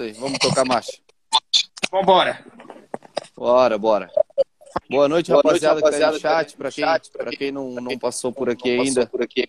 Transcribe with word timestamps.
Isso 0.00 0.02
aí, 0.02 0.12
vamos 0.12 0.38
tocar 0.38 0.64
marcha. 0.64 0.92
Vambora. 1.92 2.42
Bora, 3.36 3.76
bora. 3.76 4.10
Boa 4.88 5.08
noite, 5.08 5.30
Boa 5.30 5.42
rapaziada, 5.42 5.80
noite, 5.80 5.84
rapaziada 5.84 6.16
que 6.16 6.22
tá 6.22 6.30
no 6.30 6.36
chat. 6.36 6.56
Para 6.56 6.72
quem, 6.72 6.84
pra 7.12 7.30
quem 7.32 7.52
não, 7.52 7.70
não 7.72 7.98
passou 7.98 8.32
por 8.32 8.48
aqui 8.48 8.70
ainda. 8.70 9.06
Por 9.06 9.22
aqui 9.22 9.46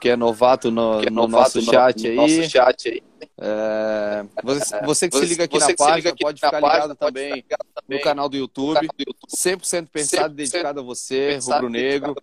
que 0.00 0.08
é 0.08 0.16
novato 0.16 0.70
no, 0.70 1.02
é 1.02 1.10
no 1.10 1.28
novato 1.28 1.58
nosso, 1.58 1.62
chat 1.62 2.08
no, 2.08 2.14
no 2.14 2.22
aí. 2.22 2.38
nosso 2.38 2.50
chat 2.50 2.88
aí. 2.88 3.02
É, 3.36 4.24
você, 4.42 4.80
você, 4.80 5.08
que 5.10 5.18
se 5.18 5.26
liga 5.26 5.44
aqui 5.44 5.58
na 5.58 5.76
página, 5.76 6.16
pode 6.18 6.40
ficar 6.40 6.58
ligado 6.58 6.94
também 6.94 7.44
no 7.86 8.00
canal 8.00 8.26
do 8.26 8.36
YouTube. 8.38 8.88
100% 9.28 9.88
pensado 9.92 10.32
e 10.32 10.36
dedicado 10.36 10.80
a 10.80 10.82
você, 10.82 11.38
Rubro 11.42 11.68
Negro. 11.68 12.16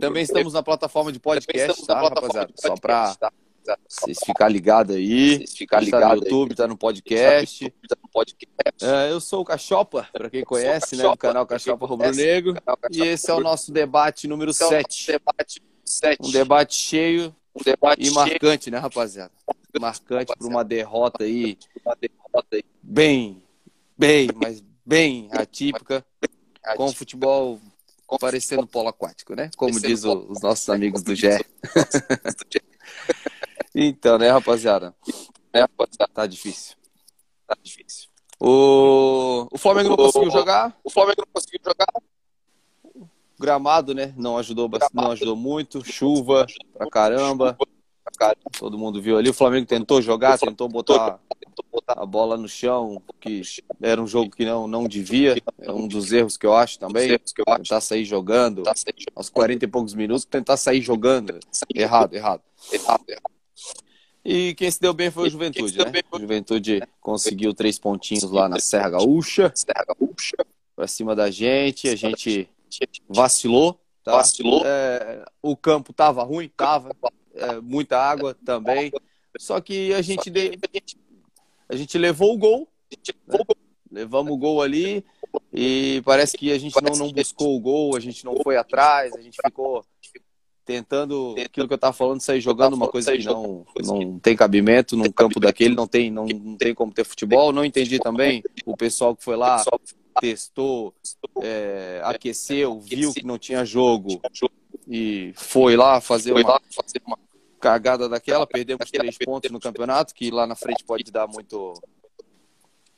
Também 0.00 0.22
estamos 0.22 0.52
na 0.52 0.62
plataforma 0.62 1.10
de 1.10 1.18
podcast, 1.18 1.84
tá, 1.84 2.00
rapaziada? 2.00 2.52
Só 2.54 2.76
para 2.76 3.16
vocês 3.88 4.18
ficar 4.24 4.48
ligado 4.48 4.92
aí. 4.92 5.38
Vocês 5.38 5.56
ficar 5.56 5.80
ligado 5.80 6.00
tá 6.00 6.08
no 6.08 6.22
YouTube, 6.22 6.54
tá 6.54 6.68
no 6.68 6.76
podcast. 6.76 7.72
É, 8.82 9.10
eu 9.10 9.20
sou 9.20 9.42
o 9.42 9.44
Cachopa, 9.44 10.08
para 10.12 10.30
quem 10.30 10.44
conhece, 10.44 10.96
né? 10.96 11.02
Do 11.02 11.16
canal 11.16 11.46
Cachopa 11.46 11.86
Rubro 11.86 12.14
Negro. 12.14 12.54
E 12.90 13.02
esse 13.02 13.30
é 13.30 13.34
o 13.34 13.40
nosso 13.40 13.72
debate 13.72 14.26
número 14.26 14.52
7. 14.52 15.20
Um 16.20 16.30
debate 16.30 16.74
cheio 16.74 17.34
um 17.54 17.62
debate 17.62 18.06
e 18.06 18.10
marcante, 18.12 18.64
cheio. 18.64 18.74
né, 18.74 18.78
rapaziada? 18.78 19.32
Marcante 19.80 20.32
por 20.36 20.46
uma 20.46 20.64
derrota 20.64 21.24
aí, 21.24 21.56
bem, 22.82 23.42
bem, 23.96 24.28
mas 24.34 24.62
bem 24.84 25.28
atípica, 25.32 26.04
com 26.76 26.86
o 26.86 26.92
futebol 26.92 27.60
parecendo 28.20 28.66
polo 28.66 28.88
aquático, 28.88 29.34
né? 29.34 29.50
Como 29.56 29.78
diz 29.78 30.04
os 30.04 30.40
nossos 30.40 30.68
amigos 30.68 31.02
do 31.02 31.14
GE. 31.14 31.28
então, 33.74 34.18
né, 34.18 34.30
rapaziada? 34.30 34.94
Tá 36.12 36.26
difícil. 36.26 36.76
Tá 37.46 37.56
difícil. 37.62 38.08
O, 38.38 39.46
o 39.50 39.58
Flamengo 39.58 39.90
não 39.90 39.96
conseguiu 39.96 40.30
jogar? 40.30 40.76
O 40.82 40.90
Flamengo 40.90 41.22
não 41.26 41.32
conseguiu 41.32 41.60
jogar? 41.64 41.86
gramado, 43.40 43.94
né? 43.94 44.12
Não 44.16 44.36
ajudou, 44.36 44.70
não 44.92 45.10
ajudou 45.12 45.34
muito. 45.34 45.82
Chuva 45.84 46.46
pra 46.74 46.88
caramba. 46.90 47.56
Todo 48.58 48.78
mundo 48.78 49.00
viu 49.00 49.16
ali. 49.16 49.30
O 49.30 49.34
Flamengo 49.34 49.66
tentou 49.66 50.02
jogar, 50.02 50.38
tentou 50.38 50.68
botar 50.68 51.18
a 51.88 52.06
bola 52.06 52.36
no 52.36 52.48
chão, 52.48 53.02
que 53.18 53.40
era 53.80 54.00
um 54.00 54.06
jogo 54.06 54.30
que 54.30 54.44
não, 54.44 54.68
não 54.68 54.86
devia. 54.86 55.40
É 55.58 55.72
um 55.72 55.88
dos 55.88 56.12
erros 56.12 56.36
que 56.36 56.46
eu 56.46 56.54
acho 56.54 56.78
também. 56.78 57.18
Tentar 57.18 57.80
sair 57.80 58.04
jogando 58.04 58.62
aos 59.14 59.30
40 59.30 59.64
e 59.64 59.68
poucos 59.68 59.94
minutos, 59.94 60.24
tentar 60.24 60.56
sair 60.56 60.82
jogando. 60.82 61.40
Errado, 61.74 62.14
errado. 62.14 62.42
E 64.24 64.54
quem 64.54 64.70
se 64.70 64.80
deu 64.80 64.92
bem 64.92 65.10
foi 65.10 65.28
o 65.28 65.30
Juventude, 65.30 65.78
né? 65.78 65.84
O 66.10 66.18
Juventude 66.18 66.82
conseguiu 67.00 67.54
três 67.54 67.78
pontinhos 67.78 68.30
lá 68.30 68.48
na 68.48 68.58
Serra 68.58 68.90
Gaúcha. 68.90 69.52
Pra 70.76 70.86
cima 70.86 71.16
da 71.16 71.30
gente. 71.30 71.88
A 71.88 71.96
gente 71.96 72.50
vacilou. 73.08 73.80
Tá? 74.04 74.12
Vacilou. 74.12 74.62
É, 74.64 75.24
o 75.42 75.56
campo 75.56 75.92
tava 75.92 76.22
ruim, 76.22 76.48
tava. 76.54 76.90
É, 77.34 77.60
muita 77.60 77.98
água 77.98 78.36
também. 78.44 78.92
Só 79.38 79.60
que 79.60 79.92
a 79.94 80.02
gente, 80.02 80.28
de... 80.28 80.58
a 81.68 81.76
gente 81.76 81.96
levou 81.96 82.34
o 82.34 82.38
gol. 82.38 82.68
Né? 83.26 83.38
Levamos 83.90 84.32
o 84.32 84.36
gol 84.36 84.62
ali 84.62 85.04
e 85.52 86.00
parece 86.04 86.36
que 86.36 86.52
a 86.52 86.58
gente 86.58 86.80
não, 86.80 86.92
não 86.96 87.12
buscou 87.12 87.56
o 87.56 87.60
gol, 87.60 87.96
a 87.96 88.00
gente 88.00 88.24
não 88.24 88.36
foi 88.42 88.56
atrás, 88.56 89.12
a 89.14 89.20
gente 89.20 89.36
ficou 89.44 89.84
tentando 90.70 91.34
aquilo 91.44 91.66
que 91.66 91.72
eu 91.72 91.76
estava 91.76 91.92
falando, 91.92 92.20
sair 92.20 92.40
jogando 92.40 92.74
uma 92.74 92.86
coisa 92.86 93.10
que 93.10 93.24
não, 93.24 93.66
não 93.84 94.20
tem 94.20 94.36
cabimento 94.36 94.96
num 94.96 95.10
campo 95.10 95.40
daquele, 95.40 95.74
não 95.74 95.88
tem, 95.88 96.12
não, 96.12 96.26
não 96.26 96.56
tem 96.56 96.72
como 96.72 96.92
ter 96.92 97.02
futebol. 97.02 97.52
Não 97.52 97.64
entendi 97.64 97.98
também 97.98 98.40
o 98.64 98.76
pessoal 98.76 99.16
que 99.16 99.24
foi 99.24 99.34
lá 99.34 99.64
testou, 100.20 100.94
é, 101.42 102.00
aqueceu, 102.04 102.78
viu 102.78 103.12
que 103.12 103.26
não 103.26 103.36
tinha 103.36 103.64
jogo 103.64 104.20
e 104.86 105.32
foi 105.34 105.74
lá 105.74 106.00
fazer 106.00 106.32
uma 106.32 107.18
cagada 107.58 108.08
daquela, 108.08 108.46
perdemos 108.46 108.88
três 108.92 109.18
pontos 109.18 109.50
no 109.50 109.58
campeonato, 109.58 110.14
que 110.14 110.30
lá 110.30 110.46
na 110.46 110.54
frente 110.54 110.84
pode 110.84 111.10
dar 111.10 111.26
muito. 111.26 111.74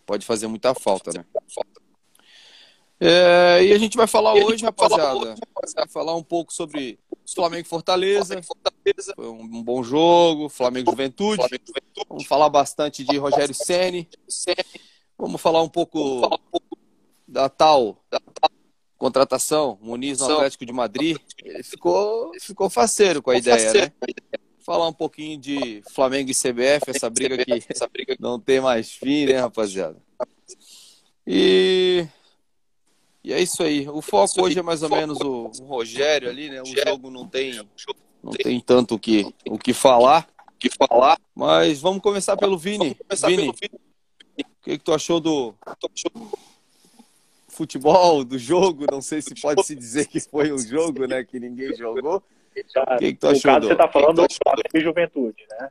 pode 0.05 0.27
fazer 0.27 0.47
muita 0.47 0.75
falta, 0.75 1.11
né? 1.11 1.25
É, 3.01 3.65
e 3.65 3.73
a 3.73 3.79
gente 3.79 3.97
vai 3.97 4.07
falar 4.07 4.35
hoje, 4.35 4.63
rapaziada, 4.63 5.35
vai 5.75 5.89
falar 5.89 6.15
um 6.15 6.23
pouco 6.23 6.53
sobre 6.53 6.99
Flamengo 7.35 7.67
e 7.67 7.69
Fortaleza. 7.69 8.41
Foi 9.15 9.29
um 9.29 9.63
bom 9.63 9.83
jogo, 9.83 10.49
Flamengo 10.49 10.91
Juventude. 10.91 11.43
Vamos 12.09 12.27
falar 12.27 12.49
bastante 12.49 13.05
de 13.05 13.17
Rogério 13.19 13.55
Ceni. 13.55 14.09
Vamos 15.19 15.41
falar 15.41 15.63
um 15.63 15.69
pouco 15.69 16.41
da 17.27 17.49
tal 17.49 17.99
contratação, 19.03 19.77
Muniz 19.83 20.21
no 20.21 20.33
Atlético 20.33 20.65
de 20.65 20.73
Madrid, 20.73 21.17
ele 21.43 21.65
ficou, 21.65 22.31
ficou 22.41 22.71
faceiro 22.71 23.21
com 23.21 23.33
a 23.33 23.37
ideia, 23.37 23.73
né? 23.73 23.93
Falar 24.61 24.87
um 24.87 24.93
pouquinho 24.93 25.37
de 25.37 25.83
Flamengo 25.93 26.31
e 26.31 26.35
CBF, 26.35 26.89
essa 26.89 27.11
briga 27.11 27.37
que 27.45 28.17
não 28.21 28.39
tem 28.39 28.61
mais 28.61 28.93
fim, 28.93 29.27
né, 29.27 29.41
rapaziada? 29.41 29.97
E, 31.27 32.07
e 33.25 33.33
é 33.33 33.41
isso 33.41 33.63
aí. 33.63 33.89
O 33.89 34.03
foco 34.03 34.43
hoje 34.43 34.59
é 34.59 34.63
mais 34.63 34.83
ou 34.83 34.91
menos 34.91 35.19
o, 35.21 35.51
o 35.61 35.65
Rogério 35.65 36.29
ali, 36.29 36.51
né? 36.51 36.63
O 36.63 36.67
jogo 36.67 37.11
não 37.11 37.27
tem, 37.27 37.61
não 38.23 38.33
tem 38.33 38.61
tanto 38.61 38.97
o 38.97 38.99
que, 38.99 39.33
o 39.49 39.59
que 39.59 39.73
falar. 39.73 40.29
Que 40.59 40.69
falar. 40.71 41.19
Mas 41.35 41.81
vamos 41.81 42.03
começar 42.03 42.37
pelo 42.37 42.59
Vini. 42.59 42.97
Vini, 43.27 43.49
o 43.49 43.55
que, 44.63 44.79
que 44.79 44.79
tu 44.79 44.93
achou 44.93 45.21
do, 45.21 45.55
futebol, 47.53 48.25
do 48.25 48.39
jogo, 48.39 48.87
não 48.91 49.03
sei 49.03 49.21
se 49.21 49.35
pode 49.41 49.63
se 49.65 49.75
dizer 49.75 50.07
que 50.07 50.19
foi 50.19 50.53
um 50.53 50.59
jogo, 50.59 51.07
né, 51.07 51.23
que 51.23 51.39
ninguém 51.39 51.77
jogou. 51.77 52.17
O 52.17 52.99
que, 52.99 53.13
que 53.13 53.19
tu 53.19 53.29
achou? 53.29 53.43
Caso, 53.43 53.67
você 53.67 53.73
está 53.73 53.89
falando 53.89 54.27
do 54.27 54.35
Flamengo 54.43 54.69
e 54.75 54.81
Juventude, 54.81 55.45
né? 55.51 55.71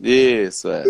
Isso, 0.00 0.68
é. 0.68 0.84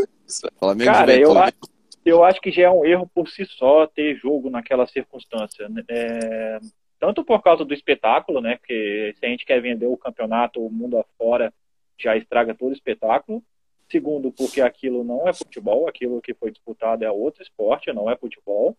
Flamengo 0.59 0.91
Cara, 0.91 1.13
Juventude. 1.13 1.37
eu 1.37 1.43
acho, 1.43 1.78
eu 2.09 2.25
acho 2.25 2.41
que 2.41 2.51
já 2.51 2.65
é 2.65 2.71
um 2.71 2.85
erro 2.85 3.09
por 3.15 3.29
si 3.29 3.45
só 3.45 3.87
ter 3.87 4.17
jogo 4.17 4.51
naquela 4.51 4.87
circunstância. 4.87 5.69
Né? 5.69 5.83
É, 5.89 6.59
tanto 6.99 7.25
por 7.25 7.43
causa 7.43 7.65
do 7.65 7.75
espetáculo, 7.75 8.41
né? 8.41 8.57
Porque 8.57 9.15
se 9.19 9.27
a 9.27 9.29
gente 9.29 9.45
quer 9.45 9.61
vender 9.61 9.87
o 9.87 9.97
campeonato, 9.97 10.65
o 10.65 10.71
mundo 10.71 10.99
afora 10.99 11.53
já 11.99 12.17
estraga 12.17 12.55
todo 12.55 12.71
o 12.71 12.75
espetáculo. 12.75 13.43
Segundo, 13.91 14.31
porque 14.31 14.61
aquilo 14.61 15.03
não 15.03 15.27
é 15.27 15.33
futebol, 15.33 15.89
aquilo 15.89 16.21
que 16.21 16.35
foi 16.35 16.51
disputado 16.51 17.05
é 17.05 17.11
outro 17.11 17.43
esporte, 17.43 17.93
não 17.93 18.11
é 18.11 18.17
futebol. 18.17 18.77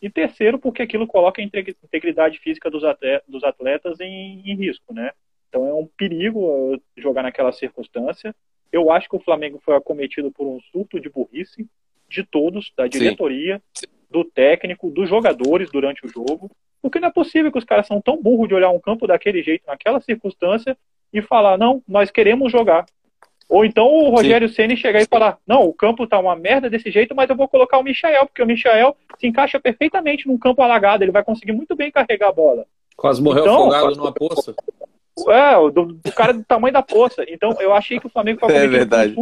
E 0.00 0.08
terceiro, 0.08 0.58
porque 0.58 0.80
aquilo 0.80 1.06
coloca 1.06 1.42
a 1.42 1.44
integridade 1.44 2.38
física 2.38 2.70
dos 2.70 3.44
atletas 3.44 4.00
em, 4.00 4.40
em 4.50 4.54
risco, 4.54 4.94
né? 4.94 5.10
Então 5.48 5.66
é 5.66 5.74
um 5.74 5.86
perigo 5.86 6.40
uh, 6.74 6.82
jogar 6.96 7.22
naquela 7.22 7.52
circunstância. 7.52 8.34
Eu 8.72 8.90
acho 8.90 9.08
que 9.08 9.16
o 9.16 9.20
Flamengo 9.20 9.60
foi 9.62 9.76
acometido 9.76 10.30
por 10.30 10.46
um 10.46 10.60
surto 10.72 10.98
de 10.98 11.10
burrice 11.10 11.68
de 12.10 12.24
todos, 12.24 12.72
da 12.76 12.86
diretoria, 12.86 13.62
Sim. 13.72 13.86
do 14.10 14.24
técnico, 14.24 14.90
dos 14.90 15.08
jogadores 15.08 15.70
durante 15.70 16.04
o 16.04 16.08
jogo. 16.08 16.50
Porque 16.82 16.98
não 16.98 17.08
é 17.08 17.12
possível 17.12 17.52
que 17.52 17.58
os 17.58 17.64
caras 17.64 17.86
são 17.86 18.00
tão 18.00 18.20
burros 18.20 18.48
de 18.48 18.54
olhar 18.54 18.70
um 18.70 18.80
campo 18.80 19.06
daquele 19.06 19.42
jeito, 19.42 19.66
naquela 19.66 20.00
circunstância, 20.00 20.76
e 21.12 21.20
falar, 21.22 21.58
não, 21.58 21.82
nós 21.86 22.10
queremos 22.10 22.50
jogar. 22.50 22.86
Ou 23.48 23.64
então 23.64 23.86
o 23.86 24.10
Rogério 24.10 24.48
Ceni 24.48 24.76
chegar 24.76 25.00
e 25.00 25.06
falar: 25.06 25.36
não, 25.44 25.64
o 25.64 25.74
campo 25.74 26.06
tá 26.06 26.20
uma 26.20 26.36
merda 26.36 26.70
desse 26.70 26.88
jeito, 26.88 27.16
mas 27.16 27.28
eu 27.28 27.34
vou 27.34 27.48
colocar 27.48 27.78
o 27.78 27.82
Michael, 27.82 28.26
porque 28.26 28.42
o 28.42 28.46
Michael 28.46 28.96
se 29.18 29.26
encaixa 29.26 29.58
perfeitamente 29.58 30.28
num 30.28 30.38
campo 30.38 30.62
alagado, 30.62 31.02
ele 31.02 31.10
vai 31.10 31.24
conseguir 31.24 31.52
muito 31.52 31.74
bem 31.74 31.90
carregar 31.90 32.28
a 32.28 32.32
bola. 32.32 32.64
Quase 32.96 33.20
morreu 33.20 33.42
então, 33.42 33.62
afogado 33.62 33.96
numa 33.96 34.12
poça. 34.12 34.54
É, 35.28 35.54
do, 35.72 35.86
do, 35.86 36.12
cara 36.12 36.32
do 36.32 36.44
tamanho 36.44 36.72
da 36.72 36.82
poça. 36.82 37.24
Então 37.28 37.56
eu 37.58 37.74
achei 37.74 37.98
que 37.98 38.06
o 38.06 38.10
Flamengo 38.10 38.38
foi 38.38 38.54
É 38.54 38.68
verdade. 38.68 39.16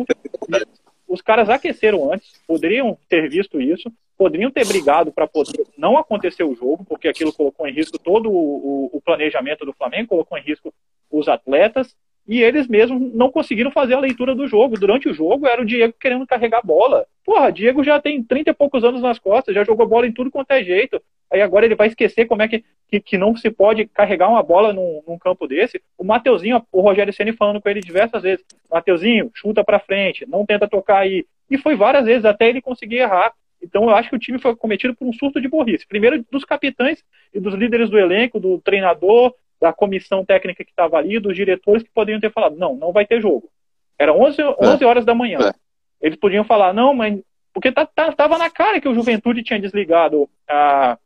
Os 1.09 1.23
caras 1.23 1.49
aqueceram 1.49 2.13
antes, 2.13 2.39
poderiam 2.47 2.99
ter 3.09 3.31
visto 3.31 3.61
isso, 3.61 3.91
poderiam 4.17 4.51
ter 4.51 4.67
brigado 4.67 5.11
para 5.11 5.27
poder 5.27 5.65
não 5.79 5.97
acontecer 5.97 6.45
o 6.45 6.55
jogo, 6.55 6.85
porque 6.85 7.09
aquilo 7.09 7.33
colocou 7.33 7.67
em 7.67 7.73
risco 7.73 7.99
todo 7.99 8.31
o, 8.31 8.91
o, 8.93 9.01
planejamento 9.01 9.65
do 9.65 9.73
Flamengo, 9.73 10.09
colocou 10.09 10.37
em 10.37 10.43
risco 10.43 10.75
os 11.11 11.27
atletas, 11.27 11.97
e 12.27 12.43
eles 12.43 12.69
mesmos 12.69 13.01
não 13.15 13.31
conseguiram 13.31 13.71
fazer 13.71 13.95
a 13.95 14.01
leitura 14.01 14.35
do 14.35 14.47
jogo. 14.47 14.79
Durante 14.79 15.09
o 15.09 15.15
jogo 15.15 15.47
era 15.47 15.63
o 15.63 15.65
Diego 15.65 15.95
querendo 15.99 16.27
carregar 16.27 16.59
a 16.59 16.67
bola. 16.67 17.07
Porra, 17.25 17.51
Diego 17.51 17.83
já 17.83 17.99
tem 17.99 18.23
30 18.23 18.51
e 18.51 18.55
poucos 18.55 18.85
anos 18.85 19.01
nas 19.01 19.19
costas, 19.19 19.55
já 19.55 19.65
jogou 19.65 19.87
bola 19.87 20.07
em 20.07 20.13
tudo 20.13 20.31
quanto 20.31 20.51
é 20.51 20.63
jeito. 20.63 21.01
Aí 21.31 21.43
agora 21.43 21.67
ele 21.67 21.75
vai 21.75 21.89
esquecer 21.89 22.27
como 22.27 22.43
é 22.43 22.49
que, 22.49 22.65
que, 22.89 23.01
que 23.01 23.19
não 23.19 23.37
se 23.37 23.51
pode 23.51 23.87
carregar 23.87 24.29
uma 24.29 24.43
bola 24.43 24.73
num, 24.73 25.03
num 25.07 25.19
campo 25.19 25.47
desse. 25.47 25.81
O 25.97 26.05
Mateuzinho, 26.05 26.63
o 26.73 26.81
Rogério 26.81 27.13
Ceni 27.13 27.33
falando 27.33 27.61
com 27.61 27.69
ele 27.69 27.81
diversas 27.81 28.23
vezes: 28.23 28.45
Mateuzinho, 28.71 29.31
chuta 29.35 29.63
pra 29.63 29.79
frente, 29.79 30.27
não 30.27 30.47
tenta 30.47 30.69
tocar 30.69 30.99
aí. 30.99 31.27
E 31.51 31.59
foi 31.59 31.75
várias 31.75 32.05
vezes 32.07 32.25
até 32.25 32.49
ele 32.49 32.63
conseguir 32.63 32.97
errar. 32.97 33.33
Então 33.63 33.85
eu 33.85 33.91
acho 33.91 34.09
que 34.09 34.17
o 34.17 34.19
time 34.19 34.39
foi 34.39 34.55
cometido 34.57 34.95
por 34.95 35.07
um 35.07 35.13
surto 35.13 35.41
de 35.41 35.49
burrice. 35.49 35.87
Primeiro 35.87 36.25
dos 36.31 36.45
capitães 36.45 37.03
e 37.35 37.41
dos 37.41 37.55
líderes 37.55 37.91
do 37.91 37.99
elenco, 37.99 38.41
do 38.41 38.59
treinador, 38.61 39.35
da 39.61 39.73
comissão 39.73 40.25
técnica 40.25 40.65
que 40.65 40.71
estava 40.71 40.97
ali, 40.97 41.19
dos 41.19 41.35
diretores 41.35 41.83
que 41.83 41.91
poderiam 41.91 42.21
ter 42.21 42.33
falado, 42.33 42.57
não, 42.57 42.77
não 42.77 42.93
vai 42.93 43.05
ter 43.05 43.21
jogo. 43.21 43.51
Era 43.99 44.13
11, 44.13 44.43
11 44.61 44.85
é. 44.85 44.87
horas 44.87 45.05
da 45.05 45.15
manhã. 45.15 45.39
É. 45.41 45.53
Eles 46.01 46.19
podiam 46.19 46.45
falar, 46.45 46.73
não, 46.73 46.95
mas. 46.95 47.21
Porque 47.53 47.73
tá, 47.73 47.85
tá, 47.85 48.13
tava 48.13 48.39
na 48.39 48.49
cara 48.49 48.81
que 48.81 48.89
o 48.89 48.95
Juventude 48.95 49.43
tinha 49.43 49.59
desligado 49.59 50.29
a, 50.49 50.97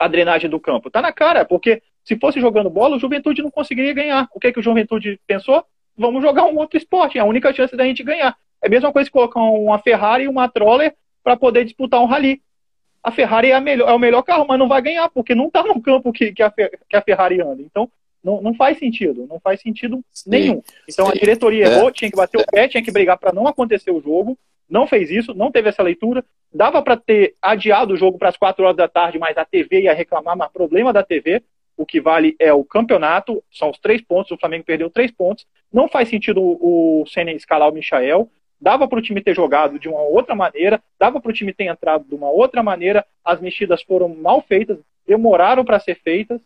a 0.00 0.08
drenagem 0.08 0.48
do 0.48 0.58
campo. 0.58 0.90
Tá 0.90 1.02
na 1.02 1.12
cara, 1.12 1.44
porque 1.44 1.82
se 2.02 2.16
fosse 2.16 2.40
jogando 2.40 2.70
bola, 2.70 2.96
o 2.96 2.98
Juventude 2.98 3.42
não 3.42 3.50
conseguiria 3.50 3.92
ganhar. 3.92 4.26
O 4.34 4.40
que, 4.40 4.46
é 4.46 4.52
que 4.52 4.58
o 4.58 4.62
Juventude 4.62 5.20
pensou? 5.26 5.62
Vamos 5.96 6.22
jogar 6.22 6.46
um 6.46 6.56
outro 6.56 6.78
esporte, 6.78 7.18
é 7.18 7.20
a 7.20 7.26
única 7.26 7.52
chance 7.52 7.76
da 7.76 7.84
gente 7.84 8.02
ganhar. 8.02 8.34
É 8.62 8.66
a 8.66 8.70
mesma 8.70 8.90
coisa 8.90 9.08
que 9.08 9.12
colocar 9.12 9.40
uma 9.40 9.78
Ferrari 9.78 10.24
e 10.24 10.28
uma 10.28 10.48
Troller 10.48 10.94
para 11.22 11.36
poder 11.36 11.64
disputar 11.64 12.00
um 12.00 12.06
rally. 12.06 12.40
A 13.02 13.10
Ferrari 13.10 13.50
é, 13.50 13.54
a 13.54 13.60
melhor, 13.60 13.90
é, 13.90 13.92
o 13.92 13.98
melhor 13.98 14.22
carro, 14.22 14.46
mas 14.48 14.58
não 14.58 14.68
vai 14.68 14.80
ganhar, 14.80 15.08
porque 15.10 15.34
não 15.34 15.48
está 15.48 15.62
no 15.62 15.80
campo 15.82 16.10
que, 16.12 16.32
que, 16.32 16.42
a, 16.42 16.50
que 16.50 16.96
a 16.96 17.02
Ferrari 17.02 17.42
anda. 17.42 17.60
Então, 17.60 17.90
não, 18.24 18.40
não 18.40 18.54
faz 18.54 18.78
sentido, 18.78 19.26
não 19.28 19.38
faz 19.38 19.60
sentido 19.60 20.02
Sim. 20.10 20.30
nenhum. 20.30 20.62
Então 20.88 21.06
Sim. 21.06 21.12
a 21.12 21.14
diretoria 21.14 21.66
é. 21.66 21.76
errou, 21.76 21.90
tinha 21.90 22.10
que 22.10 22.16
bater 22.16 22.40
o 22.40 22.46
pé, 22.46 22.68
tinha 22.68 22.82
que 22.82 22.90
brigar 22.90 23.18
para 23.18 23.32
não 23.32 23.46
acontecer 23.46 23.90
o 23.90 24.00
jogo, 24.00 24.38
não 24.70 24.86
fez 24.86 25.10
isso, 25.10 25.34
não 25.34 25.50
teve 25.50 25.68
essa 25.68 25.82
leitura. 25.82 26.24
Dava 26.52 26.82
para 26.82 26.96
ter 26.96 27.34
adiado 27.40 27.94
o 27.94 27.96
jogo 27.96 28.18
para 28.18 28.28
as 28.28 28.36
4 28.36 28.64
horas 28.64 28.76
da 28.76 28.88
tarde, 28.88 29.18
mas 29.18 29.36
a 29.36 29.44
TV 29.44 29.82
ia 29.82 29.94
reclamar, 29.94 30.36
mas 30.36 30.50
problema 30.52 30.92
da 30.92 31.02
TV. 31.02 31.42
O 31.76 31.86
que 31.86 32.00
vale 32.00 32.36
é 32.38 32.52
o 32.52 32.64
campeonato, 32.64 33.42
são 33.50 33.70
os 33.70 33.78
três 33.78 34.02
pontos, 34.02 34.30
o 34.30 34.36
Flamengo 34.36 34.64
perdeu 34.64 34.90
três 34.90 35.10
pontos. 35.10 35.46
Não 35.72 35.88
faz 35.88 36.08
sentido 36.08 36.40
o, 36.40 37.04
Senna 37.06 37.32
escalar 37.32 37.70
o 37.70 37.72
Michael 37.72 38.28
dava 38.60 38.86
para 38.86 38.98
o 38.98 39.02
time 39.02 39.22
ter 39.22 39.34
jogado 39.34 39.78
de 39.78 39.88
uma 39.88 40.02
outra 40.02 40.34
maneira, 40.34 40.82
dava 40.98 41.20
para 41.20 41.30
o 41.30 41.32
time 41.32 41.52
ter 41.52 41.64
entrado 41.64 42.04
de 42.04 42.14
uma 42.14 42.30
outra 42.30 42.62
maneira, 42.62 43.04
as 43.24 43.40
mexidas 43.40 43.82
foram 43.82 44.08
mal 44.08 44.42
feitas, 44.42 44.78
demoraram 45.06 45.64
para 45.64 45.80
ser 45.80 45.96
feitas 45.96 46.42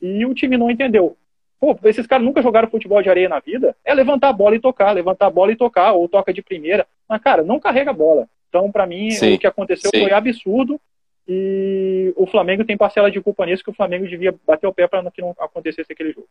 e 0.00 0.24
o 0.24 0.34
time 0.34 0.56
não 0.56 0.70
entendeu. 0.70 1.16
Pô, 1.60 1.76
esses 1.84 2.06
caras 2.06 2.24
nunca 2.24 2.40
jogaram 2.40 2.70
futebol 2.70 3.02
de 3.02 3.10
areia 3.10 3.28
na 3.28 3.40
vida, 3.40 3.76
é 3.84 3.92
levantar 3.92 4.28
a 4.28 4.32
bola 4.32 4.54
e 4.54 4.60
tocar, 4.60 4.92
levantar 4.92 5.26
a 5.26 5.30
bola 5.30 5.52
e 5.52 5.56
tocar, 5.56 5.92
ou 5.92 6.08
toca 6.08 6.32
de 6.32 6.40
primeira, 6.40 6.86
mas 7.08 7.22
cara, 7.22 7.42
não 7.42 7.58
carrega 7.58 7.90
a 7.90 7.94
bola. 7.94 8.28
Então, 8.48 8.70
para 8.70 8.86
mim, 8.86 9.10
sim, 9.10 9.34
o 9.34 9.38
que 9.38 9.46
aconteceu 9.46 9.90
sim. 9.92 10.00
foi 10.00 10.12
absurdo 10.12 10.80
e 11.26 12.12
o 12.16 12.26
Flamengo 12.26 12.64
tem 12.64 12.76
parcela 12.76 13.10
de 13.10 13.20
culpa 13.20 13.44
nisso 13.44 13.62
que 13.62 13.70
o 13.70 13.74
Flamengo 13.74 14.08
devia 14.08 14.34
bater 14.46 14.66
o 14.66 14.72
pé 14.72 14.88
para 14.88 15.10
que 15.10 15.20
não 15.20 15.34
acontecesse 15.38 15.92
aquele 15.92 16.12
jogo. 16.12 16.28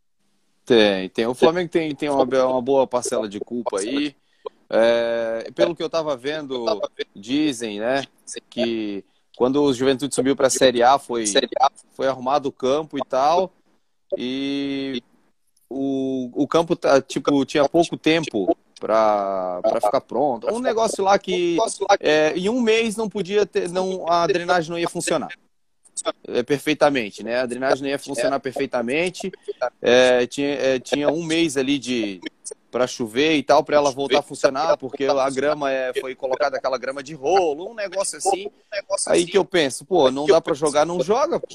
Tem, 0.66 1.08
tem. 1.10 1.26
O 1.28 1.36
Flamengo 1.36 1.70
tem, 1.70 1.96
tem 1.96 2.10
uma, 2.10 2.24
uma 2.24 2.62
boa 2.62 2.88
parcela 2.88 3.30
de 3.30 3.40
culpa 3.40 3.80
aí. 3.80 4.16
É, 4.70 5.50
pelo 5.56 5.76
que 5.76 5.82
eu 5.82 5.88
estava 5.88 6.18
vendo, 6.18 6.66
dizem, 7.16 7.80
né, 7.80 8.04
que 8.50 9.06
quando 9.38 9.64
o 9.64 9.74
Juventude 9.74 10.14
subiu 10.14 10.36
para 10.36 10.48
a 10.48 10.50
Série 10.50 10.84
A 10.84 11.00
foi, 11.00 11.24
foi 11.92 12.08
arrumado 12.08 12.50
o 12.50 12.52
campo 12.52 12.98
e 12.98 13.02
tal, 13.08 13.54
e 14.18 15.02
o, 15.70 16.32
o 16.34 16.48
campo 16.48 16.76
tá, 16.76 17.02
tipo, 17.02 17.46
tinha 17.46 17.70
pouco 17.70 17.96
tempo 17.96 18.58
para 18.80 19.62
ficar 19.82 20.02
pronto. 20.02 20.48
Um 20.54 20.60
negócio 20.60 21.04
lá 21.04 21.18
que 21.18 21.58
é, 22.00 22.34
em 22.36 22.50
um 22.50 22.62
mês 22.62 22.96
não 22.96 23.10
podia 23.10 23.46
ter, 23.46 23.70
não, 23.70 24.08
a 24.08 24.26
drenagem 24.28 24.72
não 24.72 24.80
ia 24.80 24.90
funcionar. 24.90 25.30
É, 26.28 26.44
perfeitamente, 26.44 27.24
né? 27.24 27.40
A 27.40 27.46
drenagem 27.46 27.82
não 27.84 27.90
ia 27.90 28.00
funcionar 28.00 28.40
perfeitamente. 28.40 29.32
É, 29.82 30.28
tinha, 30.28 30.48
é, 30.48 30.80
tinha 30.80 31.10
um 31.10 31.24
mês 31.24 31.58
ali 31.58 31.80
de, 31.80 32.22
para 32.70 32.86
chover 32.86 33.36
e 33.36 33.44
tal, 33.44 33.64
para 33.64 33.78
ela 33.78 33.92
voltar 33.92 34.20
a 34.20 34.24
funcionar, 34.24 34.78
porque 34.78 35.06
a 35.06 35.30
grama 35.30 35.72
é, 35.72 35.94
foi 36.00 36.14
colocada 36.16 36.58
aquela 36.58 36.78
grama 36.78 37.02
de 37.02 37.14
rolo, 37.14 37.72
um 37.72 37.74
negócio 37.74 38.18
assim. 38.18 38.52
Aí 39.08 39.26
que 39.26 39.38
eu 39.38 39.46
penso, 39.46 39.86
pô, 39.86 40.12
não 40.12 40.26
dá 40.26 40.40
para 40.40 40.54
jogar, 40.54 40.86
não 40.86 41.02
joga, 41.02 41.40
pô. 41.40 41.48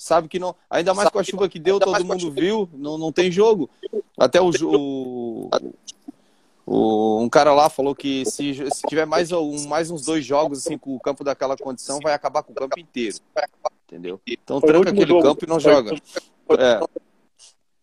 Sabe 0.00 0.28
que 0.28 0.38
não. 0.38 0.56
Ainda 0.70 0.94
mais 0.94 1.10
com 1.10 1.18
a 1.18 1.22
chuva 1.22 1.46
que 1.46 1.58
deu, 1.58 1.78
todo 1.78 2.02
mundo 2.02 2.30
viu, 2.32 2.66
não, 2.72 2.96
não 2.96 3.12
tem 3.12 3.30
jogo. 3.30 3.68
Até 4.18 4.40
o, 4.40 4.48
o, 4.48 5.50
o, 6.64 7.22
um 7.22 7.28
cara 7.28 7.52
lá 7.52 7.68
falou 7.68 7.94
que 7.94 8.24
se, 8.24 8.54
se 8.54 8.88
tiver 8.88 9.04
mais, 9.04 9.30
um, 9.30 9.68
mais 9.68 9.90
uns 9.90 10.06
dois 10.06 10.24
jogos 10.24 10.60
assim 10.60 10.78
com 10.78 10.96
o 10.96 11.00
campo 11.00 11.22
daquela 11.22 11.54
condição, 11.54 11.98
vai 12.02 12.14
acabar 12.14 12.42
com 12.42 12.52
o 12.52 12.54
campo 12.54 12.80
inteiro. 12.80 13.18
Entendeu? 13.86 14.18
Então 14.26 14.58
tranca 14.58 14.88
aquele 14.88 15.06
jogo. 15.06 15.22
campo 15.22 15.44
e 15.44 15.48
não 15.48 15.60
joga. 15.60 15.94
É. 16.58 16.80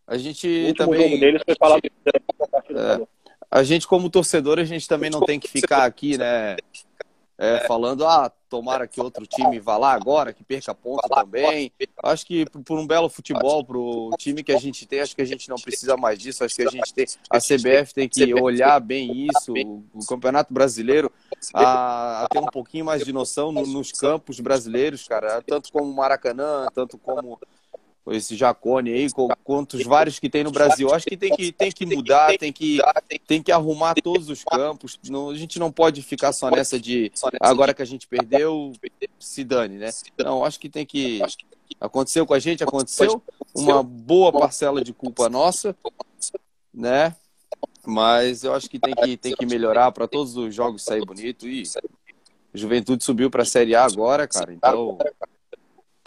A 0.08 0.18
gente 0.18 0.74
também. 0.76 1.20
Deles 1.20 1.44
foi 1.46 1.56
falar... 1.56 1.78
é, 1.78 3.08
a 3.52 3.62
gente, 3.62 3.88
como 3.88 4.10
torcedor, 4.10 4.58
a 4.58 4.64
gente 4.64 4.88
também 4.88 5.12
não 5.12 5.22
tem 5.22 5.40
que 5.40 5.48
ficar 5.48 5.86
aqui, 5.86 6.18
né? 6.18 6.58
É, 7.40 7.68
falando, 7.68 8.04
ah, 8.04 8.32
tomara 8.50 8.88
que 8.88 9.00
outro 9.00 9.28
time 9.28 9.60
vá 9.60 9.78
lá 9.78 9.94
agora, 9.94 10.34
que 10.34 10.44
perca 10.44 10.74
ponto 10.74 11.08
também. 11.08 11.72
Acho 12.04 12.26
que 12.26 12.46
por 12.46 12.80
um 12.80 12.88
belo 12.88 13.10
futebol, 13.10 13.64
para 13.64 13.78
o 13.78 14.10
time 14.18 14.44
que 14.44 14.52
a 14.52 14.58
gente 14.58 14.88
tem, 14.88 15.02
acho 15.02 15.16
que 15.16 15.22
a 15.22 15.26
gente 15.26 15.48
não 15.48 15.58
precisa 15.58 15.96
mais 15.96 16.18
disso. 16.18 16.44
Acho 16.44 16.56
que 16.56 16.64
a 16.64 16.72
gente 16.72 16.92
tem, 16.94 17.06
a 17.30 17.38
CBF 17.40 17.94
tem 17.94 18.10
que 18.10 18.34
olhar 18.34 18.80
bem 18.80 19.28
isso, 19.28 19.54
o 19.94 20.06
Campeonato 20.08 20.52
Brasileiro, 20.52 21.12
a, 21.54 22.24
a 22.24 22.28
ter 22.28 22.40
um 22.40 22.48
pouquinho 22.48 22.86
mais 22.86 23.06
de 23.06 23.14
noção 23.14 23.52
no, 23.52 23.68
nos 23.68 23.92
campos 23.92 24.40
brasileiros, 24.40 25.08
cara, 25.08 25.42
tanto 25.42 25.72
como 25.72 25.94
Maracanã, 25.94 26.68
tanto 26.74 26.98
como 26.98 27.40
esse 28.10 28.36
Jacone 28.36 28.92
aí, 28.92 29.08
quantos 29.44 29.84
vários 29.84 30.20
que 30.20 30.30
tem 30.30 30.44
no 30.44 30.52
Brasil. 30.52 30.94
Acho 30.94 31.06
que 31.06 31.18
tem 31.18 31.36
que, 31.36 31.52
tem 31.52 31.72
que 31.72 31.86
mudar, 31.86 32.38
tem 32.38 32.54
que, 32.54 32.80
tem 33.26 33.44
que 33.44 33.52
arrumar 33.52 33.96
todos 33.96 34.30
os 34.30 34.44
campos. 34.44 34.98
Não, 35.10 35.30
a 35.30 35.36
gente 35.36 35.60
não 35.60 35.72
pode 35.72 36.02
ficar 36.02 36.32
só 36.32 36.50
nessa 36.50 36.80
de 36.80 37.12
agora 37.40 37.74
que 37.74 37.82
a 37.82 37.86
gente 37.86 38.08
perdeu, 38.08 38.72
se 39.20 39.44
dane, 39.44 39.78
né? 39.78 39.90
Não, 40.18 40.46
acho 40.46 40.60
que 40.60 40.70
tem 40.70 40.86
que. 40.86 41.22
Aconteceu 41.80 42.26
com 42.26 42.34
a 42.34 42.40
gente, 42.40 42.64
aconteceu. 42.64 43.22
Uma 43.54 43.84
boa 43.84 44.32
parcela 44.32 44.84
de 44.84 44.94
culpa 44.94 45.30
nossa, 45.30 45.76
né? 46.74 47.16
Mas 47.86 48.44
eu 48.44 48.54
acho 48.54 48.70
que 48.70 48.80
tem 48.80 48.94
que, 48.94 49.18
tem 49.18 49.36
que 49.36 49.46
melhorar 49.46 49.92
para 49.92 50.08
todos 50.08 50.36
os 50.36 50.54
jogos 50.54 50.84
sair 50.84 51.06
bonito. 51.06 51.48
E 51.48 51.64
Juventude 52.54 53.04
subiu 53.04 53.30
para 53.30 53.44
a 53.44 53.46
Série 53.46 53.76
A 53.76 53.86
agora, 53.86 54.28
cara. 54.28 54.54
Então 54.54 54.98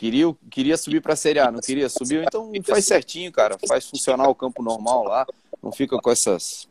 Queria, 0.00 0.34
queria 0.50 0.78
subir 0.78 1.02
para 1.02 1.12
a 1.12 1.16
Série 1.16 1.40
A, 1.40 1.50
não 1.50 1.60
queria 1.60 1.86
subir, 1.90 2.24
então 2.26 2.50
faz 2.66 2.86
certinho, 2.86 3.30
cara. 3.30 3.58
Faz 3.68 3.84
funcionar 3.84 4.30
o 4.30 4.34
campo 4.34 4.62
normal 4.62 5.04
lá. 5.04 5.26
Não 5.62 5.70
fica 5.70 5.98
com 5.98 6.10
essas 6.10 6.66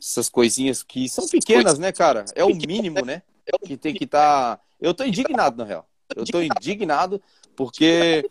essas 0.00 0.28
coisinhas 0.28 0.84
que 0.84 1.08
são 1.08 1.26
pequenas, 1.26 1.80
né, 1.80 1.90
cara? 1.90 2.24
É 2.36 2.44
o 2.44 2.54
mínimo, 2.54 3.04
né? 3.04 3.22
Que 3.66 3.76
tem 3.76 3.92
que 3.92 4.04
estar. 4.04 4.56
Tá... 4.56 4.62
Eu 4.80 4.94
tô 4.94 5.02
indignado, 5.02 5.56
na 5.56 5.64
real. 5.64 5.84
Eu 6.14 6.24
tô 6.24 6.40
indignado 6.40 7.20
porque 7.56 8.24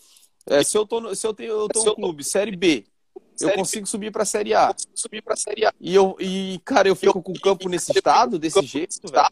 é, 0.45 0.63
se 0.63 0.77
eu 0.77 0.87
tô, 0.87 1.13
se 1.13 1.27
eu 1.27 1.33
tenho, 1.33 1.51
eu 1.51 1.67
tô 1.67 1.83
no 1.83 1.93
clube 1.93 2.23
Série 2.23 2.55
B, 2.55 2.85
eu 3.41 3.51
consigo 3.55 3.85
subir 3.85 4.09
para 4.09 4.23
a 4.23 4.25
Série 4.25 4.53
A. 4.53 4.73
Subir 4.95 5.21
para 5.21 5.35
Série 5.35 5.65
A. 5.65 5.73
E 5.81 5.93
eu 5.93 6.15
e 6.17 6.61
cara, 6.63 6.87
eu 6.87 6.95
fico 6.95 7.21
com 7.21 7.33
o 7.33 7.41
campo 7.41 7.67
nesse 7.67 7.91
estado, 7.91 8.39
desse 8.39 8.61
jeito, 8.65 9.01
velho. 9.11 9.27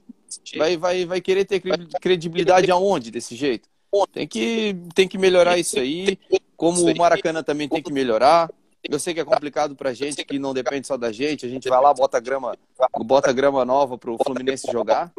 Vai 0.57 0.75
vai 0.75 1.05
vai 1.05 1.21
querer 1.21 1.45
ter 1.45 1.61
credibilidade 2.01 2.69
aonde 2.69 3.09
desse 3.09 3.37
jeito? 3.37 3.68
Tem 4.11 4.27
que, 4.27 4.75
tem 4.93 5.07
que 5.07 5.17
melhorar 5.17 5.57
isso 5.57 5.79
aí. 5.79 6.17
Como 6.55 6.81
o 6.81 6.97
Maracanã 6.97 7.41
também 7.41 7.67
tem 7.67 7.81
que 7.81 7.91
melhorar. 7.91 8.51
Eu 8.83 8.99
sei 8.99 9.13
que 9.13 9.19
é 9.19 9.25
complicado 9.25 9.75
pra 9.75 9.93
gente, 9.93 10.23
que 10.23 10.39
não 10.39 10.53
depende 10.53 10.87
só 10.87 10.95
da 10.95 11.11
gente. 11.11 11.45
A 11.45 11.49
gente 11.49 11.67
vai 11.67 11.81
lá, 11.81 11.93
bota 11.93 12.19
grama, 12.19 12.57
bota 12.99 13.31
grama 13.33 13.65
nova 13.65 13.97
pro 13.97 14.17
Fluminense 14.23 14.71
jogar, 14.71 15.11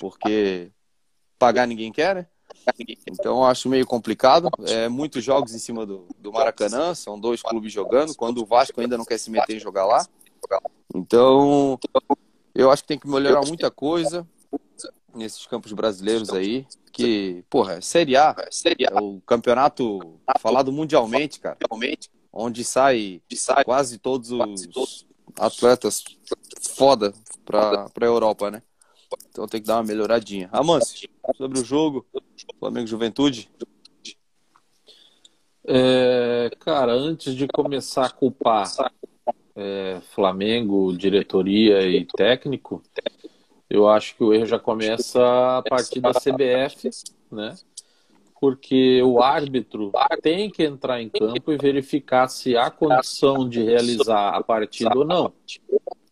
porque 0.00 0.70
pagar 1.38 1.66
ninguém 1.66 1.92
quer, 1.92 2.14
né? 2.14 2.26
Então 3.06 3.44
acho 3.44 3.68
meio 3.68 3.86
complicado. 3.86 4.50
É, 4.66 4.88
muitos 4.88 5.22
jogos 5.22 5.54
em 5.54 5.58
cima 5.58 5.86
do, 5.86 6.06
do 6.18 6.32
Maracanã, 6.32 6.94
são 6.94 7.18
dois 7.18 7.42
clubes 7.42 7.72
jogando, 7.72 8.14
quando 8.14 8.42
o 8.42 8.46
Vasco 8.46 8.80
ainda 8.80 8.98
não 8.98 9.04
quer 9.04 9.18
se 9.18 9.30
meter 9.30 9.56
em 9.56 9.60
jogar 9.60 9.86
lá. 9.86 10.06
Então, 10.94 11.78
eu 12.54 12.70
acho 12.70 12.82
que 12.82 12.88
tem 12.88 12.98
que 12.98 13.08
melhorar 13.08 13.46
muita 13.46 13.70
coisa 13.70 14.26
nesses 15.18 15.46
campos 15.46 15.72
brasileiros 15.72 16.30
aí, 16.30 16.66
que, 16.92 17.44
porra, 17.50 17.74
é 17.74 17.80
Série 17.80 18.16
A, 18.16 18.34
é, 18.38 18.48
série 18.50 18.86
a. 18.86 18.90
é 18.90 19.00
o 19.00 19.20
campeonato 19.26 20.18
falado 20.40 20.72
mundialmente, 20.72 21.40
cara, 21.40 21.58
onde 22.32 22.64
sai, 22.64 23.20
quase 23.64 23.98
todos 23.98 24.30
os 24.30 25.06
atletas 25.38 26.02
foda 26.70 27.12
pra, 27.44 27.88
pra 27.90 28.06
Europa, 28.06 28.50
né? 28.50 28.62
Então 29.30 29.46
tem 29.46 29.60
que 29.60 29.66
dar 29.66 29.76
uma 29.76 29.84
melhoradinha. 29.84 30.48
Amance, 30.52 31.08
sobre 31.36 31.58
o 31.60 31.64
jogo, 31.64 32.06
Flamengo 32.58 32.86
Juventude. 32.86 33.50
É, 35.66 36.50
cara, 36.60 36.92
antes 36.92 37.34
de 37.34 37.46
começar 37.46 38.06
a 38.06 38.10
culpar 38.10 38.70
é, 39.54 40.00
Flamengo, 40.14 40.96
diretoria 40.96 41.86
e 41.86 42.06
técnico, 42.06 42.82
eu 43.70 43.88
acho 43.88 44.16
que 44.16 44.24
o 44.24 44.32
erro 44.32 44.46
já 44.46 44.58
começa 44.58 45.58
a 45.58 45.62
partir 45.62 46.00
da 46.00 46.12
CBF, 46.12 46.90
né? 47.30 47.54
Porque 48.40 49.02
o 49.02 49.20
árbitro 49.20 49.92
tem 50.22 50.48
que 50.48 50.62
entrar 50.62 51.02
em 51.02 51.08
campo 51.08 51.52
e 51.52 51.56
verificar 51.56 52.28
se 52.28 52.56
há 52.56 52.70
condição 52.70 53.48
de 53.48 53.62
realizar 53.62 54.36
a 54.36 54.42
partida 54.42 54.96
ou 54.96 55.04
não, 55.04 55.32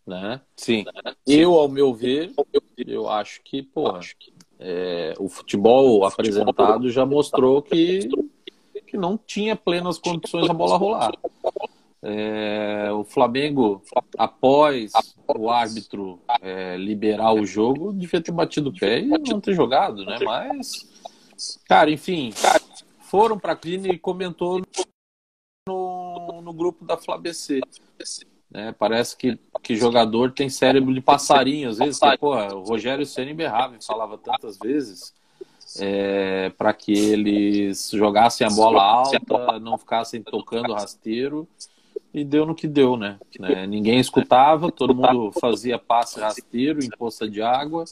né? 0.05 0.41
Sim. 0.55 0.85
Eu, 1.25 1.55
ao 1.55 1.69
meu 1.69 1.93
ver, 1.93 2.33
eu 2.77 3.09
acho 3.09 3.41
que, 3.43 3.63
porra, 3.63 4.01
é, 4.59 5.13
o 5.17 5.29
futebol 5.29 6.05
apresentado 6.05 6.89
já 6.89 7.05
mostrou 7.05 7.61
que, 7.61 8.09
que 8.85 8.97
não 8.97 9.17
tinha 9.17 9.55
plenas 9.55 9.97
condições 9.97 10.49
a 10.49 10.53
bola 10.53 10.77
rolar. 10.77 11.11
É, 12.01 12.91
o 12.91 13.03
Flamengo, 13.03 13.81
após 14.17 14.91
o 15.27 15.49
árbitro 15.49 16.21
é, 16.41 16.77
liberar 16.77 17.33
o 17.33 17.45
jogo, 17.45 17.91
devia 17.91 18.21
ter 18.21 18.31
batido 18.31 18.69
o 18.69 18.73
pé 18.73 18.99
e 18.99 19.07
não 19.07 19.41
ter 19.41 19.53
jogado, 19.53 20.05
né? 20.05 20.17
Mas, 20.23 20.87
cara, 21.67 21.89
enfim, 21.89 22.31
foram 23.01 23.39
para 23.39 23.53
a 23.53 23.55
clínica 23.55 23.95
e 23.95 23.99
comentou 23.99 24.61
no, 25.67 26.41
no 26.41 26.53
grupo 26.53 26.85
da 26.85 26.97
FlaBC. 26.97 27.61
Né? 28.49 28.73
Parece 28.77 29.17
que, 29.17 29.39
que 29.61 29.75
jogador 29.75 30.31
tem 30.31 30.49
cérebro 30.49 30.93
de 30.93 31.01
passarinho, 31.01 31.69
às 31.69 31.77
vezes. 31.77 31.99
Que, 31.99 32.17
porra, 32.17 32.55
o 32.55 32.63
Rogério 32.63 33.05
Ceni 33.05 33.33
berrava 33.33 33.75
e 33.75 33.83
falava 33.83 34.17
tantas 34.17 34.57
vezes 34.57 35.13
é, 35.79 36.49
para 36.57 36.73
que 36.73 36.93
eles 36.93 37.89
jogassem 37.91 38.47
a 38.47 38.49
bola 38.49 38.81
alta, 38.81 39.59
não 39.59 39.77
ficassem 39.77 40.21
tocando 40.21 40.73
rasteiro. 40.73 41.47
E 42.17 42.23
deu 42.23 42.47
no 42.47 42.55
que 42.55 42.67
deu, 42.67 42.97
né? 42.97 43.19
né? 43.39 43.67
Ninguém 43.67 43.99
escutava, 43.99 44.71
todo 44.71 44.95
mundo 44.95 45.31
fazia 45.39 45.77
passe 45.77 46.19
rasteiro 46.19 46.83
em 46.83 46.89
poça 46.89 47.29
de 47.29 47.43
água. 47.43 47.85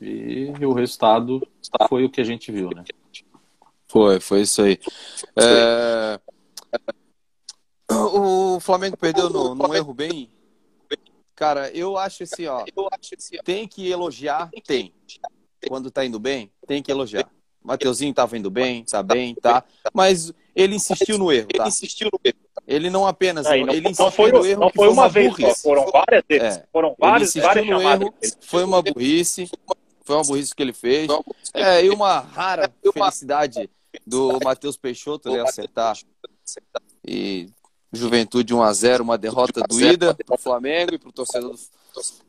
E 0.00 0.50
o 0.66 0.72
resultado 0.72 1.40
foi 1.88 2.04
o 2.04 2.10
que 2.10 2.20
a 2.20 2.24
gente 2.24 2.50
viu, 2.50 2.70
né? 2.70 2.82
Foi, 3.86 4.18
foi 4.18 4.40
isso 4.40 4.62
aí. 4.62 4.76
É... 5.36 6.18
O 7.88 8.58
Flamengo 8.58 8.96
perdeu 8.96 9.30
no, 9.30 9.54
num 9.54 9.72
erro 9.72 9.94
bem. 9.94 10.28
Cara, 11.36 11.70
eu 11.70 11.96
acho 11.96 12.24
assim, 12.24 12.46
ó. 12.46 12.64
Tem 13.44 13.68
que 13.68 13.88
elogiar? 13.88 14.50
Tem. 14.66 14.92
Quando 15.68 15.92
tá 15.92 16.04
indo 16.04 16.18
bem, 16.18 16.50
tem 16.66 16.82
que 16.82 16.90
elogiar. 16.90 17.30
Mateuzinho 17.62 18.12
tava 18.12 18.36
indo 18.36 18.50
bem, 18.50 18.84
tá 18.84 19.02
bem, 19.02 19.34
tá. 19.34 19.64
Mas 19.92 20.32
ele 20.54 20.74
insistiu 20.74 21.18
no 21.18 21.32
erro, 21.32 21.48
tá? 21.48 21.64
Ele 21.64 21.68
insistiu 21.68 22.08
no 22.12 22.20
erro. 22.24 22.38
Ele 22.66 22.90
não 22.90 23.06
apenas. 23.06 23.46
Não, 23.46 23.54
ele 23.54 23.88
insistiu 23.88 24.04
não 24.04 24.10
foi, 24.10 24.32
no 24.32 24.46
erro. 24.46 24.60
Não 24.60 24.70
foi 24.70 24.88
uma, 24.88 25.02
uma 25.02 25.08
vez, 25.08 25.28
burrice. 25.28 25.62
foram 25.62 25.86
várias 25.90 26.24
vezes. 26.28 26.56
É. 26.58 26.66
Foram 26.72 26.96
várias, 26.98 27.36
ele 27.36 27.44
várias 27.44 27.66
no 27.66 27.82
erro. 27.82 28.14
Foi 28.40 28.64
uma 28.64 28.82
burrice. 28.82 29.50
Foi 30.04 30.16
uma 30.16 30.24
burrice 30.24 30.54
que 30.54 30.62
ele 30.62 30.72
fez. 30.72 31.08
É, 31.54 31.84
e 31.84 31.90
uma 31.90 32.20
rara 32.20 32.72
felicidade 32.92 33.70
do 34.06 34.38
Matheus 34.42 34.76
Peixoto 34.76 35.30
né, 35.30 35.40
acertar. 35.40 35.96
E 37.06 37.48
Juventude 37.92 38.54
1 38.54 38.62
a 38.62 38.72
0 38.72 39.04
uma 39.04 39.18
derrota 39.18 39.60
doída 39.68 40.14
para 40.14 40.34
o 40.34 40.38
Flamengo 40.38 40.94
e 40.94 40.98
para 40.98 41.08
o 41.08 41.12
torcedor 41.12 41.54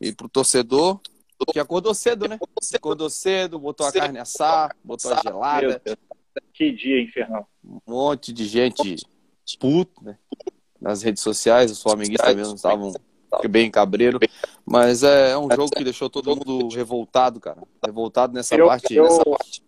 e 0.01 0.11
para 0.11 0.25
o 0.25 0.29
torcedor 0.29 0.99
que 1.45 1.59
acordou 1.59 1.93
cedo, 1.93 2.27
né? 2.27 2.39
Acordou 2.73 3.09
cedo, 3.09 3.59
botou 3.59 3.85
a 3.85 3.91
carne 3.91 4.19
assar, 4.19 4.75
botou 4.83 5.13
a 5.13 5.21
gelada. 5.21 5.81
Que 6.53 6.71
dia 6.71 7.01
infernal. 7.01 7.47
Um 7.63 7.79
monte 7.87 8.31
de 8.31 8.45
gente 8.45 8.95
puto, 9.59 10.03
né? 10.03 10.17
Nas 10.79 11.01
redes 11.01 11.23
sociais, 11.23 11.71
os 11.71 11.81
flamenguistas 11.81 12.35
mesmo 12.35 12.55
estavam 12.55 12.93
bem 13.49 13.71
cabreiro. 13.71 14.19
Mas 14.65 15.03
é, 15.03 15.31
é 15.31 15.37
um 15.37 15.49
jogo 15.49 15.71
que 15.71 15.83
deixou 15.83 16.09
todo 16.09 16.35
mundo 16.35 16.67
revoltado, 16.69 17.39
cara. 17.39 17.61
Revoltado 17.83 18.33
nessa 18.33 18.55
eu, 18.55 18.67
parte. 18.67 18.93
Eu, 18.93 19.03
nessa 19.03 19.23
parte. 19.23 19.63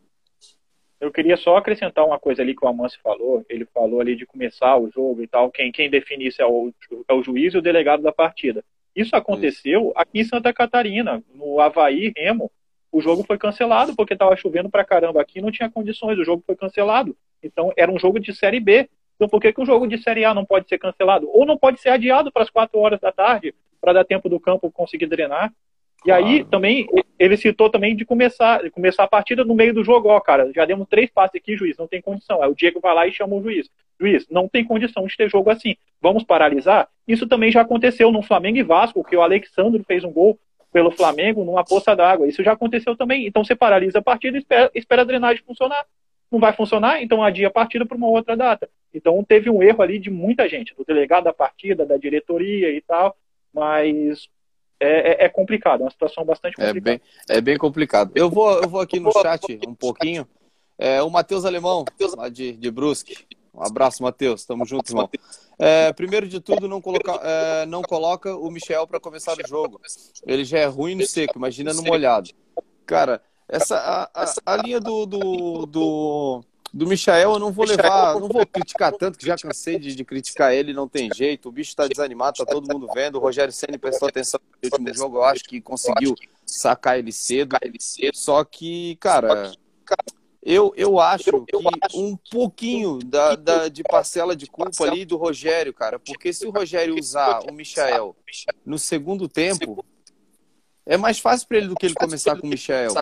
Eu 0.99 1.11
queria 1.11 1.37
só 1.37 1.57
acrescentar 1.57 2.05
uma 2.05 2.19
coisa 2.19 2.41
ali 2.41 2.55
que 2.55 2.65
o 2.65 2.67
Amâncio 2.67 2.99
falou. 3.01 3.45
Ele 3.49 3.65
falou 3.65 3.99
ali 3.99 4.15
de 4.15 4.25
começar 4.25 4.77
o 4.77 4.89
jogo 4.89 5.21
e 5.21 5.27
tal. 5.27 5.51
Quem, 5.51 5.71
quem 5.71 5.89
define 5.89 6.27
isso 6.27 6.41
é 6.41 6.45
o, 6.45 6.73
é 7.07 7.13
o 7.13 7.23
juiz 7.23 7.53
e 7.53 7.57
o 7.57 7.61
delegado 7.61 8.01
da 8.01 8.11
partida. 8.11 8.63
Isso 8.95 9.15
aconteceu 9.15 9.91
aqui 9.95 10.19
em 10.19 10.23
Santa 10.23 10.53
Catarina, 10.53 11.21
no 11.33 11.59
Havaí 11.59 12.13
Remo. 12.15 12.51
O 12.91 13.01
jogo 13.01 13.23
foi 13.23 13.37
cancelado 13.37 13.93
porque 13.95 14.13
estava 14.13 14.35
chovendo 14.37 14.69
pra 14.69 14.85
caramba 14.85 15.21
aqui, 15.21 15.41
não 15.41 15.51
tinha 15.51 15.69
condições, 15.69 16.17
o 16.17 16.23
jogo 16.23 16.43
foi 16.45 16.55
cancelado. 16.55 17.15
Então 17.43 17.73
era 17.75 17.91
um 17.91 17.99
jogo 17.99 18.19
de 18.19 18.33
Série 18.33 18.59
B. 18.59 18.89
Então 19.15 19.27
por 19.27 19.41
que, 19.41 19.51
que 19.51 19.61
o 19.61 19.65
jogo 19.65 19.85
de 19.85 19.97
Série 19.97 20.23
A 20.23 20.33
não 20.33 20.45
pode 20.45 20.69
ser 20.69 20.77
cancelado? 20.77 21.29
Ou 21.29 21.45
não 21.45 21.57
pode 21.57 21.81
ser 21.81 21.89
adiado 21.89 22.31
para 22.31 22.43
as 22.43 22.49
4 22.49 22.79
horas 22.79 22.99
da 23.01 23.11
tarde, 23.11 23.53
para 23.81 23.91
dar 23.91 24.05
tempo 24.05 24.29
do 24.29 24.39
campo 24.39 24.71
conseguir 24.71 25.07
drenar? 25.07 25.51
E 26.05 26.09
claro. 26.09 26.25
aí 26.25 26.45
também 26.45 26.87
ele 27.17 27.35
citou 27.35 27.69
também 27.69 27.95
de 27.95 28.05
começar, 28.05 28.63
de 28.63 28.69
começar 28.69 29.03
a 29.03 29.07
partida 29.07 29.43
no 29.43 29.55
meio 29.55 29.73
do 29.73 29.83
jogo, 29.83 30.09
ó, 30.09 30.19
cara, 30.19 30.51
já 30.53 30.63
demos 30.65 30.87
três 30.87 31.09
passes 31.09 31.35
aqui, 31.35 31.57
juiz, 31.57 31.77
não 31.77 31.87
tem 31.87 32.01
condição. 32.01 32.41
Aí 32.41 32.49
o 32.49 32.55
Diego 32.55 32.79
vai 32.79 32.93
lá 32.93 33.07
e 33.07 33.11
chama 33.11 33.35
o 33.35 33.41
juiz. 33.41 33.69
Juiz, 33.99 34.27
não 34.29 34.47
tem 34.47 34.63
condição 34.63 35.05
de 35.05 35.17
ter 35.17 35.29
jogo 35.29 35.49
assim. 35.49 35.75
Vamos 36.01 36.23
paralisar? 36.23 36.87
Isso 37.07 37.27
também 37.27 37.51
já 37.51 37.61
aconteceu 37.61 38.11
no 38.11 38.21
Flamengo 38.21 38.57
e 38.57 38.63
Vasco, 38.63 39.03
que 39.03 39.15
o 39.15 39.21
Alexandre 39.21 39.83
fez 39.87 40.03
um 40.03 40.11
gol 40.11 40.39
pelo 40.71 40.91
Flamengo 40.91 41.43
numa 41.43 41.63
poça 41.63 41.95
d'água. 41.95 42.27
Isso 42.27 42.43
já 42.43 42.51
aconteceu 42.51 42.97
também. 42.97 43.25
Então 43.25 43.43
você 43.43 43.55
paralisa 43.55 43.99
a 43.99 44.01
partida 44.01 44.37
e 44.37 44.41
espera, 44.41 44.71
espera 44.75 45.01
a 45.03 45.05
drenagem 45.05 45.43
funcionar. 45.45 45.85
Não 46.31 46.39
vai 46.39 46.51
funcionar, 46.51 47.01
então 47.01 47.23
adia 47.23 47.47
a 47.47 47.51
partida 47.51 47.85
para 47.85 47.95
uma 47.95 48.07
outra 48.07 48.35
data. 48.35 48.67
Então 48.93 49.23
teve 49.23 49.49
um 49.49 49.61
erro 49.61 49.81
ali 49.81 49.99
de 49.99 50.09
muita 50.09 50.49
gente, 50.49 50.75
do 50.75 50.83
delegado 50.83 51.25
da 51.25 51.33
partida, 51.33 51.85
da 51.85 51.97
diretoria 51.97 52.71
e 52.71 52.81
tal, 52.81 53.15
mas 53.53 54.27
é, 54.79 55.23
é, 55.23 55.25
é 55.25 55.29
complicado, 55.29 55.81
é 55.81 55.83
uma 55.83 55.91
situação 55.91 56.25
bastante 56.25 56.55
complicada. 56.55 56.77
É 56.77 56.81
bem, 56.81 57.01
é 57.29 57.41
bem 57.41 57.57
complicado. 57.57 58.11
Eu 58.15 58.29
vou, 58.29 58.61
eu 58.61 58.67
vou 58.67 58.81
aqui 58.81 58.99
no 58.99 59.11
chat 59.11 59.59
um 59.65 59.75
pouquinho. 59.75 60.27
É, 60.77 61.01
o 61.01 61.09
Matheus 61.09 61.45
Alemão, 61.45 61.85
lá 62.17 62.27
de, 62.27 62.51
de 62.51 62.71
Brusque. 62.71 63.25
Um 63.55 63.63
abraço, 63.63 64.03
Matheus. 64.03 64.45
Tamo 64.45 64.65
junto, 64.65 64.91
irmão. 64.91 65.09
É, 65.57 65.93
primeiro 65.93 66.27
de 66.27 66.39
tudo, 66.39 66.67
não 66.67 66.81
coloca, 66.81 67.11
é, 67.23 67.65
não 67.65 67.81
coloca 67.81 68.35
o 68.35 68.51
Michel 68.51 68.85
para 68.85 68.99
começar 68.99 69.33
o 69.33 69.47
jogo. 69.47 69.79
Ele 70.27 70.43
já 70.43 70.59
é 70.59 70.65
ruim 70.65 70.95
no 70.95 71.05
seco, 71.05 71.37
imagina 71.37 71.73
no 71.73 71.81
molhado. 71.83 72.29
Cara, 72.85 73.21
essa 73.47 73.77
a, 73.77 74.23
a, 74.23 74.33
a 74.45 74.57
linha 74.57 74.79
do, 74.79 75.05
do, 75.05 75.65
do, 75.65 76.43
do 76.73 76.87
Michael 76.87 77.33
eu 77.33 77.39
não 77.39 77.51
vou 77.51 77.65
levar, 77.65 78.19
não 78.19 78.27
vou 78.27 78.45
criticar 78.45 78.91
tanto, 78.91 79.17
que 79.17 79.25
já 79.25 79.37
cansei 79.37 79.79
de, 79.79 79.95
de 79.95 80.03
criticar 80.03 80.53
ele, 80.53 80.73
não 80.73 80.87
tem 80.87 81.09
jeito. 81.13 81.47
O 81.47 81.51
bicho 81.51 81.69
está 81.69 81.87
desanimado, 81.87 82.37
tá 82.37 82.45
todo 82.45 82.71
mundo 82.71 82.87
vendo. 82.93 83.15
O 83.15 83.21
Rogério 83.21 83.53
Senna 83.53 83.79
prestou 83.79 84.09
atenção 84.09 84.39
no 84.61 84.69
último 84.69 84.93
jogo, 84.93 85.17
eu 85.17 85.23
acho 85.23 85.43
que 85.45 85.61
conseguiu 85.61 86.15
sacar 86.45 86.99
ele 86.99 87.13
cedo. 87.13 87.55
Só 88.13 88.43
que, 88.43 88.97
cara, 88.97 89.53
eu, 90.45 90.71
eu 90.77 90.99
acho 90.99 91.43
que 91.43 91.55
um 91.95 92.15
pouquinho 92.15 92.99
da, 92.99 93.35
da, 93.35 93.67
de 93.67 93.81
parcela 93.81 94.35
de 94.35 94.45
culpa 94.45 94.83
ali 94.83 95.03
do 95.03 95.17
Rogério, 95.17 95.73
cara, 95.73 95.97
porque 95.97 96.31
se 96.31 96.45
o 96.45 96.51
Rogério 96.51 96.95
usar 96.99 97.39
o 97.49 97.51
Michael 97.51 98.15
no 98.63 98.77
segundo 98.77 99.27
tempo, 99.27 99.83
é 100.85 100.97
mais 100.97 101.17
fácil 101.17 101.47
para 101.47 101.57
ele 101.57 101.67
do 101.67 101.75
que 101.75 101.87
ele 101.87 101.95
começar 101.95 102.39
com 102.39 102.45
o 102.45 102.49
Michael. 102.49 102.93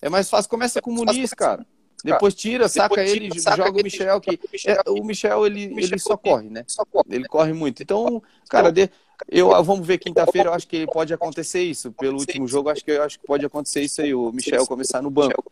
É 0.00 0.08
mais 0.08 0.30
fácil, 0.30 0.48
começa 0.48 0.80
com 0.80 0.90
o 0.90 0.94
Muniz, 0.94 1.34
cara. 1.34 1.66
Depois 2.04 2.34
tira, 2.34 2.68
saca 2.68 2.96
Depois 2.96 3.12
tira, 3.12 3.24
ele, 3.24 3.40
saca 3.40 3.56
joga 3.56 3.80
o 3.80 3.82
Michel, 3.82 4.20
que 4.20 4.38
é, 4.66 4.90
o 4.90 5.02
Michel 5.02 5.46
ele, 5.46 5.74
ele 5.74 5.98
só 5.98 6.18
corre, 6.18 6.50
né? 6.50 6.64
Ele 7.08 7.26
corre 7.26 7.54
muito. 7.54 7.82
Então, 7.82 8.22
cara, 8.46 8.70
de, 8.70 8.90
eu 9.26 9.48
vamos 9.64 9.86
ver 9.86 9.96
quinta-feira, 9.96 10.50
eu 10.50 10.52
acho 10.52 10.68
que 10.68 10.86
pode 10.86 11.14
acontecer 11.14 11.62
isso. 11.62 11.90
Pelo 11.92 12.18
último 12.18 12.46
jogo, 12.46 12.68
acho 12.68 12.84
que 12.84 12.90
eu 12.90 13.02
acho 13.02 13.18
que 13.18 13.26
pode 13.26 13.46
acontecer 13.46 13.80
isso 13.80 14.02
aí, 14.02 14.14
o 14.14 14.30
Michel 14.30 14.66
começar 14.66 15.00
no 15.00 15.10
banco. 15.10 15.50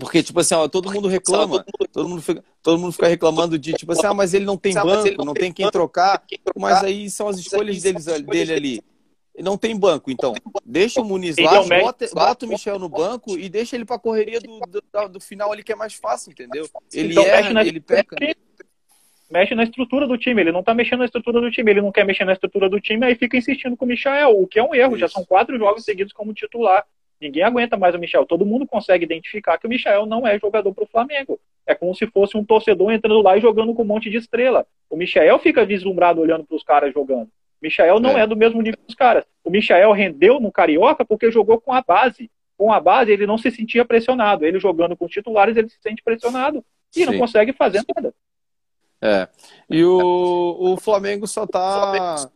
Porque, 0.00 0.22
tipo 0.22 0.40
assim, 0.40 0.54
ó, 0.54 0.66
todo 0.66 0.90
mundo 0.90 1.06
reclama, 1.06 1.64
todo 1.92 2.08
mundo, 2.08 2.22
fica, 2.22 2.42
todo 2.62 2.78
mundo 2.78 2.92
fica 2.92 3.06
reclamando 3.06 3.58
de, 3.58 3.74
tipo 3.74 3.92
assim, 3.92 4.06
ah, 4.06 4.14
mas 4.14 4.34
ele 4.34 4.44
não 4.44 4.56
tem 4.56 4.74
banco, 4.74 5.24
não 5.24 5.34
tem 5.34 5.52
quem 5.52 5.70
trocar, 5.70 6.22
mas 6.56 6.82
aí 6.82 7.10
são 7.10 7.28
as 7.28 7.38
escolhas 7.38 7.82
deles, 7.82 8.06
dele 8.22 8.52
ali 8.52 8.84
não 9.42 9.56
tem 9.56 9.78
banco, 9.78 10.10
então. 10.10 10.34
Deixa 10.64 11.00
o 11.00 11.04
Muniz 11.04 11.36
lá, 11.38 11.62
bota, 11.62 12.06
bota, 12.12 12.46
o 12.46 12.48
Michel 12.48 12.78
no 12.78 12.88
banco 12.88 13.38
e 13.38 13.48
deixa 13.48 13.76
ele 13.76 13.84
pra 13.84 13.98
correria 13.98 14.40
do, 14.40 14.60
do, 14.60 15.08
do 15.08 15.20
final 15.20 15.52
ali 15.52 15.62
que 15.62 15.72
é 15.72 15.76
mais 15.76 15.94
fácil, 15.94 16.32
entendeu? 16.32 16.68
Ele 16.92 17.12
então, 17.12 17.24
erra, 17.24 17.64
ele 17.64 17.80
peca. 17.80 18.16
Mexe 19.30 19.54
na 19.54 19.62
estrutura 19.62 20.08
do 20.08 20.18
time, 20.18 20.40
ele 20.40 20.50
não 20.50 20.62
tá 20.62 20.74
mexendo 20.74 20.98
na 20.98 21.04
estrutura 21.04 21.40
do 21.40 21.50
time, 21.52 21.70
ele 21.70 21.80
não 21.80 21.92
quer 21.92 22.04
mexer 22.04 22.24
na 22.24 22.32
estrutura 22.32 22.68
do 22.68 22.80
time, 22.80 23.06
aí 23.06 23.14
fica 23.14 23.36
insistindo 23.36 23.76
com 23.76 23.84
o 23.84 23.88
Michel, 23.88 24.40
o 24.40 24.46
que 24.46 24.58
é 24.58 24.62
um 24.62 24.74
erro, 24.74 24.94
Isso. 24.94 25.00
já 25.00 25.08
são 25.08 25.24
quatro 25.24 25.56
jogos 25.56 25.84
seguidos 25.84 26.12
como 26.12 26.34
titular. 26.34 26.84
Ninguém 27.20 27.42
aguenta 27.42 27.76
mais 27.76 27.94
o 27.94 27.98
Michel. 27.98 28.24
Todo 28.24 28.46
mundo 28.46 28.66
consegue 28.66 29.04
identificar 29.04 29.58
que 29.58 29.66
o 29.66 29.70
Michel 29.70 30.06
não 30.06 30.26
é 30.26 30.38
jogador 30.38 30.72
para 30.72 30.84
o 30.84 30.86
Flamengo. 30.86 31.38
É 31.66 31.74
como 31.74 31.94
se 31.94 32.06
fosse 32.06 32.36
um 32.36 32.44
torcedor 32.44 32.90
entrando 32.92 33.20
lá 33.20 33.36
e 33.36 33.40
jogando 33.40 33.74
com 33.74 33.82
um 33.82 33.86
monte 33.86 34.08
de 34.08 34.16
estrela. 34.16 34.66
O 34.88 34.96
Michel 34.96 35.38
fica 35.38 35.64
vislumbrado 35.64 36.20
olhando 36.20 36.44
para 36.44 36.56
os 36.56 36.62
caras 36.62 36.92
jogando. 36.94 37.28
Michael 37.62 38.00
não 38.00 38.16
é. 38.16 38.22
é. 38.22 38.26
do 38.26 38.36
mesmo 38.36 38.62
nível 38.62 38.78
dos 38.86 38.94
caras. 38.94 39.24
O 39.44 39.50
Michael 39.50 39.92
rendeu 39.92 40.40
no 40.40 40.50
Carioca 40.50 41.04
porque 41.04 41.30
jogou 41.30 41.60
com 41.60 41.72
a 41.72 41.82
base. 41.82 42.30
Com 42.56 42.72
a 42.72 42.80
base, 42.80 43.12
ele 43.12 43.26
não 43.26 43.38
se 43.38 43.50
sentia 43.50 43.84
pressionado. 43.84 44.44
Ele 44.44 44.58
jogando 44.58 44.96
com 44.96 45.06
titulares, 45.06 45.56
ele 45.56 45.68
se 45.68 45.78
sente 45.80 46.02
pressionado 46.02 46.64
e 46.96 47.00
Sim. 47.00 47.06
não 47.06 47.18
consegue 47.18 47.52
fazer 47.52 47.82
nada. 47.94 48.14
É. 49.02 49.28
E 49.68 49.84
o, 49.84 50.56
o 50.58 50.76
Flamengo 50.76 51.26
só 51.26 51.46
tá, 51.46 52.30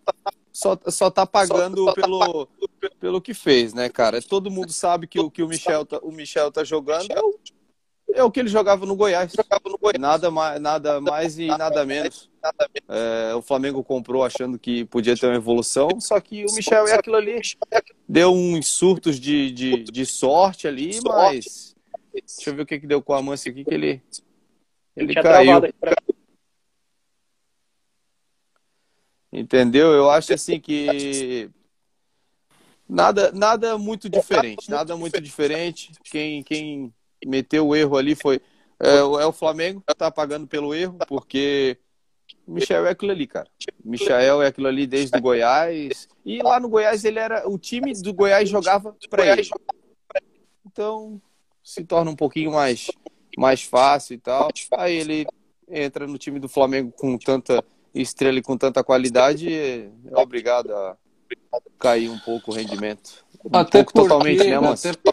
só, 0.54 0.78
só 0.87 1.11
tá 1.11 1.26
pagando 1.26 1.92
pelo, 1.94 2.49
pelo 3.00 3.20
que 3.20 3.34
fez, 3.34 3.75
né, 3.75 3.88
cara? 3.88 4.23
Todo 4.23 4.52
mundo 4.52 4.73
sabe 4.73 5.08
que 5.08 5.18
o 5.18 5.28
que 5.28 5.42
o 5.42 5.49
Michel 5.49 5.84
tá, 5.84 5.99
o 6.00 6.12
Michel 6.12 6.52
tá 6.52 6.62
jogando 6.62 7.11
é 7.11 7.20
o, 7.20 7.40
é 8.14 8.23
o 8.23 8.30
que 8.30 8.38
ele 8.38 8.49
jogava 8.49 8.87
no 8.87 8.94
Goiás. 8.94 9.32
Jogava 9.32 9.68
no 9.68 9.76
Goiás. 9.76 10.00
Nada 10.00 10.30
mais, 10.30 10.61
nada 10.61 11.00
mais 11.00 11.38
e 11.40 11.49
nada 11.49 11.84
menos. 11.84 12.30
É, 12.88 13.34
o 13.34 13.42
Flamengo 13.42 13.82
comprou 13.82 14.23
achando 14.23 14.56
que 14.56 14.84
podia 14.84 15.16
ter 15.16 15.26
uma 15.26 15.34
evolução, 15.34 15.88
só 15.99 16.20
que 16.20 16.44
o 16.44 16.54
Michel 16.54 16.87
é 16.87 16.94
aquilo 16.94 17.16
ali. 17.16 17.40
Deu 18.08 18.32
uns 18.32 18.68
surtos 18.68 19.18
de, 19.18 19.50
de, 19.50 19.82
de 19.82 20.06
sorte 20.06 20.68
ali, 20.68 21.00
mas. 21.04 21.75
Deixa 22.12 22.50
eu 22.50 22.54
ver 22.54 22.62
o 22.62 22.66
que, 22.66 22.78
que 22.78 22.87
deu 22.87 23.02
com 23.02 23.12
a 23.12 23.18
Amância 23.18 23.50
aqui, 23.50 23.64
que 23.64 23.75
ele. 23.75 24.00
Ele 24.94 25.14
caiu. 25.14 25.61
Entendeu? 29.35 29.93
Eu 29.93 30.09
acho 30.09 30.33
assim 30.33 30.61
que 30.61 31.50
nada, 32.88 33.33
nada 33.33 33.76
muito 33.76 34.09
diferente, 34.09 34.71
nada 34.71 34.97
muito 34.97 35.21
diferente. 35.21 35.91
Quem, 36.05 36.41
quem 36.45 36.95
meteu 37.26 37.67
o 37.67 37.75
erro 37.75 37.97
ali 37.97 38.14
foi 38.14 38.41
é, 38.79 38.99
é 38.99 39.26
o 39.26 39.33
Flamengo 39.33 39.83
que 39.85 39.93
tá 39.93 40.09
pagando 40.09 40.47
pelo 40.47 40.73
erro, 40.73 40.99
porque 41.09 41.76
Michel 42.47 42.87
é 42.87 42.91
aquilo 42.91 43.11
ali, 43.11 43.26
cara. 43.26 43.49
Michel 43.85 44.41
é 44.41 44.47
aquilo 44.47 44.69
ali 44.69 44.87
desde 44.87 45.19
o 45.19 45.21
Goiás. 45.21 46.09
E 46.25 46.41
lá 46.41 46.61
no 46.61 46.69
Goiás 46.69 47.05
ele 47.05 47.19
era. 47.19 47.49
O 47.49 47.59
time 47.59 47.93
do 47.93 48.14
Goiás 48.14 48.49
jogava 48.49 48.97
para 49.11 49.26
ele. 49.26 49.49
Então 50.64 51.21
se 51.61 51.83
torna 51.83 52.11
um 52.11 52.17
pouquinho 52.17 52.53
mais, 52.53 52.88
mais 53.37 53.64
fácil 53.64 54.14
e 54.14 54.19
tal. 54.19 54.49
Aí 54.76 54.95
ele 54.95 55.26
entra 55.69 56.07
no 56.07 56.19
time 56.19 56.38
do 56.38 56.49
Flamengo 56.49 56.93
com 56.93 57.19
tanta 57.19 57.64
estrela 57.94 58.40
com 58.42 58.56
tanta 58.56 58.82
qualidade, 58.82 59.52
é 59.52 59.88
obrigado 60.16 60.72
a 60.72 60.96
cair 61.78 62.08
um 62.08 62.18
pouco 62.18 62.50
o 62.50 62.54
rendimento. 62.54 63.24
Um 63.44 63.56
até 63.56 63.78
pouco 63.78 63.92
porque, 63.92 64.08
totalmente, 64.08 64.44
né, 64.44 64.58
mas... 64.58 64.86
até, 64.86 65.12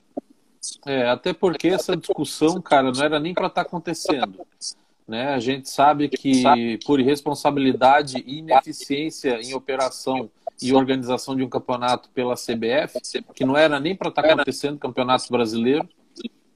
é, 0.85 1.09
até 1.09 1.33
porque 1.33 1.67
essa 1.67 1.95
discussão, 1.95 2.61
cara, 2.61 2.91
não 2.91 3.03
era 3.03 3.19
nem 3.19 3.33
para 3.33 3.47
estar 3.47 3.63
tá 3.63 3.67
acontecendo. 3.67 4.45
Né? 5.07 5.33
A 5.33 5.39
gente 5.39 5.69
sabe 5.69 6.07
que 6.07 6.79
por 6.85 6.99
irresponsabilidade 6.99 8.23
e 8.25 8.39
ineficiência 8.39 9.41
em 9.41 9.53
operação 9.53 10.29
e 10.61 10.73
organização 10.73 11.35
de 11.35 11.43
um 11.43 11.49
campeonato 11.49 12.09
pela 12.09 12.35
CBF, 12.35 12.99
que 13.33 13.43
não 13.43 13.57
era 13.57 13.79
nem 13.79 13.95
para 13.95 14.09
estar 14.09 14.21
tá 14.21 14.33
acontecendo 14.33 14.77
campeonato 14.77 15.25
brasileiro, 15.29 15.87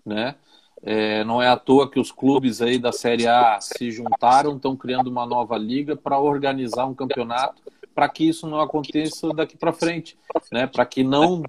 né? 0.06 0.36
É, 0.84 1.24
não 1.24 1.42
é 1.42 1.48
à 1.48 1.58
toa 1.58 1.90
que 1.90 2.00
os 2.00 2.12
clubes 2.12 2.62
aí 2.62 2.78
da 2.78 2.92
Série 2.92 3.28
A 3.28 3.60
se 3.60 3.92
juntaram, 3.92 4.56
estão 4.56 4.76
criando 4.76 5.08
uma 5.08 5.26
nova 5.26 5.58
liga 5.58 5.96
para 5.96 6.20
organizar 6.20 6.86
um 6.86 6.94
campeonato, 6.94 7.62
para 7.94 8.10
que 8.10 8.28
isso 8.28 8.46
não 8.48 8.60
aconteça 8.60 9.30
daqui 9.30 9.58
para 9.58 9.72
frente, 9.72 10.18
né? 10.52 10.68
Para 10.68 10.86
que 10.86 11.04
não 11.04 11.44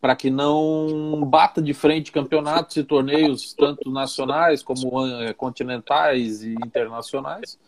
para 0.00 0.14
que 0.14 0.30
não 0.30 1.24
bata 1.24 1.60
de 1.60 1.72
frente 1.72 2.12
campeonatos 2.12 2.76
e 2.76 2.84
torneios 2.84 3.54
tanto 3.54 3.90
nacionais 3.90 4.62
como 4.62 5.04
eh, 5.06 5.32
continentais 5.32 6.42
e 6.42 6.52
internacionais, 6.52 7.58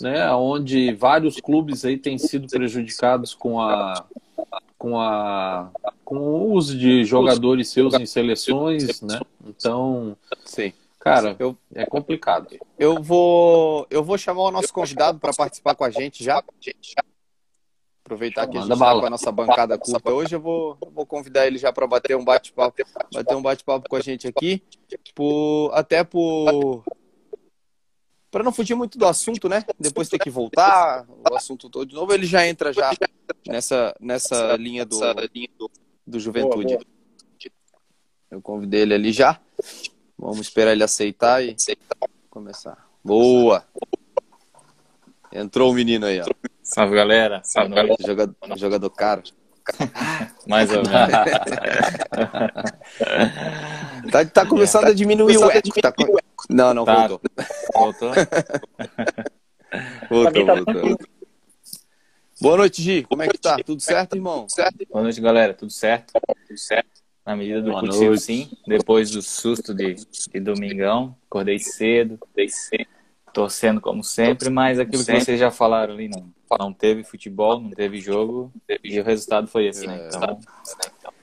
né? 0.00 0.30
Onde 0.32 0.92
vários 0.94 1.40
clubes 1.40 1.84
aí 1.84 1.96
têm 1.96 2.18
sido 2.18 2.48
prejudicados 2.48 3.32
com 3.32 3.60
a 3.60 4.04
com 4.78 4.98
a 4.98 5.70
com 6.04 6.18
o 6.18 6.52
uso 6.52 6.76
de 6.78 7.04
jogadores 7.04 7.68
seus 7.68 7.94
em 7.94 8.06
seleções, 8.06 9.02
né? 9.02 9.20
Então, 9.46 10.16
sim. 10.44 10.72
Cara, 10.98 11.36
eu, 11.38 11.56
é 11.74 11.86
complicado. 11.86 12.56
Eu 12.78 13.02
vou, 13.02 13.86
eu 13.90 14.02
vou 14.02 14.18
chamar 14.18 14.42
o 14.42 14.50
nosso 14.50 14.72
convidado 14.72 15.18
para 15.18 15.32
participar 15.32 15.74
com 15.74 15.84
a 15.84 15.90
gente 15.90 16.22
já. 16.24 16.42
Aproveitar 18.04 18.46
que 18.46 18.56
a 18.56 18.60
gente 18.62 18.72
está 18.72 19.00
com 19.00 19.06
a 19.06 19.10
nossa 19.10 19.30
bancada 19.30 19.78
curta 19.78 20.10
hoje, 20.10 20.34
eu 20.34 20.40
vou, 20.40 20.78
eu 20.82 20.90
vou 20.90 21.06
convidar 21.06 21.46
ele 21.46 21.58
já 21.58 21.72
para 21.72 21.86
bater 21.86 22.16
um 22.16 22.24
bate-papo, 22.24 22.82
bater 23.12 23.36
um 23.36 23.42
bate-papo 23.42 23.88
com 23.88 23.96
a 23.96 24.00
gente 24.00 24.26
aqui, 24.26 24.62
por, 25.14 25.70
até 25.74 26.02
por 26.02 26.84
para 28.30 28.44
não 28.44 28.52
fugir 28.52 28.74
muito 28.74 28.98
do 28.98 29.06
assunto, 29.06 29.48
né? 29.48 29.64
Depois 29.78 30.08
ter 30.08 30.18
que 30.18 30.30
voltar 30.30 31.06
o 31.08 31.34
assunto 31.34 31.68
todo 31.68 31.88
de 31.88 31.94
novo, 31.94 32.12
ele 32.12 32.26
já 32.26 32.46
entra 32.46 32.72
já 32.72 32.90
nessa 33.46 33.94
nessa 34.00 34.56
linha 34.56 34.84
do 34.84 34.98
do 36.06 36.18
Juventude. 36.18 36.76
Boa, 36.76 36.78
boa. 36.78 36.98
Eu 38.30 38.42
convidei 38.42 38.82
ele 38.82 38.94
ali 38.94 39.12
já. 39.12 39.40
Vamos 40.18 40.40
esperar 40.40 40.72
ele 40.72 40.84
aceitar 40.84 41.42
e 41.42 41.56
começar. 42.28 42.88
Boa! 43.02 43.64
Entrou 45.32 45.70
o 45.70 45.74
menino 45.74 46.06
aí, 46.06 46.20
ó. 46.20 46.24
Salve, 46.62 46.94
galera. 46.94 47.40
Salve, 47.44 47.74
galera. 47.74 47.96
Jogador, 48.04 48.36
jogador 48.56 48.90
caro. 48.90 49.22
Mais 50.46 50.70
ou 50.70 50.82
menos. 50.82 50.92
tá, 54.10 54.24
tá 54.24 54.46
começando 54.46 54.86
a 54.86 54.92
diminuir 54.92 55.36
o 55.38 55.50
eco. 55.50 55.80
Tá... 55.80 55.92
Não, 56.48 56.72
não, 56.74 56.84
tá. 56.84 57.08
voltou. 57.08 57.20
Voltou? 57.74 58.12
voltou, 60.08 60.46
tá 60.46 60.54
voltou. 60.72 60.98
Boa 62.40 62.56
noite, 62.56 62.80
Gi. 62.82 63.02
Como 63.02 63.22
é 63.22 63.28
que 63.28 63.38
tá? 63.38 63.56
Tudo 63.64 63.80
certo, 63.82 64.14
irmão? 64.14 64.48
Certo? 64.48 64.86
Boa 64.90 65.02
noite, 65.02 65.20
galera. 65.20 65.52
Tudo 65.52 65.72
certo? 65.72 66.12
Tudo 66.46 66.58
certo. 66.58 66.88
Na 67.26 67.36
medida 67.36 67.60
do 67.60 67.70
Boa 67.72 67.80
possível, 67.80 68.08
noite. 68.08 68.22
sim. 68.22 68.50
Depois 68.66 69.10
do 69.10 69.20
susto 69.20 69.74
de, 69.74 69.96
de 69.96 70.40
domingão, 70.40 71.14
acordei 71.26 71.58
cedo, 71.58 72.14
acordei 72.14 72.48
cedo, 72.48 72.86
torcendo 73.32 73.80
como 73.80 74.02
sempre, 74.02 74.50
mas 74.50 74.78
aquilo 74.78 75.02
sempre. 75.02 75.20
que 75.20 75.24
vocês 75.24 75.40
já 75.40 75.50
falaram 75.50 75.94
ali, 75.94 76.08
não, 76.08 76.32
não 76.58 76.72
teve 76.72 77.04
futebol, 77.04 77.60
não 77.60 77.70
teve 77.70 78.00
jogo, 78.00 78.52
e 78.82 78.98
o 79.00 79.04
resultado 79.04 79.46
foi 79.46 79.66
esse, 79.66 79.86
né? 79.86 80.08
Então, 80.08 80.38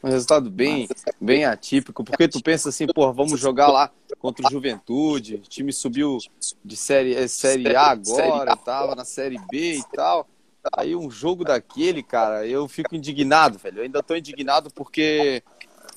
um 0.04 0.10
resultado 0.10 0.52
bem, 0.52 0.88
bem 1.20 1.46
atípico, 1.46 2.04
porque 2.04 2.28
tu 2.28 2.42
pensa 2.42 2.70
assim, 2.70 2.86
pô, 2.86 3.12
vamos 3.12 3.40
jogar 3.40 3.68
lá 3.68 3.92
contra 4.20 4.48
o 4.48 4.52
Juventude, 4.52 5.36
o 5.36 5.40
time 5.40 5.74
subiu 5.74 6.20
de 6.64 6.78
série, 6.78 7.16
é, 7.16 7.28
série 7.28 7.76
A 7.76 7.90
agora, 7.90 8.56
tava 8.56 8.94
na 8.94 9.04
série 9.04 9.40
B 9.50 9.78
e 9.78 9.84
tal. 9.96 10.28
Aí 10.76 10.96
um 10.96 11.10
jogo 11.10 11.44
daquele, 11.44 12.02
cara, 12.02 12.46
eu 12.46 12.68
fico 12.68 12.96
indignado, 12.96 13.58
velho. 13.58 13.80
Eu 13.80 13.84
ainda 13.84 14.02
tô 14.02 14.16
indignado 14.16 14.72
porque, 14.74 15.44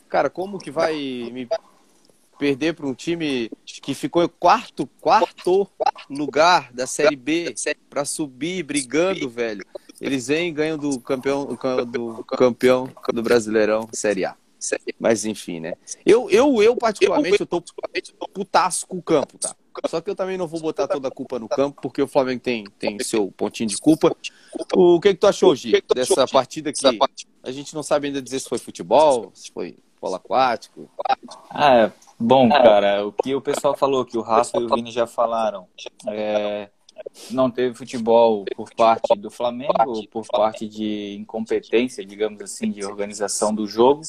cara, 0.09 0.29
como 0.29 0.59
que 0.59 0.71
vai 0.71 0.95
me 1.33 1.49
perder 2.39 2.75
para 2.75 2.87
um 2.87 2.95
time 2.95 3.51
que 3.65 3.95
ficou 3.95 4.23
em 4.23 4.29
quarto, 4.29 4.87
quarto 5.01 5.69
lugar 6.09 6.73
da 6.73 6.87
Série 6.87 7.17
B 7.17 7.55
para 7.91 8.05
subir 8.05 8.63
brigando, 8.63 9.29
velho. 9.29 9.65
Eles 10.01 10.29
vêm 10.29 10.49
e 10.49 10.53
ganham 10.53 10.79
do 10.79 11.01
campeão 11.01 11.47
do 11.47 12.25
campeão 12.25 12.89
do 13.13 13.23
Brasileirão 13.23 13.89
Série 13.93 14.25
A. 14.25 14.37
Mas 14.99 15.25
enfim, 15.25 15.61
né? 15.61 15.75
Eu, 16.05 16.29
eu, 16.31 16.63
eu 16.63 16.77
particularmente, 16.77 17.41
eu 17.41 17.47
tô 17.47 17.63
putaço 18.33 18.87
com 18.87 18.99
o 18.99 19.03
campo, 19.03 19.39
tá? 19.39 19.55
Só 19.87 20.01
que 20.01 20.11
eu 20.11 20.17
também 20.17 20.37
não 20.37 20.49
vou 20.49 20.61
botar 20.61 20.89
toda 20.89 21.07
a 21.07 21.11
culpa 21.11 21.39
no 21.39 21.49
campo, 21.49 21.81
porque 21.81 22.03
o 22.03 22.09
Flamengo 22.09 22.41
tem, 22.41 22.65
tem 22.79 22.99
seu 23.01 23.31
pontinho 23.31 23.69
de 23.69 23.77
culpa. 23.79 24.15
O 24.75 25.01
que, 25.01 25.11
que 25.11 25.21
tu 25.21 25.27
achou, 25.29 25.55
Gi, 25.55 25.83
dessa 25.95 26.27
partida 26.27 26.73
que 26.73 26.99
a 27.43 27.53
gente 27.53 27.75
não 27.75 27.83
sabe 27.83 28.09
ainda 28.09 28.21
dizer 28.21 28.41
se 28.41 28.49
foi 28.49 28.59
futebol, 28.59 29.31
se 29.35 29.53
foi 29.53 29.77
polo 30.01 30.17
aquático? 30.17 30.91
Ah, 31.51 31.75
é. 31.77 31.93
Bom, 32.19 32.49
cara, 32.49 33.07
o 33.07 33.13
que 33.13 33.35
o 33.35 33.41
pessoal 33.41 33.77
falou, 33.77 34.05
que 34.05 34.19
o 34.19 34.23
Rafa 34.23 34.59
e 34.59 34.65
o 34.65 34.75
Vini 34.75 34.91
já 34.91 35.07
falaram, 35.07 35.67
é, 36.07 36.69
não 37.31 37.51
teve 37.51 37.75
futebol 37.75 38.45
por 38.57 38.73
parte 38.75 39.17
do 39.17 39.31
Flamengo, 39.31 40.07
por 40.11 40.27
parte 40.27 40.69
de 40.69 41.17
incompetência, 41.19 42.05
digamos 42.05 42.41
assim, 42.41 42.71
de 42.71 42.85
organização 42.85 43.55
do 43.55 43.67
jogo. 43.67 44.03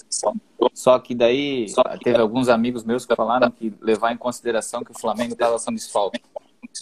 Só 0.73 0.99
que 0.99 1.13
daí 1.13 1.67
teve 2.03 2.19
alguns 2.19 2.49
amigos 2.49 2.83
meus 2.83 3.05
que 3.05 3.15
falaram 3.15 3.51
que 3.51 3.73
levar 3.81 4.13
em 4.13 4.17
consideração 4.17 4.83
que 4.83 4.91
o 4.91 4.99
Flamengo 4.99 5.33
estava 5.33 5.59
com 5.59 5.73
desfalque. 5.73 6.21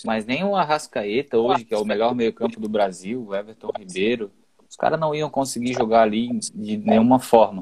Mas 0.06 0.26
nem 0.26 0.44
o 0.44 0.56
Arrascaeta 0.56 1.38
hoje, 1.38 1.66
que 1.66 1.74
é 1.74 1.78
o 1.78 1.86
melhor 1.86 2.14
meio-campo 2.14 2.60
do 2.60 2.70
Brasil, 2.70 3.26
o 3.28 3.36
Everton 3.36 3.72
Ribeiro, 3.78 4.32
os 4.70 4.76
caras 4.76 5.00
não 5.00 5.16
iam 5.16 5.30
conseguir 5.30 5.74
jogar 5.74 6.02
ali 6.02 6.40
de 6.54 6.78
nenhuma 6.78 7.20
forma. 7.20 7.62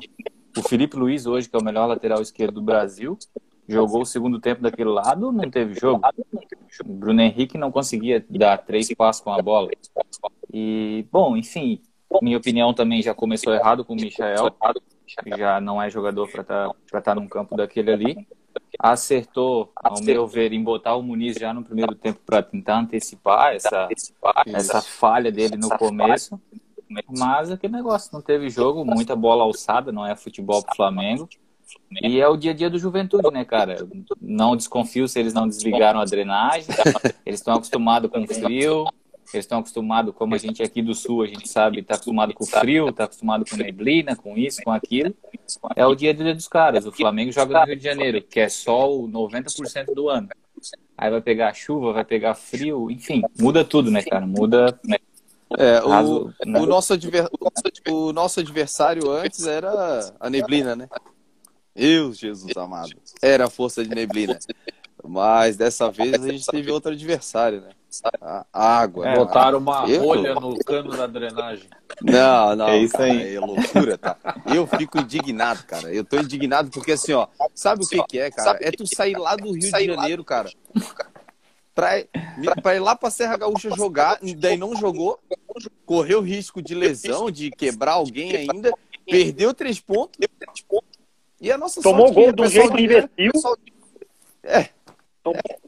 O 0.57 0.63
Felipe 0.63 0.97
Luiz 0.97 1.25
hoje, 1.25 1.49
que 1.49 1.55
é 1.55 1.59
o 1.59 1.63
melhor 1.63 1.85
lateral 1.85 2.21
esquerdo 2.21 2.55
do 2.55 2.61
Brasil, 2.61 3.17
jogou 3.67 4.01
o 4.01 4.05
segundo 4.05 4.39
tempo 4.39 4.61
daquele 4.61 4.89
lado, 4.89 5.31
não 5.31 5.49
teve 5.49 5.73
jogo. 5.79 6.01
Bruno 6.85 7.21
Henrique 7.21 7.57
não 7.57 7.71
conseguia 7.71 8.23
dar 8.29 8.57
três 8.57 8.93
passos 8.93 9.21
com 9.21 9.31
a 9.31 9.41
bola. 9.41 9.69
E, 10.53 11.05
bom, 11.11 11.35
enfim, 11.35 11.81
minha 12.21 12.37
opinião 12.37 12.73
também 12.73 13.01
já 13.01 13.13
começou 13.13 13.53
errado 13.53 13.83
com 13.83 13.93
o 13.93 13.95
Michael. 13.95 14.55
Já 15.37 15.61
não 15.61 15.81
é 15.81 15.89
jogador 15.89 16.29
para 16.29 16.41
estar 16.41 16.73
tá, 16.91 17.01
tá 17.01 17.15
num 17.15 17.27
campo 17.27 17.55
daquele 17.55 17.91
ali. 17.91 18.27
Acertou, 18.79 19.71
ao 19.75 20.01
meu 20.01 20.27
ver, 20.27 20.53
em 20.53 20.63
botar 20.63 20.95
o 20.95 21.01
Muniz 21.01 21.35
já 21.35 21.53
no 21.53 21.63
primeiro 21.63 21.95
tempo 21.95 22.19
para 22.25 22.41
tentar 22.41 22.79
antecipar 22.79 23.53
essa, 23.53 23.87
essa 24.47 24.81
falha 24.81 25.31
dele 25.31 25.57
no 25.57 25.69
começo. 25.77 26.39
Mas 27.09 27.51
aquele 27.51 27.73
negócio, 27.73 28.11
não 28.13 28.21
teve 28.21 28.49
jogo, 28.49 28.85
muita 28.85 29.15
bola 29.15 29.43
alçada, 29.43 29.91
não 29.91 30.05
é 30.05 30.15
futebol 30.15 30.63
pro 30.63 30.75
Flamengo. 30.75 31.27
E 32.01 32.19
é 32.19 32.27
o 32.27 32.35
dia 32.35 32.51
a 32.51 32.53
dia 32.53 32.69
do 32.69 32.77
juventude, 32.77 33.31
né, 33.31 33.45
cara? 33.45 33.87
Não 34.21 34.55
desconfio 34.55 35.07
se 35.07 35.19
eles 35.19 35.33
não 35.33 35.47
desligaram 35.47 35.99
a 35.99 36.05
drenagem. 36.05 36.65
Eles 37.25 37.39
estão 37.39 37.55
acostumados 37.55 38.09
com 38.11 38.27
frio. 38.27 38.85
Eles 39.33 39.45
estão 39.45 39.59
acostumados, 39.59 40.13
como 40.13 40.35
a 40.35 40.37
gente 40.37 40.61
aqui 40.61 40.81
do 40.81 40.93
sul, 40.93 41.23
a 41.23 41.27
gente 41.27 41.49
sabe, 41.49 41.79
está 41.79 41.95
acostumado 41.95 42.33
com 42.33 42.45
frio, 42.45 42.89
está 42.89 43.05
acostumado 43.05 43.43
com 43.43 43.57
neblina, 43.57 44.15
com 44.15 44.37
isso, 44.37 44.61
com 44.63 44.71
aquilo. 44.71 45.13
É 45.75 45.85
o 45.85 45.95
dia 45.95 46.11
a 46.11 46.13
dia 46.13 46.33
dos 46.33 46.47
caras. 46.47 46.85
O 46.85 46.91
Flamengo 46.91 47.31
joga 47.31 47.59
no 47.59 47.65
Rio 47.65 47.75
de 47.75 47.83
Janeiro, 47.83 48.21
que 48.21 48.39
é 48.39 48.47
sol 48.47 49.09
90% 49.09 49.93
do 49.93 50.09
ano. 50.09 50.29
Aí 50.97 51.09
vai 51.09 51.21
pegar 51.21 51.53
chuva, 51.53 51.91
vai 51.91 52.05
pegar 52.05 52.35
frio, 52.35 52.89
enfim, 52.89 53.21
muda 53.39 53.65
tudo, 53.65 53.91
né, 53.91 54.01
cara? 54.03 54.25
Muda. 54.25 54.79
Né? 54.83 54.97
É, 55.57 55.81
o, 55.83 56.31
o, 56.45 56.65
nosso 56.65 56.93
o 57.89 58.13
nosso 58.13 58.39
adversário 58.39 59.11
antes 59.11 59.45
era 59.45 60.13
a 60.19 60.29
neblina, 60.29 60.75
né? 60.75 60.87
Deus, 61.75 62.17
Jesus 62.17 62.55
amado. 62.55 62.95
Era 63.21 63.45
a 63.45 63.49
força 63.49 63.83
de 63.83 63.93
neblina. 63.93 64.39
Mas 65.03 65.57
dessa 65.57 65.91
vez 65.91 66.13
a 66.13 66.31
gente 66.31 66.45
teve 66.47 66.71
outro 66.71 66.91
adversário, 66.91 67.61
né? 67.61 67.69
A 68.21 68.45
água. 68.79 69.07
É, 69.07 69.15
botaram 69.15 69.59
uma 69.59 69.87
eu... 69.87 70.01
rolha 70.01 70.33
no 70.35 70.57
cano 70.59 70.95
da 70.95 71.05
drenagem. 71.05 71.69
Não, 72.01 72.55
não. 72.55 72.67
É 72.69 72.77
isso 72.79 72.93
cara, 72.93 73.11
aí. 73.11 73.35
É 73.35 73.39
loucura, 73.39 73.97
tá? 73.97 74.17
Eu 74.53 74.65
fico 74.65 74.99
indignado, 74.99 75.63
cara. 75.65 75.93
Eu 75.93 76.03
tô 76.03 76.17
indignado 76.17 76.69
porque 76.71 76.93
assim, 76.93 77.13
ó, 77.13 77.27
sabe 77.53 77.83
o 77.83 77.87
que 77.87 78.03
que 78.03 78.19
é, 78.19 78.31
cara? 78.31 78.57
É 78.61 78.71
tu 78.71 78.85
sair 78.87 79.17
lá 79.17 79.35
do 79.35 79.51
Rio 79.51 79.59
de 79.59 79.69
Janeiro, 79.69 80.23
cara. 80.23 80.49
Pra, 81.73 81.91
pra 82.61 82.75
ir 82.75 82.79
lá 82.79 82.95
pra 82.95 83.09
Serra 83.09 83.37
Gaúcha 83.37 83.69
jogar, 83.75 84.19
daí 84.37 84.57
não 84.57 84.75
jogou, 84.75 85.19
correu 85.85 86.21
risco 86.21 86.61
de 86.61 86.73
lesão, 86.73 87.29
de 87.29 87.51
quebrar 87.51 87.93
alguém 87.93 88.35
ainda, 88.35 88.71
perdeu 89.05 89.53
três 89.53 89.79
pontos. 89.79 90.17
E 91.45 91.51
a 91.51 91.59
nossa 91.59 91.79
Tomou 91.79 92.11
gol 92.11 92.33
do 92.33 92.47
jeito 92.47 92.75
investiu. 92.75 93.31
É. 94.41 94.69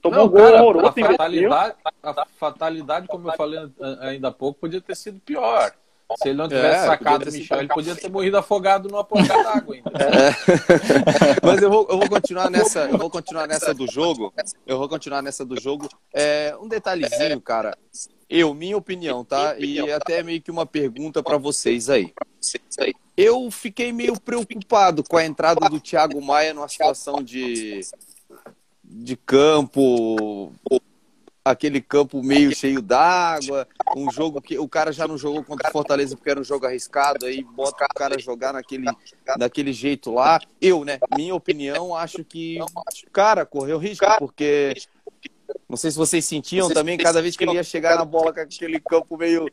Tomou 0.01 0.17
não, 0.17 0.27
gol 0.27 0.41
cara, 0.41 0.63
horroroso, 0.63 0.87
a 0.87 0.91
fatalidade, 0.91 1.75
a 2.01 2.25
fatalidade, 2.39 3.07
como 3.07 3.29
eu 3.29 3.33
falei 3.35 3.59
ainda 4.01 4.29
há 4.29 4.31
pouco, 4.31 4.59
podia 4.59 4.81
ter 4.81 4.95
sido 4.95 5.19
pior. 5.19 5.71
Se 6.17 6.29
ele 6.29 6.37
não 6.39 6.47
tivesse 6.47 6.83
é, 6.83 6.85
sacado 6.87 7.29
o 7.29 7.31
Michel, 7.31 7.59
ele 7.59 7.67
podia 7.67 7.95
ter 7.95 8.09
morrido 8.09 8.37
afogado 8.37 8.89
numa 8.89 9.03
ponta 9.03 9.27
d'água 9.27 9.75
ainda. 9.75 9.91
É. 9.93 11.45
Mas 11.45 11.61
eu 11.61 11.69
vou, 11.69 11.85
eu 11.91 11.99
vou 11.99 12.09
continuar 12.09 12.49
nessa, 12.49 12.85
eu 12.85 12.97
vou 12.97 13.09
continuar 13.11 13.45
nessa 13.45 13.71
do 13.71 13.85
jogo. 13.85 14.33
Eu 14.65 14.79
vou 14.79 14.89
continuar 14.89 15.21
nessa 15.21 15.45
do 15.45 15.59
jogo. 15.61 15.87
É, 16.11 16.55
um 16.59 16.67
detalhezinho, 16.67 17.39
cara. 17.39 17.77
Eu, 18.29 18.53
minha 18.53 18.77
opinião, 18.77 19.23
tá? 19.23 19.57
E 19.57 19.79
até 19.91 20.21
meio 20.21 20.41
que 20.41 20.51
uma 20.51 20.65
pergunta 20.65 21.23
para 21.23 21.37
vocês 21.37 21.89
aí. 21.89 22.13
Eu 23.15 23.49
fiquei 23.49 23.91
meio 23.91 24.19
preocupado 24.19 25.03
com 25.03 25.17
a 25.17 25.25
entrada 25.25 25.69
do 25.69 25.79
Thiago 25.79 26.21
Maia 26.21 26.53
numa 26.53 26.67
situação 26.67 27.23
de 27.23 27.81
de 28.89 29.17
campo 29.17 30.53
aquele 31.49 31.81
campo 31.81 32.21
meio 32.21 32.53
cheio 32.55 32.81
d'água, 32.81 33.67
um 33.95 34.11
jogo 34.11 34.41
que 34.41 34.57
o 34.59 34.67
cara 34.67 34.91
já 34.91 35.07
não 35.07 35.17
jogou 35.17 35.43
contra 35.43 35.69
o 35.69 35.71
Fortaleza 35.71 36.15
porque 36.15 36.29
era 36.29 36.39
um 36.39 36.43
jogo 36.43 36.65
arriscado, 36.65 37.25
aí 37.25 37.43
bota 37.43 37.85
o 37.85 37.95
cara 37.95 38.19
jogar 38.19 38.53
naquele, 38.53 38.85
daquele 39.37 39.71
jeito 39.71 40.11
lá. 40.11 40.39
Eu, 40.61 40.83
né, 40.83 40.99
minha 41.15 41.33
opinião, 41.33 41.95
acho 41.95 42.23
que, 42.23 42.59
cara, 43.11 43.45
correu 43.45 43.77
risco, 43.77 44.05
porque 44.19 44.73
não 45.67 45.77
sei 45.77 45.91
se 45.91 45.97
vocês 45.97 46.25
sentiam 46.25 46.69
também, 46.69 46.97
cada 46.97 47.21
vez 47.21 47.35
que 47.35 47.43
ele 47.43 47.53
ia 47.53 47.63
chegar 47.63 47.97
na 47.97 48.05
bola 48.05 48.33
com 48.33 48.39
aquele 48.39 48.79
campo 48.79 49.17
meio. 49.17 49.49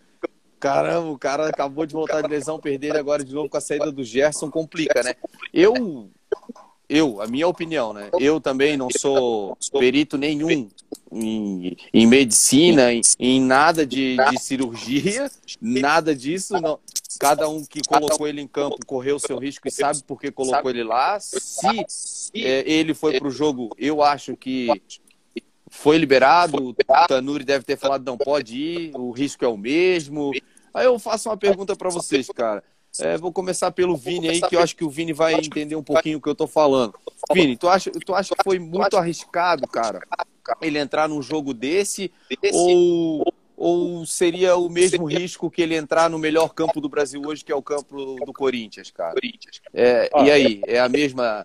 Caramba, 0.61 1.11
o 1.11 1.19
cara 1.19 1.49
acabou 1.49 1.85
de 1.85 1.93
voltar 1.93 2.23
de 2.23 2.29
lesão, 2.29 2.59
perder 2.59 2.89
ele 2.89 2.99
agora 2.99 3.23
de 3.23 3.35
novo 3.35 3.51
com 3.51 3.57
a 3.57 3.61
saída 3.61 3.93
do 3.93 4.03
Gerson, 4.03 4.51
complica, 4.51 5.03
né? 5.03 5.15
Eu 5.53 6.09
eu, 6.89 7.21
a 7.21 7.27
minha 7.27 7.49
opinião, 7.49 7.93
né? 7.93 8.11
Eu 8.19 8.41
também 8.41 8.77
não 8.77 8.89
sou 8.91 9.57
perito 9.79 10.19
nenhum 10.19 10.69
em, 11.11 11.77
em 11.93 12.07
medicina, 12.07 12.93
em, 12.93 13.01
em 13.19 13.41
nada 13.41 13.87
de, 13.87 14.17
de, 14.31 14.39
cirurgia, 14.41 15.31
nada 15.61 16.15
disso. 16.15 16.55
Não. 16.61 16.79
Cada 17.19 17.49
um 17.49 17.65
que 17.65 17.81
colocou 17.87 18.27
ele 18.27 18.41
em 18.41 18.47
campo 18.47 18.77
correu 18.85 19.17
o 19.17 19.21
seu 19.21 19.39
risco 19.39 19.69
e 19.69 19.71
sabe 19.71 20.03
por 20.03 20.21
que 20.21 20.31
colocou 20.31 20.71
ele 20.71 20.85
lá. 20.85 21.19
Se 21.21 21.87
é, 22.35 22.71
ele 22.71 22.93
foi 22.93 23.19
para 23.19 23.29
o 23.29 23.31
jogo, 23.31 23.71
eu 23.79 24.03
acho 24.03 24.37
que 24.37 24.69
foi 25.75 25.99
liberado. 25.99 26.71
O 26.71 26.75
Tanuri 27.09 27.45
deve 27.45 27.65
ter 27.65 27.77
falado 27.77 28.05
não 28.05 28.17
pode 28.17 28.57
ir, 28.57 28.93
o 28.95 29.11
risco 29.11 29.45
é 29.45 29.49
o 29.49 29.57
mesmo. 29.57 30.33
Aí 30.73 30.87
eu 30.87 30.99
faço 30.99 31.29
uma 31.29 31.37
pergunta 31.37 31.77
para 31.77 31.91
vocês, 31.91 32.29
cara. 32.29 32.63
É, 33.01 33.19
vou 33.19 33.33
começar 33.33 33.73
pelo 33.73 33.97
Vini 33.97 34.29
aí, 34.29 34.41
que 34.41 34.55
eu 34.55 34.61
acho 34.61 34.77
que 34.77 34.85
o 34.85 34.89
Vini 34.89 35.13
vai 35.13 35.35
entender 35.35 35.75
um 35.75 35.83
pouquinho 35.83 36.19
o 36.19 36.21
que 36.21 36.29
eu 36.29 36.35
tô 36.35 36.47
falando. 36.47 36.95
Vini, 37.33 37.57
tu 37.57 37.69
acha, 37.69 37.91
tu 37.91 38.15
acha 38.15 38.35
que 38.37 38.45
foi 38.45 38.59
muito 38.59 38.97
arriscado, 38.97 39.67
cara, 39.67 40.01
ele 40.63 40.79
entrar 40.79 41.09
num 41.09 41.21
jogo 41.21 41.53
desse? 41.53 42.13
Ou, 42.53 43.35
ou 43.57 44.07
seria 44.07 44.57
o 44.57 44.69
mesmo 44.69 45.07
risco 45.07 45.51
que 45.51 45.61
ele 45.61 45.75
entrar 45.75 46.09
no 46.09 46.21
melhor 46.21 46.55
campo 46.55 46.81
do 46.81 46.89
Brasil 46.89 47.21
hoje, 47.27 47.45
que 47.45 47.51
é 47.51 47.57
o 47.57 47.63
campo 47.63 48.17
do 48.25 48.33
Corinthians, 48.33 48.93
cara? 48.93 49.15
É, 49.73 50.09
e 50.25 50.31
aí, 50.31 50.61
é 50.67 50.79
a 50.79 50.89
mesma. 50.89 51.43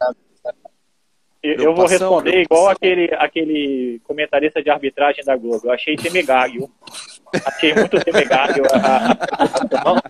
Eu 1.41 1.73
vou 1.73 1.87
responder 1.87 2.41
igual 2.41 2.67
aquele, 2.67 3.09
aquele 3.13 4.01
comentarista 4.03 4.61
de 4.61 4.69
arbitragem 4.69 5.23
da 5.23 5.37
Globo. 5.37 5.67
Eu 5.67 5.71
achei 5.71 5.95
temegário. 5.95 6.69
Achei 7.45 7.73
muito 7.73 7.97
temegário 8.03 8.63
a, 8.73 9.11
a, 9.11 10.01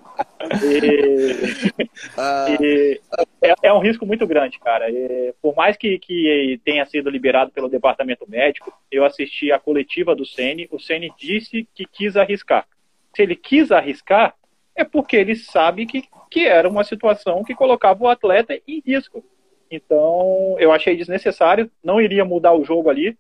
e, 0.66 1.90
ah. 2.18 2.46
e 2.60 3.02
é, 3.42 3.54
é, 3.64 3.74
um 3.74 3.80
risco 3.80 4.06
muito 4.06 4.26
grande, 4.26 4.58
cara. 4.60 4.90
E, 4.90 5.34
por 5.42 5.56
mais 5.56 5.78
que, 5.78 6.00
que 6.00 6.60
tenha 6.64 6.86
sido 6.86 7.10
liberado 7.10 7.52
pelo 7.52 7.70
departamento 7.70 8.26
médico, 8.28 8.74
eu 8.92 9.06
assisti 9.06 9.52
a 9.52 9.60
coletiva 9.60 10.16
do 10.16 10.26
Ceni. 10.26 10.68
O 10.72 10.80
Ceni 10.80 11.12
disse 11.18 11.68
que 11.76 11.86
quis 11.86 12.18
arriscar. 12.18 12.66
Se 13.16 13.22
ele 13.22 13.36
quis 13.36 13.72
arriscar, 13.72 14.34
é 14.76 14.84
porque 14.84 15.18
ele 15.18 15.36
sabe 15.36 15.86
que, 15.86 16.04
que 16.32 16.48
era 16.48 16.68
uma 16.68 16.84
situação 16.84 17.44
que 17.44 17.54
colocava 17.54 18.04
o 18.04 18.08
atleta 18.08 18.60
em 18.68 18.82
risco. 18.86 19.24
Então, 19.70 20.56
eu 20.60 20.72
achei 20.72 20.96
desnecessário, 20.96 21.70
não 21.84 22.02
iria 22.02 22.26
mudar 22.26 22.54
o 22.54 22.64
jogo 22.64 22.90
ali. 22.90 23.12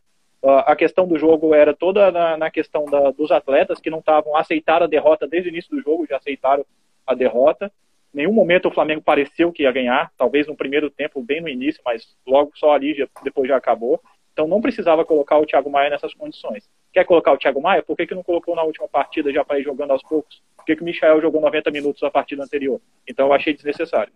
Uh, 0.41 0.63
a 0.65 0.75
questão 0.75 1.07
do 1.07 1.17
jogo 1.17 1.53
era 1.53 1.73
toda 1.73 2.11
na, 2.11 2.37
na 2.37 2.49
questão 2.49 2.85
da, 2.85 3.11
dos 3.11 3.29
atletas 3.29 3.79
que 3.79 3.89
não 3.89 3.99
estavam 3.99 4.35
aceitaram 4.35 4.85
a 4.85 4.89
derrota 4.89 5.27
desde 5.27 5.49
o 5.49 5.51
início 5.51 5.69
do 5.69 5.81
jogo, 5.81 6.07
já 6.07 6.17
aceitaram 6.17 6.65
a 7.05 7.13
derrota. 7.13 7.71
Em 8.13 8.17
nenhum 8.17 8.33
momento 8.33 8.67
o 8.67 8.71
Flamengo 8.71 9.01
pareceu 9.01 9.51
que 9.51 9.63
ia 9.63 9.71
ganhar, 9.71 10.11
talvez 10.17 10.47
no 10.47 10.55
primeiro 10.55 10.89
tempo, 10.89 11.21
bem 11.21 11.41
no 11.41 11.49
início, 11.49 11.81
mas 11.85 12.15
logo 12.25 12.51
só 12.55 12.73
ali, 12.73 12.95
já, 12.95 13.07
depois 13.23 13.47
já 13.47 13.57
acabou. 13.57 14.01
Então 14.33 14.47
não 14.47 14.61
precisava 14.61 15.03
colocar 15.03 15.37
o 15.37 15.45
Thiago 15.45 15.69
Maia 15.69 15.89
nessas 15.89 16.13
condições. 16.13 16.67
Quer 16.93 17.03
colocar 17.03 17.33
o 17.33 17.37
Thiago 17.37 17.61
Maia? 17.61 17.83
Por 17.83 17.95
que, 17.95 18.07
que 18.07 18.15
não 18.15 18.23
colocou 18.23 18.55
na 18.55 18.63
última 18.63 18.87
partida 18.87 19.31
já 19.31 19.43
para 19.43 19.59
ir 19.59 19.63
jogando 19.63 19.91
aos 19.91 20.01
poucos? 20.01 20.41
Por 20.55 20.65
que, 20.65 20.77
que 20.77 20.81
o 20.81 20.85
Michel 20.85 21.21
jogou 21.21 21.41
90 21.41 21.69
minutos 21.69 22.01
na 22.01 22.09
partida 22.09 22.43
anterior? 22.43 22.79
Então 23.07 23.27
eu 23.27 23.33
achei 23.33 23.53
desnecessário. 23.53 24.13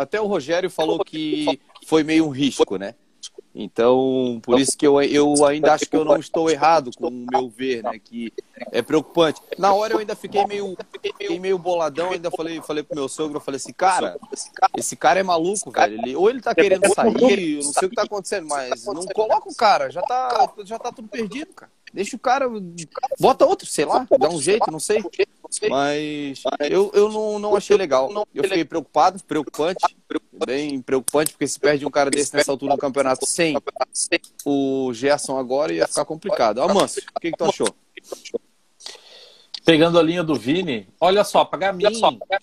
Até 0.00 0.20
o 0.20 0.26
Rogério 0.26 0.70
falou 0.70 1.04
que 1.04 1.60
foi 1.86 2.02
meio 2.02 2.26
um 2.26 2.30
risco, 2.30 2.76
né? 2.76 2.94
Então, 3.54 4.40
por 4.44 4.60
isso 4.60 4.76
que 4.78 4.86
eu, 4.86 5.02
eu 5.02 5.44
ainda 5.44 5.72
acho 5.72 5.86
que 5.86 5.96
eu 5.96 6.04
não 6.04 6.18
estou 6.18 6.48
errado 6.48 6.90
com 6.96 7.08
o 7.08 7.10
meu 7.10 7.48
ver, 7.48 7.82
né? 7.82 7.98
Que 7.98 8.32
é 8.70 8.80
preocupante. 8.80 9.40
Na 9.58 9.72
hora 9.72 9.94
eu 9.94 9.98
ainda 9.98 10.14
fiquei 10.14 10.46
meio, 10.46 10.76
fiquei 11.02 11.40
meio 11.40 11.58
boladão, 11.58 12.12
ainda 12.12 12.30
falei, 12.30 12.60
falei 12.62 12.84
pro 12.84 12.94
meu 12.94 13.08
sogro, 13.08 13.38
eu 13.38 13.40
falei 13.40 13.56
assim, 13.56 13.72
cara, 13.72 14.16
esse 14.76 14.94
cara 14.94 15.18
é 15.18 15.24
maluco, 15.24 15.72
velho. 15.72 16.00
Ele, 16.00 16.14
ou 16.14 16.30
ele 16.30 16.40
tá 16.40 16.54
querendo 16.54 16.86
sair, 16.94 17.56
eu 17.58 17.64
não 17.64 17.72
sei 17.72 17.86
o 17.86 17.90
que 17.90 17.96
tá 17.96 18.02
acontecendo, 18.02 18.46
mas 18.46 18.84
não 18.84 19.04
coloca 19.06 19.48
o 19.48 19.56
cara, 19.56 19.90
já 19.90 20.02
tá, 20.02 20.52
já 20.64 20.78
tá 20.78 20.92
tudo 20.92 21.08
perdido, 21.08 21.52
cara. 21.52 21.72
Deixa 21.92 22.16
o 22.16 22.18
cara. 22.18 22.46
Bota 23.18 23.46
outro, 23.46 23.66
sei 23.66 23.84
lá, 23.84 24.06
dá 24.18 24.28
um 24.28 24.40
jeito, 24.40 24.70
não 24.70 24.78
sei. 24.78 25.02
Mas 25.68 26.42
eu, 26.68 26.90
eu 26.94 27.10
não, 27.10 27.38
não 27.38 27.56
achei 27.56 27.76
legal. 27.76 28.10
Eu 28.34 28.44
fiquei 28.44 28.64
preocupado, 28.64 29.22
preocupante. 29.24 29.96
Bem 30.46 30.80
preocupante, 30.80 31.32
porque 31.32 31.46
se 31.46 31.58
perde 31.58 31.84
um 31.84 31.90
cara 31.90 32.10
desse 32.10 32.34
nessa 32.34 32.52
altura 32.52 32.74
do 32.74 32.80
campeonato 32.80 33.26
sem 33.26 33.56
o 34.44 34.92
Gerson 34.92 35.38
agora 35.38 35.72
ia 35.72 35.86
ficar 35.86 36.04
complicado. 36.04 36.66
Manso, 36.68 37.00
o 37.14 37.20
que, 37.20 37.30
que 37.30 37.36
tu 37.36 37.44
achou? 37.44 37.74
Pegando 39.64 39.98
a 39.98 40.02
linha 40.02 40.22
do 40.22 40.34
Vini, 40.34 40.88
olha 40.98 41.22
só, 41.24 41.44
para 41.44 41.74
mim, 41.74 41.84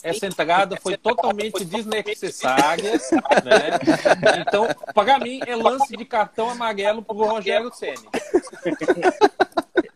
essa 0.04 0.28
entrada 0.28 0.78
foi 0.78 0.96
totalmente 0.96 1.66
desnecessária. 1.66 2.92
Né? 2.94 4.40
Então, 4.42 4.68
para 4.94 5.18
mim, 5.18 5.40
é 5.48 5.56
lance 5.56 5.98
de 5.98 6.06
cartão 6.06 6.52
amarelo 6.52 7.02
para 7.02 7.16
o 7.16 7.26
Rogério 7.26 7.74
Senna. 7.74 7.96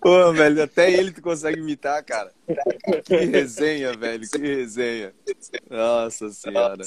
Pô, 0.00 0.32
velho, 0.32 0.62
até 0.62 0.90
ele 0.90 1.12
tu 1.12 1.22
consegue 1.22 1.60
imitar, 1.60 2.02
cara. 2.04 2.32
Que 3.04 3.16
resenha, 3.16 3.92
velho, 3.92 4.28
que 4.28 4.38
resenha. 4.38 5.14
Nossa 5.70 6.30
senhora. 6.30 6.84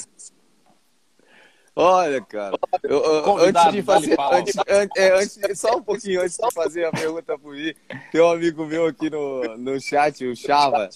Olha, 1.80 2.20
cara, 2.20 2.58
eu, 2.82 3.02
eu, 3.02 3.36
antes 3.38 3.72
de 3.72 3.82
fazer, 3.82 4.16
antes, 4.20 4.54
antes, 4.68 4.96
é, 4.96 5.12
antes, 5.14 5.58
só 5.58 5.78
um 5.78 5.82
pouquinho 5.82 6.20
antes 6.20 6.36
de 6.36 6.52
fazer 6.52 6.84
a 6.84 6.90
pergunta 6.90 7.38
pro 7.38 7.52
mim, 7.52 7.72
tem 8.12 8.20
um 8.20 8.30
amigo 8.30 8.66
meu 8.66 8.84
aqui 8.84 9.08
no, 9.08 9.56
no 9.56 9.80
chat, 9.80 10.26
o 10.26 10.36
Chava, 10.36 10.90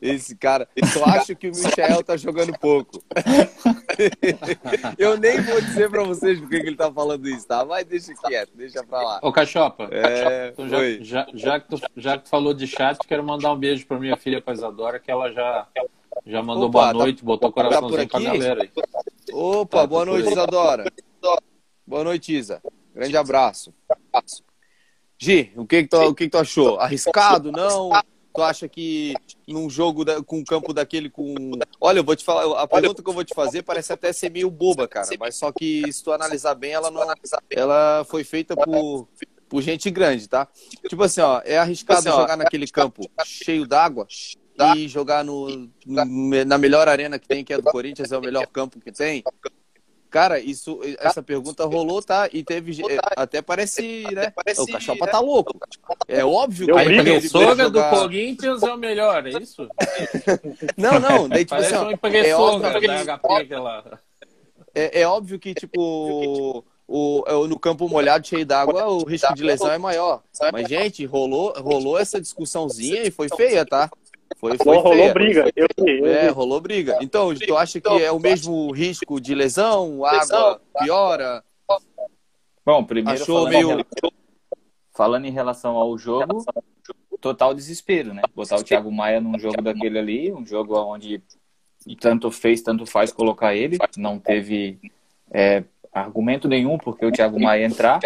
esse 0.00 0.34
cara, 0.34 0.66
eu 0.74 1.04
acho 1.04 1.36
que 1.36 1.48
o 1.48 1.52
Michel 1.54 2.02
tá 2.02 2.16
jogando 2.16 2.58
pouco. 2.58 3.02
eu 4.96 5.18
nem 5.18 5.42
vou 5.42 5.60
dizer 5.60 5.90
pra 5.90 6.04
vocês 6.04 6.40
porque 6.40 6.60
que 6.60 6.66
ele 6.68 6.76
tá 6.76 6.90
falando 6.90 7.28
isso, 7.28 7.46
tá? 7.46 7.62
Mas 7.62 7.84
deixa 7.84 8.14
quieto, 8.14 8.52
deixa 8.54 8.82
pra 8.82 9.02
lá. 9.02 9.20
Ô, 9.22 9.30
Cachopa, 9.30 9.90
é, 9.92 10.52
então, 10.54 10.66
já, 10.66 10.78
já, 11.02 11.26
já, 11.34 11.60
que 11.60 11.68
tu, 11.68 11.82
já 11.94 12.16
que 12.16 12.24
tu 12.24 12.30
falou 12.30 12.54
de 12.54 12.66
chat, 12.66 12.98
quero 13.06 13.22
mandar 13.22 13.52
um 13.52 13.58
beijo 13.58 13.86
pra 13.86 13.98
minha 13.98 14.16
filha 14.16 14.40
Paisadora, 14.40 14.98
que 14.98 15.10
ela 15.10 15.30
já 15.30 15.66
já 16.26 16.42
mandou 16.42 16.68
Opa, 16.68 16.72
boa 16.72 16.86
tá 16.86 16.92
noite, 16.94 17.18
tá, 17.18 17.24
botou 17.24 17.52
coraçãozinho 17.52 18.08
tá 18.08 18.20
pra 18.20 18.32
galera 18.32 18.62
aí. 18.62 18.70
Opa, 19.32 19.78
tá, 19.80 19.86
boa 19.86 20.04
noite, 20.04 20.30
Isadora. 20.30 20.92
Boa 21.86 22.04
noite, 22.04 22.36
Isa. 22.36 22.62
Grande 22.94 23.16
abraço. 23.16 23.72
Gi, 25.18 25.52
o 25.56 25.66
que, 25.66 25.82
que, 25.82 25.88
tu, 25.88 25.96
o 25.98 26.14
que, 26.14 26.24
que 26.24 26.30
tu 26.30 26.38
achou? 26.38 26.78
Arriscado, 26.78 27.52
não? 27.52 27.90
Tu 28.32 28.42
acha 28.42 28.68
que 28.68 29.14
num 29.46 29.68
jogo 29.68 30.04
da, 30.04 30.22
com 30.22 30.38
um 30.38 30.44
campo 30.44 30.72
daquele 30.72 31.10
com. 31.10 31.34
Olha, 31.80 31.98
eu 31.98 32.04
vou 32.04 32.14
te 32.14 32.24
falar, 32.24 32.62
a 32.62 32.66
pergunta 32.66 33.02
que 33.02 33.08
eu 33.08 33.12
vou 33.12 33.24
te 33.24 33.34
fazer 33.34 33.62
parece 33.62 33.92
até 33.92 34.12
ser 34.12 34.30
meio 34.30 34.50
boba, 34.50 34.86
cara. 34.86 35.08
Mas 35.18 35.36
só 35.36 35.50
que 35.50 35.92
se 35.92 36.02
tu 36.02 36.12
analisar 36.12 36.54
bem, 36.54 36.72
ela 36.72 36.90
não. 36.90 37.02
Ela 37.50 38.04
foi 38.08 38.22
feita 38.24 38.54
por 38.56 39.08
por 39.50 39.60
gente 39.60 39.90
grande, 39.90 40.28
tá? 40.28 40.46
Tipo 40.88 41.02
assim, 41.02 41.20
ó, 41.20 41.42
é 41.44 41.58
arriscado 41.58 41.98
assim, 41.98 42.08
jogar 42.08 42.36
naquele 42.36 42.68
campo 42.68 43.10
cheio 43.24 43.66
d'água 43.66 44.06
tá? 44.60 44.76
e 44.76 44.88
jogar 44.88 45.24
no, 45.24 45.70
na 45.86 46.58
melhor 46.58 46.88
arena 46.88 47.18
que 47.18 47.26
tem, 47.26 47.44
que 47.44 47.52
é 47.52 47.56
do 47.56 47.64
Corinthians, 47.64 48.12
é 48.12 48.18
o 48.18 48.20
melhor 48.20 48.46
campo 48.46 48.80
que 48.80 48.92
tem. 48.92 49.22
Cara, 50.10 50.40
isso, 50.40 50.80
essa 50.98 51.22
pergunta 51.22 51.64
rolou, 51.64 52.02
tá? 52.02 52.28
E 52.32 52.42
teve. 52.42 52.82
Até 53.16 53.40
parece, 53.40 54.02
né? 54.12 54.32
O 54.58 54.66
Cachopa 54.66 55.06
tá 55.06 55.20
louco. 55.20 55.56
É 56.08 56.24
óbvio 56.24 56.66
que. 56.66 56.72
A 56.72 56.84
impressora 56.84 57.64
jogar... 57.64 57.90
do 57.90 57.96
Corinthians 57.96 58.62
é 58.64 58.74
o 58.74 58.76
melhor, 58.76 59.24
é 59.24 59.30
isso? 59.30 59.68
não, 60.76 60.98
não. 60.98 61.28
Daí, 61.28 61.44
tipo 61.44 61.50
parece 61.50 61.74
assim, 61.74 61.84
uma 61.84 62.16
é 62.16 62.34
óbvio, 62.34 62.88
da 62.88 63.04
HP 63.04 63.34
aquela. 63.34 64.00
É, 64.74 65.02
é 65.02 65.06
óbvio 65.06 65.38
que, 65.38 65.54
tipo. 65.54 66.64
O, 66.92 67.46
no 67.46 67.56
campo 67.56 67.88
molhado, 67.88 68.26
cheio 68.26 68.44
d'água, 68.44 68.88
o 68.88 69.04
risco 69.04 69.32
de 69.32 69.44
lesão 69.44 69.70
é 69.70 69.78
maior. 69.78 70.24
Mas, 70.52 70.68
gente, 70.68 71.06
rolou, 71.06 71.52
rolou 71.56 71.96
essa 71.96 72.20
discussãozinha 72.20 73.04
e 73.04 73.12
foi 73.12 73.28
feia, 73.28 73.64
tá? 73.64 73.88
Foi, 74.36 74.56
foi 74.56 74.76
rolou 74.76 74.92
feia. 74.92 75.12
briga. 75.12 75.52
Eu, 75.54 75.66
eu, 75.78 76.06
é, 76.06 76.28
rolou 76.28 76.60
briga. 76.60 76.98
Então, 77.00 77.34
tu 77.34 77.56
acha 77.56 77.80
que 77.80 78.02
é 78.02 78.10
o 78.10 78.18
mesmo 78.18 78.70
risco 78.72 79.20
de 79.20 79.34
lesão? 79.34 80.04
Água 80.04 80.60
piora? 80.78 81.44
Bom, 82.64 82.84
primeiro 82.84 83.20
Achou 83.20 83.44
falando, 83.44 83.50
meio... 83.50 83.80
em, 83.80 83.84
falando 84.94 85.24
em 85.26 85.30
relação 85.30 85.76
ao 85.76 85.96
jogo, 85.98 86.44
total 87.20 87.54
desespero, 87.54 88.14
né? 88.14 88.22
Botar 88.34 88.56
o 88.56 88.62
Thiago 88.62 88.90
Maia 88.90 89.20
num 89.20 89.38
jogo 89.38 89.60
daquele 89.60 89.98
ali, 89.98 90.32
um 90.32 90.46
jogo 90.46 90.76
onde 90.78 91.22
tanto 91.98 92.30
fez, 92.30 92.62
tanto 92.62 92.86
faz 92.86 93.12
colocar 93.12 93.54
ele, 93.54 93.78
não 93.96 94.18
teve 94.18 94.78
é, 95.30 95.64
argumento 95.92 96.48
nenhum 96.48 96.78
porque 96.78 97.04
o 97.04 97.12
Thiago 97.12 97.40
Maia 97.40 97.64
entrar. 97.64 98.00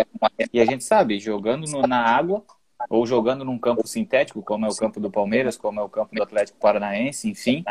E 0.52 0.60
a 0.60 0.64
gente 0.64 0.84
sabe, 0.84 1.18
jogando 1.18 1.70
no, 1.70 1.82
na 1.82 2.00
água 2.00 2.44
ou 2.88 3.06
jogando 3.06 3.44
num 3.44 3.58
campo 3.58 3.86
sintético, 3.86 4.42
como 4.42 4.66
é 4.66 4.68
o 4.68 4.74
campo 4.74 5.00
do 5.00 5.10
Palmeiras, 5.10 5.56
como 5.56 5.80
é 5.80 5.82
o 5.82 5.88
campo 5.88 6.14
do 6.14 6.22
Atlético 6.22 6.58
Paranaense, 6.58 7.28
enfim, 7.28 7.64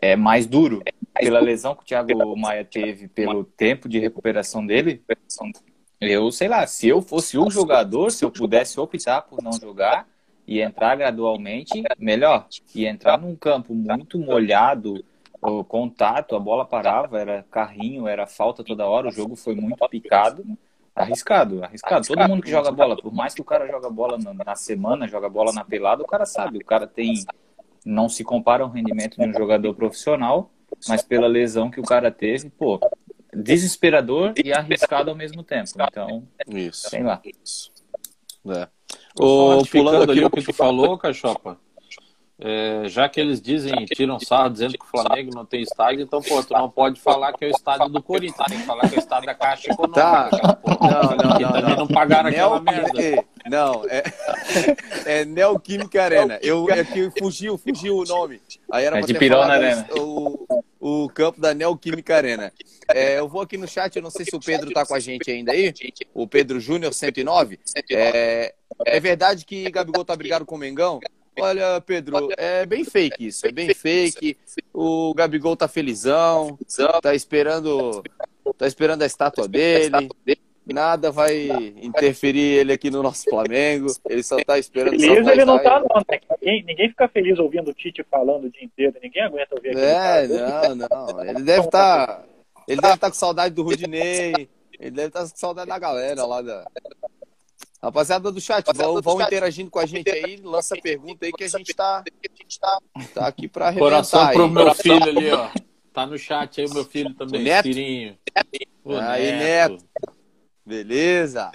é 0.00 0.16
mais 0.16 0.46
duro. 0.46 0.82
Pela 1.14 1.40
lesão 1.40 1.74
que 1.74 1.82
o 1.82 1.84
Thiago 1.84 2.36
Maia 2.36 2.64
teve, 2.64 3.08
pelo 3.08 3.44
tempo 3.44 3.88
de 3.88 3.98
recuperação 3.98 4.64
dele, 4.64 5.02
eu 6.00 6.30
sei 6.30 6.48
lá, 6.48 6.66
se 6.66 6.88
eu 6.88 7.02
fosse 7.02 7.36
um 7.36 7.50
jogador, 7.50 8.10
se 8.10 8.24
eu 8.24 8.30
pudesse 8.30 8.78
optar 8.78 9.22
por 9.22 9.42
não 9.42 9.52
jogar 9.52 10.06
e 10.46 10.60
entrar 10.60 10.96
gradualmente, 10.96 11.82
melhor. 11.98 12.46
E 12.74 12.86
entrar 12.86 13.18
num 13.18 13.34
campo 13.34 13.74
muito 13.74 14.18
molhado, 14.18 15.04
o 15.42 15.62
contato, 15.64 16.34
a 16.34 16.40
bola 16.40 16.64
parava, 16.64 17.20
era 17.20 17.44
carrinho, 17.50 18.08
era 18.08 18.26
falta 18.26 18.64
toda 18.64 18.86
hora, 18.86 19.08
o 19.08 19.12
jogo 19.12 19.36
foi 19.36 19.54
muito 19.54 19.86
picado. 19.88 20.44
Arriscado, 21.02 21.64
arriscado. 21.64 22.06
Todo 22.06 22.28
mundo 22.28 22.42
que 22.42 22.50
joga 22.50 22.70
bola, 22.70 22.96
por 22.96 23.12
mais 23.12 23.34
que 23.34 23.40
o 23.40 23.44
cara 23.44 23.66
joga 23.66 23.88
bola 23.88 24.18
na 24.18 24.54
semana, 24.54 25.06
joga 25.06 25.28
bola 25.28 25.52
na 25.52 25.64
pelada, 25.64 26.02
o 26.02 26.06
cara 26.06 26.26
sabe, 26.26 26.58
o 26.58 26.64
cara 26.64 26.86
tem. 26.86 27.14
Não 27.84 28.08
se 28.08 28.24
compara 28.24 28.64
ao 28.64 28.68
rendimento 28.68 29.16
de 29.16 29.26
um 29.26 29.32
jogador 29.32 29.72
profissional, 29.74 30.50
mas 30.88 31.02
pela 31.02 31.26
lesão 31.26 31.70
que 31.70 31.80
o 31.80 31.84
cara 31.84 32.10
teve, 32.10 32.50
pô, 32.50 32.80
desesperador 33.32 34.34
e 34.42 34.52
arriscado 34.52 35.10
ao 35.10 35.16
mesmo 35.16 35.42
tempo. 35.42 35.70
Então, 35.80 36.26
isso. 36.48 36.90
sei 36.90 37.02
lá. 37.02 37.20
Isso. 37.42 37.72
É. 38.46 38.68
Ô, 39.18 39.62
pulando 39.70 40.10
aqui 40.10 40.24
o 40.24 40.30
que 40.30 40.42
tu 40.42 40.52
falou, 40.52 40.98
Cachopa, 40.98 41.58
é, 42.40 42.88
já 42.88 43.08
que 43.08 43.20
eles 43.20 43.40
dizem, 43.40 43.84
tiram 43.86 44.20
sarro 44.20 44.50
dizendo 44.50 44.78
que 44.78 44.84
o 44.84 44.88
Flamengo 44.88 45.34
não 45.34 45.44
tem 45.44 45.60
estádio, 45.60 46.02
então, 46.02 46.22
pô, 46.22 46.40
tu 46.42 46.52
não 46.52 46.70
pode 46.70 47.00
falar 47.00 47.32
que 47.32 47.44
é 47.44 47.48
o 47.48 47.50
estádio 47.50 47.88
do 47.88 48.00
Corinthians, 48.00 48.46
tem 48.48 48.60
que 48.60 48.64
falar 48.64 48.88
que 48.88 48.94
é 48.94 48.98
o 48.98 49.00
estádio 49.00 49.26
da 49.26 49.34
Caixa 49.34 49.72
Econômica. 49.72 50.00
Tá. 50.00 50.30
não, 50.80 51.02
não, 51.02 51.16
não, 51.16 51.38
também 51.38 51.62
não, 51.62 51.76
não 51.76 51.86
pagaram 51.88 52.30
Neo... 52.30 52.54
aquela 52.54 52.60
merda. 52.60 53.24
Não, 53.50 53.84
é, 53.88 54.02
é 55.06 55.24
Neoquímica 55.24 56.02
Arena. 56.02 56.38
Eu, 56.42 56.70
é 56.70 56.84
que 56.84 57.10
fugiu, 57.18 57.58
fugiu 57.58 57.96
o 57.96 58.04
nome. 58.04 58.40
Aí 58.70 58.84
era 58.84 58.98
é 58.98 59.02
de 59.02 59.14
Pirona 59.14 59.54
Arena. 59.54 59.88
O, 59.98 60.46
o 60.78 61.08
campo 61.08 61.40
da 61.40 61.54
Neoquímica 61.54 62.16
Arena. 62.16 62.52
É, 62.94 63.18
eu 63.18 63.28
vou 63.28 63.42
aqui 63.42 63.56
no 63.56 63.66
chat, 63.66 63.96
eu 63.96 64.02
não 64.02 64.10
sei 64.10 64.24
se 64.24 64.36
o 64.36 64.40
Pedro 64.40 64.70
tá 64.70 64.86
com 64.86 64.94
a 64.94 65.00
gente 65.00 65.30
ainda 65.30 65.52
aí. 65.52 65.72
O 66.14 66.26
Pedro 66.28 66.60
Júnior 66.60 66.92
109. 66.92 67.58
É, 67.90 68.54
é 68.84 69.00
verdade 69.00 69.44
que 69.44 69.68
Gabigol 69.70 70.04
tá 70.04 70.14
brigado 70.14 70.46
com 70.46 70.54
o 70.54 70.58
Mengão? 70.58 71.00
Olha, 71.40 71.80
Pedro, 71.80 72.28
é 72.36 72.66
bem 72.66 72.84
fake 72.84 73.26
isso, 73.26 73.46
é 73.46 73.52
bem 73.52 73.72
fake. 73.74 74.36
O 74.72 75.14
Gabigol 75.14 75.56
tá 75.56 75.68
felizão, 75.68 76.58
tá 77.02 77.14
esperando, 77.14 78.02
tá 78.56 78.66
esperando 78.66 79.02
a 79.02 79.06
estátua 79.06 79.48
dele. 79.48 80.08
Nada 80.66 81.10
vai 81.10 81.48
interferir 81.82 82.58
ele 82.58 82.72
aqui 82.74 82.90
no 82.90 83.02
nosso 83.02 83.24
Flamengo. 83.24 83.86
Ele 84.06 84.22
só 84.22 84.36
tá 84.44 84.58
esperando. 84.58 85.00
Feliz 85.00 85.26
ele 85.26 85.44
não 85.44 85.62
tá, 85.62 85.80
não, 85.80 86.02
né? 86.08 86.20
Ninguém, 86.42 86.64
ninguém 86.64 86.88
fica 86.90 87.08
feliz 87.08 87.38
ouvindo 87.38 87.70
o 87.70 87.74
Tite 87.74 88.04
falando 88.10 88.44
o 88.44 88.50
dia 88.50 88.64
inteiro. 88.64 88.94
Ninguém 89.02 89.22
aguenta 89.22 89.54
ouvir 89.54 89.70
aquilo. 89.70 89.84
É, 89.84 90.28
não, 90.28 90.74
não. 90.74 91.24
Ele 91.24 91.42
deve 91.42 91.64
estar. 91.66 92.06
Tá, 92.06 92.24
ele 92.68 92.82
deve 92.82 92.94
estar 92.94 93.06
tá 93.06 93.10
com 93.10 93.16
saudade 93.16 93.54
do 93.54 93.62
Rudinei. 93.62 94.46
Ele 94.78 94.90
deve 94.90 95.08
estar 95.08 95.22
tá 95.24 95.30
com 95.30 95.36
saudade 95.36 95.68
da 95.70 95.78
galera 95.78 96.26
lá 96.26 96.42
da, 96.42 96.66
Rapaziada 97.82 98.32
do 98.32 98.40
chat, 98.40 98.66
Rapaziada 98.66 98.92
vão, 98.92 99.02
vão 99.02 99.22
interagindo 99.22 99.70
com 99.70 99.78
a 99.78 99.86
gente 99.86 100.10
aí, 100.10 100.36
lança 100.42 100.76
pergunta 100.76 101.24
aí 101.24 101.32
que 101.32 101.44
a 101.44 101.48
gente 101.48 101.72
tá, 101.74 102.02
tá 103.14 103.26
aqui 103.26 103.46
pra 103.46 103.68
arrebentar 103.68 103.90
Coração 103.90 104.20
aí. 104.20 104.34
pro 104.34 104.48
meu 104.48 104.74
filho 104.74 105.04
ali, 105.04 105.30
ó. 105.30 105.48
Tá 105.92 106.06
no 106.06 106.18
chat 106.18 106.60
aí 106.60 106.66
o 106.66 106.74
meu 106.74 106.84
filho 106.84 107.14
também, 107.14 107.40
o 107.40 107.44
Neto? 107.44 107.64
Cirinho. 107.66 108.18
O 108.84 108.96
aí, 108.96 109.30
Neto. 109.32 109.72
Neto. 109.72 109.84
Beleza? 110.66 111.52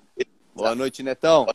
Boa 0.55 0.73
noite, 0.73 1.03
Netão. 1.03 1.45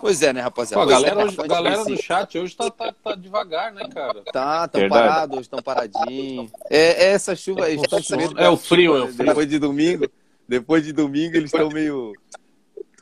Pois 0.00 0.22
é, 0.22 0.32
né, 0.32 0.40
rapaziada? 0.40 0.82
Pô, 0.82 0.88
a 0.88 0.92
galera, 0.92 1.24
hoje, 1.24 1.36
galera 1.36 1.84
no 1.84 1.96
chat 1.96 2.38
hoje 2.38 2.56
tá, 2.56 2.70
tá, 2.70 2.92
tá, 2.92 3.14
devagar, 3.14 3.72
né, 3.72 3.88
cara? 3.88 4.22
Tá, 4.32 4.68
tão 4.68 4.88
parados, 4.88 5.40
estão 5.40 5.60
paradinhos. 5.60 6.50
É, 6.70 7.04
é, 7.04 7.10
essa 7.10 7.34
chuva 7.34 7.64
aí, 7.64 7.76
tá 7.76 7.98
É 8.36 8.48
o 8.48 8.56
frio, 8.56 8.96
é 8.96 9.02
o 9.02 9.08
frio. 9.08 9.26
Depois 9.26 9.48
de 9.48 9.58
domingo, 9.58 10.08
depois 10.48 10.84
de 10.84 10.92
domingo 10.92 11.36
eles 11.36 11.52
estão 11.52 11.68
meio 11.68 12.12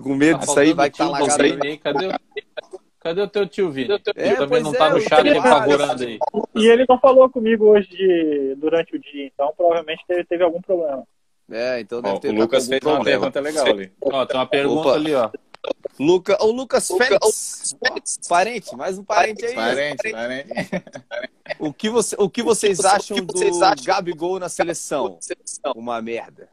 com 0.02 0.14
medo 0.14 0.40
disso 0.40 0.58
aí, 0.58 0.72
vai 0.72 0.88
estar 0.88 1.06
tá 1.06 1.10
lagado 1.10 1.42
aí. 1.42 1.78
Cadê, 1.78 2.08
cadê 3.00 3.20
o 3.22 3.28
teu 3.28 3.46
tio 3.46 3.70
Vini? 3.70 3.94
É, 4.14 4.34
também 4.34 4.62
não 4.62 4.72
tá 4.72 4.88
é, 4.88 4.90
no 4.90 5.00
chat 5.00 5.28
apavorando 5.28 6.02
aí. 6.02 6.18
E 6.54 6.66
ele 6.66 6.84
não 6.88 6.98
falou 6.98 7.28
comigo 7.30 7.66
hoje 7.66 7.88
de, 7.88 8.54
durante 8.56 8.94
o 8.94 8.98
dia, 8.98 9.26
então 9.26 9.52
provavelmente 9.56 10.04
teve, 10.06 10.24
teve 10.24 10.44
algum 10.44 10.60
problema. 10.60 11.04
É, 11.50 11.80
então 11.80 12.02
deve 12.02 12.16
ó, 12.16 12.18
ter 12.18 12.28
O 12.30 12.34
Lucas 12.34 12.66
fez 12.66 12.80
problema. 12.80 13.00
uma 13.00 13.04
pergunta 13.04 13.40
legal 13.40 13.66
ali. 13.66 13.92
Ó, 14.00 14.26
tem 14.26 14.36
uma 14.36 14.46
pergunta 14.46 14.88
Opa. 14.88 14.94
ali, 14.94 15.14
ó. 15.14 15.30
Luca, 15.98 16.36
o 16.44 16.52
Lucas 16.52 16.88
Félix, 16.88 17.74
parente, 18.28 18.76
mais 18.76 18.98
um 18.98 19.04
parente 19.04 19.44
aí. 19.44 19.54
Parente, 19.54 20.10
parente. 20.10 20.48
O 21.58 21.72
que, 21.72 21.88
você, 21.88 22.14
o 22.18 22.28
que 22.28 22.42
vocês 22.42 22.84
acham 22.84 23.16
do 23.18 23.32
Gabigol 23.84 24.38
na 24.38 24.48
seleção? 24.48 25.18
Uma 25.74 26.02
merda. 26.02 26.48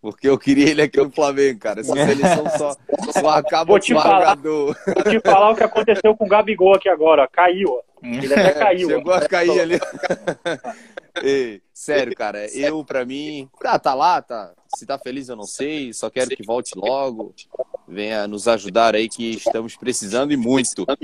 Porque 0.00 0.28
eu 0.28 0.38
queria 0.38 0.70
ele 0.70 0.82
aqui 0.82 0.96
no 0.98 1.10
Flamengo, 1.10 1.58
cara. 1.58 1.80
Essa 1.80 1.92
seleção 1.92 2.48
só, 2.56 2.76
só 3.20 3.28
acaba 3.30 3.64
vou 3.64 3.80
te 3.80 3.92
falar, 3.92 4.36
Vou 4.36 4.74
te 4.74 5.20
falar 5.20 5.50
o 5.50 5.56
que 5.56 5.64
aconteceu 5.64 6.16
com 6.16 6.24
o 6.24 6.28
Gabigol 6.28 6.74
aqui 6.74 6.88
agora. 6.88 7.26
Caiu. 7.26 7.80
Ele 8.02 8.32
até 8.32 8.52
caiu. 8.58 8.88
Chegou 8.88 9.12
a 9.12 9.28
cair 9.28 9.60
ali. 9.60 9.80
Ei, 11.20 11.60
sério, 11.72 12.14
cara. 12.14 12.46
Eu, 12.54 12.84
pra 12.84 13.04
mim... 13.04 13.50
Tá, 13.60 13.76
tá 13.76 13.92
lá, 13.92 14.22
tá. 14.22 14.54
Se 14.76 14.86
tá 14.86 14.96
feliz, 14.98 15.28
eu 15.28 15.34
não 15.34 15.44
sei. 15.44 15.92
Só 15.92 16.08
quero 16.08 16.30
que 16.30 16.46
volte 16.46 16.72
logo. 16.76 17.34
Venha 17.88 18.28
nos 18.28 18.46
ajudar 18.46 18.94
aí, 18.94 19.08
que 19.08 19.30
estamos 19.30 19.76
precisando 19.76 20.32
e 20.32 20.36
muito. 20.36 20.82
O 20.82 20.96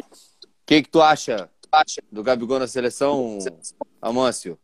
que, 0.64 0.82
que 0.82 0.88
tu 0.88 1.02
acha 1.02 1.48
do 2.12 2.22
Gabigol 2.22 2.60
na 2.60 2.68
seleção, 2.68 3.38
Amâncio? 4.00 4.56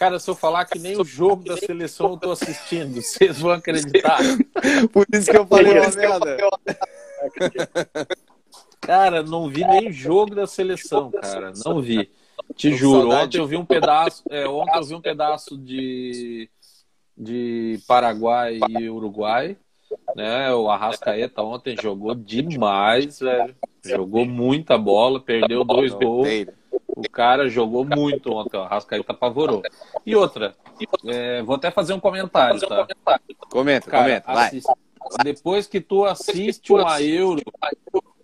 Cara, 0.00 0.18
se 0.18 0.30
eu 0.30 0.34
falar 0.34 0.64
que 0.64 0.78
nem 0.78 0.98
o 0.98 1.04
jogo 1.04 1.44
da 1.44 1.58
seleção 1.58 2.12
eu 2.12 2.16
tô 2.16 2.30
assistindo, 2.30 2.94
vocês 3.04 3.38
vão 3.38 3.50
acreditar. 3.50 4.16
Por 4.94 5.06
isso 5.12 5.30
que 5.30 5.36
eu 5.36 5.46
falei 5.46 5.78
uma 5.78 5.90
merda. 5.90 6.38
Cara, 8.80 9.22
não 9.22 9.50
vi 9.50 9.62
nem 9.62 9.92
jogo 9.92 10.34
da 10.34 10.46
seleção, 10.46 11.10
cara. 11.10 11.52
Não 11.66 11.82
vi. 11.82 12.10
Te 12.56 12.74
juro. 12.74 13.10
Ontem 13.10 13.36
eu 13.36 13.46
vi 13.46 13.58
um 13.58 13.64
pedaço. 13.66 14.24
É, 14.30 14.48
ontem 14.48 14.78
eu 14.78 14.84
vi 14.84 14.94
um 14.94 15.02
pedaço 15.02 15.58
de, 15.58 16.48
de 17.14 17.78
Paraguai 17.86 18.58
e 18.70 18.88
Uruguai. 18.88 19.54
Né? 20.16 20.50
O 20.54 20.70
Arrascaeta 20.70 21.42
ontem 21.42 21.76
jogou 21.78 22.14
demais, 22.14 23.20
velho. 23.20 23.54
Jogou 23.84 24.24
muita 24.24 24.78
bola, 24.78 25.20
perdeu 25.20 25.62
dois 25.62 25.92
gols. 25.92 26.26
O 27.00 27.10
cara 27.10 27.48
jogou 27.48 27.84
muito 27.84 28.32
ontem, 28.32 28.58
o 28.58 28.64
Rascaeta 28.64 29.12
apavorou. 29.12 29.62
E 30.04 30.14
outra, 30.14 30.54
é, 31.06 31.42
vou 31.42 31.56
até 31.56 31.70
fazer 31.70 31.94
um 31.94 32.00
comentário, 32.00 32.60
tá? 32.60 32.86
Comenta, 33.50 33.90
cara, 33.90 34.04
comenta, 34.04 34.32
assiste, 34.32 34.66
vai. 34.66 35.24
Depois 35.24 35.66
que 35.66 35.80
tu 35.80 36.04
assiste 36.04 36.72
uma 36.72 37.00
Euro, 37.02 37.42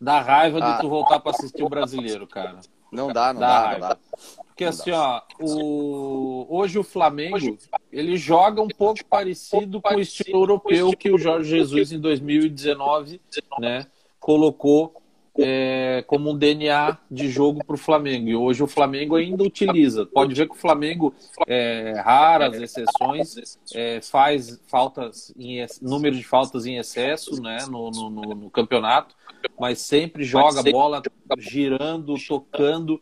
dá 0.00 0.20
raiva 0.20 0.58
ah. 0.62 0.72
de 0.72 0.80
tu 0.80 0.88
voltar 0.88 1.20
para 1.20 1.32
assistir 1.32 1.62
o 1.62 1.68
brasileiro, 1.68 2.26
cara. 2.26 2.60
Não 2.92 3.12
dá, 3.12 3.32
não 3.32 3.40
dá, 3.40 3.62
dá, 3.62 3.72
não 3.72 3.88
dá. 3.88 3.98
Porque 4.46 4.64
assim, 4.64 4.90
ó, 4.90 5.20
o... 5.40 6.46
hoje 6.48 6.78
o 6.78 6.84
Flamengo, 6.84 7.58
ele 7.92 8.16
joga 8.16 8.62
um 8.62 8.68
pouco 8.68 9.04
parecido 9.04 9.80
com 9.80 9.94
o 9.94 10.00
estilo 10.00 10.42
europeu 10.42 10.90
que 10.92 11.10
o 11.10 11.18
Jorge 11.18 11.50
Jesus 11.50 11.92
em 11.92 12.00
2019 12.00 13.20
né, 13.58 13.86
colocou 14.20 15.02
é, 15.38 16.04
como 16.06 16.30
um 16.30 16.36
DNA 16.36 16.98
de 17.10 17.28
jogo 17.28 17.64
para 17.64 17.74
o 17.74 17.78
Flamengo. 17.78 18.28
E 18.28 18.36
hoje 18.36 18.62
o 18.62 18.66
Flamengo 18.66 19.16
ainda 19.16 19.42
utiliza. 19.42 20.06
Pode 20.06 20.34
ver 20.34 20.46
que 20.48 20.54
o 20.54 20.58
Flamengo, 20.58 21.14
é, 21.46 21.94
raras 22.04 22.60
exceções, 22.60 23.58
é, 23.74 24.00
faz 24.00 24.60
faltas 24.66 25.32
em, 25.36 25.64
número 25.80 26.16
de 26.16 26.24
faltas 26.24 26.66
em 26.66 26.78
excesso 26.78 27.40
né, 27.42 27.58
no, 27.68 27.90
no, 27.90 28.10
no 28.10 28.50
campeonato, 28.50 29.14
mas 29.58 29.80
sempre 29.80 30.24
joga 30.24 30.60
a 30.60 30.62
bola 30.62 31.02
girando, 31.38 32.14
tocando 32.26 32.98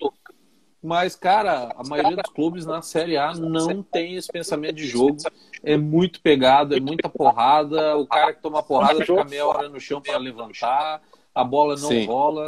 mas, 0.85 1.17
cara, 1.17 1.71
a 1.79 1.83
maioria 1.83 2.15
dos 2.15 2.31
clubes 2.31 2.67
na 2.67 2.83
Série 2.83 3.17
A 3.17 3.33
não 3.33 3.83
tem 3.83 4.17
esse 4.17 4.31
pensamento 4.31 4.77
de 4.77 4.87
jogo. 4.87 5.17
É 5.63 5.79
muito 5.79 6.21
pegado, 6.21 6.77
é 6.77 6.81
muita 6.81 7.09
porrada. 7.09 7.97
O 7.97 8.07
cara 8.07 8.35
que 8.35 8.43
toma 8.43 8.63
porrada 8.63 9.01
fica 9.01 9.25
meia 9.25 9.47
hora 9.47 9.67
no 9.67 9.81
chão 9.81 10.03
para 10.03 10.19
levantar. 10.19 11.01
A 11.35 11.43
bola 11.43 11.77
não 11.77 11.89
Sim. 11.89 12.07
rola. 12.07 12.47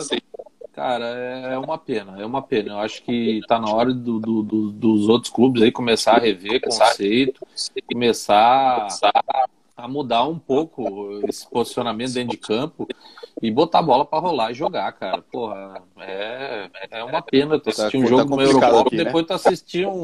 Cara, 0.72 1.07
é, 1.07 1.55
é 1.55 1.59
uma 1.59 1.79
pena, 1.79 2.20
é 2.20 2.27
uma 2.27 2.42
pena. 2.42 2.72
Eu 2.72 2.79
acho 2.79 3.03
que 3.03 3.40
tá 3.49 3.59
na 3.59 3.70
hora 3.70 3.94
do, 3.94 4.20
do, 4.20 4.42
do, 4.42 4.70
dos 4.70 5.09
outros 5.09 5.33
clubes 5.33 5.62
aí 5.62 5.72
começar 5.72 6.16
a 6.16 6.20
rever 6.20 6.61
conceito, 6.61 7.46
começar 7.90 8.87
a 9.75 9.88
mudar 9.88 10.25
um 10.25 10.38
pouco 10.38 11.20
esse 11.29 11.49
posicionamento 11.49 12.12
dentro 12.12 12.31
de 12.31 12.37
campo 12.37 12.87
e 13.40 13.51
botar 13.51 13.79
a 13.79 13.83
bola 13.83 14.05
para 14.05 14.18
rolar 14.18 14.51
e 14.51 14.55
jogar, 14.55 14.92
cara. 14.92 15.22
Porra, 15.22 15.83
é, 15.99 16.68
é 16.90 17.05
uma 17.05 17.22
pena 17.22 17.59
tu 17.59 17.70
assistir 17.70 17.99
tá, 17.99 18.05
um 18.05 18.07
jogo 18.07 18.31
tá 18.31 18.37
no 18.37 18.42
Eurocopa 18.42 18.94
e 18.94 18.96
depois 18.99 19.22
né? 19.22 19.29
tu 19.29 19.33
assistir 19.33 19.87
um. 19.87 20.03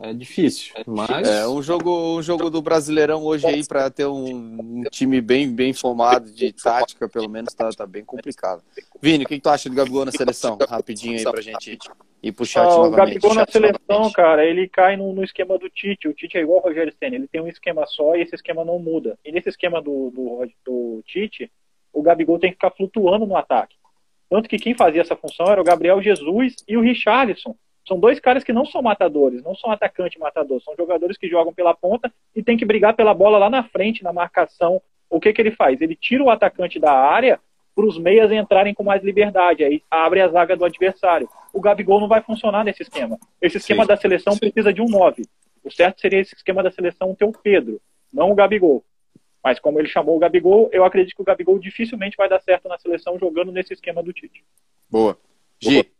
É 0.00 0.12
difícil, 0.12 0.74
mas 0.86 1.28
é 1.28 1.48
um 1.48 1.60
jogo, 1.60 2.18
um 2.18 2.22
jogo 2.22 2.48
do 2.48 2.62
Brasileirão 2.62 3.24
hoje 3.24 3.46
aí 3.46 3.66
para 3.66 3.90
ter 3.90 4.06
um, 4.06 4.60
um, 4.60 4.82
time 4.92 5.20
bem 5.20 5.52
bem 5.52 5.72
formado 5.72 6.30
de 6.30 6.52
tática, 6.52 7.08
pelo 7.08 7.28
menos 7.28 7.52
tá, 7.52 7.68
tá 7.70 7.84
bem 7.84 8.04
complicado. 8.04 8.62
Vini, 9.02 9.24
o 9.24 9.26
que, 9.26 9.34
que 9.34 9.42
tu 9.42 9.48
acha 9.48 9.68
do 9.68 9.74
Gabigol 9.74 10.04
na 10.04 10.12
seleção? 10.12 10.56
Rapidinho 10.68 11.18
aí 11.18 11.24
pra 11.24 11.40
gente 11.40 11.76
ir 12.22 12.32
pro 12.32 12.46
chat 12.46 12.62
ah, 12.62 12.76
novamente. 12.76 12.92
O 12.92 12.96
Gabigol 12.96 13.34
na 13.34 13.46
seleção, 13.46 13.78
novamente. 13.88 14.14
cara, 14.14 14.44
ele 14.44 14.68
cai 14.68 14.96
no, 14.96 15.12
no, 15.12 15.24
esquema 15.24 15.58
do 15.58 15.68
Tite. 15.68 16.06
O 16.06 16.14
Tite 16.14 16.38
é 16.38 16.42
igual 16.42 16.58
o 16.58 16.62
Rogério 16.62 16.94
Senna, 16.96 17.16
ele 17.16 17.26
tem 17.26 17.40
um 17.40 17.48
esquema 17.48 17.84
só 17.86 18.14
e 18.14 18.22
esse 18.22 18.36
esquema 18.36 18.64
não 18.64 18.78
muda. 18.78 19.18
E 19.24 19.32
nesse 19.32 19.48
esquema 19.48 19.82
do, 19.82 20.10
do, 20.10 20.48
do 20.64 21.02
Tite, 21.06 21.50
o 21.92 22.02
Gabigol 22.02 22.38
tem 22.38 22.50
que 22.50 22.56
ficar 22.56 22.70
flutuando 22.70 23.26
no 23.26 23.36
ataque. 23.36 23.74
Tanto 24.30 24.48
que 24.48 24.58
quem 24.58 24.76
fazia 24.76 25.00
essa 25.00 25.16
função 25.16 25.46
era 25.46 25.60
o 25.60 25.64
Gabriel 25.64 26.00
Jesus 26.00 26.56
e 26.68 26.76
o 26.76 26.82
Richarlison. 26.82 27.56
São 27.88 27.98
dois 27.98 28.20
caras 28.20 28.44
que 28.44 28.52
não 28.52 28.66
são 28.66 28.82
matadores, 28.82 29.42
não 29.42 29.54
são 29.56 29.70
atacante 29.70 30.18
matador, 30.18 30.60
são 30.62 30.76
jogadores 30.76 31.16
que 31.16 31.26
jogam 31.26 31.54
pela 31.54 31.74
ponta 31.74 32.12
e 32.36 32.42
tem 32.42 32.54
que 32.54 32.66
brigar 32.66 32.94
pela 32.94 33.14
bola 33.14 33.38
lá 33.38 33.48
na 33.48 33.64
frente, 33.64 34.04
na 34.04 34.12
marcação. 34.12 34.82
O 35.08 35.18
que, 35.18 35.32
que 35.32 35.40
ele 35.40 35.52
faz? 35.52 35.80
Ele 35.80 35.96
tira 35.96 36.22
o 36.22 36.28
atacante 36.28 36.78
da 36.78 36.92
área 36.92 37.40
para 37.74 37.86
os 37.86 37.96
meias 37.96 38.30
entrarem 38.30 38.74
com 38.74 38.82
mais 38.82 39.02
liberdade, 39.02 39.64
aí 39.64 39.82
abre 39.90 40.20
a 40.20 40.28
zaga 40.28 40.54
do 40.54 40.66
adversário. 40.66 41.28
O 41.54 41.62
Gabigol 41.62 41.98
não 41.98 42.08
vai 42.08 42.20
funcionar 42.20 42.62
nesse 42.62 42.82
esquema. 42.82 43.18
Esse 43.40 43.56
esquema 43.56 43.84
sim, 43.84 43.88
da 43.88 43.96
seleção 43.96 44.34
sim. 44.34 44.40
precisa 44.40 44.70
de 44.70 44.82
um 44.82 44.88
9. 44.88 45.22
O 45.64 45.70
certo 45.70 46.00
seria 46.00 46.20
esse 46.20 46.34
esquema 46.34 46.62
da 46.62 46.70
seleção 46.70 47.14
ter 47.14 47.24
o 47.24 47.32
Pedro, 47.32 47.80
não 48.12 48.30
o 48.30 48.34
Gabigol. 48.34 48.84
Mas 49.42 49.58
como 49.58 49.78
ele 49.78 49.88
chamou 49.88 50.16
o 50.16 50.18
Gabigol, 50.18 50.68
eu 50.72 50.84
acredito 50.84 51.14
que 51.16 51.22
o 51.22 51.24
Gabigol 51.24 51.58
dificilmente 51.58 52.16
vai 52.18 52.28
dar 52.28 52.40
certo 52.40 52.68
na 52.68 52.76
seleção 52.76 53.18
jogando 53.18 53.50
nesse 53.50 53.72
esquema 53.72 54.02
do 54.02 54.12
Tite. 54.12 54.44
Boa. 54.90 55.16
Gi. 55.58 55.90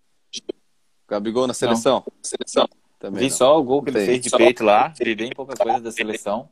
Gabigol 1.09 1.47
na 1.47 1.55
seleção? 1.55 2.05
Não. 2.07 2.13
Seleção. 2.23 2.69
Também 2.99 3.21
Vi 3.21 3.31
não. 3.31 3.37
só 3.37 3.59
o 3.59 3.63
gol 3.63 3.83
que 3.83 3.91
ele 3.91 4.05
fez 4.05 4.21
de 4.21 4.31
peito 4.31 4.65
lá, 4.65 4.93
vi 5.01 5.15
bem 5.15 5.31
pouca 5.31 5.57
coisa 5.57 5.81
da 5.81 5.91
seleção. 5.91 6.49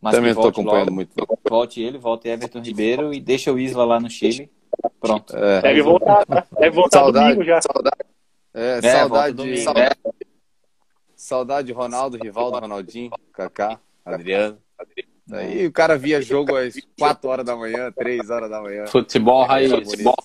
Mas 0.00 0.14
Também 0.14 0.30
estou 0.30 0.48
acompanhando 0.48 0.86
logo, 0.86 0.94
muito. 0.94 1.12
Volte 1.48 1.80
ele, 1.80 1.98
volte 1.98 2.28
Everton 2.28 2.60
Ribeiro 2.60 3.12
e 3.12 3.20
deixa 3.20 3.52
o 3.52 3.58
Isla 3.58 3.84
lá 3.84 4.00
no 4.00 4.10
Chile. 4.10 4.50
Pronto. 5.00 5.36
É. 5.36 5.60
Deve 5.60 5.82
voltar, 5.82 6.24
né? 6.28 6.44
deve 6.58 6.70
voltar 6.70 7.00
saudade, 7.00 7.26
domingo 7.26 7.44
já. 7.44 7.60
Saudade. 7.60 7.96
É, 8.54 8.78
é 8.78 8.80
saudade, 8.82 9.34
domingo, 9.34 9.58
saudade, 9.58 9.96
né? 10.04 10.12
saudade 11.14 11.66
de 11.68 11.72
Ronaldo, 11.72 12.16
Rivaldo, 12.16 12.58
Ronaldinho, 12.58 13.10
Kaká, 13.32 13.78
Adriano. 14.04 14.58
Adriano. 14.78 15.11
Aí 15.30 15.66
o 15.66 15.72
cara 15.72 15.96
via 15.96 16.20
jogo 16.20 16.56
às 16.56 16.74
4 16.98 17.30
horas 17.30 17.46
da 17.46 17.54
manhã, 17.54 17.92
3 17.92 18.28
horas 18.28 18.50
da 18.50 18.60
manhã. 18.60 18.86
Futebol 18.86 19.44
raiz. 19.44 19.70
Futebol, 19.70 20.16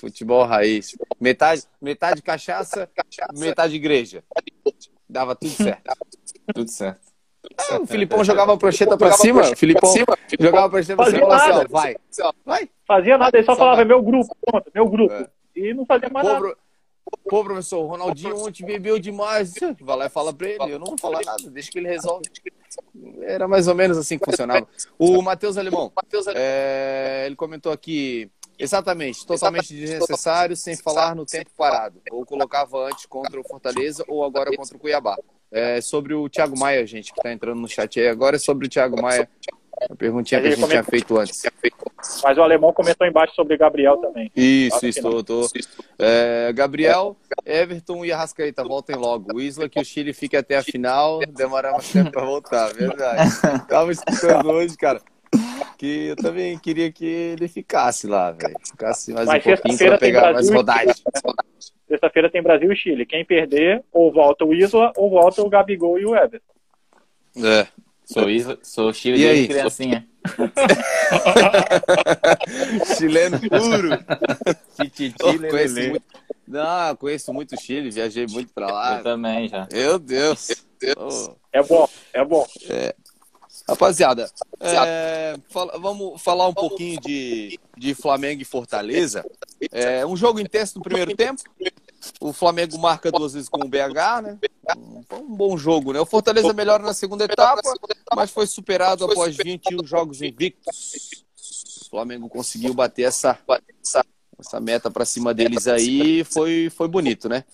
Futebol 0.00 0.44
raiz. 0.44 0.96
Metade, 1.20 1.62
metade 1.80 2.22
cachaça, 2.22 2.88
metade 3.34 3.74
igreja. 3.74 4.22
Dava 5.08 5.34
tudo 5.34 5.50
certo. 5.50 5.92
tudo 6.54 6.70
certo. 6.70 7.00
Ah, 7.70 7.80
o 7.80 7.86
Filipão 7.86 8.24
jogava 8.24 8.54
a 8.54 8.56
prancheta 8.56 8.96
pra 8.96 9.12
cima. 9.12 9.42
O 9.42 9.56
Filipão 9.56 9.94
jogava 10.40 10.66
a 10.66 10.70
prancheta 10.70 10.96
pra 10.96 11.10
cima. 11.10 11.34
Assim, 11.34 11.66
vai, 11.68 11.96
vai. 12.44 12.70
Fazia 12.86 13.18
nada, 13.18 13.36
ele 13.36 13.46
só 13.46 13.56
falava 13.56 13.84
meu 13.84 14.02
grupo, 14.02 14.34
meu 14.74 14.88
grupo. 14.88 15.14
É. 15.14 15.28
E 15.54 15.72
não 15.72 15.86
fazia 15.86 16.08
mais 16.08 16.26
nada. 16.26 16.56
Pô, 17.28 17.44
professor, 17.44 17.84
o 17.84 17.86
Ronaldinho 17.86 18.36
ontem 18.36 18.64
bebeu 18.64 18.98
demais. 18.98 19.54
Vai 19.80 19.96
lá 19.96 20.06
e 20.06 20.10
fala 20.10 20.32
pra 20.32 20.48
ele. 20.48 20.72
Eu 20.72 20.78
não 20.78 20.86
vou 20.86 20.98
falar 20.98 21.20
nada, 21.24 21.50
deixa 21.50 21.70
que 21.70 21.78
ele 21.78 21.88
resolve. 21.88 22.24
Era 23.22 23.48
mais 23.48 23.68
ou 23.68 23.74
menos 23.74 23.96
assim 23.98 24.18
que 24.18 24.24
funcionava. 24.24 24.66
O 24.98 25.20
Matheus 25.22 25.56
Alemão, 25.56 25.92
é, 26.34 27.24
ele 27.26 27.36
comentou 27.36 27.72
aqui, 27.72 28.30
exatamente, 28.58 29.26
totalmente 29.26 29.74
desnecessário, 29.74 30.56
sem 30.56 30.76
falar 30.76 31.14
no 31.14 31.26
tempo 31.26 31.50
parado. 31.56 32.00
Ou 32.10 32.24
colocava 32.24 32.88
antes 32.88 33.06
contra 33.06 33.40
o 33.40 33.44
Fortaleza 33.44 34.04
ou 34.08 34.24
agora 34.24 34.54
contra 34.56 34.76
o 34.76 34.80
Cuiabá. 34.80 35.16
É, 35.50 35.80
sobre 35.80 36.14
o 36.14 36.28
Thiago 36.28 36.58
Maia, 36.58 36.84
gente, 36.84 37.12
que 37.12 37.18
está 37.20 37.32
entrando 37.32 37.60
no 37.60 37.68
chat 37.68 38.00
aí 38.00 38.08
agora, 38.08 38.36
é 38.36 38.38
sobre 38.38 38.66
o 38.66 38.68
Thiago 38.68 39.00
Maia. 39.00 39.28
A 39.90 39.94
perguntinha 39.96 40.40
que 40.40 40.46
a 40.46 40.50
gente 40.50 40.60
comentou, 40.60 40.84
tinha 40.84 40.84
feito 40.84 41.18
antes. 41.18 41.42
Mas 42.22 42.38
o 42.38 42.42
alemão 42.42 42.72
comentou 42.72 43.06
embaixo 43.06 43.34
sobre 43.34 43.56
Gabriel 43.56 43.96
também. 43.96 44.30
Isso, 44.34 44.86
isso, 44.86 45.02
tô, 45.02 45.22
tô. 45.22 45.48
É, 45.98 46.52
Gabriel, 46.52 47.16
Everton 47.44 48.04
e 48.04 48.12
Arrascaeta, 48.12 48.62
voltem 48.62 48.96
logo. 48.96 49.34
O 49.34 49.40
Isla 49.40 49.68
que 49.68 49.80
o 49.80 49.84
Chile 49.84 50.12
fique 50.12 50.36
até 50.36 50.56
a 50.56 50.62
final, 50.62 51.20
demora 51.28 51.72
mais 51.72 51.90
tempo 51.92 52.10
para 52.10 52.24
voltar, 52.24 52.72
verdade. 52.72 53.30
Tava 53.68 53.90
escutando 53.90 54.50
hoje, 54.50 54.76
cara, 54.76 55.00
que 55.76 56.08
eu 56.08 56.16
também 56.16 56.58
queria 56.58 56.90
que 56.92 57.04
ele 57.04 57.48
ficasse 57.48 58.06
lá, 58.06 58.30
velho. 58.30 58.54
Ficasse 58.64 59.12
mais 59.12 59.26
Mas 59.26 59.44
um 59.44 59.50
pouquinho 59.50 59.78
para 59.78 59.98
pegar 59.98 60.32
mais 60.32 60.50
rodagem. 60.50 60.94
Sexta-feira 61.88 62.30
tem 62.30 62.42
Brasil 62.42 62.72
e 62.72 62.76
Chile. 62.76 63.06
Quem 63.06 63.24
perder, 63.24 63.82
ou 63.92 64.12
volta 64.12 64.44
o 64.44 64.54
Isla, 64.54 64.92
ou 64.96 65.10
volta 65.10 65.42
o 65.42 65.48
Gabigol 65.48 65.98
e 65.98 66.06
o 66.06 66.14
Everton. 66.14 66.54
É. 67.36 67.66
Sou, 68.04 68.28
Isla, 68.28 68.58
sou 68.62 68.92
Chile 68.92 69.22
e 69.22 69.28
aí? 69.28 69.48
criancinha. 69.48 70.06
Chileno 72.96 73.40
puro. 73.40 73.90
oh, 75.22 75.50
conheço 75.50 75.74
muito... 75.74 76.02
Não, 76.46 76.96
conheço 76.96 77.32
muito 77.32 77.58
Chile, 77.60 77.90
viajei 77.90 78.26
muito 78.26 78.52
pra 78.52 78.66
lá. 78.66 78.98
Eu 78.98 79.04
também 79.04 79.48
já. 79.48 79.66
Meu 79.72 79.98
Deus. 79.98 80.50
Oh. 80.98 81.34
É 81.52 81.62
bom, 81.62 81.88
é 82.12 82.24
bom. 82.24 82.46
É. 82.68 82.94
Rapaziada, 83.66 84.30
é, 84.60 85.36
fala, 85.48 85.78
vamos 85.78 86.20
falar 86.20 86.46
um 86.48 86.52
pouquinho 86.52 87.00
de, 87.00 87.58
de 87.78 87.94
Flamengo 87.94 88.42
e 88.42 88.44
Fortaleza. 88.44 89.24
É, 89.72 90.04
um 90.04 90.14
jogo 90.14 90.38
intenso 90.38 90.76
no 90.76 90.84
primeiro 90.84 91.16
tempo. 91.16 91.42
O 92.20 92.32
Flamengo 92.32 92.78
marca 92.78 93.10
duas 93.10 93.34
vezes 93.34 93.48
com 93.48 93.64
o 93.64 93.68
BH, 93.68 94.22
né? 94.22 94.38
Foi 95.08 95.18
um 95.18 95.34
bom 95.34 95.56
jogo, 95.56 95.92
né? 95.92 96.00
O 96.00 96.06
Fortaleza 96.06 96.52
melhora 96.52 96.82
na 96.82 96.94
segunda 96.94 97.24
etapa, 97.24 97.60
mas 98.14 98.30
foi 98.30 98.46
superado 98.46 99.04
após 99.04 99.36
21 99.36 99.84
jogos 99.84 100.22
invictos. 100.22 101.24
O 101.82 101.90
Flamengo 101.90 102.28
conseguiu 102.28 102.74
bater 102.74 103.02
essa, 103.02 103.38
essa 104.38 104.60
meta 104.60 104.90
para 104.90 105.04
cima 105.04 105.34
deles 105.34 105.66
aí. 105.66 106.24
Foi, 106.24 106.70
foi 106.70 106.88
bonito, 106.88 107.28
né? 107.28 107.44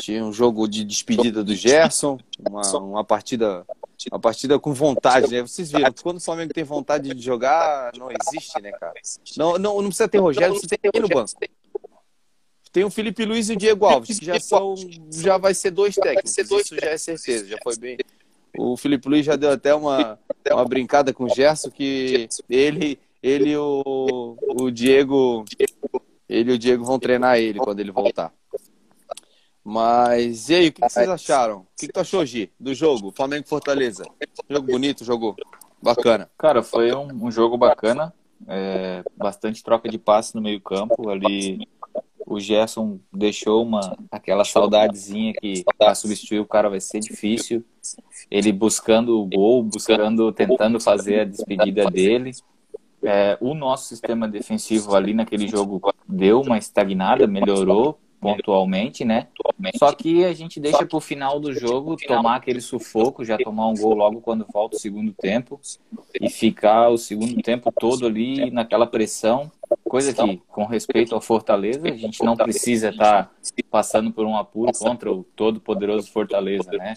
Tinha 0.00 0.24
um 0.24 0.32
jogo 0.32 0.68
de 0.68 0.84
despedida 0.84 1.42
do 1.42 1.54
Gerson, 1.54 2.18
uma, 2.38 2.62
uma 2.78 3.04
partida 3.04 3.66
uma 4.10 4.18
partida 4.18 4.58
com 4.58 4.72
vontade, 4.72 5.30
né? 5.30 5.42
Vocês 5.42 5.70
viram, 5.70 5.92
quando 6.02 6.16
o 6.16 6.20
Flamengo 6.20 6.52
tem 6.52 6.64
vontade 6.64 7.12
de 7.14 7.22
jogar, 7.22 7.92
não 7.96 8.08
existe, 8.10 8.60
né, 8.60 8.72
cara? 8.72 8.94
Não, 9.36 9.58
não, 9.58 9.76
não 9.76 9.88
precisa 9.88 10.08
ter 10.08 10.18
Rogério, 10.18 10.50
precisa 10.58 10.76
ter 10.76 11.00
no 11.00 11.08
banco. 11.08 11.30
Tem 12.72 12.84
o 12.84 12.90
Felipe 12.90 13.26
Luiz 13.26 13.50
e 13.50 13.52
o 13.52 13.56
Diego 13.56 13.84
Alves, 13.84 14.18
que 14.18 14.24
já 14.24 14.40
são, 14.40 14.74
já 15.12 15.36
vai 15.36 15.52
ser 15.52 15.70
dois 15.70 15.94
técnicos. 15.94 16.36
Isso 16.38 16.74
já 16.74 16.88
é 16.88 16.96
certeza, 16.96 17.46
já 17.46 17.58
foi 17.62 17.76
bem. 17.76 17.98
O 18.56 18.76
Felipe 18.78 19.08
Luiz 19.08 19.26
já 19.26 19.36
deu 19.36 19.50
até 19.50 19.74
uma, 19.74 20.18
uma 20.50 20.64
brincada 20.64 21.12
com 21.12 21.24
o 21.24 21.28
Gerson 21.28 21.70
que 21.70 22.28
ele, 22.48 22.98
ele 23.22 23.50
e 23.50 23.56
o, 23.58 24.36
o 24.58 24.70
Diego, 24.70 25.44
ele 26.26 26.52
e 26.52 26.54
o 26.54 26.58
Diego 26.58 26.82
vão 26.82 26.98
treinar 26.98 27.38
ele 27.38 27.58
quando 27.58 27.80
ele 27.80 27.92
voltar. 27.92 28.32
Mas 29.62 30.48
e 30.48 30.54
aí, 30.54 30.68
o 30.68 30.72
que, 30.72 30.80
vocês 30.80 31.08
acharam? 31.08 31.58
O 31.58 31.66
que, 31.78 31.86
que 31.86 31.92
tu 31.92 32.00
achou, 32.00 32.24
Gi, 32.24 32.50
do 32.58 32.74
jogo? 32.74 33.12
Flamengo 33.14 33.46
Fortaleza. 33.46 34.02
Jogo 34.48 34.66
bonito, 34.66 35.04
jogo 35.04 35.36
bacana. 35.80 36.28
Cara, 36.38 36.62
foi 36.62 36.92
um, 36.94 37.26
um 37.26 37.30
jogo 37.30 37.56
bacana. 37.56 38.12
É, 38.48 39.04
bastante 39.16 39.62
troca 39.62 39.88
de 39.88 39.98
passe 39.98 40.34
no 40.34 40.42
meio-campo. 40.42 41.08
Ali 41.08 41.68
o 42.26 42.40
Gerson 42.40 42.98
deixou 43.12 43.62
uma 43.62 43.96
aquela 44.10 44.44
saudadezinha 44.44 45.32
que 45.34 45.64
para 45.78 45.94
substituir 45.94 46.40
o 46.40 46.46
cara 46.46 46.68
vai 46.68 46.80
ser 46.80 47.00
difícil. 47.00 47.64
Ele 48.30 48.52
buscando 48.52 49.20
o 49.20 49.26
gol, 49.26 49.62
buscando, 49.62 50.32
tentando 50.32 50.80
fazer 50.80 51.20
a 51.20 51.24
despedida 51.24 51.90
dele. 51.90 52.32
É, 53.02 53.36
o 53.40 53.54
nosso 53.54 53.88
sistema 53.88 54.28
defensivo 54.28 54.94
ali 54.94 55.12
naquele 55.12 55.48
jogo 55.48 55.80
deu 56.08 56.40
uma 56.40 56.56
estagnada, 56.56 57.26
melhorou 57.26 57.98
pontualmente, 58.22 59.04
né? 59.04 59.26
Só 59.76 59.92
que 59.92 60.24
a 60.24 60.32
gente 60.32 60.60
deixa 60.60 60.86
para 60.86 60.96
o 60.96 61.00
final 61.00 61.40
do 61.40 61.52
jogo 61.52 61.96
tomar 61.96 62.36
aquele 62.36 62.60
sufoco, 62.60 63.24
já 63.24 63.36
tomar 63.36 63.66
um 63.66 63.74
gol 63.74 63.94
logo 63.94 64.20
quando 64.20 64.46
volta 64.52 64.76
o 64.76 64.78
segundo 64.78 65.12
tempo 65.12 65.60
e 66.20 66.30
ficar 66.30 66.88
o 66.88 66.96
segundo 66.96 67.42
tempo 67.42 67.72
todo 67.72 68.06
ali 68.06 68.48
naquela 68.52 68.86
pressão, 68.86 69.50
coisa 69.92 70.14
que, 70.14 70.38
com 70.48 70.64
respeito 70.64 71.14
ao 71.14 71.20
Fortaleza, 71.20 71.86
a 71.86 71.94
gente 71.94 72.24
não 72.24 72.34
precisa 72.34 72.88
estar 72.88 73.24
tá 73.24 73.30
passando 73.70 74.10
por 74.10 74.24
um 74.24 74.34
apuro 74.34 74.72
contra 74.72 75.12
o 75.12 75.22
todo 75.22 75.60
poderoso 75.60 76.10
Fortaleza, 76.10 76.70
né? 76.72 76.94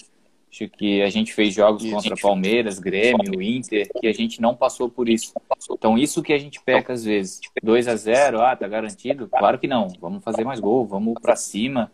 Acho 0.49 0.69
que 0.69 1.01
a 1.01 1.09
gente 1.09 1.33
fez 1.33 1.53
jogos 1.53 1.83
contra 1.91 2.15
Palmeiras, 2.15 2.79
Grêmio, 2.79 3.41
Inter, 3.41 3.89
que 3.99 4.07
a 4.07 4.13
gente 4.13 4.41
não 4.41 4.55
passou 4.55 4.89
por 4.89 5.09
isso. 5.09 5.33
Então, 5.69 5.97
isso 5.97 6.23
que 6.23 6.31
a 6.31 6.37
gente 6.37 6.61
peca 6.61 6.93
às 6.93 7.03
vezes. 7.03 7.41
2 7.61 7.89
a 7.89 7.97
0 7.97 8.41
ah, 8.41 8.55
tá 8.55 8.65
garantido? 8.65 9.27
Claro 9.27 9.59
que 9.59 9.67
não. 9.67 9.89
Vamos 9.99 10.23
fazer 10.23 10.45
mais 10.45 10.61
gol, 10.61 10.85
vamos 10.85 11.15
para 11.21 11.35
cima. 11.35 11.91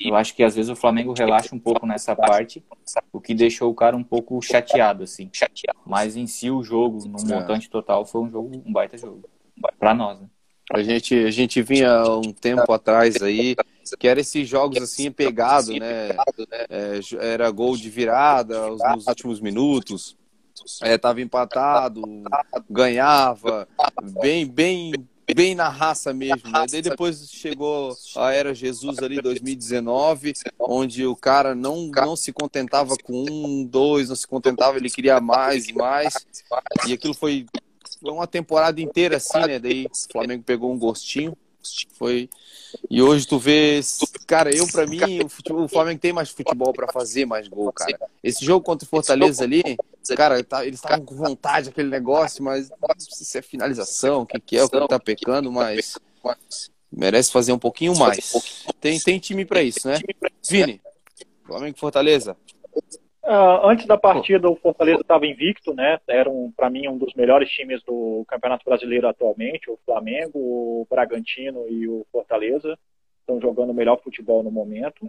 Eu 0.00 0.16
acho 0.16 0.34
que 0.34 0.42
às 0.42 0.56
vezes 0.56 0.68
o 0.68 0.74
Flamengo 0.74 1.14
relaxa 1.16 1.54
um 1.54 1.60
pouco 1.60 1.86
nessa 1.86 2.16
parte, 2.16 2.60
o 3.12 3.20
que 3.20 3.34
deixou 3.34 3.70
o 3.70 3.74
cara 3.74 3.96
um 3.96 4.02
pouco 4.02 4.42
chateado, 4.42 5.04
assim. 5.04 5.30
Mas 5.86 6.16
em 6.16 6.26
si, 6.26 6.50
o 6.50 6.60
jogo, 6.60 6.98
no 7.06 7.20
é. 7.20 7.36
montante 7.36 7.70
total, 7.70 8.04
foi 8.04 8.22
um 8.22 8.28
jogo, 8.28 8.50
um 8.66 8.72
baita 8.72 8.98
jogo. 8.98 9.22
Para 9.78 9.94
nós, 9.94 10.20
né? 10.20 10.26
A 10.72 10.82
gente, 10.82 11.14
a 11.14 11.30
gente 11.30 11.60
vinha 11.62 12.04
um 12.04 12.32
tempo 12.32 12.72
atrás 12.72 13.20
aí, 13.20 13.56
que 13.98 14.06
era 14.06 14.20
esses 14.20 14.48
jogos 14.48 14.80
assim 14.80 15.10
pegado, 15.10 15.72
né? 15.72 16.10
É, 16.68 17.00
era 17.18 17.50
gol 17.50 17.76
de 17.76 17.90
virada 17.90 18.68
nos 18.68 19.06
últimos 19.06 19.40
minutos. 19.40 20.16
É, 20.82 20.96
tava 20.96 21.20
empatado, 21.20 22.02
ganhava, 22.68 23.66
bem, 24.20 24.46
bem, 24.46 24.92
bem 25.34 25.54
na 25.56 25.68
raça 25.68 26.12
mesmo. 26.12 26.50
Né? 26.50 26.66
Daí 26.70 26.82
depois 26.82 27.28
chegou 27.30 27.96
a 28.16 28.32
era 28.32 28.54
Jesus 28.54 28.98
ali 28.98 29.20
2019, 29.20 30.34
onde 30.58 31.04
o 31.04 31.16
cara 31.16 31.54
não, 31.54 31.88
não 31.88 32.14
se 32.14 32.32
contentava 32.32 32.94
com 33.02 33.24
um, 33.28 33.64
dois, 33.64 34.08
não 34.08 34.16
se 34.16 34.26
contentava, 34.26 34.76
ele 34.76 34.90
queria 34.90 35.20
mais 35.20 35.66
e 35.68 35.72
mais. 35.72 36.14
E 36.86 36.92
aquilo 36.92 37.14
foi 37.14 37.46
foi 38.00 38.10
uma 38.10 38.26
temporada 38.26 38.80
inteira 38.80 39.18
assim, 39.18 39.38
né? 39.40 39.58
Daí 39.58 39.86
o 39.86 40.12
Flamengo 40.12 40.42
pegou 40.42 40.72
um 40.72 40.78
gostinho. 40.78 41.36
Foi. 41.92 42.28
E 42.88 43.02
hoje 43.02 43.26
tu 43.26 43.38
vê. 43.38 43.80
Cara, 44.26 44.54
eu, 44.54 44.66
pra 44.68 44.86
mim, 44.86 45.22
o, 45.24 45.28
futebol, 45.28 45.64
o 45.64 45.68
Flamengo 45.68 46.00
tem 46.00 46.12
mais 46.12 46.30
futebol 46.30 46.72
para 46.72 46.90
fazer 46.90 47.26
mais 47.26 47.48
gol, 47.48 47.70
cara. 47.72 47.98
Esse 48.22 48.44
jogo 48.44 48.64
contra 48.64 48.86
o 48.86 48.88
Fortaleza 48.88 49.44
ali, 49.44 49.76
cara, 50.16 50.42
tá, 50.42 50.64
eles 50.64 50.78
estavam 50.78 51.04
com 51.04 51.14
vontade 51.14 51.68
aquele 51.68 51.88
negócio, 51.88 52.42
mas 52.42 52.70
se 52.98 53.38
é 53.38 53.42
finalização, 53.42 54.22
o 54.22 54.26
que, 54.26 54.40
que 54.40 54.56
é, 54.56 54.64
o 54.64 54.70
que 54.70 54.88
tá 54.88 54.98
pecando, 54.98 55.52
mas 55.52 55.98
merece 56.90 57.30
fazer 57.30 57.52
um 57.52 57.58
pouquinho 57.58 57.96
mais. 57.96 58.32
Tem, 58.80 58.98
tem 58.98 59.18
time 59.18 59.44
para 59.44 59.62
isso, 59.62 59.86
né? 59.86 59.98
Vini, 60.48 60.80
Flamengo 61.44 61.78
Fortaleza. 61.78 62.36
Uh, 63.30 63.64
antes 63.64 63.86
da 63.86 63.96
partida, 63.96 64.50
o 64.50 64.56
Fortaleza 64.56 65.02
estava 65.02 65.24
invicto, 65.24 65.72
né? 65.72 66.00
Era, 66.08 66.28
um, 66.28 66.50
para 66.50 66.68
mim, 66.68 66.88
um 66.88 66.98
dos 66.98 67.14
melhores 67.14 67.48
times 67.48 67.80
do 67.84 68.24
Campeonato 68.26 68.64
Brasileiro 68.64 69.06
atualmente. 69.06 69.70
O 69.70 69.78
Flamengo, 69.86 70.32
o 70.34 70.86
Bragantino 70.90 71.64
e 71.68 71.86
o 71.86 72.04
Fortaleza 72.10 72.76
estão 73.20 73.40
jogando 73.40 73.70
o 73.70 73.74
melhor 73.74 74.00
futebol 74.02 74.42
no 74.42 74.50
momento. 74.50 75.04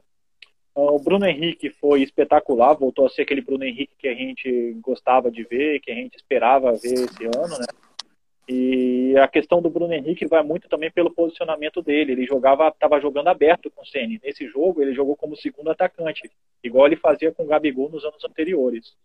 Uh, 0.76 0.93
o 0.93 0.99
Bruno 0.99 1.26
Henrique 1.26 1.72
foi 1.72 2.03
espetacular, 2.03 2.76
voltou 2.76 3.07
a 3.07 3.09
ser 3.09 3.24
aquele 3.24 3.41
Bruno 3.41 3.63
Henrique 3.63 3.95
que 3.97 4.07
a 4.07 4.13
gente 4.13 4.78
gostava 4.82 5.32
de 5.32 5.43
ver, 5.43 5.80
que 5.80 5.89
a 5.89 5.95
gente 5.95 6.15
esperava 6.15 6.74
ver 6.74 6.93
esse 6.93 7.26
ano, 7.26 7.57
né? 7.57 7.65
E 8.48 9.16
a 9.18 9.28
questão 9.28 9.62
do 9.62 9.70
Bruno 9.70 9.94
Henrique 9.94 10.26
vai 10.26 10.44
muito 10.44 10.68
também 10.68 10.92
pelo 10.92 11.14
posicionamento 11.14 11.82
dele. 11.82 12.14
Ele 12.14 12.26
jogava, 12.26 12.68
estava 12.68 13.00
jogando 13.00 13.28
aberto 13.28 13.70
com 13.72 13.82
o 13.82 13.86
Ceni. 13.86 14.20
Nesse 14.24 14.48
jogo, 14.48 14.82
ele 14.82 14.94
jogou 14.94 15.16
como 15.16 15.36
segundo 15.36 15.70
atacante, 15.70 16.30
igual 16.64 16.88
ele 16.88 16.96
fazia 16.96 17.32
com 17.32 17.44
o 17.44 17.48
Gabigol 17.48 17.89
nos 17.89 18.04
anos 18.04 18.24
anteriores. 18.26 18.96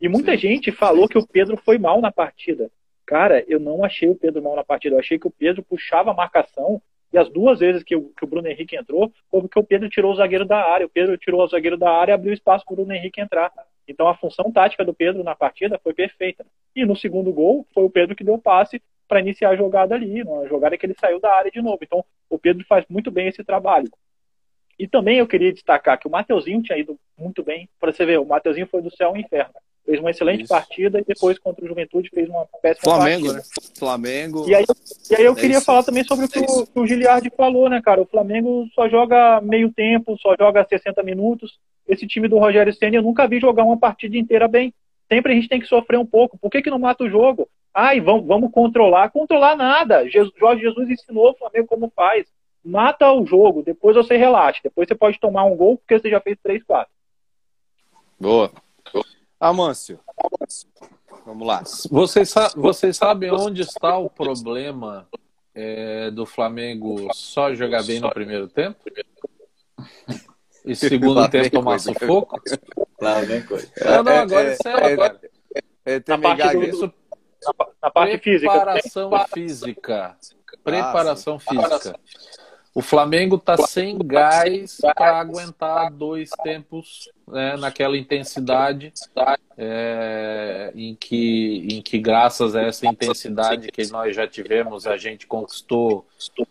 E 0.00 0.08
muita 0.08 0.32
Sim. 0.32 0.38
gente 0.38 0.72
falou 0.72 1.08
que 1.08 1.18
o 1.18 1.26
Pedro 1.26 1.56
foi 1.56 1.78
mal 1.78 2.00
na 2.00 2.10
partida. 2.10 2.70
Cara, 3.04 3.44
eu 3.46 3.60
não 3.60 3.84
achei 3.84 4.08
o 4.08 4.16
Pedro 4.16 4.42
mal 4.42 4.56
na 4.56 4.64
partida. 4.64 4.96
Eu 4.96 5.00
achei 5.00 5.18
que 5.18 5.28
o 5.28 5.30
Pedro 5.30 5.62
puxava 5.62 6.10
a 6.10 6.14
marcação 6.14 6.82
e 7.12 7.18
as 7.18 7.28
duas 7.28 7.60
vezes 7.60 7.82
que 7.82 7.94
o, 7.94 8.10
que 8.16 8.24
o 8.24 8.26
Bruno 8.26 8.48
Henrique 8.48 8.76
entrou, 8.76 9.12
foi 9.30 9.40
porque 9.40 9.58
o 9.58 9.64
Pedro 9.64 9.88
tirou 9.88 10.12
o 10.12 10.16
zagueiro 10.16 10.44
da 10.44 10.58
área. 10.58 10.86
O 10.86 10.90
Pedro 10.90 11.16
tirou 11.16 11.42
o 11.42 11.46
zagueiro 11.46 11.76
da 11.76 11.90
área 11.90 12.12
e 12.12 12.14
abriu 12.14 12.32
espaço 12.32 12.64
para 12.64 12.72
o 12.72 12.76
Bruno 12.76 12.92
Henrique 12.92 13.20
entrar. 13.20 13.52
Então 13.88 14.08
a 14.08 14.16
função 14.16 14.50
tática 14.50 14.84
do 14.84 14.94
Pedro 14.94 15.22
na 15.22 15.34
partida 15.34 15.78
foi 15.82 15.94
perfeita. 15.94 16.44
E 16.74 16.84
no 16.84 16.96
segundo 16.96 17.32
gol, 17.32 17.66
foi 17.72 17.84
o 17.84 17.90
Pedro 17.90 18.16
que 18.16 18.24
deu 18.24 18.38
passe 18.38 18.82
para 19.08 19.20
iniciar 19.20 19.50
a 19.50 19.56
jogada 19.56 19.94
ali, 19.94 20.22
uma 20.22 20.46
jogada 20.48 20.76
que 20.76 20.84
ele 20.84 20.96
saiu 20.98 21.20
da 21.20 21.32
área 21.32 21.50
de 21.50 21.62
novo. 21.62 21.78
Então, 21.82 22.04
o 22.28 22.38
Pedro 22.38 22.64
faz 22.66 22.84
muito 22.88 23.10
bem 23.10 23.28
esse 23.28 23.44
trabalho. 23.44 23.88
E 24.78 24.86
também 24.86 25.18
eu 25.18 25.26
queria 25.26 25.52
destacar 25.52 25.98
que 25.98 26.06
o 26.06 26.10
Mateuzinho 26.10 26.62
tinha 26.62 26.76
ido 26.76 26.98
muito 27.16 27.42
bem. 27.42 27.68
Para 27.80 27.92
você 27.92 28.04
ver, 28.04 28.18
o 28.18 28.26
Mateuzinho 28.26 28.66
foi 28.66 28.82
do 28.82 28.94
céu 28.94 29.08
ao 29.08 29.16
inferno. 29.16 29.54
Fez 29.86 30.00
uma 30.00 30.10
excelente 30.10 30.42
Isso. 30.42 30.48
partida 30.48 30.98
e 30.98 31.04
depois 31.04 31.38
contra 31.38 31.64
o 31.64 31.68
Juventude 31.68 32.10
fez 32.12 32.28
uma 32.28 32.44
péssima 32.60 32.96
Flamengo, 32.96 33.26
partida. 33.26 33.34
né? 33.34 33.70
Flamengo. 33.78 34.48
E 34.48 34.54
aí, 34.54 34.64
e 35.08 35.14
aí 35.14 35.24
eu 35.24 35.32
é 35.32 35.36
queria 35.36 35.58
isso. 35.58 35.64
falar 35.64 35.84
também 35.84 36.02
sobre 36.02 36.26
o 36.26 36.28
que, 36.28 36.40
o 36.40 36.66
que 36.66 36.80
o 36.80 36.86
Giliardi 36.86 37.30
falou, 37.30 37.70
né, 37.70 37.80
cara? 37.80 38.02
O 38.02 38.06
Flamengo 38.06 38.68
só 38.74 38.88
joga 38.88 39.40
meio 39.40 39.72
tempo, 39.72 40.18
só 40.18 40.34
joga 40.36 40.66
60 40.68 41.02
minutos. 41.04 41.56
Esse 41.88 42.06
time 42.06 42.28
do 42.28 42.38
Rogério 42.38 42.72
Senna 42.72 42.96
eu 42.96 43.02
nunca 43.02 43.26
vi 43.26 43.40
jogar 43.40 43.64
uma 43.64 43.78
partida 43.78 44.16
inteira 44.16 44.48
bem. 44.48 44.74
Sempre 45.08 45.32
a 45.32 45.34
gente 45.36 45.48
tem 45.48 45.60
que 45.60 45.66
sofrer 45.66 45.98
um 45.98 46.06
pouco. 46.06 46.36
Por 46.38 46.50
que, 46.50 46.62
que 46.62 46.70
não 46.70 46.78
mata 46.78 47.04
o 47.04 47.10
jogo? 47.10 47.48
Ai, 47.72 48.00
vamos, 48.00 48.26
vamos 48.26 48.50
controlar. 48.50 49.10
Controlar 49.10 49.54
nada. 49.54 50.08
Jesus, 50.08 50.32
Jorge 50.36 50.62
Jesus 50.62 50.90
ensinou 50.90 51.30
o 51.30 51.36
Flamengo 51.36 51.68
como 51.68 51.92
faz. 51.94 52.26
Mata 52.64 53.12
o 53.12 53.24
jogo, 53.24 53.62
depois 53.62 53.94
você 53.94 54.16
relaxa. 54.16 54.60
Depois 54.64 54.88
você 54.88 54.94
pode 54.94 55.20
tomar 55.20 55.44
um 55.44 55.54
gol 55.54 55.76
porque 55.78 55.98
você 55.98 56.10
já 56.10 56.20
fez 56.20 56.36
3, 56.42 56.64
4. 56.64 56.90
Boa. 58.18 58.50
Amâncio. 59.38 60.00
Vamos 61.24 61.46
lá. 61.46 61.62
Vocês, 61.90 62.32
vocês 62.56 62.96
sabem 62.96 63.30
onde 63.30 63.62
está 63.62 63.98
o 63.98 64.08
problema 64.08 65.06
é, 65.54 66.10
do 66.10 66.24
Flamengo 66.24 67.12
só 67.14 67.54
jogar 67.54 67.84
bem 67.84 68.00
no 68.00 68.10
primeiro 68.10 68.48
tempo? 68.48 68.78
E 70.66 70.74
segundo 70.74 71.26
tempo 71.30 71.50
tomar 71.50 71.78
sufoco? 71.78 72.40
Lá 73.00 73.20
vem 73.20 73.42
coisa. 73.42 73.68
Não, 73.84 74.02
não, 74.02 74.12
agora 74.12 74.48
é, 74.48 74.52
é 74.52 74.56
sério, 74.56 75.02
é. 75.02 75.20
É, 75.86 75.94
é, 75.94 76.02
na, 76.08 76.18
parte 76.18 76.56
do, 76.56 76.80
na, 76.82 77.66
na 77.82 77.90
parte 77.90 78.18
física. 78.18 78.50
Preparação 78.52 79.10
física. 79.32 80.16
Preparação 80.64 81.36
ah, 81.36 81.40
física. 81.40 82.00
O 82.74 82.82
Flamengo 82.82 83.36
está 83.36 83.56
sem 83.56 83.96
gás 83.96 84.78
para 84.94 85.18
aguentar 85.18 85.90
dois 85.90 86.28
tempos 86.42 87.10
né, 87.26 87.56
naquela 87.56 87.96
intensidade 87.96 88.92
é, 89.56 90.72
em, 90.74 90.94
que, 90.94 91.66
em 91.70 91.80
que, 91.80 91.98
graças 91.98 92.54
a 92.54 92.60
essa 92.60 92.86
intensidade 92.86 93.68
que 93.68 93.86
nós 93.90 94.14
já 94.14 94.26
tivemos, 94.28 94.86
a 94.86 94.98
gente 94.98 95.26
conquistou 95.26 96.06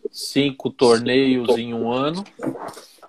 cinco 0.10 0.72
torneios 0.72 1.48
em 1.60 1.76
um 1.76 1.92
ano. 1.92 2.24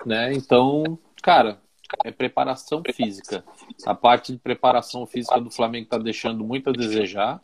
Né? 0.07 0.33
Então, 0.35 0.97
cara, 1.21 1.59
é 2.05 2.13
preparação 2.13 2.81
física. 2.95 3.45
A 3.85 3.93
parte 3.93 4.31
de 4.31 4.39
preparação 4.39 5.05
física 5.05 5.41
do 5.41 5.51
Flamengo 5.51 5.87
está 5.87 5.99
deixando 5.99 6.45
muito 6.45 6.71
a 6.71 6.73
desejar. 6.73 7.43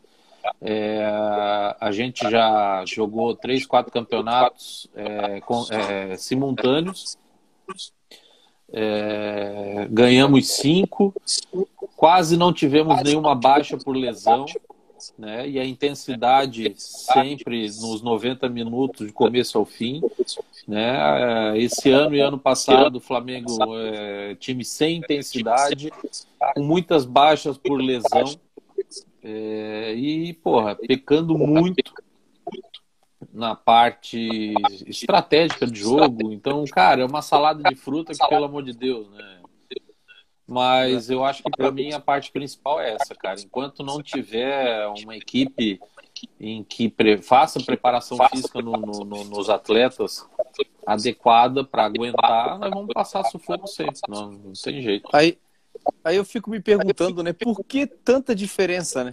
É, 0.60 1.04
a 1.80 1.90
gente 1.90 2.28
já 2.30 2.84
jogou 2.86 3.34
três, 3.34 3.66
quatro 3.66 3.90
campeonatos 3.90 4.88
é, 4.94 5.40
com, 5.40 5.64
é, 5.72 6.16
simultâneos. 6.16 7.18
É, 8.72 9.88
ganhamos 9.90 10.48
cinco, 10.48 11.12
quase 11.96 12.36
não 12.36 12.52
tivemos 12.52 13.02
nenhuma 13.02 13.34
baixa 13.34 13.76
por 13.76 13.96
lesão, 13.96 14.46
né? 15.18 15.48
E 15.48 15.58
a 15.58 15.64
intensidade 15.64 16.72
sempre 16.76 17.66
nos 17.66 18.02
90 18.02 18.48
minutos 18.48 19.06
de 19.06 19.12
começo 19.12 19.58
ao 19.58 19.64
fim, 19.64 20.00
né? 20.66 21.58
Esse 21.58 21.90
ano 21.90 22.14
e 22.14 22.20
ano 22.20 22.38
passado 22.38 22.96
o 22.96 23.00
Flamengo 23.00 23.56
é 23.76 24.34
time 24.36 24.64
sem 24.64 24.98
intensidade, 24.98 25.90
com 26.54 26.62
muitas 26.62 27.04
baixas 27.04 27.56
por 27.56 27.80
lesão. 27.80 28.34
É, 29.24 29.94
e, 29.94 30.32
porra, 30.32 30.74
pecando 30.74 31.38
muito 31.38 31.92
na 33.32 33.54
parte 33.54 34.52
estratégica 34.86 35.66
de 35.66 35.80
jogo. 35.80 36.32
Então, 36.32 36.64
cara, 36.64 37.02
é 37.02 37.06
uma 37.06 37.22
salada 37.22 37.62
de 37.62 37.74
fruta 37.76 38.12
que, 38.12 38.28
pelo 38.28 38.44
amor 38.44 38.64
de 38.64 38.72
Deus, 38.72 39.08
né? 39.10 39.38
Mas 40.52 41.08
eu 41.08 41.24
acho 41.24 41.42
que 41.42 41.50
para 41.50 41.70
mim 41.70 41.94
a 41.94 42.00
parte 42.00 42.30
principal 42.30 42.78
é 42.78 42.92
essa, 42.92 43.14
cara. 43.14 43.40
Enquanto 43.40 43.82
não 43.82 44.02
tiver 44.02 44.86
uma 45.02 45.16
equipe 45.16 45.80
em 46.38 46.62
que 46.62 46.90
pre 46.90 47.16
faça 47.16 47.58
preparação 47.58 48.18
física 48.28 48.60
no, 48.60 48.72
no, 48.72 49.04
no, 49.04 49.24
nos 49.24 49.48
atletas 49.48 50.28
adequada 50.86 51.64
para 51.64 51.86
aguentar, 51.86 52.58
nós 52.58 52.70
vamos 52.70 52.92
passar 52.92 53.24
sufoco 53.24 53.66
sempre, 53.66 54.00
não, 54.06 54.30
não 54.30 54.52
tem 54.52 54.82
jeito. 54.82 55.08
Aí, 55.14 55.38
aí 56.04 56.16
eu 56.16 56.24
fico 56.24 56.50
me 56.50 56.60
perguntando, 56.60 57.22
né, 57.22 57.32
por 57.32 57.64
que 57.64 57.86
tanta 57.86 58.34
diferença, 58.34 59.04
né? 59.04 59.10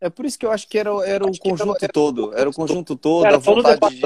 É 0.00 0.10
por 0.10 0.26
isso 0.26 0.38
que 0.38 0.44
eu 0.44 0.50
acho 0.50 0.68
que 0.68 0.78
era, 0.78 0.90
era 1.06 1.24
o 1.24 1.38
conjunto 1.38 1.88
todo. 1.88 2.34
Era 2.34 2.50
o 2.50 2.52
conjunto 2.52 2.96
todo, 2.96 3.24
a 3.24 3.38
vontade 3.38 3.96
de. 3.96 4.04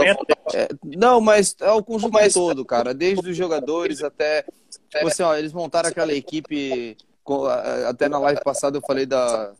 É, 0.54 0.68
não, 0.84 1.20
mas 1.20 1.56
é 1.60 1.70
o 1.72 1.82
conjunto 1.82 2.16
todo, 2.32 2.64
cara. 2.64 2.94
Desde 2.94 3.28
os 3.28 3.36
jogadores 3.36 4.02
até. 4.02 4.44
Tipo 4.88 5.08
assim, 5.08 5.22
ó, 5.22 5.34
eles 5.34 5.52
montaram 5.52 5.88
aquela 5.88 6.12
equipe. 6.12 6.96
Até 7.88 8.08
na 8.08 8.18
live 8.18 8.40
passada 8.42 8.78
eu 8.78 8.82
falei 8.84 9.06
da, 9.06 9.52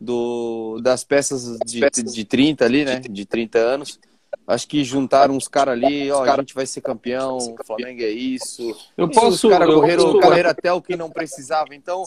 do, 0.00 0.80
das 0.82 1.04
peças 1.04 1.58
de, 1.66 1.80
de 1.90 2.24
30 2.24 2.64
ali, 2.64 2.84
né? 2.84 3.00
De 3.00 3.26
30 3.26 3.58
anos. 3.58 3.98
Acho 4.46 4.66
que 4.66 4.82
juntaram 4.84 5.34
uns 5.34 5.48
caras 5.48 5.74
ali, 5.74 6.10
ó, 6.10 6.22
a 6.22 6.36
gente 6.36 6.54
vai 6.54 6.66
ser 6.66 6.80
campeão, 6.80 7.36
o 7.36 7.64
Flamengo 7.64 8.02
é 8.02 8.08
isso. 8.08 8.76
Eu 8.96 9.08
posso. 9.10 9.48
Os 9.48 9.52
caras 9.52 9.72
correram, 9.72 10.20
correram 10.20 10.50
até 10.50 10.72
o 10.72 10.80
que 10.80 10.96
não 10.96 11.10
precisava. 11.10 11.74
Então, 11.74 12.04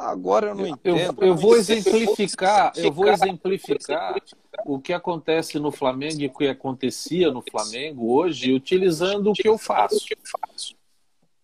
Agora 0.00 0.48
eu 0.48 0.54
não 0.54 0.66
entendo. 0.66 0.98
Eu, 1.20 1.28
eu 1.28 1.36
vou 1.36 1.54
exemplificar, 1.56 2.72
eu 2.74 2.90
vou 2.90 3.06
exemplificar 3.08 4.16
o 4.64 4.80
que 4.80 4.94
acontece 4.94 5.58
no 5.58 5.70
Flamengo 5.70 6.22
e 6.22 6.26
o 6.26 6.32
que 6.32 6.48
acontecia 6.48 7.30
no 7.30 7.42
Flamengo 7.42 8.10
hoje, 8.14 8.54
utilizando 8.54 9.30
o 9.30 9.34
que 9.34 9.46
eu 9.46 9.58
faço. 9.58 10.06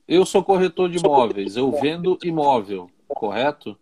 Eu 0.08 0.24
sou 0.24 0.42
corretor 0.42 0.88
de 0.88 0.96
imóveis, 0.96 1.54
eu 1.54 1.70
vendo 1.70 2.18
imóvel, 2.24 2.90
correto? 3.08 3.78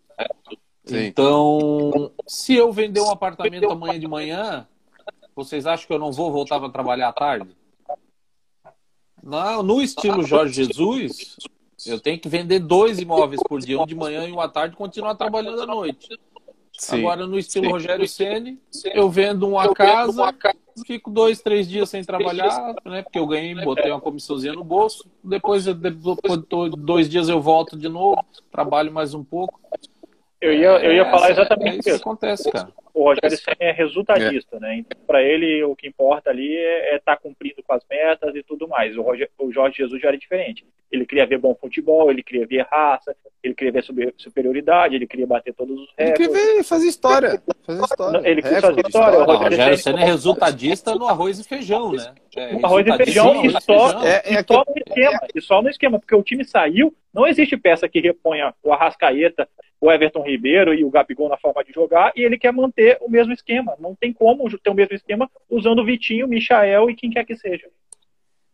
Sim. 0.83 1.05
Então, 1.05 2.11
se 2.27 2.53
eu 2.53 2.69
vender 2.73 2.99
um 2.99 3.09
apartamento 3.09 3.71
amanhã 3.71 3.97
de 3.97 4.07
manhã, 4.09 4.67
vocês 5.33 5.65
acham 5.65 5.87
que 5.87 5.93
eu 5.93 5.99
não 5.99 6.11
vou 6.11 6.33
voltar 6.33 6.59
para 6.59 6.69
trabalhar 6.69 7.07
à 7.07 7.13
tarde? 7.13 7.55
Não, 9.23 9.63
no 9.63 9.81
estilo 9.81 10.21
Jorge 10.23 10.65
Jesus, 10.65 11.37
eu 11.85 11.99
tenho 11.99 12.19
que 12.19 12.29
vender 12.29 12.59
dois 12.59 12.99
imóveis 12.99 13.41
por 13.47 13.59
dia, 13.59 13.79
um 13.79 13.85
de 13.85 13.95
manhã 13.95 14.27
e 14.27 14.31
um 14.31 14.39
à 14.39 14.47
tarde, 14.47 14.73
e 14.73 14.77
continuar 14.77 15.15
trabalhando 15.15 15.61
à 15.61 15.65
noite. 15.65 16.09
Sim. 16.77 16.99
Agora, 16.99 17.25
no 17.25 17.39
estilo 17.39 17.65
Sim. 17.65 17.71
Rogério 17.71 18.07
Ceni, 18.07 18.59
eu 18.93 19.09
vendo 19.09 19.47
uma 19.47 19.73
casa, 19.73 20.35
fico 20.85 21.09
dois, 21.09 21.41
três 21.41 21.67
dias 21.67 21.89
sem 21.89 22.03
trabalhar, 22.03 22.75
né? 22.85 23.01
Porque 23.01 23.17
eu 23.17 23.25
ganhei, 23.25 23.55
botei 23.55 23.89
uma 23.89 24.01
comissãozinha 24.01 24.53
no 24.53 24.63
bolso. 24.63 25.09
Depois, 25.23 25.65
depois 25.65 26.43
dois 26.77 27.09
dias 27.09 27.29
eu 27.29 27.41
volto 27.41 27.77
de 27.77 27.87
novo, 27.87 28.23
trabalho 28.51 28.91
mais 28.91 29.13
um 29.13 29.23
pouco. 29.23 29.59
Eu 30.45 30.53
ia, 30.53 30.85
eu 30.85 30.93
ia 30.93 31.01
é, 31.01 31.11
falar 31.11 31.31
exatamente 31.31 31.75
é 31.75 31.79
isso. 31.79 31.83
que 31.83 31.89
acontece, 31.89 32.51
cara. 32.51 32.67
O 32.93 33.03
Rogério 33.03 33.35
Senna 33.37 33.57
é 33.59 33.71
resultadista, 33.71 34.57
é. 34.57 34.59
né? 34.59 34.75
Então, 34.77 35.01
para 35.05 35.21
ele, 35.21 35.63
o 35.63 35.75
que 35.75 35.87
importa 35.87 36.29
ali 36.29 36.55
é 36.55 36.95
estar 36.95 37.13
é 37.13 37.15
tá 37.15 37.21
cumprindo 37.21 37.63
com 37.63 37.73
as 37.73 37.83
metas 37.89 38.35
e 38.35 38.43
tudo 38.43 38.67
mais. 38.67 38.95
O, 38.95 39.01
Roger, 39.01 39.29
o 39.39 39.51
Jorge 39.51 39.77
Jesus 39.77 40.01
já 40.01 40.09
era 40.09 40.17
diferente. 40.17 40.63
Ele 40.91 41.05
queria 41.05 41.25
ver 41.25 41.39
bom 41.39 41.55
futebol, 41.55 42.09
ele 42.09 42.23
queria 42.23 42.45
ver 42.45 42.65
raça, 42.71 43.15
ele 43.43 43.53
queria 43.53 43.73
ver 43.73 43.83
superioridade, 44.17 44.95
ele 44.95 45.07
queria 45.07 45.27
bater 45.27 45.53
todos 45.53 45.77
os 45.77 45.89
recordes. 45.97 46.19
Ele 46.19 46.29
queria 46.29 46.55
ver, 46.55 46.63
fazer 46.63 46.87
história. 46.87 47.43
Fazer 47.65 47.83
história. 47.83 48.29
Ele 48.29 48.41
quis 48.41 48.61
fazer 48.61 48.81
história. 48.85 49.19
O 49.19 49.35
Rogério, 49.35 49.77
Senna 49.77 50.01
é 50.01 50.05
resultadista 50.05 50.95
no 50.95 51.07
arroz 51.07 51.39
e 51.39 51.43
feijão, 51.43 51.91
né? 51.91 52.13
É, 52.37 52.55
arroz 52.63 52.85
e 52.87 52.97
feijão 52.97 53.45
e 53.45 53.61
só, 53.61 54.05
é, 54.05 54.21
é 54.25 54.39
e 54.39 54.45
só 54.45 54.63
no 54.65 54.73
esquema. 54.77 55.19
E 55.33 55.41
só 55.41 55.61
no 55.61 55.69
esquema, 55.69 55.99
porque 55.99 56.15
o 56.15 56.23
time 56.23 56.45
saiu, 56.45 56.95
não 57.13 57.27
existe 57.27 57.57
peça 57.57 57.89
que 57.89 57.99
reponha 57.99 58.53
o 58.63 58.71
Arrascaeta, 58.71 59.49
o 59.79 59.91
Everton 59.91 60.23
Ribeiro 60.23 60.73
e 60.73 60.83
o 60.83 60.89
Gabigol 60.89 61.29
na 61.29 61.37
forma 61.37 61.63
de 61.63 61.71
jogar, 61.71 62.11
e 62.15 62.21
ele 62.21 62.37
quer 62.37 62.51
manter 62.51 62.97
o 63.01 63.09
mesmo 63.09 63.33
esquema. 63.33 63.75
Não 63.79 63.95
tem 63.95 64.13
como 64.13 64.49
ter 64.57 64.69
o 64.69 64.73
mesmo 64.73 64.95
esquema 64.95 65.29
usando 65.49 65.79
o 65.79 65.85
Vitinho, 65.85 66.27
Michael 66.27 66.89
e 66.89 66.95
quem 66.95 67.09
quer 67.09 67.25
que 67.25 67.35
seja. 67.35 67.69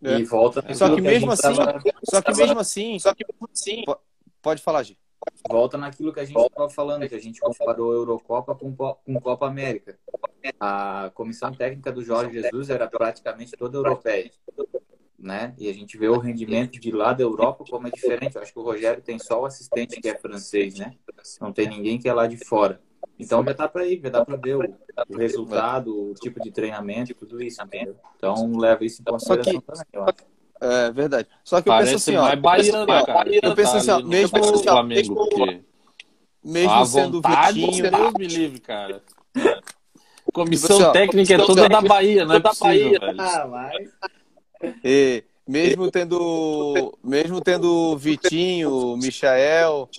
É. 0.03 0.17
E 0.19 0.23
volta. 0.23 0.61
Só 0.73 0.93
que 0.93 1.01
mesmo 1.01 1.31
assim, 1.31 1.53
só 2.03 2.21
que 2.21 2.33
mesmo 2.35 2.59
assim, 2.59 2.99
só 2.99 3.13
que 3.13 3.25
mesmo 3.25 3.49
assim, 3.51 3.83
pode 4.41 4.61
falar, 4.61 4.83
Gi. 4.83 4.97
Volta 5.47 5.77
naquilo 5.77 6.11
que 6.11 6.19
a 6.19 6.25
gente 6.25 6.39
estava 6.39 6.67
falando, 6.69 7.07
que 7.07 7.13
a 7.13 7.19
gente 7.19 7.39
comparou 7.39 7.91
a 7.91 7.95
Eurocopa 7.95 8.55
com, 8.55 8.75
com 8.75 9.21
Copa 9.21 9.45
América. 9.45 9.99
A 10.59 11.11
comissão 11.13 11.51
técnica 11.53 11.91
do 11.91 12.03
Jorge 12.03 12.41
Jesus 12.41 12.71
era 12.71 12.87
praticamente 12.87 13.51
toda 13.51 13.77
europeia 13.77 14.31
né? 15.21 15.53
E 15.57 15.69
a 15.69 15.73
gente 15.73 15.97
vê 15.97 16.07
o 16.07 16.17
rendimento 16.17 16.79
de 16.79 16.91
lá 16.91 17.13
da 17.13 17.23
Europa 17.23 17.63
como 17.69 17.87
é 17.87 17.91
diferente. 17.91 18.35
Eu 18.35 18.41
acho 18.41 18.51
que 18.51 18.59
o 18.59 18.63
Rogério 18.63 19.01
tem 19.01 19.19
só 19.19 19.41
o 19.41 19.45
assistente 19.45 20.01
que 20.01 20.09
é 20.09 20.17
francês, 20.17 20.75
né? 20.75 20.93
Não 21.39 21.53
tem 21.53 21.67
ninguém 21.67 21.99
que 21.99 22.09
é 22.09 22.13
lá 22.13 22.27
de 22.27 22.37
fora. 22.37 22.81
Então 23.19 23.43
já 23.43 23.53
dá 23.53 23.67
para 23.67 23.85
ir, 23.85 24.01
já 24.01 24.09
dá 24.09 24.25
para 24.25 24.35
ver 24.35 24.55
o, 24.55 24.61
o, 25.09 25.17
resultado, 25.17 26.11
o 26.11 26.13
tipo 26.15 26.41
de 26.41 26.51
treinamento 26.51 27.11
e 27.11 27.15
tudo 27.15 27.41
isso, 27.41 27.61
entendeu? 27.61 27.95
Então 28.17 28.51
leva 28.57 28.83
isso 28.83 29.01
em 29.01 29.05
consideração 29.05 29.53
que, 29.53 29.65
também, 29.65 29.85
eu 29.93 30.03
acho. 30.03 30.31
É 30.61 30.91
verdade. 30.91 31.27
Só 31.43 31.61
que 31.61 31.69
eu 31.69 31.73
Parece 31.73 31.91
penso 31.93 32.09
assim, 32.09 32.17
ó. 32.17 32.23
Mais 32.23 32.39
baiano, 32.39 33.05
cara. 33.05 33.29
Eu 33.31 33.55
penso 33.55 33.77
assim, 33.77 33.91
ó, 33.91 34.01
mesmo, 34.01 34.63
Flamengo, 34.63 35.15
porque... 35.15 35.61
mesmo 36.43 36.85
sendo 36.85 37.21
vontade, 37.21 37.61
Vitinho, 37.61 37.91
Deus 37.91 38.13
me 38.13 38.27
livre, 38.27 38.59
cara. 38.59 39.03
Comissão 40.33 40.77
tipo 40.77 40.89
assim, 40.89 40.93
técnica 40.93 41.33
é 41.33 41.37
toda 41.37 41.67
da 41.67 41.81
Bahia, 41.81 42.25
não 42.25 42.35
é 42.35 42.39
da 42.39 42.51
Bahia, 42.59 42.99
velho. 42.99 43.21
Ah, 43.21 43.47
mas... 43.47 43.89
E 44.83 45.23
mesmo 45.47 45.89
tendo, 45.91 46.97
mesmo 47.03 47.41
tendo 47.41 47.97
Vitinho, 47.97 48.95
Michael, 48.97 49.89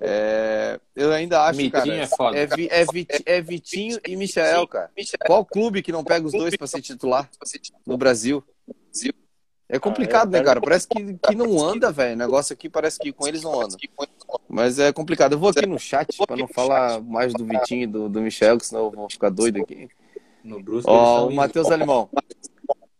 é, 0.00 0.78
eu 0.94 1.12
ainda 1.12 1.42
acho, 1.42 1.58
Vitinho 1.58 1.72
cara, 1.72 1.94
é, 1.94 2.06
foda. 2.06 2.38
É, 2.38 2.42
é, 2.42 3.36
é, 3.36 3.40
Vitinho 3.40 3.98
e 4.06 4.16
Michael, 4.16 4.66
cara. 4.66 4.90
Qual 5.26 5.44
clube 5.44 5.82
que 5.82 5.92
não 5.92 6.04
pega 6.04 6.26
os 6.26 6.32
dois 6.32 6.56
para 6.56 6.66
ser 6.66 6.80
titular 6.80 7.28
no 7.86 7.96
Brasil? 7.96 8.44
É 9.68 9.78
complicado, 9.78 10.30
né, 10.30 10.42
cara? 10.42 10.60
Parece 10.60 10.86
que, 10.86 11.14
que 11.14 11.34
não 11.34 11.58
anda, 11.58 11.90
velho. 11.90 12.14
O 12.14 12.18
negócio 12.18 12.52
aqui 12.52 12.68
parece 12.68 12.98
que 12.98 13.10
com 13.10 13.26
eles 13.26 13.42
não 13.42 13.58
anda. 13.58 13.74
Mas 14.46 14.78
é 14.78 14.92
complicado. 14.92 15.32
Eu 15.32 15.38
vou 15.38 15.48
aqui 15.48 15.64
no 15.64 15.78
chat 15.78 16.14
para 16.26 16.36
não 16.36 16.46
falar 16.46 17.00
mais 17.00 17.32
do 17.32 17.46
Vitinho 17.46 17.84
e 17.84 17.86
do, 17.86 18.06
do 18.06 18.20
Michel, 18.20 18.58
que 18.58 18.66
senão 18.66 18.84
eu 18.84 18.90
vou 18.90 19.08
ficar 19.08 19.30
doido 19.30 19.62
aqui. 19.62 19.88
No 20.44 20.60
Bruce, 20.62 20.86
Ó, 20.86 21.26
o 21.26 21.34
Matheus 21.34 21.70
Alemão. 21.70 22.10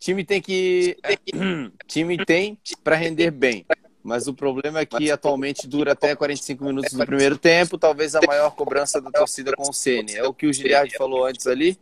Time 0.03 0.25
tem 0.25 0.43
que. 0.43 0.97
time 1.87 2.25
tem 2.25 2.59
para 2.83 2.97
render 2.97 3.31
bem. 3.31 3.65
Mas 4.03 4.27
o 4.27 4.35
problema 4.35 4.81
é 4.81 4.87
que 4.87 5.13
atualmente 5.13 5.69
dura 5.69 5.93
até 5.93 6.17
45 6.17 6.65
minutos 6.65 6.93
do 6.93 7.07
primeiro 7.07 7.39
tempo, 7.39 7.79
talvez 7.79 8.17
a 8.17 8.21
maior 8.27 8.51
cobrança 8.51 9.01
da 9.01 9.13
torcida 9.13 9.53
com 9.53 9.71
o 9.71 9.73
Ceni. 9.73 10.17
É 10.17 10.25
o 10.25 10.35
que 10.35 10.49
o 10.49 10.53
Giliardi 10.53 10.97
falou 10.97 11.25
antes 11.25 11.47
ali. 11.47 11.79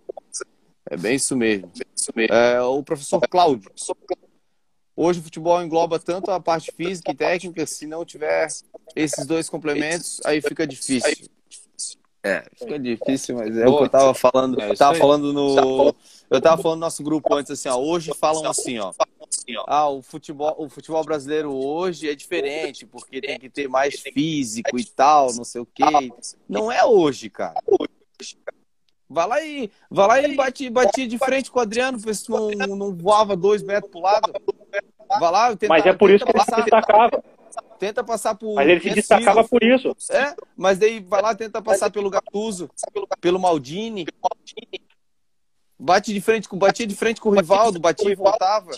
É 0.91 0.99
bem 0.99 1.15
isso 1.15 1.35
mesmo. 1.35 1.73
É, 2.31 2.61
o 2.61 2.83
professor 2.83 3.23
Cláudio. 3.27 3.73
Hoje 4.95 5.21
o 5.21 5.23
futebol 5.23 5.63
engloba 5.63 5.99
tanto 5.99 6.31
a 6.31 6.39
parte 6.39 6.71
física 6.73 7.13
e 7.13 7.15
técnica, 7.15 7.65
se 7.65 7.87
não 7.87 8.05
tiver 8.05 8.49
esses 8.95 9.25
dois 9.25 9.49
complementos, 9.49 10.21
aí 10.27 10.43
fica 10.43 10.67
difícil. 10.67 11.27
É, 12.23 12.45
fica 12.55 12.79
difícil, 12.79 13.37
mas 13.37 13.57
é 13.57 13.67
o 13.67 13.79
que 13.79 13.85
eu 13.85 13.89
tava 13.89 14.13
falando. 14.13 14.61
É, 14.61 14.75
tava 14.75 14.95
falando 14.95 15.33
no. 15.33 15.95
Eu 16.29 16.41
tava 16.41 16.63
falando 16.63 16.79
no 16.79 16.87
nosso 16.87 17.03
grupo 17.03 17.35
antes, 17.35 17.51
assim, 17.51 17.69
ó. 17.69 17.77
Hoje 17.77 18.13
falam 18.15 18.47
assim, 18.47 18.79
ó. 18.79 18.93
Ah, 19.67 19.89
o 19.89 20.03
futebol, 20.03 20.55
o 20.59 20.69
futebol 20.69 21.03
brasileiro 21.03 21.53
hoje 21.53 22.09
é 22.09 22.15
diferente, 22.15 22.85
porque 22.85 23.21
tem 23.21 23.39
que 23.39 23.49
ter 23.49 23.69
mais 23.69 24.01
físico 24.01 24.79
e 24.79 24.85
tal, 24.85 25.33
não 25.35 25.45
sei 25.45 25.63
o 25.63 25.67
quê. 25.67 26.13
Não 26.49 26.71
é 26.71 26.85
hoje, 26.85 27.31
cara. 27.31 27.55
Vai 29.09 29.27
lá 29.27 29.43
e, 29.43 29.71
vai 29.91 30.07
lá 30.07 30.21
e 30.21 30.37
bate, 30.37 30.71
batia 30.71 31.09
de 31.09 31.19
frente 31.19 31.51
com 31.51 31.59
o 31.59 31.63
Adriano, 31.63 31.99
ver 31.99 32.15
se 32.15 32.31
não, 32.31 32.51
não 32.51 32.95
voava 32.95 33.35
dois 33.35 33.63
metros 33.63 33.91
pro 33.91 34.01
lado. 34.01 34.33
Vai 35.19 35.33
lá, 35.33 35.57
tenta, 35.57 35.69
Mas 35.69 35.85
é 35.85 35.93
por 35.93 36.11
isso 36.11 36.25
que 36.25 36.31
ele 36.31 36.45
se 36.45 36.55
destacava. 36.55 37.25
Tenta 37.79 38.05
passar 38.05 38.35
por. 38.35 38.55
Mas 38.55 38.69
ele 38.69 38.81
se 38.81 38.91
destacava 38.91 39.47
por 39.47 39.63
isso. 39.63 39.97
É, 40.11 40.35
mas 40.57 40.79
daí 40.79 41.01
vai 41.01 41.23
lá, 41.23 41.35
tenta 41.35 41.63
passar 41.63 41.91
pelo 41.91 42.11
Gattuso, 42.11 42.71
pelo 43.21 43.39
Maldini. 43.39 44.07
Bate 45.79 46.13
de 46.13 46.21
frente 46.21 46.47
com, 46.47 46.59
batia 46.59 46.87
de 46.87 46.95
frente 46.95 47.21
com 47.21 47.31
o 47.31 47.33
Rivaldo, 47.33 47.81
batia 47.81 48.13
e 48.13 48.15
voltava. 48.15 48.71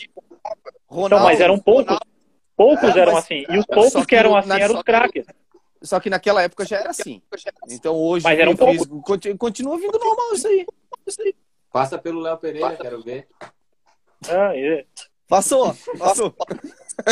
Ronaldo, 0.87 1.17
então, 1.17 1.25
mas 1.25 1.41
eram 1.41 1.59
poucos. 1.59 1.99
Poucos 2.57 2.95
é, 2.95 3.01
eram 3.01 3.17
assim. 3.17 3.45
E 3.49 3.59
os 3.59 3.67
poucos 3.67 4.07
que 4.07 4.15
eram 4.15 4.37
assim 4.37 4.53
eram 4.53 4.77
os 4.77 4.83
craques. 4.83 5.27
Só 5.83 5.99
que 5.99 6.09
naquela 6.09 6.43
época 6.43 6.65
já 6.65 6.79
era 6.79 6.91
assim. 6.91 7.21
Então 7.69 7.97
hoje 7.97 8.25
mas 8.25 8.39
era 8.39 8.49
um 8.49 8.57
físico, 8.57 9.03
continua 9.37 9.77
vindo 9.79 9.99
normal 9.99 10.35
isso 10.35 10.47
aí. 10.47 10.65
Isso 11.05 11.23
aí. 11.23 11.35
Passa 11.73 11.99
pelo 11.99 12.21
Léo 12.21 12.37
Pereira, 12.37 12.77
quero 12.77 13.03
ver. 13.03 13.27
Ah, 14.29 14.57
é. 14.57 14.87
Passou, 15.27 15.75
passou. 15.99 16.35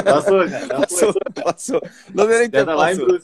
Passou, 0.04 0.48
já. 0.48 0.68
Passou, 0.68 1.14
passou. 1.42 1.82
Não 2.14 2.26
deu 2.26 2.38
nem 2.38 2.50
tempo, 2.50 2.66
passou. 2.66 3.20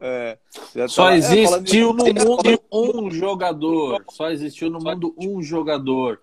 É, 0.00 0.38
Só 0.86 1.06
tá... 1.06 1.16
existiu 1.16 1.90
é, 1.90 1.92
no 1.92 2.04
mundo 2.04 2.62
um 2.70 3.10
jogador. 3.10 4.04
Só 4.10 4.30
existiu 4.30 4.70
no 4.70 4.78
mundo 4.78 5.14
um 5.18 5.42
jogador 5.42 6.20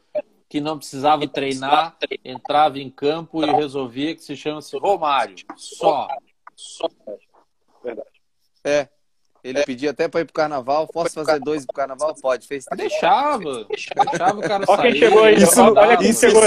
que 0.47 0.59
não 0.59 0.77
precisava 0.77 1.25
treinar, 1.27 1.97
entrava 2.25 2.77
em 2.77 2.89
campo 2.89 3.43
e 3.43 3.49
resolvia, 3.49 4.13
que 4.13 4.21
se 4.21 4.35
chama-se 4.35 4.77
Romário. 4.77 5.35
Só. 5.55 6.07
Só. 6.55 6.89
Verdade. 7.83 8.09
É. 8.63 8.89
Ele 9.43 9.59
é. 9.59 9.65
pedia 9.65 9.91
até 9.91 10.07
para 10.07 10.21
ir 10.21 10.25
pro 10.25 10.33
carnaval. 10.33 10.87
Posso 10.87 11.15
fazer 11.15 11.39
dois 11.39 11.65
pro 11.65 11.73
carnaval? 11.73 12.13
Pode. 12.15 12.47
Fez 12.47 12.65
Deixava. 12.75 13.65
Deixava 13.65 14.39
o 14.39 14.41
cara 14.41 14.65
Olha 14.67 14.81
sair. 14.81 14.91
Quem 14.91 15.01
chegou 15.01 15.23
aí. 15.23 15.35
Isso, 15.35 15.61
olha 15.61 15.97
quem 15.97 16.09
isso, 16.09 16.19
chegou. 16.19 16.43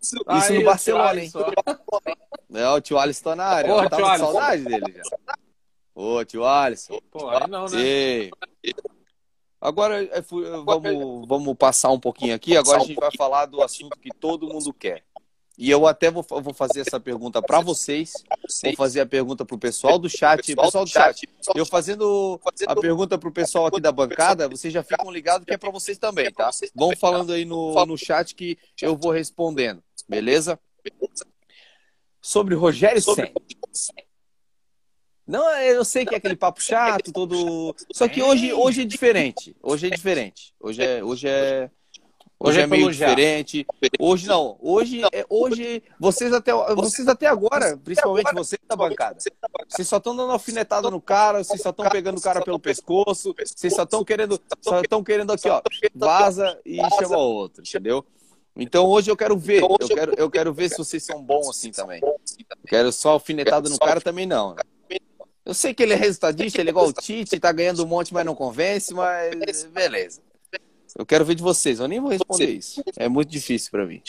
isso 0.00 0.16
Aí, 0.26 0.58
no 0.58 0.64
Barcelona, 0.64 1.20
hein? 1.20 1.32
É, 2.54 2.68
o 2.68 2.80
tio 2.80 2.98
Alisson 2.98 3.24
tá 3.24 3.36
na 3.36 3.44
área. 3.44 3.74
Ô, 3.74 3.82
eu 3.82 3.90
tava 3.90 4.10
com 4.10 4.18
saudade 4.18 4.64
dele 4.64 4.94
já. 4.96 5.34
Ô, 5.94 6.24
tio 6.24 6.44
Alisson. 6.44 6.98
Pô, 7.10 7.28
aí 7.28 7.46
não, 7.46 7.66
né? 7.66 8.30
Agora 9.60 10.02
é, 10.02 10.22
vamos, 10.64 11.28
vamos 11.28 11.54
passar 11.56 11.90
um 11.90 12.00
pouquinho 12.00 12.34
aqui. 12.34 12.56
Agora 12.56 12.78
a 12.78 12.84
gente 12.84 12.98
vai 12.98 13.10
falar 13.14 13.44
do 13.44 13.62
assunto 13.62 13.98
que 13.98 14.08
todo 14.08 14.48
mundo 14.48 14.72
quer. 14.72 15.04
E 15.60 15.70
eu 15.70 15.86
até 15.86 16.10
vou, 16.10 16.24
vou 16.26 16.54
fazer 16.54 16.80
essa 16.80 16.98
pergunta 16.98 17.42
para 17.42 17.60
vocês. 17.60 18.14
Vou 18.64 18.74
fazer 18.76 19.02
a 19.02 19.06
pergunta 19.06 19.44
para 19.44 19.54
o 19.54 19.58
pessoal 19.58 19.98
do 19.98 20.08
chat. 20.08 20.56
Pessoal 20.56 20.86
do 20.86 20.90
chat, 20.90 21.28
eu 21.54 21.66
fazendo 21.66 22.40
a 22.66 22.74
pergunta 22.74 23.18
para 23.18 23.28
o 23.28 23.32
pessoal 23.32 23.66
aqui 23.66 23.78
da 23.78 23.92
bancada, 23.92 24.48
vocês 24.48 24.72
já 24.72 24.82
ficam 24.82 25.10
ligados 25.10 25.44
que 25.44 25.52
é 25.52 25.58
para 25.58 25.70
vocês 25.70 25.98
também, 25.98 26.32
tá? 26.32 26.48
Vão 26.74 26.96
falando 26.96 27.34
aí 27.34 27.44
no, 27.44 27.74
no 27.84 27.98
chat 27.98 28.34
que 28.34 28.56
eu 28.80 28.96
vou 28.96 29.12
respondendo, 29.12 29.82
beleza? 30.08 30.58
Sobre 32.22 32.54
Rogério 32.54 33.02
Senna. 33.02 33.30
Não, 35.26 35.46
eu 35.60 35.84
sei 35.84 36.06
que 36.06 36.14
é 36.14 36.18
aquele 36.18 36.36
papo 36.36 36.62
chato, 36.62 37.12
todo. 37.12 37.76
Só 37.92 38.08
que 38.08 38.22
hoje, 38.22 38.50
hoje 38.54 38.82
é 38.82 38.84
diferente. 38.86 39.54
Hoje 39.62 39.88
é 39.88 39.90
diferente. 39.90 40.54
Hoje 40.58 40.82
é, 40.82 41.04
hoje 41.04 41.28
é, 41.28 41.70
hoje 42.40 42.60
é, 42.60 42.62
é 42.62 42.66
meio 42.66 42.90
diferente. 42.90 43.66
Hoje 43.98 44.26
não. 44.26 44.56
Hoje 44.60 45.02
é 45.12 45.26
hoje 45.28 45.82
vocês 45.98 46.32
até 46.32 46.52
vocês 46.74 47.06
até 47.06 47.26
agora, 47.26 47.76
principalmente 47.76 48.32
vocês 48.32 48.60
da 48.66 48.74
bancada. 48.74 49.18
Vocês 49.68 49.86
só 49.86 49.98
estão 49.98 50.16
dando 50.16 50.32
alfinetada 50.32 50.90
no 50.90 51.00
cara, 51.00 51.44
vocês 51.44 51.60
só 51.60 51.70
estão 51.70 51.88
pegando 51.88 52.18
o 52.18 52.22
cara 52.22 52.42
pelo 52.42 52.58
pescoço, 52.58 53.34
vocês 53.38 53.74
só 53.74 53.82
estão 53.82 54.02
querendo, 54.02 54.40
só 54.62 54.80
estão 54.80 55.04
querendo 55.04 55.32
aqui, 55.32 55.48
ó, 55.48 55.60
vaza 55.94 56.58
e 56.64 56.78
chama 56.98 57.18
outro, 57.18 57.62
entendeu? 57.62 58.04
Então 58.56 58.86
hoje 58.86 59.10
eu 59.10 59.16
quero 59.16 59.36
ver, 59.36 59.62
eu 59.62 59.88
quero, 59.88 60.14
eu 60.16 60.30
quero 60.30 60.52
ver 60.52 60.70
se 60.70 60.78
vocês 60.78 61.04
são 61.04 61.22
bons 61.22 61.48
assim 61.50 61.70
também. 61.70 62.00
Quero 62.66 62.90
só 62.90 63.10
alfinetada 63.10 63.68
no 63.68 63.78
cara 63.78 64.00
também 64.00 64.26
não. 64.26 64.56
Eu 65.44 65.54
sei 65.54 65.72
que 65.72 65.82
ele 65.82 65.94
é 65.94 65.96
resultadista, 65.96 66.60
ele 66.60 66.68
é 66.68 66.72
igual 66.72 66.86
o 66.86 66.92
Tite, 66.92 67.40
tá 67.40 67.50
ganhando 67.50 67.82
um 67.82 67.86
monte, 67.86 68.12
mas 68.12 68.24
não 68.24 68.34
convence, 68.34 68.92
mas 68.92 69.64
beleza. 69.64 70.20
Eu 70.98 71.06
quero 71.06 71.24
ver 71.24 71.34
de 71.34 71.42
vocês, 71.42 71.80
eu 71.80 71.88
nem 71.88 72.00
vou 72.00 72.10
responder 72.10 72.50
isso. 72.50 72.82
É 72.96 73.08
muito 73.08 73.28
difícil 73.28 73.70
para 73.70 73.86
mim. 73.86 74.02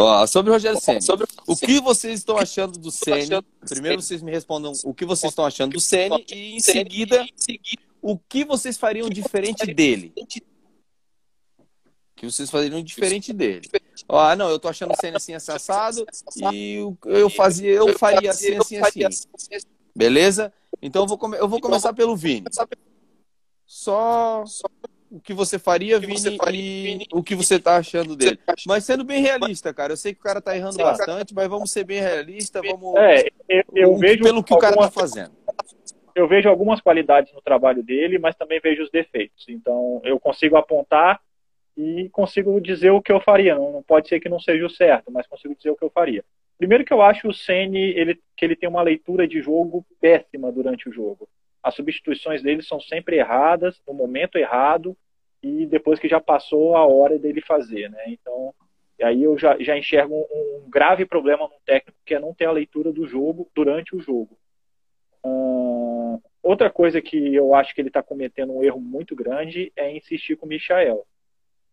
Ó, 0.00 0.26
sobre 0.26 0.50
o 0.50 0.52
Rogério 0.52 0.80
Senna. 0.80 1.00
O 1.46 1.56
que 1.56 1.80
vocês 1.80 2.20
estão 2.20 2.38
achando 2.38 2.78
do 2.78 2.90
Senna? 2.90 3.44
Primeiro 3.68 4.00
vocês 4.00 4.22
me 4.22 4.30
respondam 4.30 4.72
o 4.84 4.94
que 4.94 5.04
vocês 5.04 5.32
estão 5.32 5.44
achando 5.44 5.72
do 5.72 5.80
Senna 5.80 6.20
e 6.30 6.56
em 6.56 6.60
seguida 6.60 7.26
o 8.00 8.16
que 8.16 8.44
vocês 8.44 8.76
fariam 8.76 9.10
diferente 9.10 9.66
dele. 9.66 10.12
O 10.16 10.26
que 12.14 12.26
vocês 12.26 12.48
fariam 12.48 12.82
diferente 12.82 13.32
dele. 13.32 13.68
Ah, 14.08 14.36
não, 14.36 14.48
eu 14.50 14.58
tô 14.58 14.68
achando 14.68 14.92
o 14.92 15.00
Senna 15.00 15.16
assim 15.16 15.34
assado 15.34 16.06
e 16.52 16.76
eu 17.04 17.28
fazia, 17.28 17.70
eu 17.70 17.98
faria 17.98 18.30
assim, 18.30 18.56
assim, 18.56 19.04
assim. 19.04 19.26
Beleza? 19.96 20.52
Então 20.80 21.02
eu 21.02 21.08
vou, 21.08 21.18
come... 21.18 21.36
eu 21.36 21.48
vou 21.48 21.58
então, 21.58 21.70
começar 21.70 21.92
pelo 21.92 22.14
Vini. 22.16 22.46
Só 23.66 24.44
o 25.10 25.20
que 25.20 25.32
você 25.32 25.58
faria, 25.58 25.98
Vini, 25.98 26.14
e 26.52 27.06
o 27.12 27.22
que 27.22 27.34
você 27.34 27.58
tá 27.58 27.76
achando 27.76 28.14
dele. 28.16 28.38
Mas 28.66 28.84
sendo 28.84 29.04
bem 29.04 29.22
realista, 29.22 29.72
cara. 29.72 29.92
Eu 29.92 29.96
sei 29.96 30.12
que 30.12 30.20
o 30.20 30.22
cara 30.22 30.40
tá 30.40 30.56
errando 30.56 30.76
bastante, 30.76 31.34
mas 31.34 31.48
vamos 31.48 31.70
ser 31.70 31.84
bem 31.84 32.00
realistas, 32.00 32.62
vamos. 32.62 32.96
É, 32.96 33.28
eu, 33.48 33.64
eu 33.74 33.96
vejo 33.96 34.22
pelo 34.22 34.42
que 34.42 34.52
o 34.52 34.58
cara 34.58 34.76
tá 34.76 34.90
fazendo. 34.90 35.32
Eu 36.14 36.26
vejo 36.26 36.48
algumas 36.48 36.80
qualidades 36.80 37.32
no 37.32 37.40
trabalho 37.40 37.82
dele, 37.82 38.18
mas 38.18 38.34
também 38.34 38.60
vejo 38.60 38.82
os 38.82 38.90
defeitos. 38.90 39.46
Então 39.48 40.00
eu 40.04 40.18
consigo 40.18 40.56
apontar 40.56 41.20
e 41.76 42.08
consigo 42.10 42.60
dizer 42.60 42.90
o 42.90 43.00
que 43.00 43.12
eu 43.12 43.20
faria. 43.20 43.54
Não, 43.54 43.82
pode 43.86 44.08
ser 44.08 44.18
que 44.18 44.28
não 44.28 44.40
seja 44.40 44.66
o 44.66 44.70
certo, 44.70 45.12
mas 45.12 45.26
consigo 45.26 45.54
dizer 45.54 45.70
o 45.70 45.76
que 45.76 45.84
eu 45.84 45.90
faria. 45.90 46.24
Primeiro 46.58 46.84
que 46.84 46.92
eu 46.92 47.00
acho 47.00 47.28
o 47.28 47.32
Ceni 47.32 47.78
ele, 47.78 48.18
que 48.36 48.44
ele 48.44 48.56
tem 48.56 48.68
uma 48.68 48.82
leitura 48.82 49.28
de 49.28 49.40
jogo 49.40 49.86
péssima 50.00 50.50
durante 50.50 50.88
o 50.88 50.92
jogo. 50.92 51.28
As 51.62 51.74
substituições 51.74 52.42
dele 52.42 52.62
são 52.62 52.80
sempre 52.80 53.16
erradas, 53.16 53.80
no 53.86 53.92
momento 53.92 54.36
errado 54.36 54.96
e 55.42 55.66
depois 55.66 55.98
que 55.98 56.08
já 56.08 56.20
passou 56.20 56.76
a 56.76 56.86
hora 56.86 57.18
dele 57.18 57.40
fazer, 57.40 57.90
né? 57.90 58.04
Então, 58.08 58.54
aí 59.02 59.22
eu 59.22 59.38
já, 59.38 59.56
já 59.58 59.76
enxergo 59.76 60.14
um, 60.14 60.64
um 60.64 60.70
grave 60.70 61.04
problema 61.04 61.44
no 61.44 61.60
técnico 61.64 61.98
que 62.04 62.14
é 62.14 62.20
não 62.20 62.34
ter 62.34 62.46
a 62.46 62.52
leitura 62.52 62.92
do 62.92 63.06
jogo 63.06 63.48
durante 63.54 63.94
o 63.94 64.00
jogo. 64.00 64.38
Uh, 65.24 66.20
outra 66.42 66.70
coisa 66.70 67.00
que 67.00 67.34
eu 67.34 67.54
acho 67.54 67.74
que 67.74 67.80
ele 67.80 67.88
está 67.88 68.02
cometendo 68.02 68.52
um 68.52 68.62
erro 68.62 68.80
muito 68.80 69.14
grande 69.14 69.72
é 69.76 69.90
insistir 69.94 70.36
com 70.36 70.46
o 70.46 70.48
Michael 70.48 71.04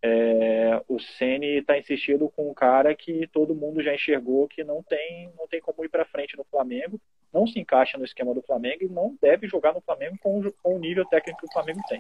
é, 0.06 0.84
o 0.88 1.00
Ceni 1.00 1.58
está 1.58 1.80
insistindo 1.80 2.30
com 2.30 2.52
um 2.52 2.54
cara 2.54 2.94
que 2.94 3.28
todo 3.28 3.56
mundo 3.56 3.82
já 3.82 3.94
enxergou 3.94 4.48
que 4.48 4.64
não 4.64 4.84
tem, 4.84 5.32
não 5.36 5.48
tem 5.48 5.60
como 5.60 5.84
ir 5.84 5.90
para 5.90 6.06
frente 6.06 6.38
no 6.38 6.44
Flamengo, 6.44 7.02
não 7.36 7.46
se 7.46 7.60
encaixa 7.60 7.98
no 7.98 8.06
esquema 8.06 8.34
do 8.34 8.42
Flamengo 8.42 8.86
e 8.86 8.88
não 8.88 9.18
deve 9.22 9.46
jogar 9.46 9.74
no 9.74 9.82
Flamengo 9.82 10.18
com, 10.24 10.42
com 10.64 10.76
o 10.76 10.80
nível 10.80 11.06
técnico 11.06 11.42
que 11.42 11.46
o 11.46 11.52
Flamengo 11.52 11.82
tem. 11.90 12.00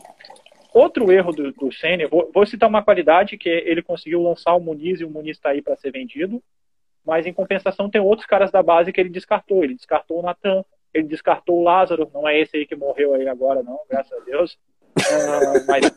Outro 0.74 1.12
erro 1.12 1.34
do, 1.34 1.52
do 1.52 1.70
vou, 2.10 2.32
vou, 2.34 2.46
citar 2.46 2.70
uma 2.70 2.84
qualidade 2.84 3.38
que 3.38 3.50
ele 3.50 3.82
conseguiu 3.82 4.22
lançar 4.22 4.56
o 4.56 4.60
Muniz 4.62 5.02
e 5.02 5.06
o 5.06 5.10
Muniz 5.10 5.38
está 5.38 5.50
aí 5.50 5.62
para 5.62 5.76
ser 5.76 5.92
vendido, 5.92 6.42
mas 7.06 7.26
em 7.26 7.34
compensação 7.34 7.90
tem 7.90 8.00
outros 8.00 8.26
caras 8.26 8.50
da 8.50 8.64
base 8.64 8.94
que 8.94 9.00
ele 9.00 9.10
descartou. 9.10 9.64
Ele 9.64 9.76
descartou 9.76 10.20
o 10.20 10.24
Natan, 10.24 10.64
ele 10.94 11.08
descartou 11.08 11.60
o 11.60 11.64
Lázaro, 11.64 12.10
não 12.14 12.28
é 12.28 12.40
esse 12.40 12.56
aí 12.56 12.66
que 12.66 12.76
morreu 12.76 13.14
aí 13.14 13.28
agora, 13.28 13.62
não, 13.62 13.80
graças 13.90 14.12
a 14.14 14.24
Deus. 14.24 14.58
Ah, 14.98 15.66
mas, 15.68 15.91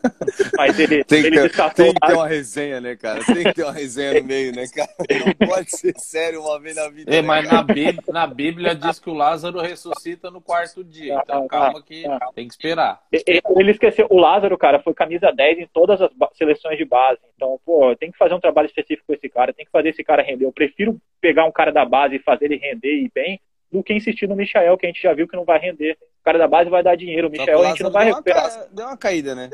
mas 0.57 0.79
ele, 0.79 1.03
tem, 1.05 1.25
ele 1.25 1.49
que, 1.49 1.73
tem 1.73 1.93
que 1.93 1.99
ter 1.99 2.13
uma 2.13 2.27
resenha, 2.27 2.81
né, 2.81 2.95
cara? 2.95 3.23
Tem 3.23 3.43
que 3.43 3.53
ter 3.53 3.63
uma 3.63 3.71
resenha 3.71 4.19
no 4.19 4.27
meio, 4.27 4.53
né, 4.53 4.65
cara? 4.67 4.89
Não 5.25 5.47
pode 5.47 5.71
ser 5.71 5.93
sério 5.97 6.41
uma 6.41 6.59
vez 6.59 6.75
na 6.75 6.89
vida. 6.89 7.11
É, 7.11 7.21
né, 7.21 7.27
mas 7.27 7.49
na 7.49 7.63
Bíblia, 7.63 8.03
na 8.09 8.27
Bíblia 8.27 8.75
diz 8.75 8.99
que 8.99 9.09
o 9.09 9.13
Lázaro 9.13 9.61
ressuscita 9.61 10.29
no 10.29 10.41
quarto 10.41 10.83
dia. 10.83 11.19
Então 11.23 11.47
calma 11.47 11.81
que 11.81 12.03
tem 12.35 12.47
que 12.47 12.53
esperar. 12.53 13.01
Ele 13.11 13.71
esqueceu. 13.71 14.07
O 14.09 14.17
Lázaro, 14.17 14.57
cara, 14.57 14.79
foi 14.79 14.93
camisa 14.93 15.31
10 15.31 15.59
em 15.59 15.67
todas 15.67 16.01
as 16.01 16.11
seleções 16.33 16.77
de 16.77 16.85
base. 16.85 17.19
Então, 17.35 17.59
pô, 17.65 17.95
tem 17.95 18.11
que 18.11 18.17
fazer 18.17 18.33
um 18.33 18.39
trabalho 18.39 18.65
específico 18.65 19.07
com 19.07 19.13
esse 19.13 19.29
cara. 19.29 19.53
Tem 19.53 19.65
que 19.65 19.71
fazer 19.71 19.89
esse 19.89 20.03
cara 20.03 20.21
render. 20.21 20.45
Eu 20.45 20.51
prefiro 20.51 20.99
pegar 21.21 21.45
um 21.45 21.51
cara 21.51 21.71
da 21.71 21.85
base 21.85 22.15
e 22.15 22.19
fazer 22.19 22.45
ele 22.45 22.57
render 22.57 23.03
e 23.03 23.11
bem 23.13 23.39
do 23.71 23.83
que 23.83 23.93
insistir 23.93 24.27
no 24.27 24.35
Michael, 24.35 24.77
que 24.77 24.85
a 24.85 24.89
gente 24.89 25.01
já 25.01 25.13
viu 25.13 25.27
que 25.27 25.35
não 25.35 25.45
vai 25.45 25.59
render. 25.59 25.97
O 26.21 26.23
cara 26.23 26.37
da 26.37 26.47
base 26.47 26.69
vai 26.69 26.83
dar 26.83 26.95
dinheiro, 26.95 27.27
o 27.27 27.31
Michael 27.31 27.61
a 27.61 27.67
gente 27.69 27.83
não 27.83 27.91
vai 27.91 28.05
recuperar. 28.05 28.49
Ca... 28.49 28.67
Deu 28.71 28.85
uma 28.85 28.97
caída, 28.97 29.35
né? 29.35 29.49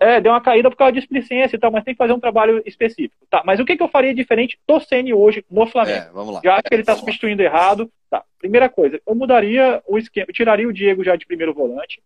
É, 0.00 0.20
deu 0.20 0.32
uma 0.32 0.40
caída 0.40 0.68
por 0.68 0.76
causa 0.76 0.92
de 0.92 1.00
displicência 1.00 1.56
e 1.56 1.58
tal, 1.58 1.70
mas 1.70 1.84
tem 1.84 1.94
que 1.94 1.98
fazer 1.98 2.12
um 2.12 2.20
trabalho 2.20 2.62
específico. 2.66 3.24
Tá, 3.30 3.42
mas 3.44 3.60
o 3.60 3.64
que, 3.64 3.76
que 3.76 3.82
eu 3.82 3.88
faria 3.88 4.14
diferente 4.14 4.58
do 4.66 4.80
Ceni 4.80 5.14
hoje 5.14 5.44
no 5.50 5.66
Flamengo? 5.66 6.08
É, 6.08 6.10
vamos 6.12 6.34
lá. 6.34 6.40
Já 6.44 6.54
acho 6.54 6.64
que 6.64 6.74
ele 6.74 6.82
está 6.82 6.96
substituindo 6.96 7.42
lá. 7.42 7.48
errado. 7.48 7.90
Tá, 8.10 8.22
primeira 8.38 8.68
coisa, 8.68 9.00
eu 9.06 9.14
mudaria 9.14 9.82
o 9.86 9.96
esquema, 9.96 10.26
eu 10.28 10.34
tiraria 10.34 10.68
o 10.68 10.72
Diego 10.72 11.02
já 11.02 11.16
de 11.16 11.26
primeiro 11.26 11.54
volante. 11.54 12.02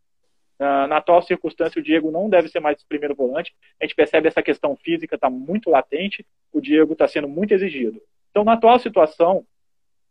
Uh, 0.61 0.89
na 0.89 0.97
atual 0.97 1.23
circunstância, 1.23 1.79
o 1.79 1.83
Diego 1.83 2.11
não 2.11 2.29
deve 2.29 2.49
ser 2.49 2.59
mais 2.59 2.83
primeiro 2.83 3.15
volante. 3.15 3.55
A 3.81 3.85
gente 3.85 3.95
percebe 3.95 4.27
essa 4.27 4.43
questão 4.43 4.77
física 4.77 5.15
está 5.15 5.31
muito 5.31 5.71
latente. 5.71 6.27
O 6.53 6.61
Diego 6.61 6.95
está 6.95 7.07
sendo 7.07 7.29
muito 7.29 7.53
exigido. 7.55 8.03
Então, 8.31 8.45
na 8.45 8.55
atual 8.55 8.79
situação 8.79 9.45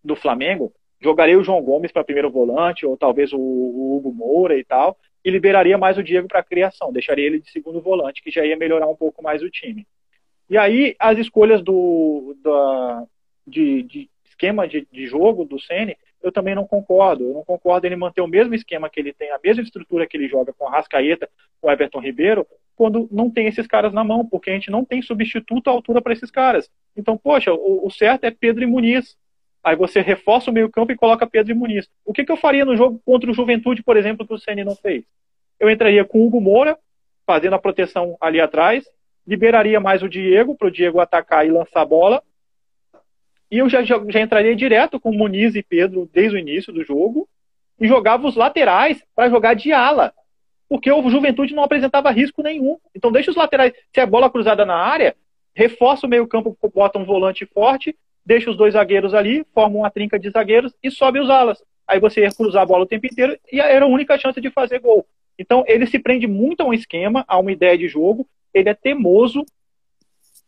do 0.04 0.16
Flamengo, 0.16 0.74
jogaria 1.02 1.38
o 1.38 1.44
João 1.44 1.62
Gomes 1.62 1.92
para 1.92 2.04
primeiro 2.04 2.30
volante, 2.30 2.86
ou 2.86 2.98
talvez 2.98 3.32
o, 3.34 3.40
o, 3.40 3.98
Hugo 3.98 4.14
Moura 4.14 4.58
e 4.58 4.64
tal, 4.64 4.98
e 5.24 5.30
liberaria 5.30 5.78
mais 5.78 5.98
o 5.98 6.04
Diego 6.04 6.28
para 6.28 6.44
criação, 6.44 6.92
deixaria 6.92 7.26
ele 7.26 7.40
de 7.40 7.52
segundo 7.52 7.82
volante, 7.82 8.22
que 8.22 8.32
já 8.32 8.46
ia 8.46 8.58
melhorar 8.58 8.88
um 8.88 8.96
pouco 8.96 9.22
mais 9.22 9.42
o 9.42 9.50
time. 9.50 9.86
E 10.50 10.58
aí, 10.58 10.96
as 10.98 11.18
escolhas 11.18 11.62
do, 11.62 12.36
da, 12.42 13.04
de, 13.46 13.84
de 13.84 14.10
esquema 14.26 14.68
de, 14.68 14.88
de, 14.92 15.06
jogo 15.06 15.44
do 15.44 15.60
Ceni 15.60 15.98
eu 16.22 16.32
também 16.32 16.56
não 16.56 16.66
concordo. 16.66 17.26
Eu 17.26 17.34
não 17.34 17.44
concordo 17.44 17.86
ele 17.86 17.96
manter 17.96 18.22
o 18.22 18.28
mesmo 18.28 18.54
esquema 18.56 18.90
que 18.90 19.00
ele 19.00 19.14
tem, 19.14 19.32
a 19.32 19.40
mesma 19.44 19.64
estrutura 19.64 20.08
que 20.08 20.18
ele 20.18 20.28
joga 20.28 20.54
com 20.54 20.68
a 20.68 20.72
Rascaeta, 20.72 21.30
com 21.62 21.68
o 21.68 21.72
Everton 21.72 22.00
Ribeiro, 22.00 22.46
quando 22.76 23.08
não 23.12 23.30
tem 23.30 23.48
esses 23.48 23.68
caras 23.68 23.94
na 23.94 24.04
mão, 24.04 24.26
porque 24.26 24.50
a 24.50 24.54
gente 24.54 24.72
não 24.72 24.86
tem 24.86 25.02
substituto 25.02 25.68
à 25.68 25.72
altura 25.72 26.02
para 26.02 26.14
esses 26.14 26.32
caras. 26.32 26.70
Então, 26.96 27.18
poxa, 27.18 27.54
o, 27.54 27.86
o 27.86 27.90
certo 27.90 28.24
é 28.24 28.32
Pedro 28.32 28.64
e 28.64 28.68
Muniz. 28.68 29.18
Aí 29.68 29.76
você 29.76 30.00
reforça 30.00 30.50
o 30.50 30.54
meio-campo 30.54 30.94
e 30.94 30.96
coloca 30.96 31.28
Pedro 31.28 31.52
e 31.52 31.54
Muniz. 31.54 31.90
O 32.06 32.14
que, 32.14 32.24
que, 32.24 32.32
eu 32.32 32.38
faria 32.38 32.64
no 32.64 32.78
jogo 32.78 33.02
contra 33.06 33.30
o 33.30 33.34
Juventude, 33.34 33.84
por 33.84 33.98
exemplo, 33.98 34.26
que 34.26 34.34
o 34.34 34.38
Ceni 34.38 34.64
não 34.64 34.78
fez? 34.78 35.04
Eu 35.60 35.70
entraria 35.70 36.06
com 36.06 36.20
o 36.20 36.26
Hugo 36.26 36.40
Moura, 36.40 36.78
fazendo 37.26 37.54
a 37.54 37.60
proteção 37.60 38.16
ali 38.22 38.40
atrás, 38.40 38.86
liberaria 39.28 39.78
mais 39.82 40.02
o 40.02 40.08
Diego, 40.08 40.56
para 40.56 40.70
o 40.70 40.72
Diego 40.72 41.02
atacar 41.02 41.46
e 41.46 41.52
lançar 41.52 41.82
a 41.82 41.86
bola. 41.86 42.24
E 43.52 43.58
eu 43.58 43.68
já, 43.68 43.84
já, 43.84 44.02
já 44.08 44.22
entraria 44.22 44.56
direto 44.56 45.02
com 45.02 45.12
Muniz 45.12 45.54
e 45.54 45.62
Pedro 45.62 46.10
desde 46.14 46.38
o 46.38 46.40
início 46.40 46.72
do 46.72 46.82
jogo 46.82 47.28
e 47.78 47.90
jogava 47.90 48.26
os 48.26 48.38
laterais 48.38 49.04
para 49.14 49.30
jogar 49.30 49.54
de 49.54 49.74
ala. 49.74 50.14
Porque 50.70 50.90
o 50.90 51.10
Juventude 51.10 51.54
não 51.54 51.64
apresentava 51.64 52.10
risco 52.10 52.42
nenhum. 52.42 52.78
Então 52.96 53.12
deixa 53.12 53.32
os 53.32 53.36
laterais. 53.36 53.74
Se 53.94 54.00
é 54.00 54.06
bola 54.06 54.32
cruzada 54.32 54.66
na 54.66 54.78
área, 54.78 55.14
reforça 55.54 56.08
o 56.08 56.10
meio-campo, 56.10 56.58
bota 56.74 56.98
um 56.98 57.04
volante 57.04 57.46
forte 57.46 57.94
deixa 58.28 58.50
os 58.52 58.58
dois 58.58 58.74
zagueiros 58.74 59.14
ali, 59.14 59.46
forma 59.54 59.78
uma 59.78 59.90
trinca 59.90 60.20
de 60.20 60.30
zagueiros 60.30 60.74
e 60.84 60.92
sobe 60.92 61.18
os 61.18 61.30
alas. 61.30 61.64
Aí 61.88 61.98
você 61.98 62.22
ia 62.22 62.32
cruzar 62.32 62.64
a 62.64 62.66
bola 62.66 62.84
o 62.84 62.88
tempo 62.88 63.06
inteiro 63.06 63.40
e 63.50 63.62
era 63.62 63.86
a 63.86 63.88
única 63.88 64.20
chance 64.20 64.42
de 64.42 64.50
fazer 64.50 64.80
gol. 64.82 65.08
Então 65.40 65.64
ele 65.66 65.88
se 65.88 65.98
prende 65.98 66.28
muito 66.28 66.60
a 66.60 66.66
um 66.66 66.74
esquema, 66.74 67.24
a 67.26 67.40
uma 67.40 67.54
ideia 67.54 67.78
de 67.78 67.88
jogo, 67.88 68.28
ele 68.54 68.68
é 68.68 68.74
teimoso 68.74 69.46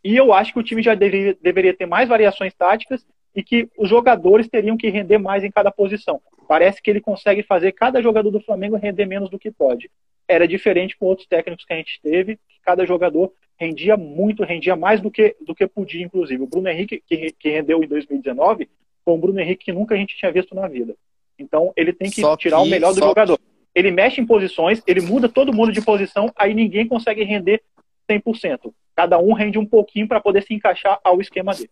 E 0.04 0.14
eu 0.14 0.34
acho 0.34 0.52
que 0.52 0.60
o 0.60 0.64
time 0.64 0.82
já 0.82 0.94
deveria, 0.94 1.38
deveria 1.42 1.74
ter 1.74 1.86
mais 1.86 2.10
variações 2.10 2.54
táticas 2.54 3.08
e 3.34 3.42
que 3.42 3.70
os 3.78 3.88
jogadores 3.88 4.50
teriam 4.50 4.76
que 4.76 4.90
render 4.90 5.18
mais 5.18 5.46
em 5.46 5.52
cada 5.52 5.72
posição. 5.72 6.22
Parece 6.50 6.82
que 6.82 6.90
ele 6.90 7.00
consegue 7.00 7.44
fazer 7.44 7.72
cada 7.72 8.02
jogador 8.02 8.30
do 8.30 8.42
Flamengo 8.42 8.76
render 8.76 9.06
menos 9.06 9.30
do 9.30 9.40
que 9.40 9.52
pode. 9.52 9.90
Era 10.28 10.46
diferente 10.46 10.98
com 10.98 11.06
outros 11.06 11.28
técnicos 11.28 11.64
que 11.64 11.74
a 11.74 11.78
gente 11.78 11.98
teve, 12.02 12.36
que 12.36 12.60
cada 12.62 12.86
jogador 12.86 13.32
rendia 13.60 13.98
muito, 13.98 14.44
rendia 14.44 14.76
mais 14.76 15.02
do 15.02 15.12
que, 15.12 15.36
do 15.46 15.54
que 15.54 15.68
podia, 15.68 16.04
inclusive. 16.04 16.42
O 16.42 16.48
Bruno 16.48 16.70
Henrique, 16.70 17.04
que, 17.06 17.32
que 17.34 17.50
rendeu 17.50 17.84
em 17.84 17.88
2019, 17.88 18.70
foi 19.04 19.14
um 19.14 19.20
Bruno 19.20 19.40
Henrique 19.40 19.66
que 19.66 19.74
nunca 19.74 19.96
a 19.96 19.98
gente 19.98 20.16
tinha 20.16 20.32
visto 20.32 20.56
na 20.56 20.68
vida. 20.68 20.96
Então, 21.38 21.74
ele 21.76 21.92
tem 21.92 22.10
que 22.10 22.22
só 22.22 22.38
tirar 22.38 22.62
que, 22.62 22.68
o 22.68 22.70
melhor 22.70 22.94
do 22.94 23.00
jogador. 23.00 23.38
Que... 23.38 23.44
Ele 23.76 23.92
mexe 23.92 24.22
em 24.22 24.26
posições, 24.26 24.82
ele 24.88 25.02
muda 25.02 25.28
todo 25.28 25.54
mundo 25.54 25.72
de 25.72 25.82
posição, 25.82 26.32
aí 26.36 26.54
ninguém 26.54 26.88
consegue 26.88 27.24
render 27.24 27.62
100%. 28.10 28.74
Cada 28.96 29.20
um 29.20 29.34
rende 29.34 29.58
um 29.58 29.66
pouquinho 29.66 30.08
para 30.08 30.20
poder 30.20 30.44
se 30.44 30.54
encaixar 30.54 31.00
ao 31.04 31.22
esquema 31.22 31.54
dele. 31.54 31.70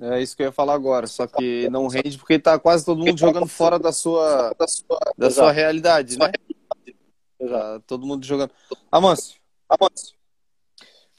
É 0.00 0.20
isso 0.20 0.36
que 0.36 0.42
eu 0.42 0.46
ia 0.46 0.52
falar 0.52 0.74
agora, 0.74 1.06
só 1.06 1.26
que 1.26 1.68
não 1.68 1.86
rende 1.86 2.16
porque 2.16 2.38
tá 2.38 2.58
quase 2.58 2.84
todo 2.84 3.04
mundo 3.04 3.18
jogando 3.18 3.46
fora 3.46 3.78
da 3.78 3.92
sua, 3.92 4.54
da 4.58 4.66
sua, 4.66 4.98
da 5.16 5.30
sua 5.30 5.52
realidade, 5.52 6.18
né? 6.18 6.32
Exato. 7.38 7.80
Tá 7.80 7.82
todo 7.86 8.06
mundo 8.06 8.24
jogando. 8.24 8.50
Amâncio. 8.90 9.38
Amâncio. 9.68 10.19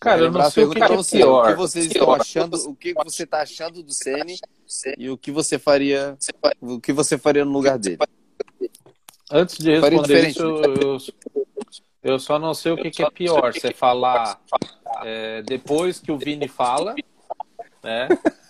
Cara, 0.02 0.22
eu 0.22 0.32
não 0.32 0.50
sei 0.50 0.64
o 0.64 0.72
que, 0.72 0.82
é 0.82 0.88
você, 0.88 1.18
pior. 1.18 1.46
O 1.46 1.48
que 1.52 1.56
vocês 1.56 1.86
estão 1.86 2.12
achando, 2.12 2.56
o 2.68 2.76
que 2.76 2.92
você 2.92 3.22
está 3.22 3.44
achando 3.44 3.84
do 3.84 3.94
Ceni 3.94 4.36
e 4.98 5.12
o 5.12 5.16
que 5.16 5.32
você 5.32 5.60
faria, 5.60 6.18
o 6.60 6.82
que 6.82 6.92
você 6.92 7.20
faria 7.20 7.46
no 7.46 7.52
lugar 7.52 7.78
dele? 7.78 8.00
Antes 9.32 9.60
de 9.60 9.80
responder 9.80 10.30
isso, 10.30 10.42
eu, 10.42 10.98
eu, 12.02 12.18
só 12.18 12.40
não 12.40 12.56
sei 12.56 12.72
o 12.72 12.78
que, 12.78 12.90
que 12.90 13.04
é 13.04 13.12
pior. 13.12 13.54
Você 13.54 13.72
falar 13.76 14.42
é, 15.04 15.44
depois 15.44 16.00
que 16.00 16.12
o 16.12 16.18
Vini 16.18 16.48
fala, 16.48 16.96
né? 17.84 18.08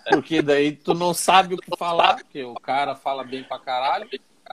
Porque 0.09 0.41
daí 0.41 0.71
tu 0.71 0.93
não 0.93 1.13
sabe 1.13 1.55
o 1.55 1.57
que 1.57 1.75
falar, 1.77 2.15
porque 2.15 2.45
o 2.45 2.53
cara 2.53 2.95
fala 2.95 3.25
bem 3.25 3.43
pra 3.43 3.59
caralho. 3.59 4.09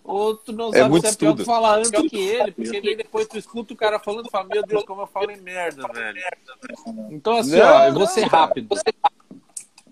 Ou 0.08 0.34
tu 0.34 0.54
não 0.54 0.70
é 0.72 0.78
sabe 0.78 1.00
se 1.02 1.06
é 1.06 1.14
pior 1.16 1.36
tu 1.36 1.44
falar 1.44 1.80
antes 1.80 1.90
que 1.90 2.16
ele, 2.16 2.50
porque 2.50 2.80
daí 2.80 2.96
depois 2.96 3.28
tu 3.28 3.36
escuta 3.36 3.74
o 3.74 3.76
cara 3.76 3.98
falando 3.98 4.26
e 4.26 4.30
fala, 4.30 4.48
meu 4.48 4.66
Deus, 4.66 4.82
como 4.84 5.02
eu 5.02 5.06
falo 5.06 5.30
em 5.30 5.38
merda, 5.38 5.86
velho. 5.86 6.18
Então 7.10 7.36
assim, 7.36 7.58
não, 7.58 7.66
ó, 7.66 7.84
eu 7.84 7.92
vou 7.92 8.06
ser 8.06 8.22
rápido. 8.22 8.74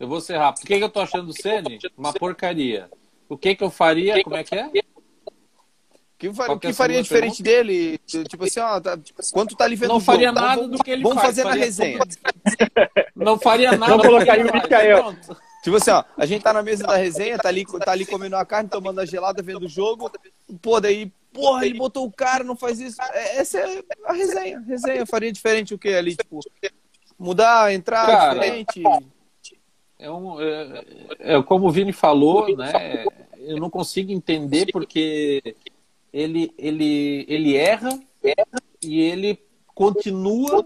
Eu 0.01 0.09
vou 0.09 0.19
ser 0.23 0.39
rápido. 0.39 0.65
O 0.65 0.67
que, 0.67 0.79
que 0.79 0.85
eu 0.85 0.89
tô 0.89 1.01
achando 1.01 1.27
do 1.27 1.35
Sene? 1.35 1.79
Uma 1.99 2.15
porcaria. 2.15 2.89
O 3.29 3.37
que 3.37 3.55
que 3.55 3.63
eu 3.63 3.69
faria? 3.69 4.25
Como 4.25 4.37
é 4.37 4.43
que 4.43 4.55
é? 4.55 4.71
que, 6.19 6.29
o 6.29 6.59
que 6.59 6.73
faria 6.73 7.03
diferente 7.03 7.43
pergunta? 7.43 7.67
dele? 7.67 7.99
Tipo 8.07 8.45
assim, 8.45 8.61
ó, 8.61 8.81
tá, 8.81 8.99
quando 9.35 9.51
tu 9.51 9.57
tá 9.57 9.65
ali 9.65 9.77
vendo 9.77 9.91
Não 9.91 10.01
faria 10.01 10.29
jogo, 10.29 10.41
nada 10.41 10.63
vamos, 10.63 10.79
do 10.79 10.83
que 10.83 10.91
ele 10.93 11.03
vamos 11.03 11.21
faz. 11.21 11.37
Vamos 11.37 11.51
fazer 11.51 11.59
na 11.59 11.63
resenha. 11.63 11.99
Não 13.15 13.39
faria 13.39 13.73
nada. 13.73 13.97
Não 13.97 14.03
colocaria 14.03 14.47
o 14.47 14.53
Micael. 14.55 15.15
Tipo 15.67 15.79
assim, 15.79 15.91
ó, 15.91 16.05
a 16.17 16.25
gente 16.25 16.43
tá 16.43 16.53
na 16.53 16.63
mesa 16.63 16.87
da 16.87 16.95
resenha, 16.95 17.37
tá 17.39 17.49
ali, 17.49 17.67
tá 17.67 17.91
ali 17.91 18.07
comendo 18.07 18.37
a 18.37 18.47
carne, 18.47 18.69
tomando 18.69 19.01
a 19.01 19.05
gelada, 19.05 19.43
vendo 19.43 19.65
o 19.65 19.69
jogo. 19.69 20.09
Pô, 20.63 20.79
daí, 20.79 21.11
porra, 21.33 21.67
ele 21.67 21.77
botou 21.77 22.07
o 22.07 22.13
cara, 22.13 22.45
não 22.45 22.55
faz 22.55 22.79
isso. 22.79 23.03
É, 23.03 23.39
essa 23.39 23.59
é 23.59 23.83
a 24.05 24.13
resenha. 24.13 24.61
Resenha, 24.61 25.05
faria 25.05 25.33
diferente 25.33 25.75
o 25.75 25.79
que 25.79 25.89
ali, 25.89 26.15
tipo, 26.15 26.39
mudar, 27.19 27.75
entrar 27.75 28.07
cara, 28.07 28.35
diferente. 28.35 28.81
É, 29.99 30.09
um, 30.09 30.41
é, 30.41 30.85
é, 31.19 31.43
como 31.43 31.67
o 31.67 31.73
Vini 31.73 31.93
falou, 31.93 32.57
né? 32.57 33.05
Eu 33.37 33.57
não 33.57 33.69
consigo 33.69 34.13
entender 34.13 34.71
porque 34.71 35.57
ele, 36.13 36.55
ele, 36.57 37.27
ele 37.27 37.57
erra, 37.57 37.91
erra 38.23 38.63
e 38.81 39.01
ele 39.01 39.37
continua 39.75 40.65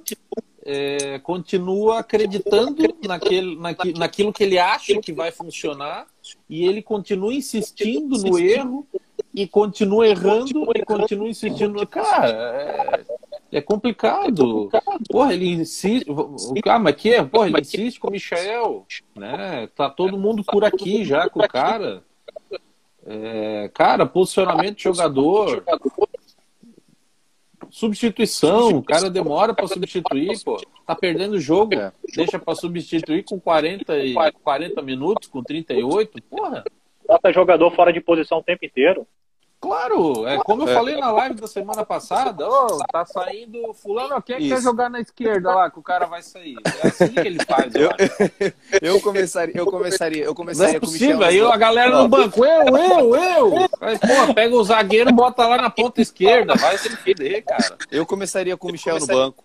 é, 0.64 1.18
continua 1.20 2.00
acreditando 2.00 2.82
naquele, 3.06 3.56
naquilo, 3.56 3.98
naquilo 3.98 4.32
que 4.32 4.44
ele 4.44 4.58
acha 4.58 5.00
que 5.00 5.12
vai 5.12 5.30
funcionar 5.30 6.06
e 6.48 6.66
ele 6.66 6.82
continua 6.82 7.32
insistindo 7.32 8.18
no 8.18 8.38
erro 8.38 8.86
e 9.34 9.46
continua 9.46 10.06
errando 10.06 10.70
e 10.74 10.84
continua 10.84 11.28
insistindo. 11.28 11.86
Cara, 11.86 12.28
é, 13.50 13.58
é 13.58 13.60
complicado. 13.60 14.68
Porra, 15.08 15.32
ele 15.32 15.48
insiste. 15.48 16.06
Ah, 16.66 16.78
mas 16.78 16.96
que 16.96 17.14
é? 17.14 17.24
Porra, 17.24 17.48
ele 17.48 17.60
insiste 17.60 17.98
com 17.98 18.08
o 18.08 18.10
Michel. 18.10 18.86
Né? 19.14 19.68
Tá 19.74 19.88
todo 19.88 20.18
mundo 20.18 20.44
por 20.44 20.64
aqui 20.64 21.04
já 21.04 21.28
com 21.28 21.40
o 21.40 21.48
cara. 21.48 22.02
É, 23.06 23.70
cara, 23.72 24.04
posicionamento 24.04 24.76
de 24.76 24.84
jogador. 24.84 25.64
Substituição, 27.70 28.76
o 28.76 28.82
cara 28.82 29.08
demora 29.08 29.54
para 29.54 29.66
substituir, 29.66 30.42
pô. 30.44 30.60
Tá 30.86 30.94
perdendo 30.94 31.34
o 31.34 31.40
jogo, 31.40 31.72
deixa 32.14 32.38
para 32.38 32.54
substituir 32.54 33.24
com 33.24 33.38
40, 33.38 33.98
e, 33.98 34.14
40 34.42 34.82
minutos, 34.82 35.28
com 35.28 35.42
38, 35.42 36.22
porra. 36.22 36.64
Bota 37.06 37.32
jogador 37.32 37.70
fora 37.72 37.92
de 37.92 38.00
posição 38.00 38.38
o 38.38 38.42
tempo 38.42 38.64
inteiro. 38.64 39.06
Claro, 39.60 40.26
é 40.26 40.38
como 40.38 40.62
eu 40.62 40.70
é. 40.70 40.74
falei 40.74 40.96
na 40.96 41.12
live 41.12 41.34
da 41.34 41.46
semana 41.46 41.84
passada, 41.84 42.48
oh, 42.48 42.78
tá 42.90 43.04
saindo 43.04 43.74
fulano, 43.74 44.20
quem 44.22 44.48
quer 44.48 44.62
jogar 44.62 44.88
na 44.88 45.00
esquerda 45.00 45.54
lá 45.54 45.70
que 45.70 45.78
o 45.78 45.82
cara 45.82 46.06
vai 46.06 46.22
sair? 46.22 46.56
É 46.82 46.88
assim 46.88 47.08
que 47.08 47.20
ele 47.20 47.44
faz, 47.44 47.74
eu, 47.74 47.90
eu 48.80 48.98
começaria, 49.02 49.54
eu 49.54 49.66
começaria, 49.66 50.24
eu 50.24 50.34
começaria 50.34 50.72
Não 50.72 50.76
é 50.78 50.80
possível, 50.80 51.22
aí 51.22 51.38
a 51.40 51.56
galera 51.58 51.90
no 52.00 52.08
banco, 52.08 52.42
eu, 52.42 52.74
eu, 52.74 53.14
eu. 53.14 53.68
Mas, 53.78 53.98
pô, 53.98 54.32
pega 54.34 54.56
o 54.56 54.64
zagueiro, 54.64 55.12
bota 55.12 55.46
lá 55.46 55.58
na 55.58 55.68
ponta 55.68 56.00
esquerda, 56.00 56.54
vai 56.54 56.78
se 56.78 56.88
fuder, 56.96 57.44
cara. 57.44 57.76
Eu 57.90 58.06
começaria 58.06 58.56
com 58.56 58.68
o 58.68 58.72
Michel 58.72 58.98
no 58.98 59.06
banco. 59.06 59.44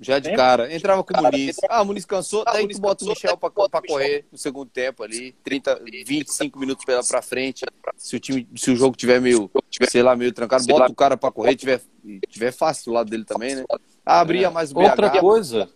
Já 0.00 0.18
de 0.18 0.34
cara. 0.34 0.72
Entrava 0.72 1.02
com 1.02 1.18
o 1.18 1.22
Muniz. 1.22 1.56
Ah, 1.68 1.82
o 1.82 1.84
Muniz 1.84 2.04
cansou, 2.04 2.44
daí 2.44 2.68
tu 2.68 2.80
bota 2.80 3.04
o 3.04 3.08
Michel 3.08 3.36
pra, 3.36 3.50
pra 3.50 3.82
correr 3.82 4.24
no 4.30 4.38
segundo 4.38 4.70
tempo 4.70 5.02
ali. 5.02 5.34
30, 5.42 5.82
25 6.06 6.58
minutos 6.58 6.84
pra, 6.84 7.02
pra 7.02 7.20
frente. 7.20 7.64
Se 7.96 8.14
o, 8.14 8.20
time, 8.20 8.48
se 8.54 8.70
o 8.70 8.76
jogo 8.76 8.96
tiver 8.96 9.20
meio, 9.20 9.50
sei 9.88 10.02
lá, 10.02 10.14
meio 10.14 10.32
trancado, 10.32 10.66
bota 10.66 10.92
o 10.92 10.94
cara 10.94 11.16
pra 11.16 11.32
correr. 11.32 11.56
Tiver, 11.56 11.80
tiver 12.28 12.52
fácil 12.52 12.86
do 12.86 12.92
lado 12.92 13.10
dele 13.10 13.24
também, 13.24 13.56
né? 13.56 13.64
Ah, 14.06 14.20
abria 14.20 14.46
é. 14.46 14.50
mais 14.50 14.70
o 14.70 14.74
BH. 14.74 14.82
Outra 14.84 15.10
coisa. 15.10 15.68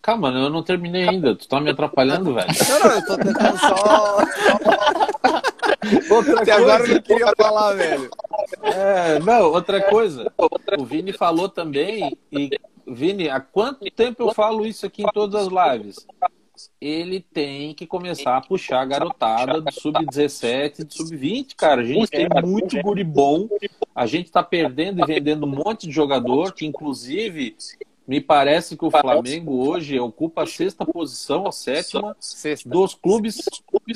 Calma, 0.00 0.28
eu 0.28 0.48
não 0.48 0.62
terminei 0.62 1.08
ainda. 1.08 1.34
Tu 1.34 1.48
tá 1.48 1.60
me 1.60 1.70
atrapalhando, 1.70 2.34
velho. 2.34 2.46
Não, 2.68 2.78
não, 2.78 2.96
eu 2.96 3.06
tô 3.06 3.16
tentando 3.16 3.58
só. 3.58 4.18
Outra 6.10 6.42
Até 6.42 6.52
coisa... 6.52 6.54
agora 6.54 6.84
eu 6.84 6.94
não 6.94 7.02
queria 7.02 7.32
falar, 7.36 7.74
velho. 7.74 8.10
É, 8.62 9.18
não, 9.18 9.50
outra 9.50 9.82
coisa. 9.82 10.32
O 10.78 10.84
Vini 10.84 11.12
falou 11.12 11.48
também, 11.48 12.16
e 12.30 12.50
Vini, 12.94 13.28
há 13.28 13.40
quanto 13.40 13.90
tempo 13.90 14.22
eu 14.22 14.34
falo 14.34 14.66
isso 14.66 14.86
aqui 14.86 15.02
em 15.02 15.12
todas 15.12 15.46
as 15.46 15.48
lives? 15.48 16.06
Ele 16.80 17.20
tem 17.20 17.74
que 17.74 17.86
começar 17.86 18.36
a 18.36 18.40
puxar 18.40 18.80
a 18.80 18.84
garotada 18.84 19.60
do 19.60 19.72
sub-17, 19.72 20.84
do 20.84 20.92
sub-20, 20.92 21.54
cara. 21.56 21.80
A 21.80 21.84
gente 21.84 22.08
tem 22.08 22.28
muito 22.44 22.80
guri 22.82 23.02
bom. 23.02 23.48
A 23.94 24.06
gente 24.06 24.30
tá 24.30 24.42
perdendo 24.42 25.02
e 25.02 25.06
vendendo 25.06 25.46
um 25.46 25.50
monte 25.50 25.86
de 25.86 25.92
jogador, 25.92 26.52
que 26.52 26.66
inclusive 26.66 27.56
me 28.06 28.20
parece 28.20 28.76
que 28.76 28.84
o 28.84 28.90
Flamengo 28.90 29.66
hoje 29.66 29.98
ocupa 29.98 30.42
a 30.42 30.46
sexta 30.46 30.84
posição, 30.84 31.46
a 31.46 31.52
sétima, 31.52 32.16
sexta. 32.18 32.68
dos 32.68 32.94
clubes 32.94 33.38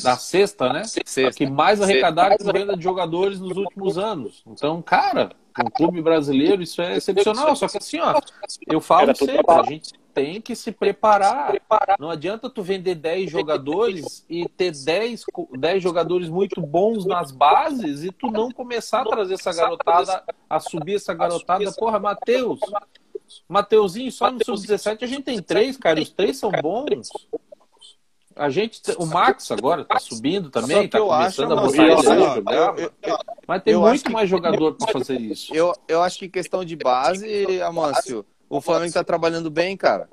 da 0.02 0.16
sexta, 0.16 0.72
né? 0.72 0.84
Sexta. 0.84 1.32
Que 1.32 1.50
mais 1.50 1.80
arrecadaram 1.80 2.36
com 2.38 2.52
venda 2.52 2.76
de 2.76 2.82
jogadores 2.82 3.40
nos 3.40 3.56
últimos 3.56 3.98
anos. 3.98 4.42
Então, 4.46 4.80
cara, 4.80 5.30
um 5.64 5.70
clube 5.70 6.02
brasileiro, 6.02 6.62
isso 6.62 6.82
é 6.82 6.96
excepcional. 6.96 7.54
Só 7.56 7.68
que 7.68 7.78
assim, 7.78 7.98
ó, 8.00 8.20
eu 8.66 8.80
falo 8.80 9.14
sempre, 9.14 9.44
a 9.48 9.62
gente 9.62 9.94
tem 10.14 10.40
que 10.40 10.56
se 10.56 10.72
preparar. 10.72 11.54
Não 11.98 12.10
adianta 12.10 12.48
tu 12.48 12.62
vender 12.62 12.94
10 12.94 13.30
jogadores 13.30 14.24
e 14.30 14.48
ter 14.48 14.72
10, 14.72 15.24
10 15.58 15.82
jogadores 15.82 16.28
muito 16.28 16.60
bons 16.60 17.04
nas 17.04 17.30
bases 17.30 18.02
e 18.02 18.10
tu 18.10 18.30
não 18.30 18.50
começar 18.50 19.02
a 19.02 19.04
trazer 19.04 19.34
essa 19.34 19.52
garotada, 19.52 20.24
a 20.48 20.58
subir 20.58 20.96
essa 20.96 21.12
garotada. 21.12 21.70
Porra, 21.72 21.98
Matheus, 21.98 22.60
Mateuzinho, 23.48 24.10
só 24.10 24.30
no 24.30 24.42
Sub-17 24.44 25.02
a 25.02 25.06
gente 25.06 25.22
tem 25.22 25.42
três, 25.42 25.76
cara, 25.76 26.00
os 26.00 26.10
três 26.10 26.38
são 26.38 26.50
bons. 26.50 27.08
A 28.36 28.50
gente, 28.50 28.82
o 28.98 29.06
Max 29.06 29.50
agora 29.50 29.82
tá 29.82 29.98
subindo 29.98 30.50
também, 30.50 30.86
tá 30.86 31.00
começando 31.00 31.52
acho, 31.54 31.58
a 31.58 31.66
botar 31.66 31.82
ele 31.82 32.02
jogar. 32.02 33.20
Mas 33.46 33.62
tem 33.62 33.74
muito 33.74 34.04
que, 34.04 34.12
mais 34.12 34.28
jogador 34.28 34.74
para 34.74 34.92
fazer 34.92 35.18
isso. 35.18 35.54
Eu, 35.54 35.72
eu 35.88 36.02
acho 36.02 36.18
que 36.18 36.28
questão 36.28 36.62
de 36.62 36.76
base, 36.76 37.62
Amâncio, 37.62 38.26
o 38.46 38.60
Flamengo 38.60 38.92
tá 38.92 39.02
trabalhando 39.02 39.50
bem, 39.50 39.74
cara. 39.74 40.06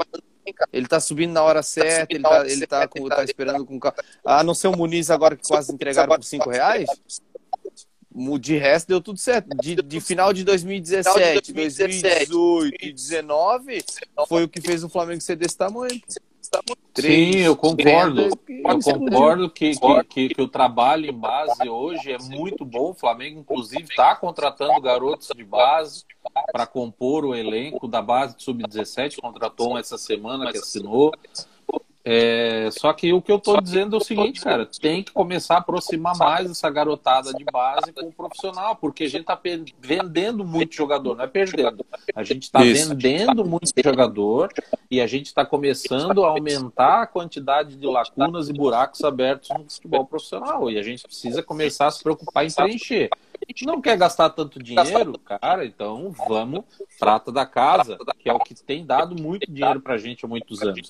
Ele 0.72 0.88
tá 0.88 1.02
subindo 1.02 1.34
na 1.34 1.44
hora 1.44 1.62
certa, 1.62 2.14
ele 2.14 2.24
tá, 2.24 2.48
ele 2.48 2.66
tá, 2.66 2.88
com, 2.88 3.10
tá 3.10 3.26
esperando 3.26 3.66
com. 3.66 3.78
A 4.26 4.42
não 4.42 4.54
ser 4.54 4.70
o 4.70 4.78
Muniz 4.78 5.10
agora 5.10 5.36
que 5.36 5.46
quase 5.46 5.74
entregaram 5.74 6.16
por 6.16 6.24
5 6.24 6.50
reais. 6.50 6.88
De 8.40 8.58
resto, 8.58 8.88
deu 8.88 9.02
tudo 9.02 9.20
certo. 9.20 9.50
De, 9.58 9.76
de 9.76 10.00
final 10.00 10.32
de 10.32 10.46
2017, 10.46 11.52
2018 11.52 12.76
e 12.76 12.94
2019, 12.94 13.84
foi 14.30 14.44
o 14.44 14.48
que 14.48 14.62
fez 14.62 14.82
o 14.84 14.90
Flamengo 14.90 15.20
ser 15.20 15.36
desse 15.36 15.58
tamanho. 15.58 16.00
Sim, 16.96 17.38
eu 17.38 17.56
concordo. 17.56 18.22
Eu 18.22 18.80
concordo 18.84 19.50
que, 19.50 19.72
que, 20.08 20.30
que, 20.30 20.42
o 20.42 20.48
trabalho 20.48 21.10
em 21.10 21.14
base 21.14 21.68
hoje 21.68 22.12
é 22.12 22.18
muito 22.20 22.64
bom. 22.64 22.92
O 22.92 22.94
Flamengo, 22.94 23.40
inclusive, 23.40 23.84
está 23.84 24.16
contratando 24.16 24.80
garotos 24.80 25.30
de 25.36 25.44
base. 25.44 26.06
para 26.52 26.68
compor 26.68 27.26
o 27.26 27.36
elenco 27.36 27.88
da 27.88 28.02
base 28.02 28.38
de 28.38 28.44
sub-17, 28.44 29.20
contratou 29.20 29.74
um 29.74 29.78
essa 29.78 29.98
semana 29.98 30.52
que 30.52 30.58
assinou. 30.58 31.12
É, 32.06 32.70
só 32.72 32.92
que 32.92 33.14
o 33.14 33.22
que 33.22 33.32
eu 33.32 33.38
estou 33.38 33.62
dizendo 33.62 33.96
é 33.96 34.00
o 34.00 34.04
seguinte, 34.04 34.42
cara, 34.42 34.66
tem 34.66 35.02
que 35.02 35.14
começar 35.14 35.56
a 35.56 35.58
aproximar 35.60 36.18
mais 36.18 36.52
essa 36.52 36.70
garotada 36.70 37.34
de 37.34 37.46
base 37.46 37.94
com 37.94 38.08
o 38.08 38.12
profissional, 38.12 38.76
porque 38.76 39.06
a 39.06 39.10
gente 39.10 39.22
está 39.22 39.40
vendendo 39.80 40.44
muito 40.44 40.76
jogador, 40.76 41.16
não 41.16 41.24
é 41.24 41.28
perdendo. 41.28 41.86
A 42.14 42.24
gente 42.24 42.44
está 42.44 42.60
vendendo 42.60 43.46
muito 43.46 43.72
jogador 43.82 44.52
e 44.92 45.00
a 45.00 45.08
gente 45.08 45.28
está 45.28 45.46
começando 45.46 46.26
a 46.26 46.30
aumentar 46.30 47.04
a 47.04 47.08
quantidade 47.08 47.78
de 47.78 47.88
lacunas 47.88 48.50
e 48.50 48.54
buracos 48.54 49.02
abertos 49.04 49.50
no 49.58 49.70
futebol 49.70 50.06
profissional. 50.06 50.70
E 50.70 50.78
a 50.78 50.84
gente 50.84 51.04
precisa 51.04 51.42
começar 51.42 51.88
a 51.88 51.92
se 51.92 52.04
preocupar 52.04 52.46
em 52.46 52.52
preencher. 52.52 53.10
A 53.42 53.46
gente 53.48 53.66
não 53.66 53.82
quer 53.82 53.98
gastar 53.98 54.30
tanto 54.30 54.62
dinheiro, 54.62 55.18
cara, 55.20 55.66
então 55.66 56.12
vamos, 56.28 56.64
prata 57.00 57.32
da 57.32 57.46
casa, 57.46 57.98
que 58.20 58.30
é 58.30 58.34
o 58.34 58.40
que 58.40 58.54
tem 58.56 58.86
dado 58.86 59.22
muito 59.22 59.52
dinheiro 59.52 59.82
pra 59.82 59.98
gente 59.98 60.26
há 60.26 60.28
muitos 60.28 60.62
anos. 60.62 60.90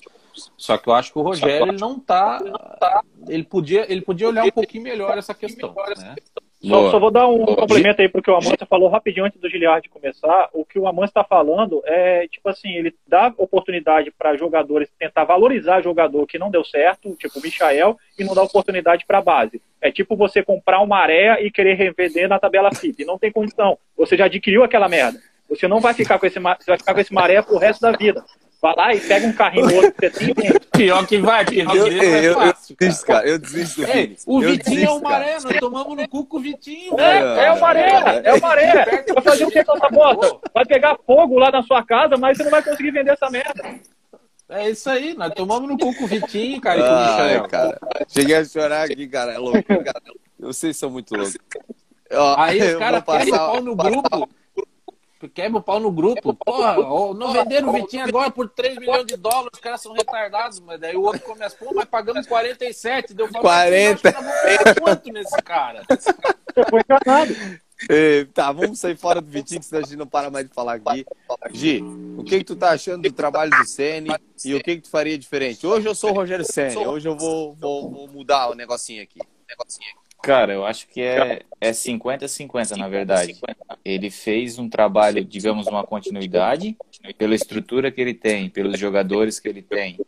Só 0.56 0.76
que 0.76 0.88
eu 0.88 0.94
acho 0.94 1.12
que 1.12 1.18
o 1.18 1.22
Rogério 1.22 1.68
ele 1.68 1.78
não 1.78 1.98
tá. 1.98 2.40
Ele 3.28 3.44
podia, 3.44 3.90
ele 3.90 4.02
podia 4.02 4.28
olhar 4.28 4.44
um 4.44 4.50
pouquinho 4.50 4.84
melhor 4.84 5.16
essa 5.16 5.34
questão. 5.34 5.74
Né? 5.96 6.16
Só, 6.68 6.90
só, 6.90 6.98
vou 6.98 7.10
dar 7.10 7.28
um 7.28 7.44
complemento 7.44 8.00
aí 8.00 8.08
porque 8.08 8.30
o 8.30 8.34
Amâncio 8.34 8.66
falou 8.66 8.88
rapidinho 8.88 9.26
antes 9.26 9.40
do 9.40 9.48
Giliard 9.48 9.88
começar. 9.88 10.48
O 10.52 10.64
que 10.64 10.78
o 10.78 10.86
Amâncio 10.86 11.10
está 11.10 11.24
falando 11.24 11.82
é, 11.84 12.26
tipo 12.28 12.48
assim, 12.48 12.72
ele 12.72 12.94
dá 13.06 13.32
oportunidade 13.36 14.10
para 14.10 14.36
jogadores 14.36 14.88
tentar 14.98 15.24
valorizar 15.24 15.82
jogador 15.82 16.26
que 16.26 16.38
não 16.38 16.50
deu 16.50 16.64
certo, 16.64 17.14
tipo 17.16 17.38
o 17.38 17.42
Michael, 17.42 17.96
e 18.18 18.24
não 18.24 18.34
dá 18.34 18.42
oportunidade 18.42 19.04
para 19.06 19.18
a 19.18 19.22
base. 19.22 19.60
É 19.80 19.90
tipo 19.90 20.16
você 20.16 20.42
comprar 20.42 20.80
uma 20.80 20.98
areia 20.98 21.44
e 21.44 21.50
querer 21.50 21.74
revender 21.74 22.28
na 22.28 22.38
tabela 22.38 22.74
FIP. 22.74 23.04
Não 23.04 23.18
tem 23.18 23.30
condição. 23.30 23.78
Você 23.96 24.16
já 24.16 24.24
adquiriu 24.24 24.64
aquela 24.64 24.88
merda. 24.88 25.18
Você 25.48 25.68
não 25.68 25.80
vai 25.80 25.92
ficar 25.92 26.18
com 26.18 26.26
esse, 26.26 26.40
você 26.40 26.66
vai 26.66 26.78
ficar 26.78 26.94
com 26.94 27.00
esse 27.00 27.12
maré 27.12 27.42
pro 27.42 27.58
resto 27.58 27.82
da 27.82 27.92
vida. 27.92 28.24
Vai 28.64 28.74
lá 28.78 28.94
e 28.94 29.00
pega 29.00 29.26
um 29.26 29.32
carrinho 29.34 29.74
outro 29.74 29.92
que 29.92 30.08
você 30.08 30.34
tem. 30.34 30.52
Pior 30.72 31.06
que 31.06 31.18
vai, 31.18 31.44
porque 31.44 31.60
eu, 31.60 31.86
eu, 31.86 32.40
é 32.40 32.46
fácil, 32.46 32.74
eu, 32.80 32.88
desisto, 32.88 33.06
cara. 33.06 33.28
Eu 33.28 33.38
desisto 33.38 33.82
do 33.82 33.90
Ei, 33.90 34.16
O 34.26 34.42
eu 34.42 34.50
Vitinho 34.52 34.76
desisto, 34.76 34.90
é 34.90 34.98
o 34.98 35.02
Maré, 35.02 35.34
nós 35.34 35.56
tomamos 35.58 35.96
no 35.98 36.08
cu 36.08 36.24
com 36.24 36.38
o 36.38 36.40
Vitinho. 36.40 36.98
É, 36.98 37.44
é 37.44 37.52
o 37.52 37.60
Maré, 37.60 38.22
é 38.24 38.32
o 38.32 38.40
Maré. 38.40 39.04
Vai 39.12 39.22
fazer 39.22 39.44
o 39.44 39.50
que 39.50 39.62
com 39.62 39.76
essa 39.76 39.88
bosta? 39.90 40.38
Vai 40.54 40.64
pegar 40.64 40.96
fogo 41.06 41.38
lá 41.38 41.50
na 41.50 41.62
sua 41.62 41.84
casa, 41.84 42.16
mas 42.16 42.38
você 42.38 42.44
não 42.44 42.50
vai 42.50 42.62
conseguir 42.62 42.90
vender 42.90 43.10
essa 43.10 43.28
merda. 43.28 43.62
É 44.48 44.70
isso 44.70 44.88
aí, 44.88 45.12
nós 45.12 45.34
tomamos 45.34 45.68
no 45.68 45.76
cu 45.76 45.94
com 45.94 46.04
o 46.04 46.06
Vitinho, 46.06 46.58
cara, 46.58 46.80
e 46.80 46.82
com 46.82 46.88
o 46.88 47.26
Michel. 47.26 47.48
cara. 47.48 47.78
Cheguei 48.08 48.36
a 48.36 48.44
chorar 48.46 48.84
aqui, 48.84 49.06
cara. 49.06 49.34
É 49.34 49.38
louco. 49.38 49.58
Vocês 50.40 50.74
são 50.74 50.88
muito 50.88 51.14
loucos. 51.14 51.36
Aí 52.38 52.62
os 52.62 52.78
caras 52.78 53.02
o 53.02 53.30
pau 53.30 53.60
no 53.60 53.76
grupo 53.76 54.26
quebra 55.28 55.58
o 55.58 55.62
pau 55.62 55.80
no 55.80 55.90
grupo. 55.90 56.34
Porra, 56.34 56.76
não 57.14 57.32
venderam 57.32 57.68
o 57.68 57.72
Vitinho 57.72 58.04
agora 58.04 58.30
por 58.30 58.48
3 58.48 58.78
milhões 58.78 59.06
de 59.06 59.16
dólares, 59.16 59.50
os 59.54 59.60
caras 59.60 59.80
são 59.80 59.92
retardados, 59.92 60.60
mas 60.60 60.80
daí 60.80 60.96
o 60.96 61.02
outro 61.02 61.20
começa, 61.20 61.56
pô, 61.56 61.72
mas 61.74 61.84
pagamos 61.86 62.26
47, 62.26 63.14
deu 63.14 63.28
40. 63.28 64.12
quanto 64.80 65.12
nesse 65.12 65.36
cara? 65.42 65.82
Foi 66.70 66.80
enganado. 66.80 67.34
tá, 68.32 68.52
vamos 68.52 68.78
sair 68.78 68.96
fora 68.96 69.20
do 69.20 69.30
Vitinho, 69.30 69.60
que 69.60 69.66
senão 69.66 69.82
a 69.82 69.84
gente 69.84 69.96
não 69.96 70.06
para 70.06 70.30
mais 70.30 70.48
de 70.48 70.54
falar 70.54 70.74
aqui. 70.74 71.04
Gi, 71.52 71.82
o 72.16 72.24
que, 72.24 72.38
que 72.38 72.44
tu 72.44 72.56
tá 72.56 72.70
achando 72.70 73.02
do 73.02 73.12
trabalho 73.12 73.50
do 73.50 73.66
Sene 73.66 74.10
e 74.44 74.54
o 74.54 74.62
que, 74.62 74.76
que 74.76 74.82
tu 74.82 74.90
faria 74.90 75.18
diferente? 75.18 75.66
Hoje 75.66 75.86
eu 75.86 75.94
sou 75.94 76.10
o 76.10 76.14
Rogério 76.14 76.44
Sene, 76.44 76.86
hoje 76.86 77.08
eu 77.08 77.16
vou, 77.16 77.54
vou, 77.54 77.90
vou 77.90 78.08
mudar 78.08 78.50
o 78.50 78.54
negocinho 78.54 79.02
aqui. 79.02 79.20
Negocinho 79.48 79.88
aqui. 79.90 80.03
Cara, 80.24 80.54
eu 80.54 80.64
acho 80.64 80.88
que 80.88 81.02
é, 81.02 81.42
é 81.60 81.70
50-50, 81.70 82.76
na 82.76 82.88
verdade. 82.88 83.38
Ele 83.84 84.10
fez 84.10 84.58
um 84.58 84.70
trabalho, 84.70 85.22
digamos, 85.22 85.66
uma 85.66 85.84
continuidade, 85.84 86.74
pela 87.18 87.34
estrutura 87.34 87.90
que 87.90 88.00
ele 88.00 88.14
tem, 88.14 88.48
pelos 88.48 88.78
jogadores 88.78 89.38
que 89.38 89.48
ele 89.48 89.60
tem. 89.60 89.98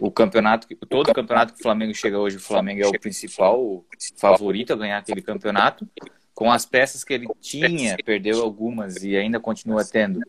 O 0.00 0.10
campeonato, 0.10 0.66
todo 0.88 1.08
o 1.08 1.14
campeonato 1.14 1.54
que 1.54 1.60
o 1.60 1.62
Flamengo 1.62 1.94
chega 1.94 2.18
hoje, 2.18 2.36
o 2.36 2.40
Flamengo 2.40 2.82
é 2.82 2.88
o 2.88 2.98
principal 2.98 3.84
favorito 4.16 4.72
a 4.72 4.76
ganhar 4.76 4.98
aquele 4.98 5.22
campeonato. 5.22 5.88
Com 6.34 6.50
as 6.50 6.66
peças 6.66 7.04
que 7.04 7.14
ele 7.14 7.28
tinha, 7.40 7.96
perdeu 8.04 8.42
algumas 8.42 9.02
e 9.04 9.16
ainda 9.16 9.38
continua 9.38 9.84
tendo 9.84 10.20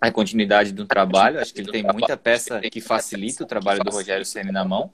a 0.00 0.10
continuidade 0.10 0.72
do 0.72 0.86
trabalho. 0.86 1.38
Acho 1.38 1.52
que 1.52 1.60
ele 1.60 1.70
tem 1.70 1.82
muita 1.82 2.16
peça 2.16 2.60
que 2.60 2.80
facilita 2.80 3.44
o 3.44 3.46
trabalho 3.46 3.82
do 3.84 3.90
Rogério 3.90 4.24
Ceni 4.24 4.50
na 4.50 4.64
mão. 4.64 4.90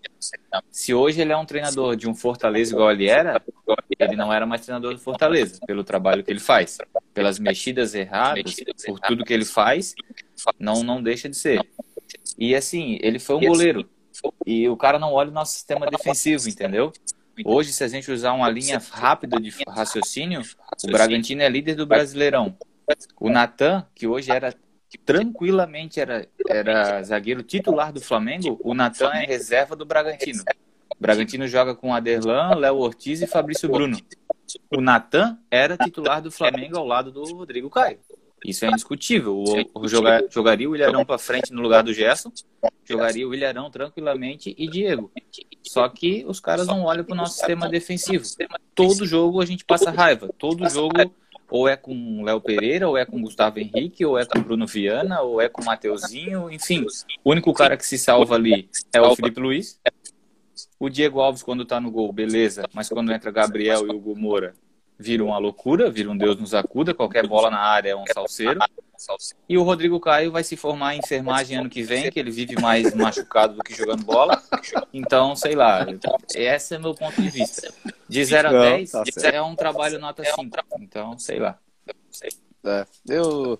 Se 0.70 0.92
hoje 0.92 1.20
ele 1.20 1.32
é 1.32 1.36
um 1.36 1.44
treinador 1.44 1.96
de 1.96 2.09
um 2.09 2.14
Fortaleza 2.14 2.74
igual 2.74 2.90
ele 2.90 3.09
era, 3.09 3.40
ele 3.98 4.16
não 4.16 4.32
era 4.32 4.44
mais 4.44 4.62
treinador 4.62 4.94
do 4.94 5.01
Fortaleza, 5.01 5.61
pelo 5.66 5.84
trabalho 5.84 6.24
que 6.24 6.30
ele 6.30 6.40
faz, 6.40 6.78
pelas 7.14 7.38
mexidas 7.38 7.94
erradas, 7.94 8.57
por 8.86 8.98
tudo 9.01 9.24
que 9.24 9.32
ele 9.32 9.44
faz, 9.44 9.94
não 10.59 10.82
não 10.82 11.03
deixa 11.03 11.28
de 11.28 11.36
ser. 11.36 11.61
E 12.38 12.55
assim, 12.55 12.98
ele 13.03 13.18
foi 13.18 13.36
um 13.36 13.40
goleiro. 13.40 13.88
E 14.46 14.68
o 14.68 14.76
cara 14.76 14.98
não 14.98 15.12
olha 15.12 15.30
o 15.30 15.34
nosso 15.34 15.53
sistema 15.53 15.86
defensivo, 15.86 16.48
entendeu? 16.48 16.92
Hoje, 17.45 17.72
se 17.72 17.84
a 17.84 17.88
gente 17.88 18.11
usar 18.11 18.32
uma 18.32 18.49
linha 18.49 18.80
rápida 18.91 19.41
de 19.41 19.53
raciocínio, 19.68 20.43
o 20.84 20.91
Bragantino 20.91 21.43
é 21.43 21.49
líder 21.49 21.74
do 21.74 21.86
Brasileirão. 21.86 22.57
O 23.18 23.30
Natan, 23.30 23.86
que 23.95 24.07
hoje 24.07 24.30
era 24.30 24.55
tranquilamente 25.05 26.01
era, 26.01 26.26
era 26.49 27.03
zagueiro 27.03 27.43
titular 27.43 27.93
do 27.93 28.01
Flamengo, 28.01 28.61
o 28.64 28.74
Natan 28.74 29.11
é 29.12 29.24
reserva 29.24 29.76
do 29.76 29.86
Bragantino. 29.86 30.43
O 30.91 31.01
Bragantino 31.01 31.47
joga 31.47 31.74
com 31.74 31.95
Aderlan, 31.95 32.55
Léo 32.57 32.76
Ortiz 32.76 33.22
e 33.22 33.26
Fabrício 33.26 33.68
Bruno. 33.68 33.97
O 34.70 34.80
Natan 34.80 35.38
era 35.51 35.76
titular 35.76 36.20
do 36.20 36.30
Flamengo 36.30 36.76
ao 36.76 36.84
lado 36.84 37.12
do 37.12 37.22
Rodrigo 37.22 37.70
Caio. 37.70 38.01
Isso 38.45 38.64
é 38.64 38.68
indiscutível. 38.68 39.36
O, 39.36 39.82
o 39.82 39.88
jogar, 39.88 40.22
jogaria 40.30 40.68
o 40.68 40.74
Ilharão 40.74 41.05
para 41.05 41.18
frente 41.18 41.53
no 41.53 41.61
lugar 41.61 41.82
do 41.82 41.93
Gerson, 41.93 42.32
jogaria 42.84 43.28
o 43.28 43.34
Ilharão 43.34 43.70
tranquilamente 43.70 44.55
e 44.57 44.66
Diego. 44.68 45.11
Só 45.62 45.88
que 45.88 46.24
os 46.26 46.41
caras 46.41 46.66
não 46.66 46.84
olham 46.84 47.05
para 47.05 47.14
o 47.14 47.16
nosso 47.16 47.34
sistema 47.34 47.68
defensivo. 47.68 48.24
Todo 48.74 49.07
jogo 49.07 49.41
a 49.41 49.47
gente 49.47 49.64
passa 49.64 49.91
raiva. 49.91 50.30
Todo 50.38 50.68
jogo 50.68 51.12
ou 51.51 51.68
é 51.68 51.76
com 51.76 52.22
Léo 52.22 52.41
Pereira, 52.41 52.88
ou 52.88 52.97
é 52.97 53.05
com 53.05 53.20
Gustavo 53.20 53.59
Henrique, 53.59 54.07
ou 54.07 54.16
é 54.16 54.24
com 54.24 54.41
Bruno 54.41 54.66
Viana, 54.66 55.20
ou 55.20 55.41
é 55.41 55.49
com 55.49 55.64
Mateuzinho, 55.64 56.51
enfim. 56.51 56.86
O 57.24 57.32
único 57.32 57.53
cara 57.53 57.76
que 57.76 57.84
se 57.84 57.99
salva 57.99 58.36
ali 58.36 58.70
é 58.93 59.01
o 59.01 59.16
Felipe 59.16 59.41
Luiz. 59.41 59.78
O 60.78 60.88
Diego 60.88 61.20
Alves, 61.20 61.43
quando 61.43 61.64
tá 61.64 61.80
no 61.80 61.91
gol, 61.91 62.12
beleza, 62.12 62.68
mas 62.72 62.88
quando 62.88 63.12
entra 63.12 63.30
Gabriel 63.30 63.86
e 63.86 63.91
Hugo 63.91 64.16
Moura, 64.16 64.55
vira 65.01 65.24
uma 65.24 65.38
loucura, 65.38 65.90
vira 65.90 66.11
um 66.11 66.16
Deus 66.16 66.38
nos 66.38 66.55
acuda, 66.55 66.92
qualquer 66.92 67.26
bola 67.26 67.51
na 67.51 67.59
área 67.59 67.90
é 67.90 67.96
um 67.96 68.05
salseiro. 68.12 68.61
E 69.48 69.57
o 69.57 69.62
Rodrigo 69.62 69.98
Caio 69.98 70.30
vai 70.30 70.44
se 70.44 70.57
formar 70.57 70.94
em 70.94 70.98
enfermagem 70.98 71.57
ano 71.57 71.70
que 71.70 71.82
vem, 71.82 72.11
que 72.11 72.20
ele 72.20 72.30
vive 72.30 72.61
mais 72.61 72.94
machucado 72.94 73.55
do 73.55 73.62
que 73.62 73.74
jogando 73.74 74.05
bola. 74.05 74.40
Então, 74.92 75.34
sei 75.34 75.55
lá, 75.55 75.86
esse 76.34 76.74
é 76.74 76.78
meu 76.78 76.94
ponto 76.94 77.20
de 77.20 77.30
vista. 77.30 77.72
De 78.07 78.22
0 78.22 78.48
a 78.48 78.53
10 78.53 78.90
tá 78.90 79.05
é 79.32 79.40
um 79.40 79.57
trabalho 79.57 79.98
nota 79.98 80.22
5. 80.22 80.51
Então, 80.80 81.18
sei 81.18 81.38
lá. 81.38 81.59
É, 82.62 82.86
eu. 83.09 83.59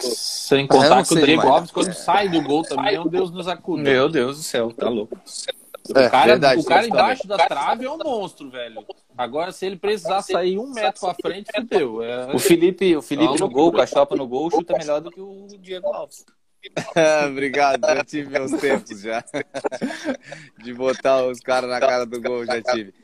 Sem 0.00 0.66
contar 0.66 1.06
que 1.06 1.14
o 1.14 1.24
Diego 1.24 1.46
Alves, 1.46 1.70
quando 1.70 1.92
sai 1.92 2.28
do 2.28 2.42
gol 2.42 2.64
também, 2.64 2.96
é 2.96 3.00
um 3.00 3.06
Deus 3.06 3.30
nos 3.30 3.46
acuda. 3.46 3.82
Meu 3.84 4.08
Deus 4.08 4.38
do 4.38 4.42
céu, 4.42 4.72
tá 4.72 4.88
louco. 4.88 5.16
É, 5.94 6.06
o 6.06 6.10
cara, 6.10 6.26
verdade, 6.26 6.60
o 6.60 6.64
cara 6.64 6.86
embaixo 6.86 7.26
da 7.26 7.36
trave 7.38 7.84
é 7.84 7.90
um 7.90 7.98
monstro, 7.98 8.50
velho. 8.50 8.86
Agora, 9.16 9.50
se 9.50 9.66
ele 9.66 9.76
precisar 9.76 10.22
sair 10.22 10.58
um 10.58 10.72
metro 10.72 11.00
pra 11.00 11.14
frente, 11.14 11.50
fudeu. 11.54 12.02
É... 12.02 12.34
O 12.34 12.38
Felipe, 12.38 12.96
o 12.96 13.02
Felipe 13.02 13.40
no 13.40 13.48
gol, 13.48 13.68
o 13.68 13.72
Cachopa 13.72 14.14
no 14.14 14.26
gol, 14.26 14.50
chuta 14.50 14.76
melhor 14.78 15.00
do 15.00 15.10
que 15.10 15.20
o 15.20 15.46
Diego 15.58 15.88
Alves. 15.88 16.24
Obrigado, 17.28 17.84
já 17.84 18.04
tive 18.04 18.30
meus 18.30 18.52
tempos 18.52 19.00
já. 19.00 19.24
De 20.62 20.72
botar 20.72 21.26
os 21.26 21.40
caras 21.40 21.68
na 21.68 21.80
cara 21.80 22.06
do 22.06 22.20
gol, 22.20 22.46
já 22.46 22.62
tive. 22.62 22.94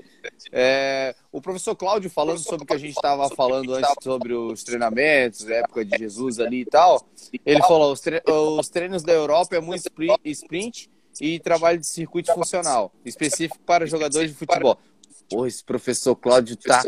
É, 0.52 1.14
o 1.32 1.40
professor 1.40 1.74
Cláudio 1.74 2.10
falando 2.10 2.38
sobre 2.38 2.64
o 2.64 2.66
que 2.66 2.74
a 2.74 2.78
gente 2.78 2.94
estava 2.94 3.28
falando 3.30 3.74
antes 3.74 3.92
sobre 4.02 4.34
os 4.34 4.62
treinamentos, 4.62 5.48
época 5.48 5.84
de 5.84 5.98
Jesus 5.98 6.38
ali 6.38 6.60
e 6.60 6.64
tal. 6.64 7.04
Ele 7.44 7.62
falou: 7.62 7.92
os 7.92 8.68
treinos 8.68 9.02
da 9.02 9.12
Europa 9.12 9.56
é 9.56 9.60
muito 9.60 9.90
sprint 10.24 10.90
e 11.20 11.38
trabalho 11.38 11.78
de 11.78 11.86
circuito 11.86 12.32
funcional, 12.32 12.92
específico 13.04 13.58
para 13.64 13.86
jogadores 13.86 14.30
de 14.30 14.36
futebol. 14.36 14.78
Pô, 15.30 15.46
esse 15.46 15.62
professor 15.62 16.16
Cláudio 16.16 16.56
tá, 16.56 16.82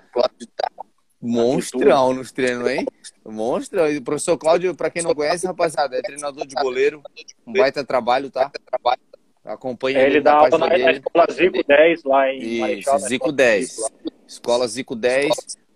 monstrão 1.20 2.14
nos 2.14 2.32
treinos, 2.32 2.68
hein? 2.68 2.86
Monstro. 3.24 3.86
E 3.90 3.98
o 3.98 4.02
professor 4.02 4.38
Cláudio, 4.38 4.74
para 4.74 4.90
quem 4.90 5.02
não 5.02 5.14
conhece, 5.14 5.46
rapaziada, 5.46 5.96
é 5.96 6.02
treinador 6.02 6.46
de 6.46 6.54
goleiro. 6.54 7.02
Um 7.46 7.52
baita 7.52 7.84
trabalho, 7.84 8.30
tá? 8.30 8.50
Acompanha 9.44 9.98
é, 9.98 10.06
ele 10.06 10.20
dá 10.20 10.34
aula 10.34 10.58
na, 10.58 10.66
na 10.68 10.92
escola 10.92 11.26
Zico 11.32 11.64
10 11.66 12.04
lá 12.04 12.32
em 12.32 12.78
Isso, 12.78 12.98
Zico 12.98 13.32
10. 13.32 13.76
Escola 14.26 14.68
Zico 14.68 14.94
10. 14.94 15.30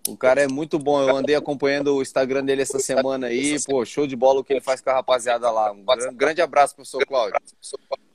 O 0.07 0.15
cara 0.15 0.41
é 0.41 0.47
muito 0.47 0.77
bom. 0.77 1.01
Eu 1.01 1.15
andei 1.15 1.35
acompanhando 1.35 1.95
o 1.95 2.01
Instagram 2.01 2.45
dele 2.45 2.61
essa 2.61 2.79
semana 2.79 3.27
aí. 3.27 3.57
Pô, 3.65 3.83
show 3.83 4.05
de 4.05 4.15
bola 4.15 4.39
o 4.39 4.43
que 4.43 4.53
ele 4.53 4.61
faz 4.61 4.81
com 4.81 4.91
a 4.91 4.93
rapaziada 4.93 5.49
lá. 5.49 5.71
Um 5.71 5.83
grande 6.13 6.41
abraço, 6.41 6.75
professor 6.75 7.05
Cláudio. 7.05 7.39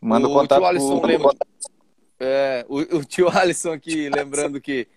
Manda 0.01 0.29
o 0.29 0.33
contato 0.33 0.61
tio 0.61 0.67
Alisson 0.67 1.07
lembra... 1.07 1.33
é, 2.19 2.65
o, 2.69 2.79
o 2.79 3.05
tio 3.05 3.29
Alisson 3.29 3.73
aqui, 3.73 4.09
lembrando 4.15 4.61
que 4.61 4.89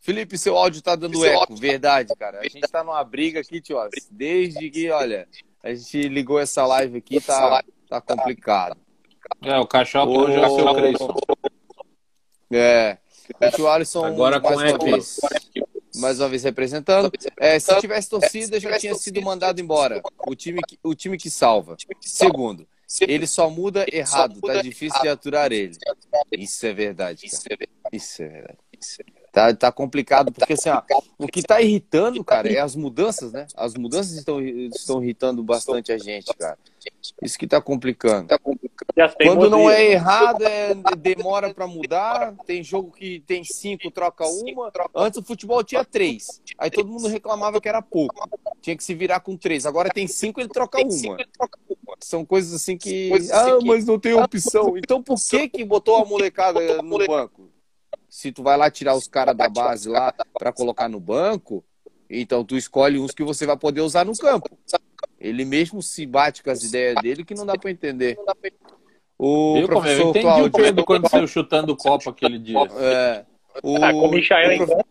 Felipe, 0.00 0.38
seu 0.38 0.56
áudio 0.56 0.82
tá 0.82 0.94
dando 0.94 1.24
eco. 1.24 1.56
Verdade, 1.56 2.14
cara. 2.18 2.40
A 2.40 2.44
gente 2.44 2.68
tá 2.70 2.84
numa 2.84 3.02
briga 3.02 3.40
aqui, 3.40 3.60
tio. 3.60 3.78
Desde 4.10 4.70
que, 4.70 4.90
olha, 4.90 5.26
a 5.62 5.74
gente 5.74 6.08
ligou 6.08 6.38
essa 6.38 6.66
live 6.66 6.98
aqui, 6.98 7.20
tá, 7.20 7.62
tá 7.88 8.00
complicado. 8.00 8.76
É, 9.42 9.58
o 9.58 9.66
cachorro 9.66 10.24
Ô... 10.24 10.30
jogar 10.30 10.50
seu 10.50 10.74
Creyson. 10.74 11.14
É. 12.52 12.98
O 13.40 13.50
tio 13.50 13.68
Alisson 13.68 14.04
Agora 14.04 14.40
com 14.40 14.54
mais 14.54 14.72
uma 14.72 14.78
vez. 14.84 15.20
Mais 15.96 16.20
uma 16.20 16.28
vez 16.28 16.44
representando. 16.44 17.10
É, 17.38 17.58
se 17.58 17.78
tivesse 17.80 18.08
torcida, 18.08 18.58
já 18.58 18.78
tinha 18.78 18.94
sido 18.94 19.20
mandado 19.22 19.60
embora. 19.60 20.02
O 20.26 20.34
time, 20.34 20.60
que, 20.66 20.78
o 20.82 20.94
time 20.94 21.16
que 21.16 21.30
salva. 21.30 21.76
Segundo, 22.00 22.66
ele 23.00 23.26
só 23.26 23.48
muda 23.48 23.86
errado. 23.90 24.40
Tá 24.40 24.62
difícil 24.62 25.00
de 25.00 25.08
aturar 25.08 25.52
ele. 25.52 25.76
Isso 26.32 26.66
é 26.66 26.72
verdade. 26.72 27.28
Cara. 27.28 27.68
Isso 27.92 28.22
é 28.22 28.28
verdade. 28.28 28.58
Tá, 29.32 29.54
tá 29.54 29.70
complicado, 29.70 30.32
porque 30.32 30.54
assim, 30.54 30.70
ó, 30.70 30.82
o 31.16 31.28
que 31.28 31.40
tá 31.40 31.60
irritando, 31.60 32.22
cara, 32.24 32.52
é 32.52 32.58
as 32.58 32.74
mudanças, 32.74 33.32
né? 33.32 33.46
As 33.54 33.74
mudanças 33.74 34.12
estão, 34.12 34.40
estão 34.40 35.02
irritando 35.02 35.42
bastante 35.42 35.92
a 35.92 35.98
gente, 35.98 36.34
cara. 36.34 36.58
Isso 37.22 37.38
que 37.38 37.46
tá 37.46 37.60
complicando. 37.60 38.28
Quando 39.22 39.48
não 39.48 39.70
é 39.70 39.92
errado, 39.92 40.42
é, 40.42 40.74
demora 40.96 41.54
para 41.54 41.66
mudar. 41.66 42.34
Tem 42.46 42.62
jogo 42.62 42.90
que 42.90 43.20
tem 43.20 43.44
cinco, 43.44 43.90
troca 43.90 44.26
uma. 44.26 44.72
Antes 44.94 45.20
o 45.20 45.22
futebol 45.22 45.62
tinha 45.62 45.84
três. 45.84 46.42
Aí 46.58 46.70
todo 46.70 46.88
mundo 46.88 47.06
reclamava 47.06 47.60
que 47.60 47.68
era 47.68 47.82
pouco. 47.82 48.28
Tinha 48.60 48.76
que 48.76 48.82
se 48.82 48.94
virar 48.94 49.20
com 49.20 49.36
três. 49.36 49.64
Agora 49.64 49.90
tem 49.90 50.08
cinco, 50.08 50.40
ele 50.40 50.48
troca 50.48 50.78
uma. 50.80 51.18
São 52.00 52.24
coisas 52.24 52.52
assim 52.54 52.76
que. 52.76 53.12
Ah, 53.32 53.58
mas 53.64 53.84
não 53.84 53.98
tem 53.98 54.14
opção. 54.14 54.76
Então 54.76 55.02
por 55.02 55.16
que 55.20 55.48
que 55.48 55.64
botou 55.64 55.96
a 55.96 56.04
molecada 56.04 56.82
no 56.82 56.98
banco? 57.06 57.49
Se 58.10 58.32
tu 58.32 58.42
vai 58.42 58.56
lá 58.56 58.70
tirar 58.70 58.94
os 58.96 59.06
caras 59.06 59.36
da 59.36 59.48
base 59.48 59.88
lá 59.88 60.12
para 60.36 60.52
colocar 60.52 60.88
no 60.88 60.98
banco, 60.98 61.64
então 62.10 62.44
tu 62.44 62.56
escolhe 62.56 62.98
uns 62.98 63.12
que 63.12 63.22
você 63.22 63.46
vai 63.46 63.56
poder 63.56 63.80
usar 63.80 64.04
no 64.04 64.16
campo. 64.16 64.50
Ele 65.18 65.44
mesmo 65.44 65.80
se 65.80 66.04
bate 66.04 66.42
com 66.42 66.50
as 66.50 66.64
ideias 66.64 66.96
dele 67.00 67.24
que 67.24 67.34
não 67.34 67.46
dá 67.46 67.56
para 67.56 67.70
entender. 67.70 68.18
O 69.16 69.58
eu, 69.58 69.66
professor 69.66 70.00
eu 70.00 70.10
entendi 70.10 70.24
Cláudio... 70.24 70.46
o 70.46 70.50
Pedro 70.50 70.84
quando 70.84 71.08
saiu 71.08 71.26
chutando 71.28 71.72
o 71.72 71.76
copo 71.76 72.10
aquele 72.10 72.38
dia. 72.38 72.58
É, 72.58 73.24
o, 73.62 73.76
ah, 73.76 73.92
o, 73.92 74.08
prof... 74.08 74.84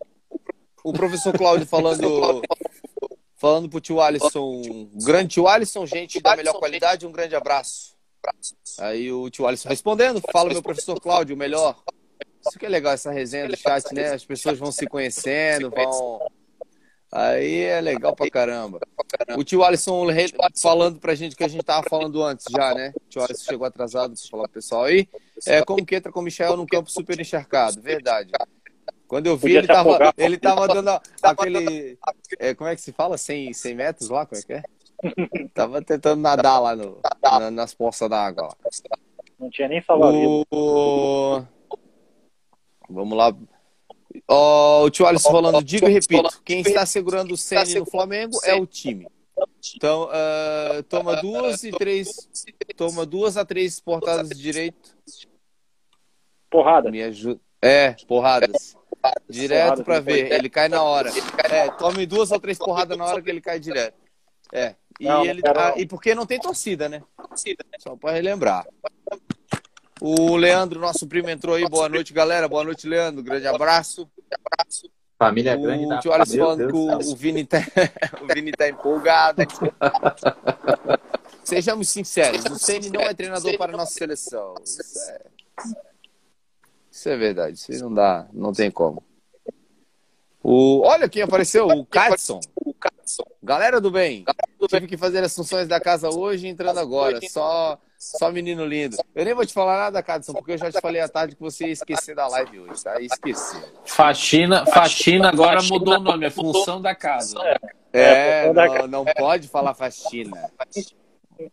o 0.84 0.92
professor 0.92 1.36
Cláudio 1.36 1.66
falando 1.66 2.42
falando 3.36 3.68
pro 3.68 3.80
tio 3.80 4.00
Alisson, 4.00 4.88
grande 5.04 5.28
tio 5.34 5.48
Alisson, 5.48 5.84
gente 5.84 6.20
da 6.20 6.36
melhor 6.36 6.54
qualidade, 6.54 7.06
um 7.06 7.12
grande 7.12 7.34
abraço. 7.34 7.96
Aí 8.78 9.10
o 9.10 9.28
tio 9.28 9.46
Alisson 9.46 9.68
respondendo, 9.68 10.22
fala 10.30 10.50
meu 10.50 10.62
professor 10.62 11.00
Cláudio, 11.00 11.34
o 11.34 11.38
melhor. 11.38 11.82
Isso 12.46 12.58
que 12.58 12.66
é 12.66 12.68
legal, 12.68 12.92
essa 12.92 13.10
resenha 13.10 13.48
do 13.48 13.56
chat, 13.56 13.92
né? 13.94 14.12
As 14.12 14.24
pessoas 14.24 14.58
vão 14.58 14.70
se 14.72 14.86
conhecendo, 14.86 15.70
vão. 15.70 16.20
Aí 17.12 17.62
é 17.62 17.80
legal 17.80 18.14
pra 18.14 18.30
caramba. 18.30 18.78
O 19.36 19.42
tio 19.42 19.64
Alisson 19.64 20.06
falando 20.56 21.00
pra 21.00 21.14
gente 21.14 21.34
que 21.34 21.42
a 21.42 21.48
gente 21.48 21.64
tava 21.64 21.88
falando 21.88 22.22
antes 22.22 22.46
já, 22.50 22.72
né? 22.72 22.92
O 22.94 23.08
tio 23.08 23.22
Alisson 23.22 23.44
chegou 23.44 23.66
atrasado 23.66 24.14
pra 24.14 24.30
falar 24.30 24.44
pro 24.44 24.52
pessoal 24.52 24.84
aí. 24.84 25.08
É, 25.46 25.64
como 25.64 25.84
que 25.84 25.96
entra 25.96 26.12
com 26.12 26.20
o 26.20 26.22
Michel 26.22 26.56
num 26.56 26.66
campo 26.66 26.90
super 26.90 27.18
encharcado. 27.18 27.80
Verdade. 27.80 28.30
Quando 29.08 29.26
eu 29.26 29.36
vi, 29.36 29.56
ele 29.56 29.66
tava, 29.66 30.14
ele 30.16 30.38
tava 30.38 30.68
dando 30.68 31.00
aquele. 31.20 31.98
É, 32.38 32.54
como 32.54 32.70
é 32.70 32.76
que 32.76 32.80
se 32.80 32.92
fala? 32.92 33.18
100, 33.18 33.54
100 33.54 33.74
metros 33.74 34.08
lá? 34.08 34.24
Como 34.24 34.40
é 34.40 34.44
que 34.44 34.52
é? 34.52 34.62
Tava 35.52 35.82
tentando 35.82 36.20
nadar 36.20 36.60
lá 36.60 36.76
no, 36.76 37.00
na, 37.22 37.50
nas 37.50 37.74
poças 37.74 38.08
d'água. 38.08 38.54
Não 39.38 39.50
tinha 39.50 39.66
nem 39.66 39.82
salva-vida. 39.82 40.44
O... 40.50 41.42
Vamos 42.90 43.16
lá. 43.16 43.34
Oh, 44.26 44.82
o 44.84 44.90
tio 44.90 45.06
Alisson 45.06 45.30
falando, 45.30 45.62
digo 45.62 45.88
e 45.88 45.92
repito, 45.92 46.42
quem 46.44 46.60
está 46.60 46.84
segurando 46.84 47.32
o 47.32 47.36
Ceni 47.36 47.76
no 47.76 47.86
Flamengo 47.86 48.38
é 48.44 48.54
o 48.54 48.66
time. 48.66 49.06
Então, 49.76 50.08
uh, 50.08 50.82
toma 50.84 51.16
duas 51.16 51.62
e 51.62 51.70
três, 51.70 52.28
toma 52.76 53.06
duas 53.06 53.36
a 53.36 53.44
três 53.44 53.78
portadas 53.80 54.28
de 54.28 54.42
direito. 54.42 54.96
Porrada. 56.50 56.90
Me 56.90 57.02
ajuda. 57.02 57.40
É, 57.62 57.92
porradas. 58.08 58.76
Direto 59.28 59.84
para 59.84 60.00
ver, 60.00 60.32
ele 60.32 60.50
cai 60.50 60.68
na 60.68 60.82
hora. 60.82 61.10
É, 61.50 61.70
tome 61.70 62.04
duas 62.04 62.30
ou 62.32 62.40
três 62.40 62.58
porradas 62.58 62.98
na 62.98 63.04
hora 63.04 63.22
que 63.22 63.30
ele 63.30 63.40
cai 63.40 63.60
direto. 63.60 63.96
É. 64.52 64.74
E, 64.98 65.06
ele, 65.06 65.40
ah, 65.46 65.74
e 65.76 65.86
porque 65.86 66.14
não 66.14 66.26
tem 66.26 66.38
torcida, 66.38 66.88
né? 66.88 67.02
Só 67.78 67.96
para 67.96 68.12
relembrar. 68.12 68.66
O 70.00 70.36
Leandro, 70.36 70.80
nosso 70.80 71.06
primo, 71.06 71.28
entrou 71.28 71.56
aí. 71.56 71.68
Boa 71.68 71.88
noite, 71.88 72.12
galera. 72.12 72.48
Boa 72.48 72.64
noite, 72.64 72.86
Leandro. 72.86 73.22
Grande 73.22 73.46
abraço. 73.46 74.08
Família 75.18 75.54
o 75.54 75.60
grande. 75.60 75.84
O 75.84 75.98
Tio 75.98 76.12
falando 76.12 76.66
que 76.68 76.74
o, 76.74 77.12
o, 77.12 77.14
Vini 77.16 77.44
tá, 77.44 77.58
o 78.22 78.34
Vini 78.34 78.52
tá 78.52 78.66
empolgado. 78.68 79.42
Sejamos 81.44 81.90
sinceros, 81.90 82.44
o 82.46 82.58
Ceni 82.58 82.88
não 82.88 83.02
é 83.02 83.12
treinador 83.12 83.58
para 83.58 83.74
a 83.74 83.76
nossa 83.76 83.92
seleção. 83.92 84.54
Isso 84.64 84.80
é, 85.10 85.20
isso 86.90 87.08
é 87.08 87.16
verdade. 87.16 87.56
Isso 87.56 87.84
não 87.84 87.92
dá, 87.92 88.26
não 88.32 88.52
tem 88.52 88.70
como. 88.70 89.02
O, 90.42 90.82
olha 90.86 91.08
quem 91.08 91.22
apareceu, 91.22 91.66
o 91.66 91.84
Katson. 91.84 92.40
Galera 93.42 93.80
do 93.80 93.90
bem, 93.90 94.24
tive 94.68 94.86
que 94.86 94.96
fazer 94.96 95.22
as 95.22 95.34
funções 95.34 95.66
da 95.66 95.80
casa 95.80 96.08
hoje 96.08 96.46
entrando 96.46 96.78
agora. 96.78 97.18
Só 97.28 97.78
só 98.00 98.32
menino 98.32 98.64
lindo. 98.64 98.96
Eu 99.14 99.26
nem 99.26 99.34
vou 99.34 99.44
te 99.44 99.52
falar 99.52 99.76
nada, 99.76 100.02
Cadson, 100.02 100.32
porque 100.32 100.52
eu 100.52 100.58
já 100.58 100.72
te 100.72 100.80
falei 100.80 101.02
à 101.02 101.08
tarde 101.08 101.36
que 101.36 101.42
você 101.42 101.66
ia 101.66 101.72
esquecer 101.72 102.14
da 102.14 102.26
live 102.28 102.60
hoje, 102.60 102.82
tá? 102.82 102.98
Esqueci. 102.98 103.62
Faxina, 103.84 104.64
faxina 104.64 105.28
agora 105.28 105.62
mudou 105.62 105.98
o 105.98 106.00
nome, 106.00 106.24
é 106.24 106.30
função 106.30 106.80
da 106.80 106.94
casa. 106.94 107.38
É, 107.92 108.46
é 108.46 108.52
não, 108.54 108.86
não 108.86 109.04
pode 109.04 109.48
falar 109.48 109.74
faxina. 109.74 110.50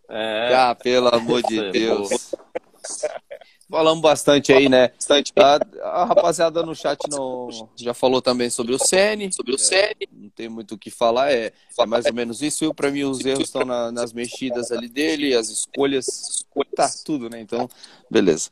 É. 0.08 0.54
Ah, 0.54 0.74
pelo 0.74 1.14
amor 1.14 1.42
de 1.44 1.70
Deus. 1.72 2.34
Falamos 3.70 4.02
bastante 4.02 4.54
aí, 4.54 4.70
né? 4.70 4.92
A, 5.36 6.02
a, 6.02 6.06
rapaziada 6.06 6.64
no 6.64 6.74
chat 6.74 6.98
não, 7.10 7.50
já 7.76 7.94
falou 7.94 8.22
também 8.22 8.50
sobre 8.50 8.74
o 8.74 8.80
Sene. 8.80 9.32
Sobre 9.32 9.54
o 9.54 9.58
Sene. 9.58 9.96
É, 10.04 10.08
não 10.12 10.30
tem 10.30 10.48
muito 10.48 10.76
o 10.76 10.78
que 10.78 10.90
falar, 10.90 11.34
é, 11.34 11.52
é 11.78 11.86
mais 11.86 12.06
ou 12.06 12.14
menos 12.14 12.42
isso. 12.42 12.74
Para 12.74 12.90
mim, 12.90 13.04
os 13.04 13.26
erros 13.26 13.44
estão 13.44 13.66
na, 13.66 13.92
nas 13.92 14.14
mexidas 14.14 14.72
ali 14.72 14.88
dele, 14.88 15.36
as 15.36 15.50
escolhas, 15.50 16.46
tá 16.76 16.90
tudo, 17.04 17.30
né? 17.30 17.42
Então, 17.42 17.70
beleza. 18.10 18.50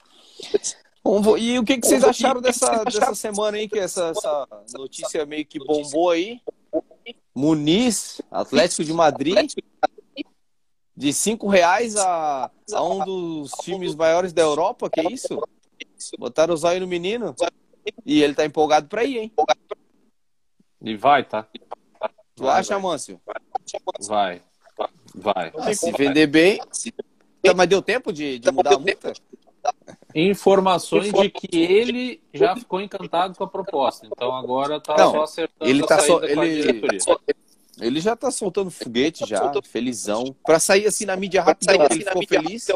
E 1.40 1.60
o 1.60 1.64
que, 1.64 1.78
que 1.78 1.88
vocês 1.88 2.04
acharam 2.04 2.42
dessa, 2.42 2.84
dessa 2.84 3.16
semana 3.16 3.58
aí, 3.58 3.70
que 3.70 3.80
essa, 3.80 4.08
essa 4.08 4.48
notícia 4.74 5.26
meio 5.26 5.46
que 5.46 5.60
bombou 5.60 6.10
aí? 6.10 6.42
Muniz, 7.34 8.22
Atlético 8.32 8.84
de 8.84 8.94
Madrid, 8.94 9.52
de 10.96 11.12
cinco 11.14 11.48
reais 11.48 11.96
a, 11.98 12.50
a 12.74 12.84
um 12.84 13.04
dos 13.04 13.52
times 13.62 13.96
maiores 13.96 14.32
da 14.32 14.42
Europa, 14.42 14.90
que 14.90 15.02
isso? 15.02 15.42
Botaram 16.18 16.54
o 16.54 16.58
zóio 16.58 16.80
no 16.80 16.88
menino 16.88 17.36
e 18.06 18.22
ele 18.22 18.34
tá 18.34 18.46
empolgado 18.46 18.88
pra 18.88 19.04
ir, 19.04 19.18
hein? 19.18 19.34
E 20.82 20.96
vai, 20.96 21.24
tá? 21.24 21.48
Tu 22.36 22.44
vai, 22.44 22.60
acha, 22.60 22.74
vai. 22.74 22.82
Mâncio? 22.82 23.20
Vai, 24.08 24.42
vai. 25.14 25.52
Ah, 25.58 25.74
se 25.74 25.92
vender 25.92 26.28
bem. 26.28 26.60
Mas 27.56 27.68
deu 27.68 27.82
tempo 27.82 28.12
de, 28.12 28.40
de 28.40 28.52
mudar 28.52 28.76
a 28.76 28.80
multa? 28.80 29.14
Informações 30.14 31.12
de 31.12 31.30
que 31.30 31.58
ele 31.58 32.22
já 32.34 32.56
ficou 32.56 32.80
encantado 32.80 33.36
com 33.36 33.44
a 33.44 33.48
proposta. 33.48 34.08
Então 34.08 34.34
agora 34.36 34.80
tá 34.80 34.96
Não, 34.98 35.12
só 35.12 35.24
acertando 35.24 35.70
ele 35.70 35.86
tá 35.86 36.00
só, 36.00 36.24
ele, 36.24 36.82
ele 37.80 38.00
já 38.00 38.16
tá 38.16 38.32
soltando 38.32 38.72
foguete 38.72 39.26
já, 39.28 39.52
felizão. 39.64 40.36
Pra 40.46 40.60
sair 40.60 40.86
assim 40.88 41.06
na 41.06 41.16
mídia 41.16 41.42
rápida, 41.42 41.74
ele 41.74 42.04
ficou 42.04 42.28
feliz. 42.28 42.68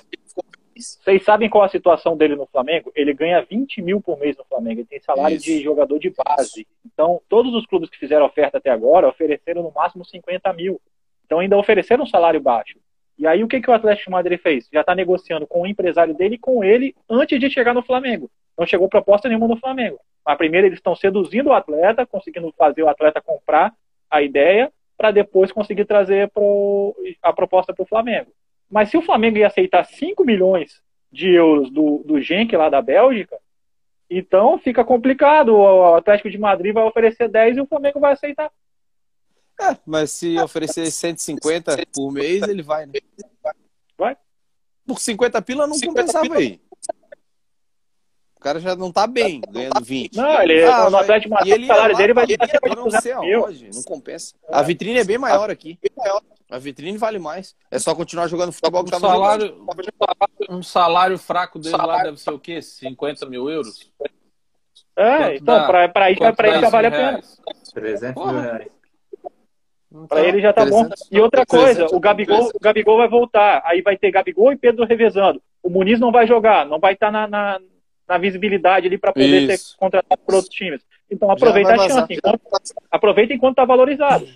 Vocês 0.76 1.24
sabem 1.24 1.50
qual 1.50 1.64
a 1.64 1.70
situação 1.70 2.16
dele 2.16 2.36
no 2.36 2.48
Flamengo? 2.48 2.92
Ele 2.96 3.14
ganha 3.14 3.42
20 3.42 3.82
mil 3.82 4.00
por 4.00 4.18
mês 4.18 4.38
no 4.38 4.46
Flamengo. 4.46 4.82
Ele 4.82 4.88
tem 4.88 5.02
salário 5.02 5.36
Isso. 5.36 5.46
de 5.46 5.62
jogador 5.62 6.00
de 6.00 6.10
base. 6.12 6.66
Então, 6.86 7.22
todos 7.28 7.54
os 7.54 7.66
clubes 7.66 7.90
que 7.90 7.98
fizeram 7.98 8.26
oferta 8.26 8.58
até 8.58 8.70
agora 8.70 9.08
ofereceram 9.08 9.62
no 9.62 9.72
máximo 9.72 10.06
50 10.06 10.54
mil. 10.54 10.80
Então, 11.26 11.40
ainda 11.40 11.58
ofereceram 11.58 12.04
um 12.04 12.08
salário 12.08 12.40
baixo. 12.40 12.80
E 13.18 13.28
aí, 13.28 13.44
o 13.44 13.48
que, 13.48 13.60
que 13.60 13.70
o 13.70 13.74
Atlético 13.74 14.06
de 14.06 14.12
Madrid 14.12 14.40
fez? 14.40 14.70
Já 14.72 14.80
está 14.80 14.96
negociando 14.96 15.46
com 15.46 15.64
o 15.64 15.68
empresário 15.68 16.16
dele 16.16 16.36
e 16.36 16.40
com 16.40 16.64
ele 16.64 16.96
antes 17.10 17.38
de 17.38 17.50
chegar 17.50 17.74
no 17.74 17.84
Flamengo. 17.84 18.32
Não 18.58 18.66
chegou 18.66 18.88
proposta 18.88 19.28
nenhuma 19.28 19.48
no 19.48 19.58
Flamengo. 19.58 20.00
A 20.26 20.36
primeira, 20.36 20.68
eles 20.68 20.80
estão 20.80 20.96
seduzindo 20.96 21.50
o 21.50 21.54
atleta, 21.54 22.06
conseguindo 22.06 22.54
fazer 22.58 22.84
o 22.84 22.90
atleta 22.90 23.22
comprar 23.22 23.74
a 24.10 24.22
ideia 24.22 24.72
para 25.00 25.12
depois 25.12 25.50
conseguir 25.50 25.86
trazer 25.86 26.30
pro, 26.30 26.94
a 27.24 27.32
proposta 27.32 27.74
para 27.74 27.84
o 27.84 27.88
Flamengo. 27.88 28.34
Mas 28.70 28.90
se 28.90 28.98
o 28.98 29.02
Flamengo 29.02 29.38
ia 29.38 29.48
aceitar 29.48 29.86
5 29.86 30.26
milhões 30.26 30.82
de 31.10 31.32
euros 31.32 31.72
do, 31.72 32.04
do 32.06 32.20
Genk 32.20 32.54
lá 32.58 32.70
da 32.70 32.82
Bélgica, 32.82 33.38
então 34.10 34.60
fica 34.60 34.84
complicado. 34.84 35.56
O 35.56 35.96
Atlético 35.96 36.30
de 36.30 36.38
Madrid 36.38 36.74
vai 36.74 36.84
oferecer 36.84 37.30
10 37.30 37.56
e 37.56 37.62
o 37.62 37.66
Flamengo 37.66 37.98
vai 37.98 38.12
aceitar. 38.12 38.52
É, 39.62 39.78
mas 39.86 40.12
se 40.12 40.38
oferecer 40.38 40.92
150 40.92 41.78
por 41.94 42.12
mês, 42.12 42.44
ele 42.44 42.62
vai, 42.62 42.86
né? 42.86 42.94
Vai. 43.98 44.18
Por 44.86 45.00
50 45.00 45.42
pila 45.42 45.66
não 45.66 45.76
50 45.76 46.02
compensava 46.02 46.26
pila. 46.26 46.38
aí. 46.40 46.62
O 48.40 48.42
cara 48.42 48.58
já 48.58 48.74
não 48.74 48.90
tá 48.90 49.06
bem, 49.06 49.42
ganhando 49.50 49.84
20. 49.84 50.16
Não, 50.16 50.42
ele 50.42 50.64
ah, 50.64 50.90
no 50.90 50.96
Atlético 50.96 51.34
Madrid, 51.34 51.62
o 51.62 51.68
salário 51.68 51.98
dele 51.98 52.14
vai 52.14 52.26
ser 52.26 52.38
não 52.74 52.90
sei 52.90 53.12
aonde, 53.12 53.70
não 53.74 53.84
compensa. 53.84 54.34
A 54.48 54.62
vitrine 54.62 55.00
é 55.00 55.04
bem 55.04 55.18
maior 55.18 55.50
aqui. 55.50 55.78
A 56.50 56.58
vitrine 56.58 56.98
vale 56.98 57.20
mais. 57.20 57.54
É 57.70 57.78
só 57.78 57.94
continuar 57.94 58.28
jogando 58.28 58.54
futebol 58.54 58.86
que 58.86 58.96
um 58.96 59.00
salário, 59.00 59.68
Um 60.50 60.64
salário 60.64 61.18
fraco 61.18 61.60
dele 61.60 61.76
salário. 61.76 61.98
lá 61.98 62.04
deve 62.06 62.18
ser 62.18 62.30
o 62.30 62.40
quê? 62.40 62.62
50 62.62 63.26
mil 63.26 63.50
euros? 63.50 63.92
É, 64.96 65.18
Quanto 65.18 65.42
então, 65.42 65.56
dá? 65.58 65.68
pra, 65.68 65.90
pra, 65.90 66.16
pra, 66.16 66.34
pra 66.34 66.48
ele 66.48 66.62
já 66.62 66.70
vale 66.70 66.88
a 66.88 66.92
pena. 66.92 67.22
300 67.74 68.26
mil 68.26 68.42
reais. 68.42 68.68
Então, 69.92 70.08
pra 70.08 70.22
ele 70.22 70.40
já 70.40 70.54
tá 70.54 70.62
300, 70.62 70.88
bom. 70.88 70.96
E 71.12 71.20
outra 71.20 71.46
coisa, 71.46 71.88
o 71.92 72.00
Gabigol, 72.00 72.52
o 72.54 72.60
Gabigol 72.60 72.98
vai 72.98 73.10
voltar. 73.10 73.62
Aí 73.66 73.82
vai 73.82 73.98
ter 73.98 74.12
Gabigol 74.12 74.54
e 74.54 74.58
Pedro 74.58 74.86
revezando. 74.86 75.42
O 75.62 75.70
Muniz 75.70 76.00
não 76.00 76.10
vai 76.10 76.26
jogar, 76.26 76.66
não 76.66 76.80
vai 76.80 76.94
estar 76.94 77.08
tá 77.08 77.12
na, 77.12 77.28
na, 77.28 77.60
na, 78.10 78.18
visibilidade 78.18 78.88
ali 78.88 78.98
para 78.98 79.14
poder 79.14 79.44
Isso. 79.44 79.70
ser 79.70 79.78
contratado 79.78 80.22
por 80.26 80.36
outros 80.36 80.54
times. 80.54 80.82
Então 81.10 81.30
aproveita 81.32 81.74
a 81.74 81.78
chance. 81.78 82.14
Enquanto, 82.14 82.42
aproveita 82.92 83.34
enquanto 83.34 83.56
tá 83.56 83.66
valorizado. 83.66 84.28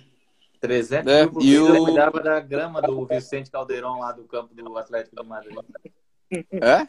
300 0.60 1.12
é, 1.12 1.26
mil 1.26 1.40
e 1.42 1.58
o... 1.58 1.84
cuidava 1.84 2.20
da 2.20 2.40
grama 2.40 2.80
do 2.80 3.04
Vicente 3.04 3.50
Caldeirão 3.50 3.98
lá 3.98 4.12
do 4.12 4.24
campo 4.24 4.54
do 4.54 4.78
Atlético 4.78 5.22
de 5.22 5.28
Madrid. 5.28 5.58
É? 6.50 6.88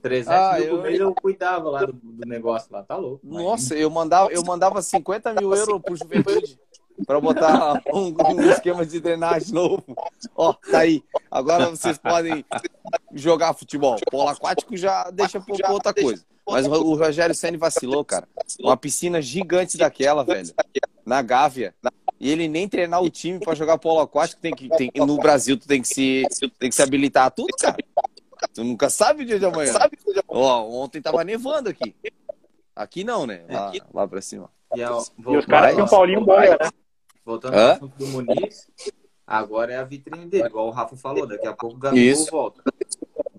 300 0.00 0.32
ah, 0.32 0.58
mil 0.58 0.86
eu... 0.86 0.92
eu 0.92 1.14
cuidava 1.14 1.68
lá 1.68 1.84
do, 1.84 1.92
do, 1.92 2.26
negócio 2.26 2.72
lá, 2.72 2.82
tá 2.82 2.96
louco. 2.96 3.20
Nossa, 3.26 3.74
eu 3.74 3.90
mandava, 3.90 4.32
eu 4.32 4.42
mandava 4.44 4.80
50 4.80 5.34
mil 5.34 5.52
euros 5.54 5.82
pro 5.82 5.96
Juventude 5.96 6.58
para 7.06 7.20
botar 7.20 7.82
um, 7.92 8.14
um, 8.32 8.50
esquema 8.50 8.84
de 8.84 9.00
drenagem 9.00 9.52
novo. 9.52 9.84
Ó, 10.34 10.52
tá 10.52 10.80
aí. 10.80 11.02
Agora 11.30 11.70
vocês 11.70 11.98
podem 11.98 12.44
jogar 13.12 13.54
futebol. 13.54 13.98
Polo 14.10 14.28
aquático 14.28 14.76
já 14.76 15.10
deixa 15.10 15.40
por 15.40 15.58
outra 15.70 15.94
coisa. 15.94 16.24
Mas 16.46 16.66
o 16.66 16.94
Rogério 16.94 17.34
Senna 17.34 17.58
vacilou, 17.58 18.04
cara. 18.04 18.28
Uma 18.60 18.76
piscina 18.76 19.22
gigante 19.22 19.78
daquela, 19.78 20.24
velho. 20.24 20.52
Na 21.06 21.22
Gávea. 21.22 21.74
E 22.18 22.30
ele 22.30 22.48
nem 22.48 22.68
treinar 22.68 23.02
o 23.02 23.08
time 23.08 23.38
para 23.38 23.54
jogar 23.54 23.78
polo 23.78 24.00
aquático 24.00 24.42
tem 24.42 24.52
que 24.54 24.68
tem, 24.68 24.90
no 24.94 25.16
Brasil 25.16 25.56
tu 25.56 25.66
tem 25.66 25.80
que 25.80 25.88
se 25.88 26.22
tem 26.58 26.68
que 26.68 26.74
se 26.74 26.82
habilitar 26.82 27.30
tudo, 27.30 27.48
cara. 27.58 27.76
Tu 28.52 28.64
nunca 28.64 28.90
sabe 28.90 29.22
o 29.22 29.26
dia 29.26 29.38
de 29.38 29.46
amanhã. 29.46 29.72
Ó, 30.28 30.68
ontem 30.82 31.00
tava 31.00 31.24
nevando 31.24 31.70
aqui. 31.70 31.94
Aqui 32.74 33.04
não, 33.04 33.26
né? 33.26 33.44
Lá, 33.48 33.72
lá 33.92 34.08
pra 34.08 34.20
cima. 34.20 34.50
E, 34.74 34.82
a, 34.82 34.90
e 34.90 35.36
os 35.36 35.46
caras 35.46 35.72
tinham 35.72 35.86
um 35.86 35.88
Paulinho 35.88 36.24
Boia, 36.24 36.58
né? 36.60 36.70
Voltando 37.30 37.54
Hã? 37.54 37.66
ao 37.66 37.72
assunto 37.74 37.96
do 37.96 38.06
Muniz, 38.08 38.68
agora 39.24 39.72
é 39.72 39.76
a 39.76 39.84
vitrine 39.84 40.26
dele, 40.26 40.48
igual 40.48 40.66
o 40.66 40.72
Rafa 40.72 40.96
falou, 40.96 41.28
daqui 41.28 41.46
a 41.46 41.52
pouco 41.52 41.76
o 41.76 41.78
Gabigol 41.78 42.26
volta. 42.26 42.64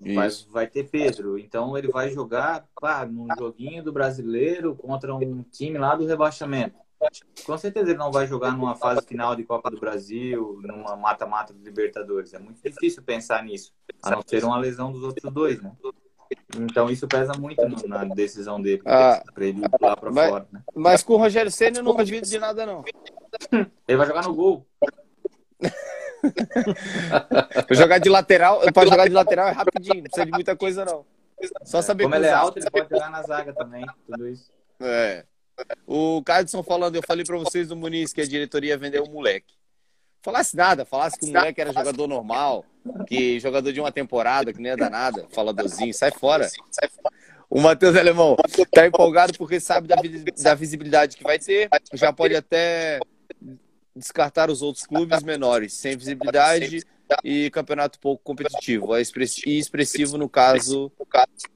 Mas 0.00 0.42
vai 0.44 0.66
ter 0.66 0.84
Pedro, 0.84 1.38
então 1.38 1.76
ele 1.76 1.88
vai 1.88 2.08
jogar 2.08 2.66
pá, 2.80 3.04
num 3.04 3.28
joguinho 3.38 3.84
do 3.84 3.92
brasileiro 3.92 4.74
contra 4.74 5.14
um 5.14 5.42
time 5.42 5.76
lá 5.76 5.94
do 5.94 6.06
rebaixamento. 6.06 6.74
Com 7.44 7.58
certeza 7.58 7.90
ele 7.90 7.98
não 7.98 8.10
vai 8.10 8.26
jogar 8.26 8.52
numa 8.52 8.74
fase 8.74 9.06
final 9.06 9.36
de 9.36 9.44
Copa 9.44 9.70
do 9.70 9.78
Brasil, 9.78 10.58
numa 10.62 10.96
mata-mata 10.96 11.52
do 11.52 11.62
Libertadores. 11.62 12.32
É 12.32 12.38
muito 12.38 12.62
difícil 12.62 13.02
pensar 13.02 13.44
nisso, 13.44 13.74
a 14.02 14.10
não 14.10 14.22
ser 14.26 14.42
uma 14.42 14.56
lesão 14.56 14.90
dos 14.90 15.02
outros 15.02 15.30
dois, 15.30 15.60
né? 15.60 15.72
Então 16.56 16.88
isso 16.88 17.06
pesa 17.06 17.34
muito 17.38 17.62
na 17.86 18.04
decisão 18.04 18.60
dele, 18.60 18.80
ah, 18.86 19.22
para 19.34 19.44
ele 19.44 19.60
ir 19.60 19.70
lá 19.80 19.94
para 19.94 20.12
fora. 20.12 20.48
Né? 20.50 20.62
Mas 20.74 21.02
com 21.02 21.12
o 21.12 21.18
Rogério 21.18 21.50
Senna 21.50 21.78
eu 21.78 21.82
não 21.82 21.94
duvido 21.94 22.26
de 22.26 22.38
nada, 22.38 22.64
não. 22.64 22.82
Ele 23.86 23.98
vai 23.98 24.06
jogar 24.06 24.22
no 24.22 24.34
gol. 24.34 24.66
jogar 27.70 27.98
de 27.98 28.08
lateral, 28.08 28.60
para 28.72 28.88
jogar 28.88 29.08
de 29.08 29.14
lateral 29.14 29.48
é 29.48 29.52
rapidinho, 29.52 29.96
não 29.96 30.02
precisa 30.04 30.26
de 30.26 30.32
muita 30.32 30.56
coisa, 30.56 30.84
não. 30.84 31.04
Só 31.64 31.82
saber 31.82 32.04
Como 32.04 32.14
ele 32.14 32.26
é 32.26 32.32
alto, 32.32 32.58
ele 32.58 32.70
pode 32.70 32.88
jogar 32.88 33.10
na 33.10 33.22
zaga 33.22 33.52
também, 33.52 33.84
tudo 34.06 34.28
isso. 34.28 34.50
É. 34.80 35.24
O 35.86 36.22
Cadson 36.22 36.62
falando, 36.62 36.96
eu 36.96 37.02
falei 37.06 37.24
para 37.24 37.36
vocês 37.36 37.68
do 37.68 37.76
Muniz 37.76 38.12
que 38.12 38.20
a 38.20 38.26
diretoria 38.26 38.76
vendeu 38.76 39.04
o 39.04 39.10
moleque. 39.10 39.54
Falasse 40.22 40.56
nada, 40.56 40.84
falasse 40.84 41.18
que 41.18 41.26
o 41.26 41.32
moleque 41.32 41.60
era 41.60 41.72
jogador 41.72 42.06
normal, 42.06 42.64
que 43.08 43.40
jogador 43.40 43.72
de 43.72 43.80
uma 43.80 43.90
temporada, 43.90 44.52
que 44.52 44.60
nem 44.60 44.72
é 44.72 44.76
danada, 44.76 45.26
faladorzinho, 45.30 45.92
sai 45.92 46.12
fora. 46.12 46.48
O 47.50 47.60
Matheus 47.60 47.96
Alemão 47.96 48.36
tá 48.72 48.86
empolgado 48.86 49.36
porque 49.36 49.58
sabe 49.58 49.88
da, 49.88 49.96
da 50.42 50.54
visibilidade 50.54 51.16
que 51.16 51.24
vai 51.24 51.38
ter, 51.38 51.68
já 51.92 52.12
pode 52.12 52.36
até 52.36 53.00
descartar 53.94 54.50
os 54.50 54.62
outros 54.62 54.86
clubes 54.86 55.22
menores, 55.22 55.74
sem 55.74 55.96
visibilidade 55.96 56.82
e 57.22 57.50
campeonato 57.50 57.98
pouco 57.98 58.22
competitivo, 58.24 58.96
e 58.96 59.58
expressivo 59.58 60.16
no 60.16 60.28
caso 60.28 60.90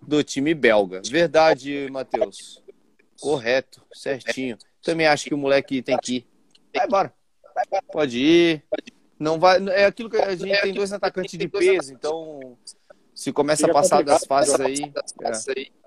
do 0.02 0.22
time 0.22 0.54
belga. 0.54 1.00
Verdade, 1.08 1.88
Matheus. 1.90 2.62
Correto, 3.20 3.82
certinho. 3.94 4.58
Também 4.82 5.06
acho 5.06 5.24
que 5.24 5.34
o 5.34 5.38
moleque 5.38 5.82
tem 5.82 5.96
que 5.96 6.16
ir. 6.16 6.26
Vai 6.74 6.86
embora. 6.86 7.14
Pode 7.90 8.18
ir. 8.18 8.62
Não 9.18 9.38
vai. 9.38 9.66
É 9.70 9.86
aquilo 9.86 10.10
que 10.10 10.18
a 10.18 10.36
gente 10.36 10.60
tem 10.60 10.74
dois 10.74 10.92
atacantes 10.92 11.38
de 11.38 11.48
peso, 11.48 11.92
então 11.92 12.58
se 13.14 13.32
começa 13.32 13.66
a 13.66 13.72
passar 13.72 14.04
das 14.04 14.26
fases 14.26 14.60
aí. 14.60 14.92
É. 15.22 15.86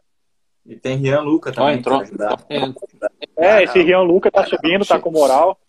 E 0.66 0.76
tem 0.76 0.97
Rian 0.97 1.22
Luca 1.22 1.52
também. 1.52 1.76
Oh, 1.76 1.78
entrou. 1.78 2.04
É, 3.38 3.64
esse 3.64 3.82
Rian 3.82 4.02
Luca 4.02 4.32
tá 4.32 4.45
subindo, 4.45 4.86
tá 4.86 5.00
com 5.00 5.12
moral. 5.12 5.60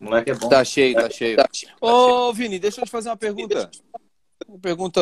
O 0.00 0.04
moleque 0.04 0.30
é 0.30 0.34
bom. 0.34 0.48
Tá 0.48 0.64
cheio, 0.64 0.96
tá 0.96 1.10
cheio. 1.10 1.36
Ô, 1.80 2.32
Vini, 2.32 2.58
deixa 2.58 2.80
eu 2.80 2.84
te 2.86 2.90
fazer 2.90 3.10
uma 3.10 3.16
pergunta. 3.16 3.70
Uma 4.48 4.58
pergunta. 4.58 5.00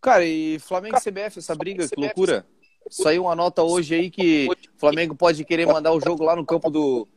Cara, 0.00 0.24
e 0.24 0.58
Flamengo 0.60 0.96
e 0.96 1.00
CBF, 1.00 1.40
essa 1.40 1.54
briga, 1.54 1.88
que 1.88 2.00
loucura. 2.00 2.46
Saiu 2.88 3.24
uma 3.24 3.34
nota 3.34 3.64
hoje 3.64 3.96
aí 3.96 4.10
que 4.10 4.46
o 4.48 4.78
Flamengo 4.78 5.16
pode 5.16 5.44
querer 5.44 5.66
mandar 5.66 5.92
o 5.92 6.00
jogo 6.00 6.22
lá 6.22 6.36
no 6.36 6.46
campo 6.46 6.70
do 6.70 7.08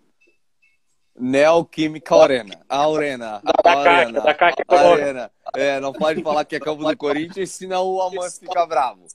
Neoquímica 1.15 2.15
Arena. 2.15 2.59
A 2.67 2.87
Arena. 2.87 3.41
A 3.63 3.79
Arena. 3.79 4.23
A 4.67 4.79
Arena. 4.79 5.31
É, 5.55 5.79
não 5.79 5.93
pode 5.93 6.23
falar 6.23 6.45
que 6.45 6.55
é 6.55 6.59
campo 6.59 6.83
do 6.83 6.97
Corinthians, 6.97 7.51
senão 7.51 7.85
o 7.85 8.01
Amance 8.01 8.39
fica 8.39 8.65
bravo. 8.65 9.05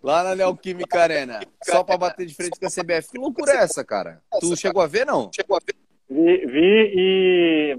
Lá 0.00 0.22
na 0.22 0.36
Neoquímica 0.36 1.02
Arena. 1.02 1.40
Só 1.64 1.82
pra 1.82 1.98
bater 1.98 2.26
de 2.26 2.34
frente 2.34 2.60
com 2.60 2.66
a 2.66 2.70
CBF. 2.70 3.10
Que 3.10 3.18
loucura 3.18 3.52
é 3.52 3.56
essa, 3.56 3.84
cara? 3.84 4.22
Tu 4.38 4.56
chegou 4.56 4.80
a 4.80 4.86
ver, 4.86 5.04
não? 5.04 5.28
Chegou 5.34 5.56
a 5.56 5.60
ver? 5.60 5.74
Vi, 6.08 6.46
vi 6.46 6.92
e 6.96 7.78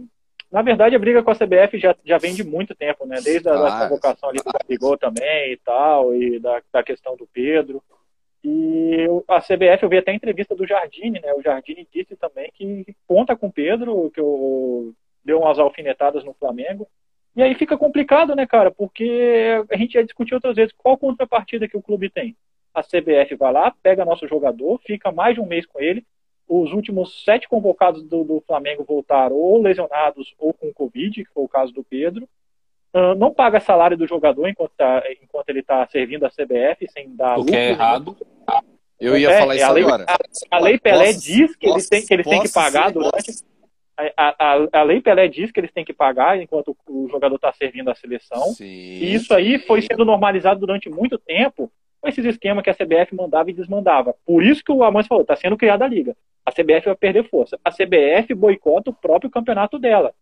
na 0.51 0.61
verdade, 0.61 0.95
a 0.95 0.99
briga 0.99 1.21
com 1.21 1.31
a 1.31 1.35
CBF 1.35 1.77
já, 1.77 1.95
já 2.05 2.17
vem 2.17 2.33
de 2.33 2.43
muito 2.43 2.73
tempo, 2.73 3.05
né? 3.05 3.17
Desde 3.21 3.49
a 3.49 3.53
ah, 3.53 3.89
convocação 3.89 4.29
ali 4.29 4.39
do 4.39 4.53
Gabigol 4.53 4.97
também 4.97 5.51
e 5.51 5.57
tal, 5.57 6.15
e 6.15 6.39
da, 6.39 6.61
da 6.71 6.83
questão 6.83 7.17
do 7.17 7.27
Pedro. 7.27 7.83
E 8.41 9.05
a 9.27 9.41
CBF, 9.41 9.83
eu 9.83 9.89
vi 9.89 9.97
até 9.97 10.11
a 10.11 10.15
entrevista 10.15 10.55
do 10.55 10.65
Jardine, 10.65 11.19
né? 11.19 11.33
O 11.33 11.41
Jardine 11.41 11.87
disse 11.91 12.15
também 12.15 12.51
que 12.53 12.95
conta 13.07 13.35
com 13.35 13.47
o 13.47 13.51
Pedro, 13.51 14.09
que 14.11 14.19
eu, 14.21 14.93
deu 15.25 15.39
umas 15.39 15.57
alfinetadas 15.57 16.23
no 16.23 16.33
Flamengo. 16.35 16.87
E 17.35 17.41
aí 17.41 17.53
fica 17.55 17.77
complicado, 17.77 18.35
né, 18.35 18.45
cara? 18.45 18.71
Porque 18.71 19.61
a 19.69 19.75
gente 19.75 19.93
já 19.93 20.03
discutiu 20.03 20.37
outras 20.37 20.55
vezes 20.55 20.73
qual 20.77 20.97
contrapartida 20.97 21.67
que 21.67 21.75
o 21.75 21.81
clube 21.81 22.09
tem. 22.09 22.37
A 22.73 22.81
CBF 22.81 23.35
vai 23.35 23.51
lá, 23.51 23.75
pega 23.83 24.05
nosso 24.05 24.27
jogador, 24.27 24.79
fica 24.85 25.11
mais 25.11 25.33
de 25.33 25.41
um 25.41 25.45
mês 25.45 25.65
com 25.65 25.81
ele. 25.81 26.05
Os 26.47 26.71
últimos 26.71 27.23
sete 27.23 27.47
convocados 27.47 28.03
do, 28.03 28.23
do 28.23 28.43
Flamengo 28.45 28.83
voltaram 28.83 29.35
ou 29.35 29.61
lesionados 29.61 30.33
ou 30.37 30.53
com 30.53 30.71
Covid, 30.73 31.23
que 31.23 31.33
foi 31.33 31.43
o 31.43 31.49
caso 31.49 31.73
do 31.73 31.83
Pedro. 31.83 32.27
Uh, 32.93 33.13
não 33.15 33.33
paga 33.33 33.59
salário 33.59 33.97
do 33.97 34.07
jogador 34.07 34.47
enquanto, 34.47 34.71
tá, 34.77 35.03
enquanto 35.21 35.49
ele 35.49 35.59
está 35.59 35.85
servindo 35.87 36.25
a 36.25 36.29
CBF, 36.29 36.87
sem 36.89 37.13
dar 37.15 37.37
O 37.37 37.45
que 37.45 37.55
é 37.55 37.71
errado. 37.71 38.15
Eu 38.99 39.17
ia 39.17 39.29
é, 39.29 39.39
falar 39.39 39.55
isso 39.55 39.65
a 39.65 39.71
lei, 39.71 39.83
agora. 39.83 40.05
A, 40.07 40.57
a 40.57 40.59
lei 40.59 40.79
Pelé 40.79 41.07
posso, 41.07 41.19
diz 41.19 41.55
que 41.55 41.67
eles 41.67 41.89
têm 41.89 42.05
que, 42.05 42.13
eles 42.13 42.25
têm 42.25 42.41
que 42.41 42.53
pagar 42.53 42.91
durante. 42.91 43.43
A, 43.97 44.35
a, 44.37 44.79
a, 44.79 44.83
lei 44.83 45.01
Pelé 45.01 45.27
diz 45.27 45.51
que 45.51 45.59
eles 45.59 45.71
têm 45.71 45.85
que 45.85 45.93
pagar 45.93 46.39
enquanto 46.41 46.75
o 46.87 47.07
jogador 47.09 47.35
está 47.35 47.51
servindo 47.53 47.89
a 47.89 47.95
seleção. 47.95 48.43
Sim. 48.53 48.65
E 48.65 49.13
isso 49.13 49.33
aí 49.33 49.59
foi 49.59 49.81
sendo 49.81 50.05
normalizado 50.05 50.59
durante 50.59 50.89
muito 50.89 51.17
tempo 51.17 51.71
com 52.01 52.09
esses 52.09 52.25
esquemas 52.25 52.63
que 52.63 52.69
a 52.69 52.75
CBF 52.75 53.15
mandava 53.15 53.49
e 53.49 53.53
desmandava. 53.53 54.15
Por 54.25 54.43
isso 54.43 54.63
que 54.63 54.71
o 54.71 54.83
Amante 54.83 55.07
falou, 55.07 55.23
está 55.23 55.35
sendo 55.35 55.57
criada 55.57 55.85
a 55.85 55.87
liga. 55.87 56.15
A 56.45 56.51
CBF 56.51 56.85
vai 56.85 56.95
perder 56.95 57.29
força. 57.29 57.59
A 57.63 57.71
CBF 57.71 58.33
boicota 58.33 58.91
o 58.91 58.93
próprio 58.93 59.29
campeonato 59.29 59.79
dela 59.79 60.13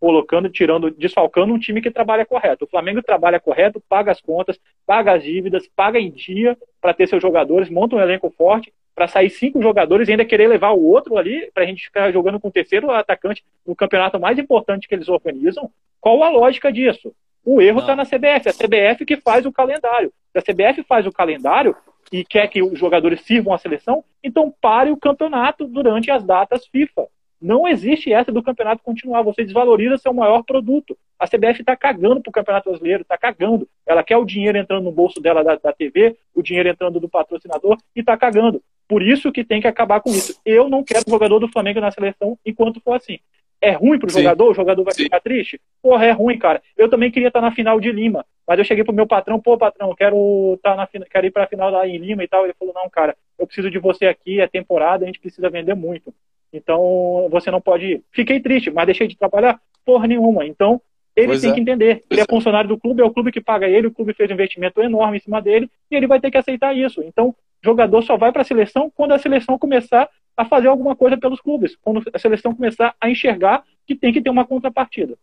colocando, 0.00 0.48
tirando, 0.48 0.90
desfalcando 0.90 1.52
um 1.52 1.58
time 1.58 1.82
que 1.82 1.90
trabalha 1.90 2.24
correto. 2.24 2.64
O 2.64 2.68
Flamengo 2.68 3.02
trabalha 3.02 3.38
correto, 3.38 3.82
paga 3.86 4.10
as 4.10 4.20
contas, 4.20 4.58
paga 4.86 5.12
as 5.12 5.22
dívidas, 5.22 5.68
paga 5.76 6.00
em 6.00 6.10
dia 6.10 6.56
para 6.80 6.94
ter 6.94 7.06
seus 7.06 7.20
jogadores, 7.20 7.68
monta 7.68 7.96
um 7.96 8.00
elenco 8.00 8.30
forte 8.30 8.72
para 8.94 9.06
sair 9.06 9.30
cinco 9.30 9.62
jogadores 9.62 10.08
e 10.08 10.12
ainda 10.12 10.24
querer 10.24 10.48
levar 10.48 10.70
o 10.70 10.82
outro 10.82 11.18
ali 11.18 11.50
para 11.52 11.64
a 11.64 11.66
gente 11.66 11.84
ficar 11.84 12.10
jogando 12.10 12.40
com 12.40 12.48
o 12.48 12.52
terceiro 12.52 12.90
atacante 12.90 13.44
no 13.66 13.76
campeonato 13.76 14.18
mais 14.18 14.38
importante 14.38 14.88
que 14.88 14.94
eles 14.94 15.08
organizam. 15.08 15.70
Qual 16.00 16.22
a 16.22 16.30
lógica 16.30 16.72
disso? 16.72 17.14
O 17.44 17.60
erro 17.60 17.80
está 17.80 17.94
na 17.94 18.04
CBF, 18.04 18.48
a 18.48 18.52
CBF 18.52 19.04
que 19.04 19.16
faz 19.16 19.44
o 19.46 19.52
calendário. 19.52 20.12
Se 20.32 20.38
a 20.38 20.42
CBF 20.42 20.82
faz 20.82 21.06
o 21.06 21.12
calendário 21.12 21.76
e 22.12 22.24
quer 22.24 22.48
que 22.48 22.62
os 22.62 22.78
jogadores 22.78 23.20
sirvam 23.22 23.54
à 23.54 23.58
seleção, 23.58 24.04
então 24.22 24.52
pare 24.60 24.90
o 24.90 24.96
campeonato 24.96 25.66
durante 25.66 26.10
as 26.10 26.24
datas 26.24 26.66
FIFA 26.66 27.06
Não 27.40 27.66
existe 27.66 28.12
essa 28.12 28.32
do 28.32 28.42
campeonato 28.42 28.82
continuar. 28.82 29.22
Você 29.22 29.44
desvaloriza 29.44 29.96
seu 29.96 30.12
maior 30.12 30.42
produto. 30.42 30.96
A 31.18 31.26
CBF 31.26 31.60
está 31.60 31.76
cagando 31.76 32.20
para 32.20 32.30
o 32.30 32.32
Campeonato 32.32 32.68
Brasileiro, 32.68 33.02
está 33.02 33.16
cagando. 33.16 33.68
Ela 33.86 34.02
quer 34.02 34.16
o 34.16 34.24
dinheiro 34.24 34.58
entrando 34.58 34.84
no 34.84 34.92
bolso 34.92 35.20
dela 35.20 35.42
da, 35.42 35.56
da 35.56 35.72
TV, 35.72 36.16
o 36.34 36.42
dinheiro 36.42 36.68
entrando 36.68 37.00
do 37.00 37.08
patrocinador 37.08 37.78
e 37.94 38.00
está 38.00 38.16
cagando. 38.16 38.62
Por 38.88 39.02
isso 39.02 39.30
que 39.30 39.44
tem 39.44 39.60
que 39.60 39.68
acabar 39.68 40.00
com 40.00 40.10
isso. 40.10 40.40
Eu 40.44 40.68
não 40.68 40.82
quero 40.82 41.08
jogador 41.08 41.38
do 41.38 41.48
Flamengo 41.48 41.80
na 41.80 41.90
seleção 41.90 42.36
enquanto 42.44 42.80
for 42.80 42.94
assim. 42.94 43.18
É 43.60 43.72
ruim 43.72 43.98
pro 43.98 44.10
Sim. 44.10 44.20
jogador? 44.20 44.50
O 44.50 44.54
jogador 44.54 44.82
vai 44.84 44.94
Sim. 44.94 45.04
ficar 45.04 45.20
triste? 45.20 45.60
Porra, 45.82 46.06
é 46.06 46.10
ruim, 46.10 46.38
cara. 46.38 46.62
Eu 46.76 46.88
também 46.88 47.10
queria 47.10 47.28
estar 47.28 47.40
na 47.40 47.52
final 47.52 47.78
de 47.78 47.92
Lima, 47.92 48.24
mas 48.46 48.58
eu 48.58 48.64
cheguei 48.64 48.84
pro 48.84 48.94
meu 48.94 49.06
patrão, 49.06 49.38
pô, 49.38 49.58
patrão, 49.58 49.94
quero 49.94 50.54
estar 50.54 50.76
na 50.76 50.86
quero 50.86 51.26
ir 51.26 51.30
pra 51.30 51.46
final 51.46 51.70
lá 51.70 51.86
em 51.86 51.98
Lima 51.98 52.24
e 52.24 52.28
tal. 52.28 52.44
Ele 52.44 52.54
falou, 52.58 52.74
não, 52.74 52.88
cara, 52.88 53.14
eu 53.38 53.46
preciso 53.46 53.70
de 53.70 53.78
você 53.78 54.06
aqui, 54.06 54.40
é 54.40 54.46
temporada, 54.46 55.04
a 55.04 55.06
gente 55.06 55.20
precisa 55.20 55.50
vender 55.50 55.74
muito. 55.74 56.14
Então, 56.52 57.28
você 57.30 57.50
não 57.50 57.60
pode 57.60 57.86
ir. 57.86 58.02
Fiquei 58.10 58.40
triste, 58.40 58.70
mas 58.70 58.86
deixei 58.86 59.06
de 59.06 59.16
trabalhar? 59.16 59.60
Porra 59.84 60.06
nenhuma. 60.06 60.46
Então, 60.46 60.80
ele 61.14 61.28
pois 61.28 61.40
tem 61.40 61.50
é. 61.50 61.54
que 61.54 61.60
entender. 61.60 62.04
Ele 62.10 62.20
é 62.20 62.24
funcionário 62.28 62.68
do 62.68 62.78
clube, 62.78 63.02
é 63.02 63.04
o 63.04 63.10
clube 63.10 63.30
que 63.30 63.40
paga 63.40 63.68
ele, 63.68 63.88
o 63.88 63.92
clube 63.92 64.14
fez 64.14 64.30
um 64.30 64.34
investimento 64.34 64.80
enorme 64.80 65.18
em 65.18 65.20
cima 65.20 65.40
dele, 65.40 65.70
e 65.90 65.96
ele 65.96 66.06
vai 66.06 66.20
ter 66.20 66.30
que 66.30 66.38
aceitar 66.38 66.76
isso. 66.76 67.02
Então, 67.02 67.34
jogador 67.62 68.02
só 68.02 68.16
vai 68.16 68.32
para 68.32 68.42
a 68.42 68.44
seleção 68.44 68.90
quando 68.94 69.12
a 69.12 69.18
seleção 69.18 69.58
começar 69.58 70.08
a 70.36 70.44
fazer 70.44 70.68
alguma 70.68 70.96
coisa 70.96 71.16
pelos 71.18 71.40
clubes, 71.40 71.76
quando 71.82 72.02
a 72.12 72.18
seleção 72.18 72.54
começar 72.54 72.94
a 73.00 73.10
enxergar 73.10 73.62
que 73.86 73.94
tem 73.94 74.12
que 74.12 74.22
ter 74.22 74.30
uma 74.30 74.46
contrapartida. 74.46 75.18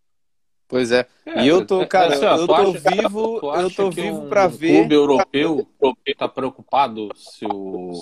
Pois 0.68 0.92
é. 0.92 1.08
é 1.26 1.44
e 1.44 1.48
eu 1.48 1.66
tô, 1.66 1.88
cara, 1.88 2.14
assim, 2.14 2.26
eu 2.26 2.46
tô 2.46 2.54
acha, 2.54 2.72
vivo, 2.72 3.56
eu 3.56 3.72
tô 3.74 3.90
vivo 3.90 4.26
um, 4.26 4.30
para 4.30 4.48
ver. 4.48 4.72
O 4.72 4.80
clube 4.80 4.96
europeu 4.96 5.68
tá 6.18 6.28
preocupado 6.28 7.10
se 7.16 7.46
o 7.46 7.94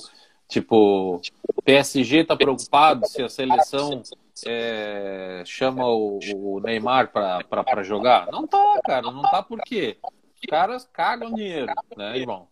tipo 0.48 1.22
o 1.56 1.62
PSG 1.64 2.24
tá 2.24 2.36
preocupado 2.36 3.08
se 3.08 3.22
a 3.22 3.30
seleção 3.30 4.02
é, 4.46 5.44
chama 5.46 5.86
o, 5.88 6.20
o 6.36 6.60
Neymar 6.60 7.12
para 7.12 7.84
jogar? 7.84 8.28
Não 8.32 8.48
tá, 8.48 8.82
cara, 8.84 9.04
não 9.04 9.22
tá 9.22 9.44
por 9.44 9.62
quê? 9.62 9.98
Os 10.04 10.50
caras 10.50 10.90
cagam 10.92 11.34
dinheiro, 11.34 11.72
né, 11.96 12.18
irmão? 12.18 12.48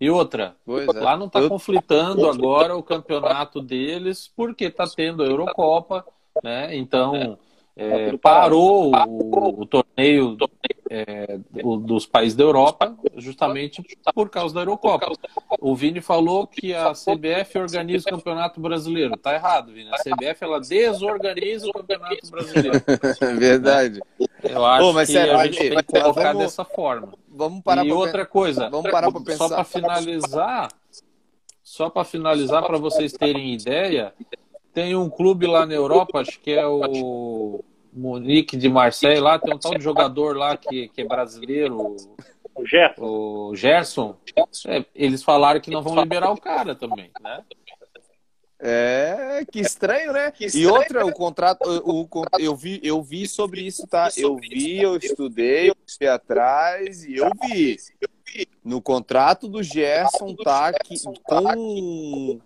E 0.00 0.10
outra, 0.10 0.56
pois 0.64 0.88
é. 0.88 1.00
lá 1.00 1.16
não 1.16 1.26
está 1.26 1.40
eu... 1.40 1.48
conflitando 1.48 2.28
agora 2.28 2.76
o 2.76 2.82
campeonato 2.82 3.60
deles 3.60 4.30
porque 4.36 4.64
está 4.64 4.86
tendo 4.86 5.22
a 5.22 5.26
Eurocopa, 5.26 6.04
né? 6.42 6.74
Então 6.76 7.14
é, 7.14 7.36
parou 8.20 8.92
o, 8.92 9.62
o 9.62 9.66
torneio 9.66 10.36
é, 10.90 11.38
dos 11.84 12.06
países 12.06 12.36
da 12.36 12.44
Europa 12.44 12.96
justamente 13.16 13.82
por 14.14 14.30
causa 14.30 14.54
da 14.54 14.60
Eurocopa. 14.60 15.10
O 15.60 15.74
Vini 15.74 16.00
falou 16.00 16.46
que 16.46 16.74
a 16.74 16.92
CBF 16.92 17.58
organiza 17.58 18.08
o 18.08 18.12
Campeonato 18.12 18.60
Brasileiro. 18.60 19.16
Tá 19.16 19.34
errado, 19.34 19.72
Vini. 19.72 19.90
A 19.90 19.96
CBF 19.98 20.44
ela 20.44 20.60
desorganiza 20.60 21.68
o 21.68 21.72
Campeonato 21.72 22.30
Brasileiro. 22.30 22.82
Verdade. 23.38 24.00
Eu 24.42 24.64
acho 24.64 24.92
Pô, 24.92 25.00
que 25.00 25.06
sério, 25.06 25.36
a 25.36 25.46
gente 25.46 25.58
tem 25.58 25.76
que 25.76 25.84
colocar 25.84 26.32
vamos, 26.32 26.42
dessa 26.44 26.64
forma. 26.64 27.14
Vamos 27.28 27.62
parar 27.62 27.84
e 27.84 27.92
outra 27.92 28.26
coisa, 28.26 28.68
vamos 28.68 28.90
parar 28.90 29.10
para 29.10 29.20
pensar. 29.20 29.48
Só 29.48 29.54
para 29.54 29.64
finalizar, 29.64 30.68
só 31.62 31.90
para 31.90 32.04
finalizar 32.04 32.62
para 32.62 32.78
vocês 32.78 33.12
terem 33.12 33.54
ideia, 33.54 34.12
tem 34.74 34.96
um 34.96 35.08
clube 35.08 35.46
lá 35.46 35.64
na 35.64 35.72
Europa, 35.72 36.20
acho 36.20 36.40
que 36.40 36.50
é 36.50 36.66
o 36.66 37.62
Monique 37.92 38.56
de 38.56 38.68
Marseille, 38.68 39.20
lá 39.20 39.38
tem 39.38 39.54
um 39.54 39.58
tal 39.58 39.74
de 39.76 39.84
jogador 39.84 40.36
lá 40.36 40.56
que, 40.56 40.88
que 40.88 41.02
é 41.02 41.04
brasileiro. 41.06 41.96
O 42.54 42.66
Gerson. 42.66 43.04
O 43.04 43.54
Gerson. 43.54 44.16
É, 44.66 44.84
eles 44.94 45.22
falaram 45.22 45.60
que 45.60 45.70
não 45.70 45.80
vão 45.80 45.94
liberar 46.02 46.32
o 46.32 46.40
cara 46.40 46.74
também, 46.74 47.10
né? 47.22 47.42
É, 48.58 49.44
que 49.50 49.60
estranho, 49.60 50.12
né? 50.12 50.30
Que 50.30 50.46
estranho, 50.46 50.64
e 50.64 50.66
outra, 50.66 51.04
né? 51.04 51.10
o 51.10 51.12
contrato, 51.12 51.68
o, 51.84 52.02
o, 52.02 52.24
eu, 52.38 52.56
vi, 52.56 52.80
eu 52.82 53.02
vi 53.02 53.28
sobre 53.28 53.60
isso, 53.60 53.86
tá? 53.86 54.08
Eu 54.16 54.36
vi, 54.36 54.80
eu 54.80 54.96
estudei, 54.96 55.70
eu 55.70 55.76
fui 55.98 56.06
atrás 56.08 57.04
e 57.04 57.16
eu 57.16 57.30
vi. 57.42 57.76
No 58.64 58.80
contrato 58.80 59.46
do 59.46 59.62
Gerson 59.62 60.34
tá 60.34 60.72
que, 60.72 60.96
com 61.22 62.40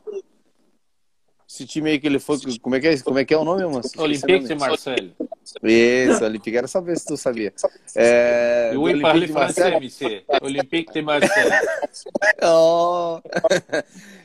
esse 1.48 1.66
time 1.66 1.90
aí 1.90 1.98
que 1.98 2.06
ele 2.06 2.18
foi. 2.18 2.38
Como 2.60 2.76
é 2.76 2.80
que 2.80 2.88
é, 2.88 3.00
como 3.00 3.18
é, 3.18 3.24
que 3.24 3.32
é 3.32 3.38
o 3.38 3.44
nome, 3.44 3.64
mano? 3.64 3.80
Olympique 3.96 4.46
de 4.46 4.54
Marseille. 4.54 5.14
Isso, 5.62 6.22
Olympique. 6.22 6.52
Quero 6.52 6.68
saber 6.68 6.98
se 6.98 7.06
tu 7.06 7.16
sabia. 7.16 7.54
É, 7.94 8.72
oui, 8.76 9.00
parle 9.00 9.26
français, 9.28 9.80
monsieur. 9.80 10.24
Olympique 10.42 10.92
de 10.92 11.00
Marseille. 11.00 11.50
Oh. 12.40 13.20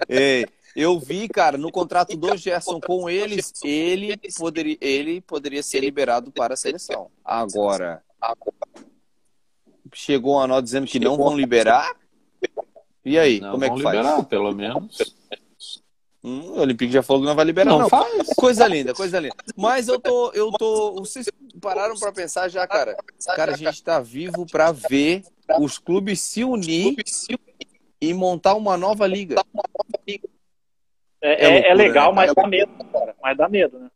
Ei, 0.08 0.46
eu 0.76 1.00
vi, 1.00 1.28
cara, 1.28 1.58
no 1.58 1.72
contrato 1.72 2.16
do 2.16 2.38
Gerson 2.38 2.80
com 2.80 3.10
eles, 3.10 3.54
ele 3.64 4.16
poderia, 4.38 4.78
ele 4.80 5.22
poderia 5.22 5.64
ser 5.64 5.80
liberado 5.80 6.32
para 6.32 6.54
a 6.54 6.58
seleção. 6.58 7.10
Agora, 7.26 8.04
chegou 9.94 10.36
uma 10.36 10.46
nota 10.46 10.62
dizendo 10.62 10.86
que 10.86 11.00
não 11.00 11.18
vão 11.18 11.36
liberar. 11.36 11.96
E 13.04 13.18
aí, 13.18 13.40
não 13.40 13.52
como 13.52 13.66
é 13.66 13.70
que 13.70 13.82
faz? 13.82 13.98
liberar, 13.98 14.24
pelo 14.26 14.54
menos. 14.54 14.98
Hum, 16.24 16.52
o 16.52 16.62
Olympique 16.62 16.94
já 16.94 17.04
falou 17.04 17.22
que 17.22 17.28
não 17.28 17.36
vai 17.36 17.44
liberar, 17.44 17.70
não. 17.70 17.80
não. 17.80 17.90
Faz. 17.90 18.30
Coisa 18.38 18.66
linda, 18.66 18.94
coisa 18.94 19.20
linda. 19.20 19.36
Mas 19.58 19.90
eu 19.90 20.00
tô, 20.00 20.32
eu 20.32 20.52
tô. 20.52 20.96
Vocês 20.96 21.30
pararam 21.60 21.96
para 22.00 22.14
pensar 22.14 22.48
já, 22.48 22.66
cara? 22.66 22.96
Cara, 23.36 23.54
a 23.54 23.58
gente 23.58 23.84
tá 23.84 24.00
vivo 24.00 24.46
para 24.46 24.72
ver 24.72 25.24
os 25.60 25.78
clubes 25.78 26.22
se 26.22 26.46
unir 26.46 26.96
e 28.00 28.14
montar 28.14 28.54
uma 28.56 28.78
nova 28.78 29.06
liga. 29.06 29.36
É, 31.22 31.46
é, 31.46 31.50
loucura, 31.50 31.68
é 31.68 31.74
legal, 31.74 32.10
né? 32.10 32.16
mas 32.16 32.34
dá 32.34 32.48
medo, 32.48 32.72
cara. 32.92 33.16
Mas 33.22 33.38
dá 33.38 33.50
medo, 33.50 33.80
né? 33.80 33.90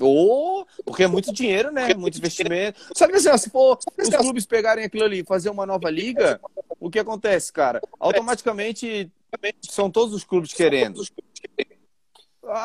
Oh, 0.00 0.64
porque 0.84 1.04
é 1.04 1.08
muito 1.08 1.32
dinheiro, 1.32 1.70
né? 1.70 1.94
Muito 1.94 2.18
investimento. 2.18 2.80
Sabe 2.96 3.14
assim, 3.14 3.28
ó, 3.28 3.36
se 3.36 3.50
for 3.50 3.78
os 3.98 4.08
clubes 4.08 4.46
pegarem 4.46 4.84
aquilo 4.84 5.04
ali 5.04 5.20
e 5.20 5.24
fazer 5.24 5.50
uma 5.50 5.66
nova 5.66 5.90
liga, 5.90 6.40
o 6.80 6.90
que 6.90 6.98
acontece, 6.98 7.52
cara? 7.52 7.80
Automaticamente 8.00 9.10
são 9.62 9.90
todos 9.90 10.14
os 10.14 10.24
clubes 10.24 10.52
querendo. 10.52 11.02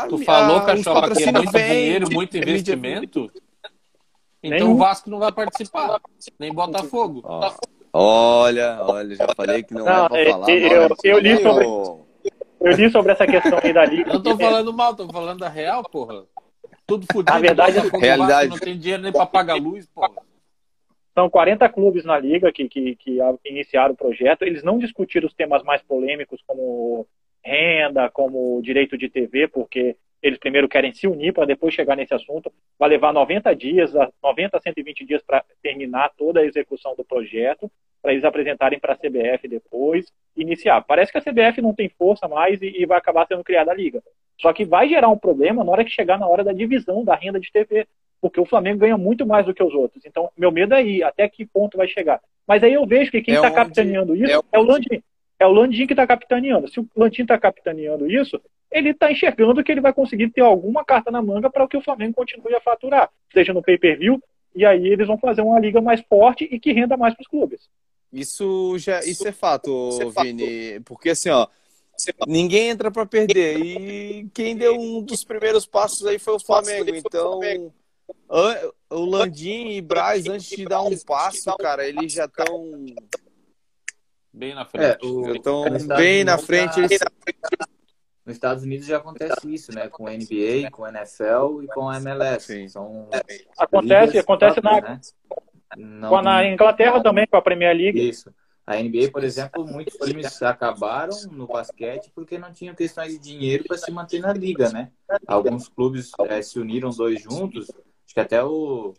Tu 0.10 0.18
falou, 0.20 0.62
Cachopa, 0.62 1.16
que 1.16 1.24
é 1.24 1.32
muito 1.32 1.52
vem, 1.52 1.72
dinheiro, 1.72 2.08
muito 2.12 2.38
investimento? 2.38 3.32
Então 4.44 4.74
o 4.74 4.78
Vasco 4.78 5.10
não 5.10 5.20
vai 5.20 5.32
participar, 5.32 6.00
nem 6.40 6.54
Botafogo. 6.54 7.22
Oh. 7.24 7.78
Olha, 7.94 8.80
olha, 8.82 9.16
já 9.16 9.28
falei 9.36 9.64
que 9.64 9.74
não, 9.74 9.86
não 9.86 10.06
é 10.06 10.10
pra 10.10 10.20
é, 10.20 10.30
falar. 10.30 10.50
Eu, 10.50 10.82
eu, 10.82 10.98
eu, 11.04 11.20
li 11.20 11.42
sobre, 11.42 11.66
eu 11.66 12.72
li 12.76 12.90
sobre 12.92 13.12
essa 13.12 13.26
questão 13.26 13.60
aí 13.64 13.74
da 13.74 13.86
Liga. 13.86 14.14
Não 14.14 14.22
tô 14.22 14.38
falando 14.38 14.74
mal, 14.74 14.96
tô 14.96 15.08
falando 15.08 15.40
da 15.40 15.50
real, 15.50 15.84
porra. 15.84 16.24
Tudo 16.86 17.06
fodido. 17.12 17.34
Na 17.34 17.40
verdade, 17.40 17.76
Botafogo, 17.78 18.04
realidade... 18.04 18.50
não 18.50 18.58
tem 18.58 18.78
dinheiro 18.78 19.04
nem 19.04 19.12
pra 19.12 19.26
pagar 19.26 19.56
luz, 19.56 19.88
porra. 19.88 20.22
São 21.14 21.30
40 21.30 21.68
clubes 21.70 22.06
na 22.06 22.20
Liga 22.20 22.52
que, 22.52 22.70
que, 22.70 22.96
que 22.96 23.20
iniciaram 23.44 23.94
o 23.94 23.98
projeto. 23.98 24.44
Eles 24.44 24.64
não 24.64 24.78
discutiram 24.78 25.28
os 25.28 25.34
temas 25.34 25.64
mais 25.64 25.82
polêmicos, 25.82 26.40
como 26.46 27.08
renda, 27.48 28.10
como 28.10 28.62
direito 28.62 28.98
de 28.98 29.10
TV, 29.10 29.48
porque 29.48 29.96
eles 30.22 30.40
primeiro 30.40 30.68
querem 30.68 30.92
se 30.92 31.08
unir 31.08 31.34
para 31.34 31.46
depois 31.46 31.74
chegar 31.74 31.96
nesse 31.96 32.14
assunto. 32.14 32.52
Vai 32.78 32.90
levar 32.90 33.14
90 33.14 33.56
dias, 33.56 33.94
90 34.22 34.58
a 34.58 34.62
120 34.62 35.06
dias 35.06 35.24
para 35.24 35.44
terminar 35.62 36.12
toda 36.18 36.42
a 36.42 36.46
execução 36.46 36.96
do 36.96 37.06
projeto, 37.06 37.72
para 38.02 38.12
eles 38.12 38.26
apresentarem 38.26 38.80
para 38.80 38.94
a 38.94 38.98
CBF 38.98 39.48
depois, 39.48 40.12
iniciar. 40.36 40.82
Parece 40.82 41.12
que 41.12 41.18
a 41.18 41.22
CBF 41.22 41.62
não 41.62 41.74
tem 41.74 41.90
força 41.90 42.28
mais 42.28 42.62
e, 42.62 42.82
e, 42.82 42.86
vai 42.86 42.98
acabar 42.98 43.26
sendo 43.28 43.44
criada 43.44 43.72
a 43.72 43.76
liga. 43.76 44.04
Só 44.40 44.52
que 44.54 44.66
vai 44.66 44.88
gerar 44.90 45.10
um 45.10 45.18
problema 45.18 45.64
na 45.64 45.72
hora 45.72 45.86
que 45.86 45.92
chegar 45.92 46.20
na 46.20 46.28
hora 46.28 46.44
da 46.44 46.54
divisão 46.54 47.04
da 47.04 47.16
renda 47.16 47.40
de 47.40 47.52
TV, 47.52 47.88
porque 48.22 48.40
o 48.40 48.46
Flamengo 48.46 48.80
ganha 48.80 48.98
muito 48.98 49.26
mais 49.26 49.46
do 49.46 49.54
que 49.54 49.64
os 49.64 49.74
outros. 49.74 50.06
Então, 50.06 50.30
meu 50.38 50.52
medo 50.52 50.74
é 50.74 50.84
ir, 50.84 51.04
até 51.04 51.28
que 51.28 51.46
ponto 51.46 51.78
vai 51.78 51.88
chegar. 51.88 52.22
Mas 52.48 52.64
aí 52.64 52.74
eu 52.74 52.86
vejo 52.86 53.12
que 53.12 53.22
quem 53.22 53.36
está 53.36 53.48
é 53.48 53.50
tá 53.50 53.56
capitaneando 53.56 54.16
isso 54.16 54.32
é, 54.32 54.58
é 54.58 54.60
o 54.60 54.64
Landim. 54.64 55.02
É 55.40 55.46
o 55.46 55.52
Landim 55.52 55.86
que 55.86 55.94
está 55.94 56.08
capitaneando. 56.08 56.68
Se 56.68 56.80
o 56.80 56.88
Landim 56.96 57.22
está 57.22 57.38
capitaneando 57.38 58.10
isso, 58.10 58.42
ele 58.72 58.90
está 58.90 59.12
enxergando 59.12 59.64
que 59.64 59.72
ele 59.72 59.82
vai 59.82 59.94
conseguir 59.94 60.30
ter 60.30 60.42
alguma 60.42 60.84
carta 60.84 61.12
na 61.12 61.22
manga 61.22 61.50
para 61.50 61.68
que 61.68 61.78
o 61.78 61.82
Flamengo 61.82 62.16
continue 62.16 62.54
a 62.56 62.62
faturar, 62.62 63.10
seja 63.34 63.54
no 63.54 63.62
pay-per-view, 63.62 64.22
e 64.56 64.66
aí 64.66 64.88
eles 64.88 65.08
vão 65.08 65.18
fazer 65.18 65.42
uma 65.42 65.60
liga 65.60 65.80
mais 65.80 66.02
forte 66.02 66.48
e 66.52 66.60
que 66.60 66.74
renda 66.74 66.98
mais 66.98 67.14
para 67.14 67.22
os 67.22 67.28
clubes. 67.28 67.70
Isso 68.12 68.78
já 68.80 69.00
isso 69.02 69.28
é 69.28 69.32
fato, 69.32 69.90
isso 69.90 70.02
é 70.02 70.24
Vini, 70.24 70.74
fato. 70.74 70.84
porque 70.86 71.10
assim, 71.12 71.30
ó, 71.30 71.48
ninguém 72.28 72.70
entra 72.70 72.90
para 72.90 73.06
perder 73.06 73.60
e 73.60 74.28
quem 74.34 74.56
deu 74.56 74.76
um 74.76 75.02
dos 75.02 75.24
primeiros 75.24 75.66
passos 75.66 76.06
aí 76.06 76.18
foi 76.18 76.36
o 76.36 76.40
Flamengo, 76.40 76.90
então 76.96 77.40
o 78.90 79.06
Landim 79.06 79.72
e 79.72 79.82
Braz 79.82 80.26
antes 80.28 80.50
de 80.50 80.66
dar 80.66 80.82
um 80.82 80.98
passo, 81.06 81.56
cara, 81.58 81.88
eles 81.88 82.14
já 82.14 82.26
estão 82.26 82.86
Bem 84.38 84.54
na 84.54 84.66
frente. 84.66 84.86
É, 84.86 84.98
então, 85.36 85.66
bem 85.98 86.24
na 86.24 86.38
frente. 86.38 86.80
Eles... 86.80 87.00
Nos 88.24 88.36
Estados 88.36 88.64
Unidos 88.64 88.86
já 88.86 88.98
acontece 88.98 89.52
isso, 89.52 89.74
né? 89.74 89.88
Com 89.88 90.06
a 90.06 90.12
NBA, 90.12 90.70
com 90.72 90.86
a 90.86 90.90
NFL 90.90 91.64
e 91.64 91.68
com 91.68 91.90
a 91.90 91.98
MLS. 91.98 92.46
Sim. 92.46 92.68
São 92.68 93.10
acontece, 93.58 94.20
acontece 94.20 94.62
na, 94.62 94.82
né? 94.82 95.02
Não... 95.76 96.22
na 96.22 96.46
Inglaterra 96.46 97.02
também, 97.02 97.26
com 97.26 97.36
a 97.36 97.42
Premier 97.42 97.76
League. 97.76 98.10
Isso. 98.10 98.32
A 98.66 98.76
NBA, 98.76 99.10
por 99.12 99.24
exemplo, 99.24 99.66
muitos 99.66 99.96
times 100.06 100.42
acabaram 100.44 101.16
no 101.32 101.48
basquete 101.48 102.12
porque 102.14 102.38
não 102.38 102.52
tinham 102.52 102.76
questões 102.76 103.14
de 103.14 103.20
dinheiro 103.20 103.64
para 103.64 103.78
se 103.78 103.90
manter 103.90 104.20
na 104.20 104.34
liga, 104.34 104.70
né? 104.70 104.92
Alguns 105.26 105.68
clubes 105.68 106.12
é, 106.28 106.42
se 106.42 106.60
uniram 106.60 106.90
dois 106.90 107.22
juntos, 107.22 107.72
acho 107.72 108.14
que 108.14 108.20
até 108.20 108.44
o, 108.44 108.94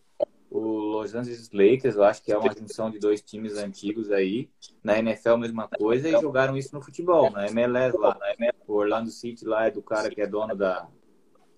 o 0.51 0.61
Los 0.61 1.15
Angeles 1.15 1.51
Lakers, 1.53 1.97
eu 1.97 2.05
acho 2.05 2.23
que 2.23 2.33
é 2.33 2.39
uma 2.39 2.53
junção 2.55 2.91
de 2.91 2.99
dois 2.99 3.20
times 3.20 3.57
antigos 3.57 4.11
aí. 4.11 4.49
Na 4.83 4.99
NFL, 4.99 5.37
mesma 5.37 5.69
coisa, 5.69 6.09
e 6.09 6.12
jogaram 6.12 6.57
isso 6.57 6.75
no 6.75 6.81
futebol, 6.81 7.31
na 7.31 7.47
MLS 7.49 7.97
lá. 7.97 8.19
O 8.66 8.75
Orlando 8.75 9.11
City 9.11 9.45
lá 9.45 9.66
é 9.66 9.70
do 9.70 9.83
cara 9.83 10.09
que 10.09 10.20
é 10.20 10.27
dono 10.27 10.55
da 10.55 10.89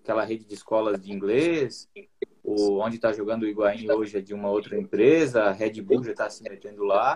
aquela 0.03 0.25
rede 0.25 0.45
de 0.45 0.55
escolas 0.55 1.01
de 1.01 1.13
inglês. 1.13 1.89
O, 2.43 2.79
onde 2.79 2.97
está 2.97 3.13
jogando 3.13 3.43
o 3.43 3.47
Higuaín 3.47 3.91
hoje 3.91 4.19
é 4.19 4.21
de 4.21 4.35
uma 4.35 4.51
outra 4.51 4.77
empresa. 4.77 5.45
A 5.45 5.53
Red 5.53 5.81
Bull 5.83 6.03
já 6.03 6.13
está 6.13 6.29
se 6.29 6.43
metendo 6.43 6.83
lá. 6.85 7.15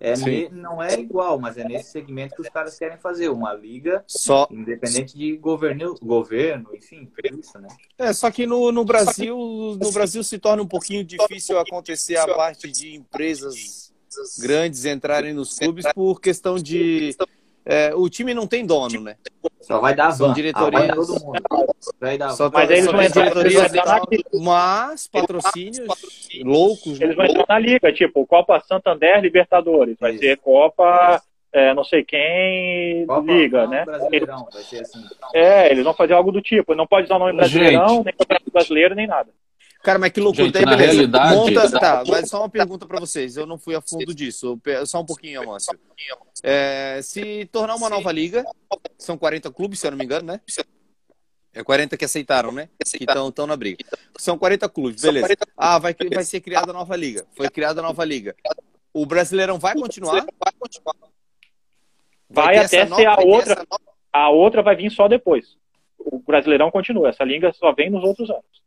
É, 0.00 0.14
não 0.50 0.82
é 0.82 0.98
igual, 0.98 1.38
mas 1.38 1.56
é 1.56 1.64
nesse 1.64 1.90
segmento 1.90 2.34
que 2.34 2.42
os 2.42 2.48
caras 2.48 2.76
querem 2.76 2.98
fazer, 2.98 3.28
uma 3.28 3.54
liga 3.54 4.02
só... 4.06 4.48
independente 4.50 5.16
de 5.16 5.36
governo, 5.36 5.94
governo, 6.02 6.70
enfim, 6.74 7.08
isso, 7.38 7.58
né? 7.58 7.68
É, 7.98 8.12
só 8.12 8.30
que 8.30 8.46
no, 8.46 8.72
no 8.72 8.84
Brasil, 8.84 9.36
no 9.80 9.92
Brasil 9.92 10.24
se 10.24 10.38
torna 10.38 10.62
um 10.62 10.68
pouquinho 10.68 11.04
difícil 11.04 11.58
acontecer 11.58 12.16
a 12.16 12.26
parte 12.26 12.70
de 12.70 12.96
empresas 12.96 13.92
grandes 14.38 14.84
entrarem 14.84 15.32
nos 15.32 15.58
clubes 15.58 15.84
por 15.94 16.20
questão 16.20 16.56
de 16.56 17.16
é, 17.64 17.94
o 17.94 18.08
time 18.08 18.34
não 18.34 18.46
tem 18.46 18.66
dono, 18.66 19.00
né? 19.00 19.16
Só 19.60 19.80
vai 19.80 19.94
dar 19.94 20.10
São 20.12 20.32
diretorias. 20.32 20.90
Ah, 20.90 20.94
todo 20.94 21.24
mundo. 21.24 21.42
Vai 22.00 22.18
dar 22.18 22.30
só 22.30 22.50
mas 22.52 22.70
eles 22.70 22.86
vão 22.86 23.00
entrar 23.00 23.30
diretoria 23.30 23.62
mas 24.40 25.06
patrocínios 25.06 25.88
loucos. 26.42 27.00
Eles 27.00 27.14
vão 27.14 27.24
entrar 27.24 27.46
na 27.48 27.58
liga, 27.58 27.92
tipo 27.92 28.26
Copa 28.26 28.60
Santander 28.60 29.20
Libertadores. 29.20 29.96
Vai 30.00 30.12
Isso. 30.12 30.20
ser 30.20 30.36
Copa 30.38 31.22
é, 31.52 31.74
não 31.74 31.84
sei 31.84 32.02
quem 32.02 33.06
Copa, 33.06 33.30
liga, 33.30 33.66
né? 33.66 33.84
Brasileirão, 33.84 34.48
vai 34.50 34.62
ser 34.62 34.80
assim. 34.80 35.04
É, 35.34 35.70
eles 35.70 35.84
vão 35.84 35.92
fazer 35.92 36.14
algo 36.14 36.32
do 36.32 36.40
tipo. 36.40 36.74
Não 36.74 36.86
pode 36.86 37.04
usar 37.04 37.16
o 37.16 37.18
nome 37.18 37.34
brasileirão, 37.34 37.88
Gente. 37.88 38.04
nem 38.06 38.14
campeonato 38.14 38.50
brasileiro, 38.50 38.94
nem 38.94 39.06
nada. 39.06 39.30
Cara, 39.82 39.98
mas 39.98 40.12
que 40.12 40.20
loucura. 40.20 40.44
Gente, 40.44 40.54
Daí, 40.54 40.64
beleza. 40.64 40.92
Realidade, 40.92 41.34
Monta... 41.34 41.80
Tá, 41.80 42.04
mas 42.06 42.30
só 42.30 42.38
uma 42.38 42.48
pergunta 42.48 42.86
para 42.86 43.00
vocês. 43.00 43.36
Eu 43.36 43.46
não 43.46 43.58
fui 43.58 43.74
a 43.74 43.80
fundo 43.80 44.14
disso. 44.14 44.58
Só 44.86 45.00
um 45.00 45.04
pouquinho, 45.04 45.42
Amâncio. 45.42 45.76
É, 46.42 47.00
se 47.02 47.46
tornar 47.46 47.74
uma 47.74 47.90
nova 47.90 48.12
liga, 48.12 48.44
são 48.96 49.18
40 49.18 49.50
clubes, 49.50 49.80
se 49.80 49.86
eu 49.86 49.90
não 49.90 49.98
me 49.98 50.04
engano, 50.04 50.26
né? 50.26 50.40
É 51.52 51.62
40 51.62 51.96
que 51.96 52.04
aceitaram, 52.04 52.52
né? 52.52 52.68
Que 52.78 53.04
estão 53.04 53.46
na 53.46 53.56
briga. 53.56 53.84
São 54.18 54.38
40 54.38 54.68
clubes, 54.68 55.02
beleza. 55.02 55.34
Ah, 55.56 55.78
vai, 55.78 55.94
vai 56.14 56.24
ser 56.24 56.40
criada 56.40 56.70
a 56.70 56.74
nova 56.74 56.96
liga. 56.96 57.26
Foi 57.36 57.50
criada 57.50 57.80
a 57.80 57.82
nova 57.82 58.04
liga. 58.04 58.36
O 58.94 59.04
Brasileirão 59.04 59.58
vai 59.58 59.74
continuar? 59.74 60.24
Vai 60.38 60.52
continuar. 60.58 60.94
Vai, 62.30 62.56
até 62.56 62.86
ser 62.86 63.06
a 63.06 63.16
outra. 63.20 63.66
A 64.12 64.30
outra 64.30 64.62
vai 64.62 64.76
vir 64.76 64.90
só 64.90 65.08
depois. 65.08 65.56
O 65.98 66.20
Brasileirão 66.20 66.70
continua. 66.70 67.08
Essa 67.08 67.24
liga 67.24 67.52
só 67.52 67.72
vem 67.72 67.90
nos 67.90 68.04
outros 68.04 68.30
anos. 68.30 68.62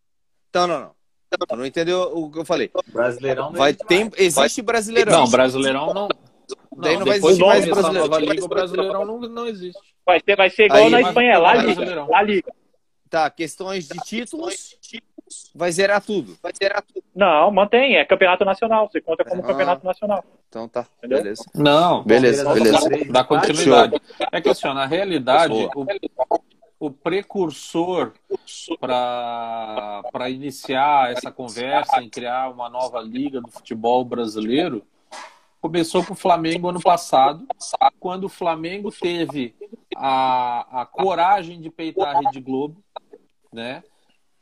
Então, 0.50 0.68
não, 0.68 0.80
não. 0.80 0.96
Tu 1.38 1.56
não 1.56 1.66
entendeu 1.66 2.02
o 2.14 2.32
que 2.32 2.40
eu 2.40 2.46
falei? 2.46 2.72
Brasileirão 2.88 3.52
vai 3.52 3.74
ter, 3.74 4.12
existe 4.18 4.62
Brasileirão. 4.62 5.22
Não, 5.22 5.30
Brasileirão 5.30 5.94
não. 5.94 6.08
Daí 6.78 6.94
não, 6.94 7.00
não 7.00 7.06
vai 7.06 7.18
existir 7.18 7.46
mais 7.46 7.66
Brasileirão. 7.66 8.20
Liga, 8.20 8.46
o 8.46 8.48
Brasileirão 8.48 9.06
não, 9.06 9.20
não 9.20 9.48
existe. 9.48 9.80
Vai 10.06 10.20
ser, 10.20 10.36
vai 10.36 10.50
ser 10.50 10.66
igual 10.66 10.84
Aí, 10.84 10.90
na 10.90 11.02
Espanha, 11.02 11.40
lá 11.40 11.56
Liga. 11.56 12.06
Lá 12.06 12.22
Liga. 12.22 12.54
Tá, 13.10 13.30
questões 13.30 13.88
de 13.88 13.98
títulos, 14.00 14.78
vai 15.54 15.72
zerar 15.72 16.02
tudo. 16.02 16.38
Vai 16.42 16.52
zerar 16.58 16.82
tudo. 16.82 17.04
Não, 17.16 17.50
mantém, 17.52 17.96
é 17.96 18.04
campeonato 18.04 18.44
nacional, 18.44 18.90
você 18.90 19.00
conta 19.00 19.24
como 19.24 19.42
ah, 19.42 19.46
campeonato 19.46 19.86
nacional. 19.86 20.24
Então 20.50 20.68
tá, 20.68 20.86
Entendeu? 20.98 21.20
beleza. 21.20 21.44
Não, 21.54 22.04
beleza, 22.04 22.54
beleza. 22.54 22.90
Dá 23.10 23.24
continuidade. 23.24 24.02
É 24.32 24.42
que 24.42 24.50
assim, 24.50 24.68
na 24.68 24.86
realidade, 24.86 25.54
o, 25.54 25.86
o 26.80 26.92
precursor 26.92 28.14
para 28.80 30.30
iniciar 30.30 31.12
essa 31.12 31.32
conversa 31.32 32.02
em 32.02 32.10
criar 32.10 32.50
uma 32.50 32.70
nova 32.70 33.02
liga 33.02 33.42
do 33.42 33.50
futebol 33.50 34.04
brasileiro 34.04 34.84
começou 35.62 36.06
com 36.06 36.14
o 36.14 36.16
Flamengo 36.16 36.70
ano 36.70 36.80
passado, 36.80 37.48
quando 38.00 38.26
o 38.26 38.30
Flamengo 38.30 38.92
teve 38.92 39.56
a, 39.96 40.82
a 40.82 40.86
coragem 40.86 41.60
de 41.60 41.72
peitar 41.72 42.16
a 42.16 42.20
Rede 42.20 42.40
Globo, 42.40 42.84
né? 43.52 43.84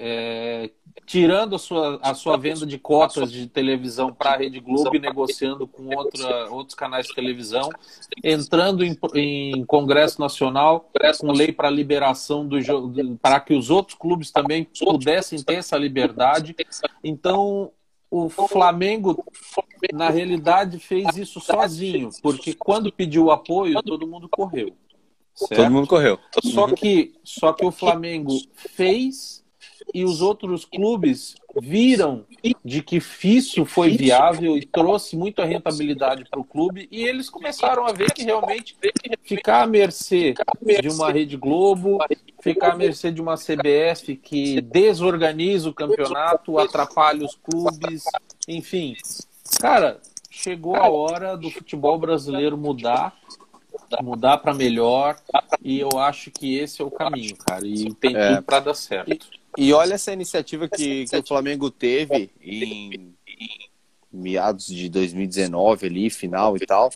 É, 0.05 0.69
tirando 1.05 1.55
a 1.55 1.59
sua, 1.59 1.97
a 2.01 2.13
sua 2.13 2.35
venda 2.35 2.65
de 2.65 2.77
cotas 2.77 3.31
de 3.31 3.47
televisão 3.47 4.13
para 4.13 4.31
a 4.31 4.37
Rede 4.37 4.59
Globo 4.59 4.93
e 4.93 4.99
negociando 4.99 5.65
com 5.65 5.95
outra, 5.95 6.51
outros 6.51 6.75
canais 6.75 7.07
de 7.07 7.15
televisão, 7.15 7.69
entrando 8.21 8.83
em, 8.83 8.99
em 9.15 9.63
Congresso 9.63 10.19
Nacional 10.19 10.91
com 11.21 11.31
lei 11.31 11.53
para 11.53 11.69
liberação 11.69 12.45
do 12.45 12.57
para 13.21 13.39
que 13.39 13.53
os 13.53 13.69
outros 13.69 13.97
clubes 13.97 14.29
também 14.29 14.67
pudessem 14.77 15.41
ter 15.41 15.55
essa 15.55 15.77
liberdade. 15.77 16.53
Então, 17.01 17.71
o 18.11 18.27
Flamengo, 18.27 19.23
na 19.93 20.09
realidade, 20.09 20.79
fez 20.79 21.15
isso 21.15 21.39
sozinho, 21.39 22.09
porque 22.21 22.53
quando 22.53 22.91
pediu 22.91 23.31
apoio, 23.31 23.81
todo 23.81 24.05
mundo 24.05 24.27
correu. 24.27 24.75
Certo? 25.33 25.55
Todo 25.55 25.71
mundo 25.71 25.87
correu. 25.87 26.19
Só 26.43 26.67
que, 26.67 27.15
só 27.23 27.53
que 27.53 27.65
o 27.65 27.71
Flamengo 27.71 28.37
fez 28.55 29.42
e 29.93 30.03
os 30.03 30.21
outros 30.21 30.65
clubes 30.65 31.35
viram 31.61 32.25
de 32.63 32.81
que 32.81 33.01
isso 33.23 33.65
foi 33.65 33.91
viável 33.91 34.57
e 34.57 34.65
trouxe 34.65 35.15
muita 35.15 35.45
rentabilidade 35.45 36.25
para 36.29 36.39
o 36.39 36.43
clube 36.43 36.87
e 36.91 37.03
eles 37.03 37.29
começaram 37.29 37.85
a 37.85 37.91
ver 37.91 38.11
que 38.11 38.23
realmente 38.23 38.75
ficar 39.23 39.63
à 39.63 39.67
mercê 39.67 40.33
de 40.81 40.89
uma 40.89 41.11
Rede 41.11 41.37
Globo, 41.37 41.99
ficar 42.41 42.73
à 42.73 42.75
mercê 42.75 43.11
de 43.11 43.21
uma 43.21 43.35
CBF 43.35 44.15
que 44.15 44.61
desorganiza 44.61 45.69
o 45.69 45.73
campeonato, 45.73 46.57
atrapalha 46.57 47.25
os 47.25 47.35
clubes, 47.35 48.03
enfim. 48.47 48.95
Cara, 49.59 49.99
chegou 50.29 50.75
a 50.75 50.89
hora 50.89 51.37
do 51.37 51.51
futebol 51.51 51.97
brasileiro 51.97 52.57
mudar 52.57 53.15
mudar 54.01 54.37
para 54.37 54.53
melhor 54.53 55.17
e 55.61 55.79
eu 55.79 55.89
acho 55.97 56.31
que 56.31 56.57
esse 56.57 56.81
é 56.81 56.85
o 56.85 56.91
caminho, 56.91 57.35
cara, 57.37 57.65
e 57.65 57.93
tem 57.93 58.15
é. 58.15 58.29
tudo 58.29 58.43
para 58.43 58.59
dar 58.59 58.73
certo. 58.73 59.27
E 59.57 59.73
olha 59.73 59.93
essa 59.93 60.11
iniciativa 60.11 60.67
que, 60.67 61.05
que 61.05 61.17
o 61.17 61.23
Flamengo 61.25 61.69
teve 61.69 62.31
em, 62.41 63.13
em 63.27 63.49
meados 64.11 64.65
de 64.65 64.89
2019 64.89 65.85
ali, 65.85 66.09
final 66.09 66.55
e 66.57 66.65
tal, 66.65 66.91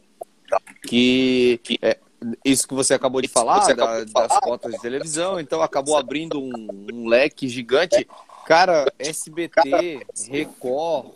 que 0.88 1.60
é, 1.82 1.98
isso 2.44 2.68
que 2.68 2.74
você 2.74 2.94
acabou 2.94 3.22
de 3.22 3.28
falar, 3.28 3.74
da, 3.76 4.04
das 4.04 4.40
cotas 4.40 4.72
de 4.72 4.80
televisão, 4.80 5.40
então 5.40 5.62
acabou 5.62 5.98
abrindo 5.98 6.40
um, 6.40 6.68
um, 6.94 7.08
leque 7.08 7.48
gigante. 7.48 8.08
Cara, 8.46 8.86
SBT, 8.98 10.06
Record, 10.30 11.12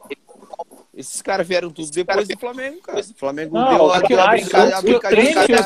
esses 0.93 1.21
caras 1.21 1.47
vieram 1.47 1.71
tudo 1.71 1.89
depois 1.89 2.27
do 2.27 2.37
Flamengo, 2.37 2.81
cara. 2.81 2.99
O 2.99 3.13
Flamengo 3.15 3.55
Não, 3.55 3.77
deu 3.77 4.19
a, 4.19 4.25
a, 4.25 4.31
brincadeira, 4.31 4.77
a 4.77 4.81
brincadeira. 4.81 5.65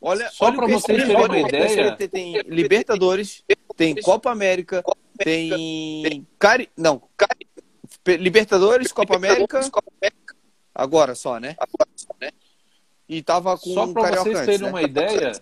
Olha, 0.00 0.30
Só 0.30 0.50
para 0.50 0.66
vocês 0.66 1.04
terem 1.04 1.16
uma 1.16 1.38
ideia, 1.38 1.96
tem 1.96 2.40
Libertadores, 2.46 3.44
tem 3.80 3.94
Copa 3.94 4.30
América, 4.30 4.84
tem 5.16 6.26
Cari... 6.38 6.68
não, 6.76 7.02
Cari... 7.16 7.48
Libertadores, 8.18 8.92
Copa 8.92 9.16
América. 9.16 9.58
Agora 10.74 11.14
só, 11.14 11.40
né? 11.40 11.56
E 13.08 13.22
tava 13.22 13.56
com 13.56 13.72
Só 13.72 13.86
para 13.90 14.22
vocês 14.22 14.44
terem 14.44 14.60
né? 14.60 14.68
uma 14.68 14.82
ideia, 14.82 15.32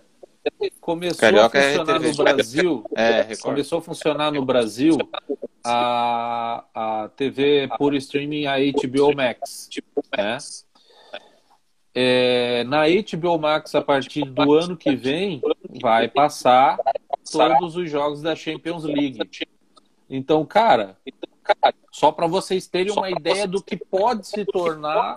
começou 0.79 1.19
Carioca 1.19 1.59
a 1.59 1.61
é 1.61 1.75
funcionar 1.75 1.95
é 2.01 2.07
no 2.07 2.15
Brasil. 2.15 2.83
É, 2.95 3.35
começou 3.35 3.79
a 3.79 3.81
funcionar 3.81 4.31
no 4.31 4.45
Brasil 4.45 4.97
a, 5.63 6.63
a 6.73 7.09
TV 7.09 7.67
por 7.77 7.93
streaming, 7.93 8.45
a 8.45 8.55
HBO 8.57 9.13
Max. 9.13 9.69
Né? 10.17 10.37
É, 11.93 12.63
na 12.63 12.83
HBO 12.87 13.37
Max, 13.37 13.75
a 13.75 13.81
partir 13.81 14.23
do 14.23 14.53
ano 14.53 14.77
que 14.77 14.95
vem, 14.95 15.41
vai 15.81 16.07
passar 16.07 16.79
todos 17.29 17.75
os 17.75 17.89
jogos 17.89 18.21
da 18.21 18.35
Champions 18.35 18.83
League. 18.83 19.19
Então, 20.09 20.45
cara, 20.45 20.97
só 21.91 22.11
para 22.11 22.27
vocês 22.27 22.67
terem 22.67 22.91
uma 22.93 23.09
ideia 23.09 23.47
do 23.47 23.61
que 23.61 23.77
pode 23.77 24.27
se 24.27 24.45
tornar 24.45 25.15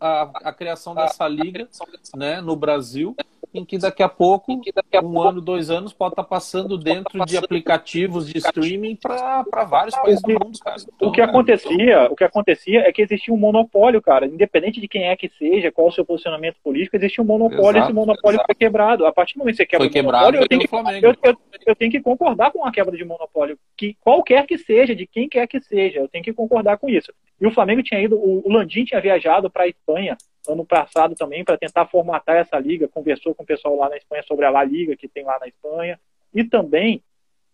a, 0.00 0.22
a 0.48 0.52
criação 0.52 0.94
dessa 0.94 1.26
liga 1.26 1.68
né, 2.14 2.40
no 2.40 2.56
Brasil 2.56 3.16
em 3.54 3.64
que 3.64 3.78
daqui 3.78 4.02
a 4.02 4.08
pouco, 4.08 4.60
um 5.02 5.20
ano, 5.20 5.40
dois 5.40 5.70
anos, 5.70 5.92
pode 5.92 6.12
estar 6.12 6.22
tá 6.22 6.28
passando 6.28 6.78
dentro 6.78 7.24
de 7.24 7.36
aplicativos 7.36 8.26
de 8.26 8.38
streaming 8.38 8.96
para 8.96 9.64
vários 9.64 9.94
países 9.96 10.22
do 10.22 10.30
mundo, 10.32 10.58
cara. 10.58 10.76
Então, 10.94 11.08
o 11.08 11.12
que 11.12 11.20
acontecia, 11.20 12.08
o 12.10 12.16
que 12.16 12.24
acontecia 12.24 12.80
é 12.80 12.92
que 12.92 13.02
existia 13.02 13.32
um 13.32 13.36
monopólio, 13.36 14.00
cara. 14.00 14.26
Independente 14.26 14.80
de 14.80 14.88
quem 14.88 15.04
é 15.04 15.16
que 15.16 15.28
seja, 15.28 15.70
qual 15.70 15.88
o 15.88 15.92
seu 15.92 16.04
posicionamento 16.04 16.56
político, 16.62 16.96
existia 16.96 17.22
um 17.22 17.26
monopólio. 17.26 17.78
Exato, 17.78 17.86
esse 17.86 17.92
monopólio 17.92 18.36
exato. 18.36 18.46
foi 18.46 18.54
quebrado. 18.54 19.06
A 19.06 19.12
partir 19.12 19.34
do 19.34 19.40
momento 19.40 19.56
que 19.56 19.62
você 19.62 19.66
quebra 19.66 19.90
foi 19.90 20.00
o 20.00 20.04
monopólio, 20.04 20.40
eu 20.40 20.48
tenho, 20.48 20.60
que, 20.60 20.74
eu, 20.74 21.14
eu, 21.22 21.36
eu 21.66 21.76
tenho 21.76 21.90
que 21.90 22.00
concordar 22.00 22.50
com 22.50 22.64
a 22.64 22.72
quebra 22.72 22.96
de 22.96 23.04
monopólio, 23.04 23.58
que 23.76 23.94
qualquer 24.00 24.46
que 24.46 24.56
seja, 24.56 24.94
de 24.94 25.06
quem 25.06 25.28
quer 25.28 25.46
que 25.46 25.60
seja, 25.60 26.00
eu 26.00 26.08
tenho 26.08 26.24
que 26.24 26.32
concordar 26.32 26.78
com 26.78 26.88
isso. 26.88 27.12
E 27.40 27.46
o 27.46 27.50
Flamengo 27.50 27.82
tinha 27.82 28.00
ido, 28.00 28.16
o 28.16 28.50
Landim 28.50 28.84
tinha 28.84 29.00
viajado 29.00 29.50
para 29.50 29.64
a 29.64 29.68
Espanha 29.68 30.16
ano 30.48 30.64
passado 30.64 31.14
também 31.14 31.44
para 31.44 31.56
tentar 31.56 31.86
formatar 31.86 32.36
essa 32.36 32.58
liga, 32.58 32.88
conversou 32.88 33.34
com 33.34 33.42
o 33.42 33.46
pessoal 33.46 33.76
lá 33.76 33.88
na 33.88 33.96
Espanha 33.96 34.22
sobre 34.24 34.44
a 34.44 34.50
La 34.50 34.64
Liga 34.64 34.96
que 34.96 35.08
tem 35.08 35.24
lá 35.24 35.38
na 35.40 35.46
Espanha 35.46 35.98
e 36.34 36.44
também 36.44 37.02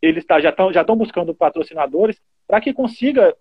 eles 0.01 0.25
tá, 0.25 0.41
já 0.41 0.51
estão 0.51 0.73
já 0.73 0.85
buscando 0.85 1.35
patrocinadores 1.35 2.21
para 2.47 2.61
que 2.61 2.73
consiga 2.73 3.35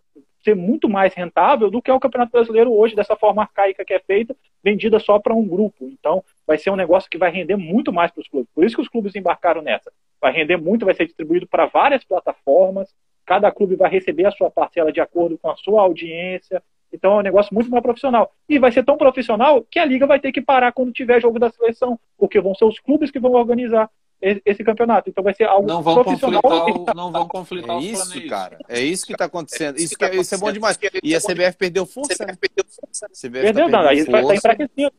ser 0.44 0.56
muito 0.56 0.88
mais 0.90 1.14
rentável 1.14 1.70
do 1.70 1.82
que 1.82 1.90
é 1.90 1.94
o 1.94 2.00
Campeonato 2.00 2.32
Brasileiro 2.32 2.74
hoje, 2.74 2.96
dessa 2.96 3.16
forma 3.16 3.42
arcaica 3.42 3.84
que 3.84 3.94
é 3.94 4.00
feita, 4.00 4.36
vendida 4.64 5.00
só 5.00 5.20
para 5.20 5.34
um 5.34 5.48
grupo. 5.48 5.86
Então, 5.86 6.24
vai 6.46 6.58
ser 6.58 6.70
um 6.70 6.76
negócio 6.76 7.10
que 7.10 7.18
vai 7.18 7.32
render 7.32 7.56
muito 7.56 7.92
mais 7.92 8.12
para 8.12 8.22
os 8.22 8.28
clubes. 8.28 8.50
Por 8.54 8.64
isso 8.64 8.76
que 8.76 8.82
os 8.82 8.88
clubes 8.88 9.16
embarcaram 9.16 9.62
nessa. 9.62 9.92
Vai 10.22 10.32
render 10.32 10.58
muito, 10.58 10.86
vai 10.86 10.96
ser 10.96 11.06
distribuído 11.06 11.48
para 11.48 11.66
várias 11.66 12.04
plataformas, 12.04 12.94
cada 13.26 13.52
clube 13.52 13.76
vai 13.76 13.90
receber 13.90 14.26
a 14.26 14.32
sua 14.32 14.50
parcela 14.50 14.92
de 14.92 15.02
acordo 15.02 15.38
com 15.38 15.50
a 15.50 15.56
sua 15.58 15.82
audiência. 15.82 16.64
Então 16.92 17.14
é 17.14 17.20
um 17.20 17.24
negócio 17.24 17.54
muito 17.54 17.70
mais 17.70 17.84
profissional. 17.84 18.32
E 18.48 18.60
vai 18.60 18.72
ser 18.72 18.84
tão 18.84 18.98
profissional 18.98 19.66
que 19.70 19.80
a 19.80 19.86
liga 19.86 20.08
vai 20.08 20.20
ter 20.20 20.32
que 20.32 20.42
parar 20.42 20.72
quando 20.72 20.92
tiver 20.92 21.22
jogo 21.22 21.40
da 21.40 21.50
seleção, 21.50 22.00
porque 22.18 22.40
vão 22.40 22.56
ser 22.56 22.66
os 22.66 22.80
clubes 22.80 23.12
que 23.12 23.20
vão 23.20 23.34
organizar 23.34 23.90
esse 24.22 24.64
campeonato. 24.64 25.10
Então 25.10 25.24
vai 25.24 25.34
ser 25.34 25.44
algo 25.44 25.68
não 25.68 25.82
vão 25.82 26.04
profissional. 26.04 26.42
Conflitar 26.42 26.96
o, 26.96 26.98
não 26.98 27.12
vão 27.12 27.28
conflitar 27.28 27.78
é 27.78 27.82
isso, 27.82 28.28
cara. 28.28 28.58
É 28.68 28.80
isso 28.80 29.06
que 29.06 29.14
está 29.14 29.26
acontecendo. 29.26 29.78
Isso, 29.78 29.96
que, 29.96 30.06
é, 30.06 30.16
isso 30.16 30.34
é 30.34 30.38
bom 30.38 30.52
demais. 30.52 30.78
E 31.04 31.16
a 31.16 31.20
CBF 31.20 31.58
perdeu 31.58 31.86
força, 31.86 32.26
né? 32.26 32.34
CBF 32.34 33.30
perdeu, 33.30 33.70
tá 33.70 33.84
não. 33.84 33.90
Aí 33.90 34.04
vai 34.04 34.22
estar 34.22 34.36
enfraquecido. 34.36 34.92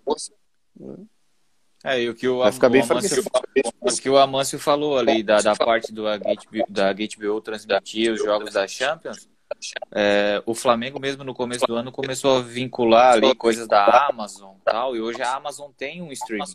É, 1.84 2.02
e 2.02 2.08
o 2.08 2.14
que 2.14 2.26
o, 2.26 2.38
Vai 2.38 2.52
ficar 2.52 2.68
bem 2.68 2.82
o, 2.82 2.84
Amâncio, 2.84 3.24
o 3.80 3.96
que 3.96 4.10
o 4.10 4.18
Amâncio 4.18 4.58
falou 4.58 4.98
ali 4.98 5.22
da, 5.22 5.40
da 5.40 5.54
parte 5.54 5.92
do, 5.92 6.04
da 6.68 6.92
GateBO 6.92 7.40
transmitir 7.40 8.12
os 8.12 8.18
jogos 8.18 8.52
da 8.52 8.66
Champions, 8.66 9.28
é, 9.92 10.42
o 10.46 10.54
Flamengo 10.54 11.00
mesmo 11.00 11.24
no 11.24 11.34
começo 11.34 11.66
do 11.66 11.74
ano 11.74 11.90
começou 11.90 12.38
a 12.38 12.42
vincular 12.42 13.14
ali 13.14 13.34
coisas 13.34 13.66
da 13.66 14.08
Amazon 14.08 14.54
tal, 14.64 14.94
e 14.94 15.00
hoje 15.00 15.22
a 15.22 15.34
Amazon 15.34 15.70
tem 15.76 16.02
um 16.02 16.12
streaming. 16.12 16.54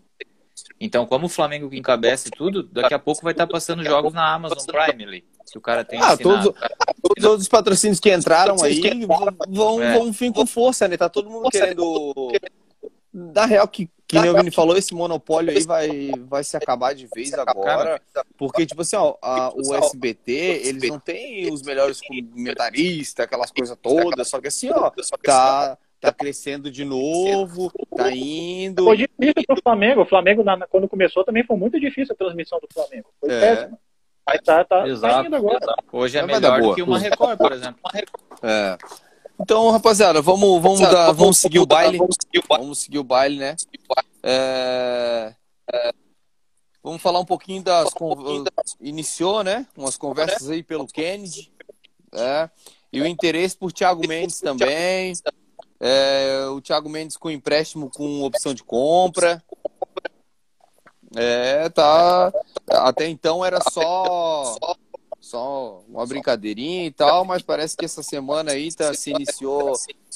Então, 0.79 1.05
como 1.05 1.25
o 1.25 1.29
Flamengo 1.29 1.69
que 1.69 1.77
encabeça 1.77 2.29
tudo, 2.29 2.63
daqui 2.63 2.93
a 2.93 2.99
pouco 2.99 3.23
vai 3.23 3.33
estar 3.33 3.47
passando 3.47 3.83
jogos 3.83 4.13
na 4.13 4.33
Amazon 4.33 4.65
Prime 4.65 5.03
ali. 5.03 5.25
Que 5.51 5.57
o 5.57 5.61
cara 5.61 5.83
tem 5.83 5.99
ah, 6.01 6.17
todos, 6.17 6.53
todos 7.19 7.41
os 7.41 7.47
patrocínios 7.47 7.99
que 7.99 8.11
entraram 8.13 8.55
aí 8.63 8.81
vão, 9.49 9.81
é. 9.81 9.97
vão 9.97 10.11
vir 10.11 10.31
com 10.31 10.45
força, 10.45 10.87
né? 10.87 10.97
Tá 10.97 11.09
todo 11.09 11.29
mundo 11.29 11.49
querendo. 11.49 12.31
Da 13.14 13.45
real, 13.45 13.68
que, 13.68 13.90
que 14.07 14.19
nem 14.19 14.31
o 14.31 14.35
Vini 14.35 14.49
falou, 14.49 14.76
esse 14.76 14.94
monopólio 14.94 15.52
aí 15.52 15.64
vai, 15.64 16.11
vai 16.26 16.44
se 16.44 16.57
acabar 16.57 16.95
de 16.95 17.07
vez 17.14 17.34
agora. 17.34 18.02
Porque, 18.38 18.65
tipo 18.65 18.81
assim, 18.81 18.95
ó, 18.95 19.15
a, 19.22 19.53
o 19.53 19.73
SBT, 19.76 20.31
eles 20.65 20.90
não 20.90 20.99
têm 20.99 21.52
os 21.53 21.61
melhores 21.61 22.02
comentaristas, 22.02 23.26
aquelas 23.26 23.52
coisas 23.52 23.77
todas, 23.81 24.27
só 24.27 24.41
que 24.41 24.48
assim, 24.48 24.72
ó, 24.72 24.91
tá 25.23 25.77
tá 26.03 26.11
crescendo 26.11 26.69
de 26.69 26.84
novo, 26.84 27.72
tá 27.95 28.11
indo. 28.11 28.84
Foi 28.84 28.98
difícil 28.98 29.45
pro 29.48 29.61
Flamengo. 29.64 30.02
O 30.02 30.06
Flamengo, 30.06 30.44
quando 30.69 30.90
começou, 30.90 31.23
também 31.23 31.45
foi 31.45 31.56
muito 31.56 31.80
difícil 31.80 32.14
a 32.14 32.18
transmissão 32.18 32.60
do 32.60 32.68
Flamengo. 32.73 33.07
Foi 33.22 33.31
é. 33.31 33.40
péssimo. 33.40 33.80
Mas 34.26 34.41
tá, 34.41 34.64
tá, 34.64 34.88
Exato, 34.88 35.14
tá 35.15 35.26
indo 35.26 35.35
agora. 35.35 35.76
Hoje 35.91 36.18
é 36.18 36.26
melhor 36.26 36.61
do 36.61 36.76
que 36.76 36.81
uma 36.81 36.99
Record, 36.99 37.38
por 37.38 37.52
exemplo. 37.52 37.80
É. 38.41 38.77
Então, 39.43 39.69
rapaziada, 39.71 40.21
vamos, 40.21 40.61
vamos, 40.61 40.79
dar, 40.79 41.11
vamos 41.11 41.37
seguir 41.37 41.59
o 41.59 41.65
baile. 41.65 41.97
Vamos 42.47 42.79
seguir 42.79 42.97
o 42.97 43.03
baile, 43.03 43.37
né? 43.37 43.55
É... 44.23 45.35
É... 45.69 45.93
Vamos 46.81 47.01
falar 47.01 47.19
um 47.19 47.25
pouquinho 47.25 47.61
das. 47.61 47.89
Iniciou, 48.79 49.43
né? 49.43 49.67
Umas 49.77 49.97
conversas 49.97 50.49
aí 50.49 50.63
pelo 50.63 50.87
Kennedy. 50.87 51.51
É. 52.13 52.49
E 52.91 53.01
o 53.01 53.05
interesse 53.05 53.57
por 53.57 53.73
Thiago 53.73 54.07
Mendes 54.07 54.39
também. 54.39 55.13
É, 55.79 56.45
o 56.47 56.61
Thiago 56.61 56.87
Mendes 56.89 57.17
com 57.17 57.29
empréstimo 57.29 57.89
com 57.89 58.23
opção 58.23 58.53
de 58.53 58.63
compra. 58.63 59.43
É, 61.15 61.67
tá. 61.69 62.31
Até 62.69 63.09
então 63.09 63.43
era 63.43 63.59
só 63.71 64.55
só 65.34 65.84
uma 65.89 66.05
brincadeirinha 66.05 66.85
e 66.85 66.91
tal, 66.91 67.26
mas 67.26 67.41
parece 67.41 67.76
que 67.76 67.84
essa 67.84 68.03
semana 68.03 68.51
aí 68.51 68.72
tá, 68.72 68.93
se 68.93 69.10
iniciou 69.10 69.73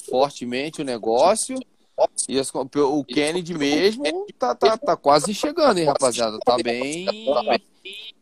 fortemente 0.07 0.79
o 0.81 0.85
negócio. 0.85 1.57
E 2.29 2.39
as, 2.39 2.51
o 2.53 3.03
Kennedy 3.03 3.55
mesmo 3.55 4.27
tá, 4.37 4.53
tá, 4.53 4.77
tá 4.77 4.95
quase 4.95 5.33
chegando, 5.33 5.79
hein, 5.79 5.85
rapaziada? 5.85 6.37
Tá 6.45 6.57
bem. 6.57 7.07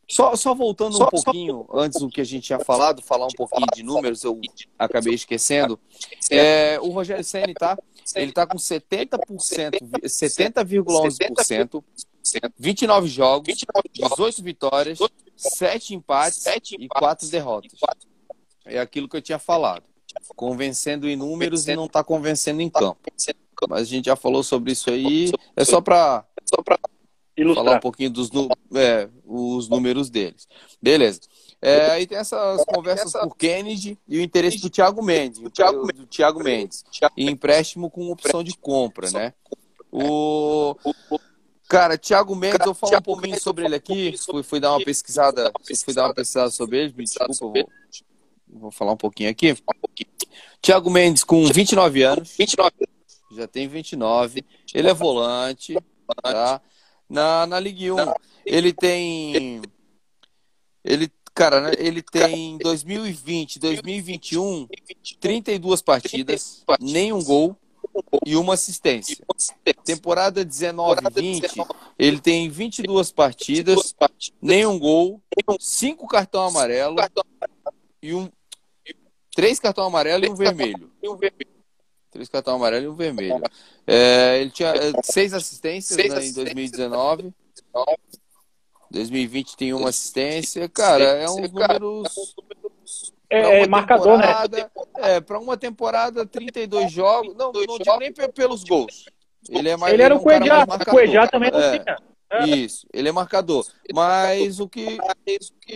Só, 0.07 0.37
só 0.37 0.55
voltando 0.55 0.95
um 0.95 1.09
pouquinho, 1.09 1.67
antes 1.73 1.99
do 1.99 2.07
que 2.07 2.21
a 2.21 2.23
gente 2.23 2.43
tinha 2.43 2.59
falado, 2.59 3.01
falar 3.01 3.25
um 3.25 3.35
pouquinho 3.35 3.67
de 3.75 3.83
números, 3.83 4.23
eu 4.23 4.39
acabei 4.79 5.15
esquecendo. 5.15 5.77
É, 6.31 6.79
o 6.79 6.91
Rogério 6.91 7.25
Senni, 7.25 7.53
tá? 7.53 7.77
Ele 8.15 8.31
tá 8.31 8.47
com 8.47 8.55
70%, 8.57 9.19
70,11%, 10.05 11.83
29 12.57 13.07
jogos, 13.09 13.53
18 13.93 14.43
vitórias, 14.43 14.99
7 15.35 15.95
empates 15.95 16.45
e 16.79 16.87
4 16.87 17.27
derrotas. 17.29 17.71
É 18.65 18.79
aquilo 18.79 19.07
que 19.07 19.17
eu 19.17 19.21
tinha 19.21 19.39
falado. 19.39 19.83
Convencendo 20.35 21.07
em 21.07 21.15
números 21.15 21.67
e 21.67 21.75
não 21.75 21.87
tá 21.87 22.03
convencendo 22.03 22.61
em 22.61 22.69
campo. 22.69 22.99
Mas 23.69 23.81
a 23.81 23.85
gente 23.85 24.05
já 24.05 24.15
falou 24.15 24.43
sobre 24.43 24.71
isso 24.71 24.89
aí. 24.89 25.31
É 25.55 25.63
só 25.63 25.81
para 25.81 26.25
Ilustrar. 27.37 27.65
falar 27.65 27.77
um 27.77 27.81
pouquinho 27.81 28.09
dos 28.09 28.29
é, 28.73 29.09
os 29.25 29.67
números 29.67 30.09
deles. 30.09 30.47
Beleza. 30.81 31.21
É, 31.61 31.91
aí 31.91 32.05
tem 32.07 32.17
essas 32.17 32.63
conversas 32.65 33.11
por 33.11 33.35
Kennedy 33.35 33.97
e 34.07 34.19
o 34.19 34.21
interesse 34.21 34.59
do 34.59 34.69
Thiago 34.69 35.01
Mendes, 35.01 35.39
o 35.39 35.49
Thiago, 35.49 35.87
do 35.87 36.05
Thiago 36.05 36.43
Mendes, 36.43 36.83
e 37.17 37.29
empréstimo 37.29 37.89
com 37.89 38.11
opção 38.11 38.43
de 38.43 38.55
compra, 38.55 39.09
né? 39.09 39.33
O 39.91 40.75
cara, 41.67 41.97
Thiago 41.97 42.35
Mendes, 42.35 42.65
eu 42.65 42.73
falo 42.73 42.97
um 42.97 43.01
pouquinho 43.01 43.39
sobre 43.39 43.65
ele 43.65 43.75
aqui, 43.75 44.15
fui, 44.17 44.43
fui 44.43 44.59
dar 44.59 44.71
uma 44.71 44.83
pesquisada, 44.83 45.51
fui 45.83 45.93
dar 45.93 46.05
uma 46.05 46.13
pesquisada 46.13 46.51
sobre 46.51 46.79
ele, 46.79 46.93
me 46.95 47.03
desculpa, 47.03 47.33
vou, 47.39 47.69
vou 48.47 48.71
falar 48.71 48.93
um 48.93 48.97
pouquinho 48.97 49.29
aqui. 49.29 49.55
Thiago 50.61 50.89
Mendes 50.89 51.23
com 51.23 51.45
29 51.45 52.03
anos, 52.03 52.35
já 53.31 53.47
tem 53.47 53.67
29, 53.67 54.43
ele 54.73 54.89
é 54.89 54.93
volante, 54.93 55.77
tá? 56.21 56.61
Na, 57.09 57.45
na 57.45 57.59
Ligue 57.59 57.91
1, 57.91 57.97
ele 58.45 58.73
tem. 58.73 59.61
Ele, 60.83 61.11
cara, 61.33 61.61
né, 61.61 61.71
ele 61.77 62.01
tem 62.01 62.57
2020, 62.59 63.59
2021, 63.59 64.67
32 65.19 65.81
partidas, 65.81 66.63
nenhum 66.79 67.23
gol 67.23 67.57
e 68.25 68.35
uma 68.35 68.53
assistência. 68.53 69.17
Temporada 69.83 70.45
19-20, 70.45 71.65
ele 71.97 72.19
tem 72.19 72.49
22 72.49 73.11
partidas, 73.11 73.95
nenhum 74.41 74.77
gol, 74.79 75.21
cinco 75.59 76.07
cartão 76.07 76.47
amarelo 76.47 76.97
e 78.01 78.13
um. 78.13 78.29
Três 79.35 79.59
cartão 79.59 79.85
amarelo 79.85 80.25
e 80.25 80.29
um 80.29 80.35
vermelho. 80.35 80.91
Três 82.09 82.29
cartão 82.29 82.55
amarelo 82.55 82.85
e 82.85 82.87
um 82.87 82.95
vermelho. 82.95 83.41
É, 83.85 84.39
ele 84.39 84.49
tinha 84.49 84.69
é, 84.69 84.93
seis 85.03 85.33
assistências 85.33 85.97
né, 85.97 86.25
em 86.25 86.33
2019. 86.33 87.33
2020 88.91 89.57
tem 89.57 89.73
uma 89.73 89.89
assistência. 89.89 90.69
Cara, 90.69 91.03
é 91.03 91.29
um 91.29 91.41
números. 91.41 92.33
É, 93.29 93.63
é 93.63 93.67
marcador, 93.67 94.17
né? 94.17 94.27
É, 94.97 95.19
para 95.19 95.39
uma 95.39 95.57
temporada, 95.57 96.25
32 96.25 96.91
jogos. 96.91 97.35
Não, 97.35 97.51
não 97.51 97.77
digo 97.77 97.97
nem 97.99 98.13
pelos 98.13 98.63
gols. 98.63 99.05
Ele 99.49 99.69
é 99.69 99.77
mais. 99.77 99.93
Ele 99.93 100.03
era 100.03 100.15
o 100.15 100.19
Cuejá. 100.19 100.63
O 100.63 100.85
Cuejá 100.91 101.27
também 101.27 101.51
não 101.51 101.59
é, 101.59 101.79
tinha. 101.79 101.97
É. 102.31 102.47
Isso, 102.47 102.87
ele 102.91 103.07
é 103.07 103.11
marcador. 103.11 103.65
Mas 103.93 104.59
o 104.59 104.67
que, 104.67 104.97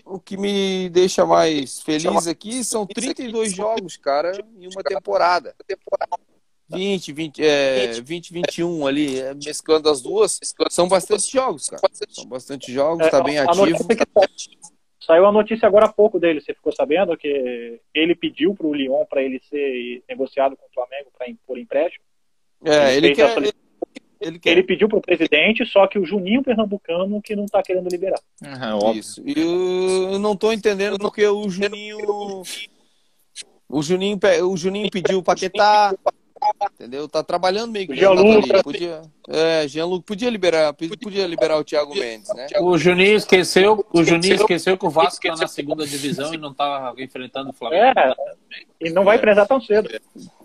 o 0.06 0.20
que 0.20 0.36
me 0.36 0.90
deixa 0.90 1.26
mais 1.26 1.80
feliz 1.80 2.28
aqui 2.28 2.64
são 2.64 2.86
32 2.86 3.54
jogos, 3.54 3.98
cara, 3.98 4.32
em 4.58 4.68
uma 4.68 4.84
temporada. 4.84 5.56
20, 6.72 7.14
20, 7.14 7.44
é, 7.44 7.92
20, 8.02 8.32
21 8.32 8.86
ali, 8.86 9.20
é, 9.20 9.34
mesclando 9.34 9.90
as 9.90 10.02
duas, 10.02 10.40
são 10.70 10.88
bastante 10.88 11.32
jogos, 11.32 11.68
cara. 11.68 11.82
São 12.12 12.26
bastante 12.26 12.72
jogos, 12.72 13.08
é, 13.08 13.10
tá 13.10 13.24
bem 13.24 13.40
ativo. 13.40 13.88
Saiu 15.00 15.26
a 15.26 15.32
notícia 15.32 15.66
agora 15.66 15.86
há 15.86 15.94
pouco 15.94 16.20
dele, 16.20 16.42
você 16.42 16.54
ficou 16.54 16.74
sabendo 16.74 17.16
que 17.16 17.80
ele 17.94 18.14
pediu 18.14 18.54
para 18.54 18.68
o 18.68 18.74
Lyon 18.74 19.06
para 19.06 19.24
ele 19.24 19.40
ser 19.50 20.04
negociado 20.10 20.58
com 20.58 20.66
o 20.66 20.74
Flamengo 20.74 21.10
para 21.18 21.28
por 21.48 21.58
empréstimo. 21.58 22.04
É, 22.66 22.96
ele, 22.98 23.08
ele 23.08 23.16
quer, 23.16 23.38
ele, 23.38 23.54
ele, 24.20 24.40
quer. 24.40 24.52
ele 24.52 24.64
pediu 24.64 24.90
para 24.90 24.98
o 24.98 25.02
presidente, 25.02 25.66
só 25.66 25.88
que 25.88 25.98
o 25.98 26.06
Juninho 26.06 26.44
Pernambucano 26.44 27.22
que 27.22 27.36
não 27.36 27.46
está 27.46 27.64
querendo 27.64 27.88
liberar. 27.88 28.20
Uhum, 28.42 28.92
Isso. 28.92 29.24
E 29.26 29.40
eu 29.40 30.20
não 30.20 30.34
estou 30.34 30.52
entendendo 30.52 30.98
porque 31.00 31.26
o 31.26 31.50
Juninho. 31.50 32.44
O 33.72 33.84
Juninho, 33.84 34.20
o 34.52 34.58
Juninho 34.58 34.90
pediu 34.90 35.20
o 35.20 35.24
Paquetá, 35.24 35.96
Entendeu? 36.74 37.08
Tá 37.08 37.24
trabalhando 37.24 37.72
meio 37.72 37.88
que 37.88 37.96
Jean 37.96 38.16
podia, 38.64 39.02
é, 39.28 39.68
Jean 39.68 39.88
podia 40.02 40.30
liberar, 40.30 40.74
podia 40.74 41.28
liberar 41.28 41.58
o 41.58 41.64
Thiago 41.64 41.94
Mendes, 41.94 42.34
né? 42.34 42.48
O 42.62 42.78
Juninho 42.78 43.16
esqueceu, 43.16 43.86
o 43.92 44.04
Juninho 44.04 44.36
esqueceu 44.36 44.78
que 44.78 44.86
o 44.86 44.90
Vasco 44.90 45.22
tá 45.22 45.36
na 45.36 45.48
segunda 45.48 45.86
divisão 45.86 46.34
e 46.34 46.38
não 46.38 46.54
tá 46.54 46.94
enfrentando 46.98 47.50
o 47.50 47.54
Flamengo. 47.54 48.00
É, 48.00 48.16
e 48.80 48.90
não 48.92 49.04
vai 49.04 49.18
enfrentar 49.18 49.46
tão 49.46 49.60
cedo. 49.60 49.90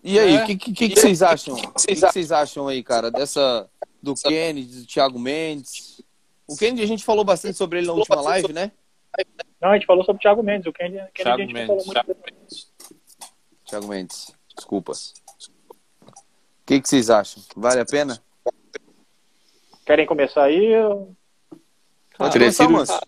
E 0.02 0.18
aí, 0.18 0.36
o 0.36 0.40
é. 0.40 0.46
que, 0.46 0.56
que, 0.56 0.88
que, 0.88 1.00
vocês 1.00 1.22
acham? 1.22 1.54
O 1.54 1.56
que, 1.56 1.94
que, 1.94 1.94
vocês 1.94 2.32
acham 2.32 2.68
aí, 2.68 2.82
cara, 2.82 3.10
dessa 3.10 3.68
do 4.02 4.14
Kennedy, 4.14 4.80
do 4.80 4.86
Thiago 4.86 5.18
Mendes? 5.18 6.02
O 6.46 6.56
Kennedy 6.56 6.82
a 6.82 6.86
gente 6.86 7.04
falou 7.04 7.24
bastante 7.24 7.56
sobre 7.56 7.78
ele 7.78 7.86
na 7.86 7.94
última 7.94 8.20
live, 8.20 8.52
né? 8.52 8.72
Não, 9.60 9.70
a 9.70 9.74
gente 9.74 9.86
falou 9.86 10.04
sobre 10.04 10.18
o 10.18 10.20
Thiago 10.20 10.42
Mendes. 10.42 10.66
O 10.66 10.72
Kennedy, 10.72 10.96
Kennedy 11.14 11.22
Thiago 11.22 11.36
a 11.36 11.44
gente 11.44 11.54
Mendes, 11.54 11.66
falou 11.66 11.84
muito 11.86 12.04
Thiago 12.04 12.20
Mendes. 12.26 12.72
Thiago 13.64 13.88
Mendes, 13.88 14.36
desculpas. 14.54 15.14
O 16.64 16.66
que, 16.66 16.80
que 16.80 16.88
vocês 16.88 17.10
acham? 17.10 17.42
Vale 17.54 17.80
a 17.80 17.84
pena? 17.84 18.18
Querem 19.84 20.06
começar 20.06 20.44
aí? 20.44 20.70
Pode 22.16 22.38
começar, 22.38 22.68
Manso. 22.70 22.98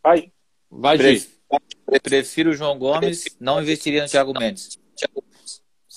Vai. 0.00 0.32
Vai. 0.70 0.96
Prefiro 2.00 2.50
o 2.50 2.54
João 2.54 2.78
Gomes, 2.78 3.24
não 3.40 3.60
investiria 3.60 4.04
no 4.04 4.08
Thiago 4.08 4.32
Mendes. 4.32 4.78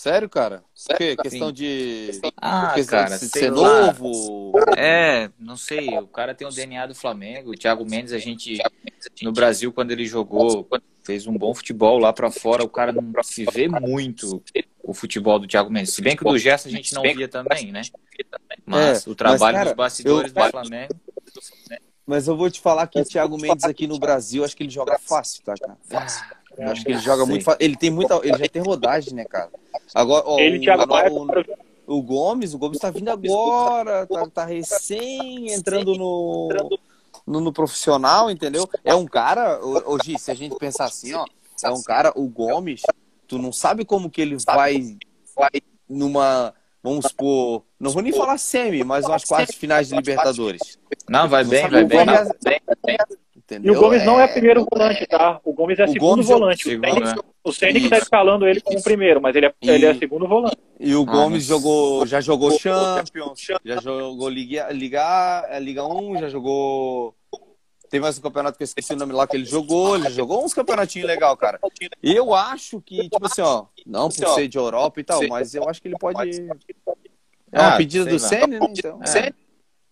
Sério, 0.01 0.27
cara? 0.27 0.63
Sério? 0.73 0.95
O 0.95 0.97
quê? 0.97 1.15
Questão 1.15 1.51
de. 1.51 2.09
Ah, 2.37 2.71
questão 2.73 3.03
cara, 3.03 3.19
de 3.19 3.27
ser 3.27 3.51
novo? 3.51 4.51
É, 4.75 5.29
não 5.37 5.55
sei. 5.55 5.89
O 5.99 6.07
cara 6.07 6.33
tem 6.33 6.47
o 6.47 6.49
DNA 6.49 6.87
do 6.87 6.95
Flamengo. 6.95 7.51
O 7.51 7.53
Thiago 7.55 7.85
Mendes, 7.87 8.11
a 8.11 8.17
gente. 8.17 8.57
No 9.21 9.31
Brasil, 9.31 9.71
quando 9.71 9.91
ele 9.91 10.07
jogou, 10.07 10.67
fez 11.03 11.27
um 11.27 11.37
bom 11.37 11.53
futebol 11.53 11.99
lá 11.99 12.11
para 12.11 12.31
fora. 12.31 12.63
O 12.63 12.69
cara 12.69 12.91
não 12.91 13.13
se 13.21 13.45
vê 13.45 13.67
muito 13.67 14.43
o 14.81 14.91
futebol 14.91 15.37
do 15.37 15.47
Thiago 15.47 15.69
Mendes. 15.69 15.93
Se 15.93 16.01
bem 16.01 16.17
que 16.17 16.27
o 16.27 16.31
do 16.31 16.39
Gerson 16.39 16.69
a 16.69 16.71
gente 16.71 16.95
não 16.95 17.03
via 17.03 17.27
também, 17.27 17.71
né? 17.71 17.83
Mas 18.65 19.05
é, 19.05 19.09
o 19.11 19.13
trabalho 19.13 19.39
mas, 19.39 19.53
cara, 19.53 19.65
dos 19.65 19.77
bastidores 19.77 20.33
eu... 20.35 20.43
do 20.43 20.49
Flamengo. 20.49 20.95
Mas 22.07 22.27
eu 22.27 22.35
vou 22.35 22.49
te 22.49 22.59
falar 22.59 22.87
que 22.87 22.99
o 22.99 23.05
Thiago 23.05 23.37
Mendes 23.39 23.65
aqui 23.65 23.85
no 23.85 23.99
Brasil, 23.99 24.43
acho 24.43 24.57
que 24.57 24.63
ele 24.63 24.71
joga 24.71 24.97
fácil, 24.97 25.43
tá, 25.43 25.53
cara? 25.53 25.77
Fácil. 25.87 26.25
Eu 26.57 26.69
acho 26.69 26.83
que 26.83 26.91
ele 26.91 26.99
joga 26.99 27.25
muito 27.25 27.43
fácil. 27.43 27.63
Ele 27.63 27.75
tem 27.75 27.89
muita. 27.89 28.19
Ele 28.23 28.37
já 28.37 28.47
tem 28.47 28.61
rodagem, 28.61 29.13
né, 29.13 29.25
cara? 29.25 29.49
Agora, 29.93 30.23
ó, 30.25 30.39
ele, 30.39 30.69
o, 30.69 30.75
o, 31.87 31.97
o, 31.97 32.01
Gomes, 32.01 32.53
o 32.53 32.57
Gomes 32.57 32.79
tá 32.79 32.89
vindo 32.89 33.09
agora, 33.09 34.05
tá, 34.05 34.27
tá 34.27 34.45
recém 34.45 35.51
entrando 35.51 35.95
no, 35.95 36.49
no, 37.25 37.41
no, 37.41 37.53
profissional, 37.53 38.29
entendeu? 38.29 38.69
É 38.83 38.95
um 38.95 39.05
cara, 39.05 39.59
hoje, 39.63 40.17
se 40.17 40.31
a 40.31 40.33
gente 40.33 40.55
pensar 40.57 40.85
assim, 40.85 41.13
ó, 41.13 41.25
é 41.63 41.69
um 41.69 41.81
cara, 41.81 42.13
o 42.15 42.27
Gomes, 42.27 42.81
tu 43.27 43.37
não 43.37 43.51
sabe 43.51 43.83
como 43.83 44.09
que 44.09 44.21
ele 44.21 44.37
vai, 44.45 44.97
vai 45.35 45.61
numa 45.89 46.53
vamos 46.83 47.05
supor, 47.07 47.63
não 47.79 47.91
vou 47.91 48.01
nem 48.01 48.11
falar 48.11 48.37
semi, 48.37 48.83
mas 48.83 49.05
umas 49.05 49.23
quartas 49.23 49.55
finais 49.55 49.89
de 49.89 49.95
Libertadores. 49.95 50.79
Não, 51.07 51.27
vai 51.29 51.43
bem, 51.43 51.67
vai 51.69 51.83
bem. 51.83 51.99
Entendeu? 53.51 53.73
E 53.73 53.77
o 53.77 53.79
Gomes 53.79 54.01
é... 54.01 54.05
não 54.05 54.19
é 54.19 54.27
primeiro 54.27 54.65
volante, 54.71 55.05
tá? 55.05 55.41
O 55.43 55.51
Gomes 55.51 55.77
é 55.77 55.83
o 55.83 55.87
segundo 55.89 56.09
Gomes 56.09 56.27
volante. 56.27 56.69
É 56.69 56.77
o, 56.77 56.81
segundo, 56.81 57.05
né? 57.05 57.15
o 57.43 57.51
Ceni 57.51 57.81
que 57.81 57.89
tá 57.89 57.97
escalando 57.97 58.47
ele 58.47 58.61
como 58.61 58.81
primeiro, 58.81 59.21
mas 59.21 59.35
ele 59.35 59.47
é, 59.47 59.53
e... 59.61 59.69
ele 59.69 59.85
é 59.85 59.93
segundo 59.93 60.25
volante. 60.25 60.57
E 60.79 60.95
o 60.95 61.03
Gomes 61.03 61.43
ah, 61.43 61.47
jogou, 61.47 62.05
já 62.07 62.21
jogou 62.21 62.57
Champions, 62.57 63.47
já 63.65 63.81
jogou 63.81 64.29
Liga, 64.29 64.71
Liga, 64.71 65.59
Liga 65.59 65.85
1, 65.85 66.19
já 66.19 66.29
jogou 66.29 67.13
tem 67.89 67.99
mais 67.99 68.17
um 68.17 68.21
campeonato 68.21 68.57
que 68.57 68.63
eu 68.63 68.65
esqueci 68.65 68.93
o 68.93 68.95
nome 68.95 69.11
lá 69.11 69.27
que 69.27 69.35
ele 69.35 69.43
jogou. 69.43 69.97
Ele 69.97 70.09
jogou 70.11 70.45
uns 70.45 70.53
campeonatinhos 70.53 71.05
legal, 71.05 71.35
cara. 71.35 71.59
E 72.01 72.15
eu 72.15 72.33
acho 72.33 72.79
que, 72.79 73.09
tipo 73.09 73.25
assim, 73.25 73.41
ó, 73.41 73.65
não 73.85 74.07
por 74.07 74.29
ser 74.29 74.47
de 74.47 74.57
Europa 74.57 75.01
e 75.01 75.03
tal, 75.03 75.27
mas 75.27 75.53
eu 75.53 75.67
acho 75.67 75.81
que 75.81 75.89
ele 75.89 75.97
pode. 75.97 76.39
É 77.51 77.59
uma 77.59 77.73
ah, 77.73 77.75
pedida 77.75 78.05
do 78.05 78.17
Senna, 78.17 78.59
né? 78.59 78.67
Então. 78.69 79.01
É. 79.03 79.33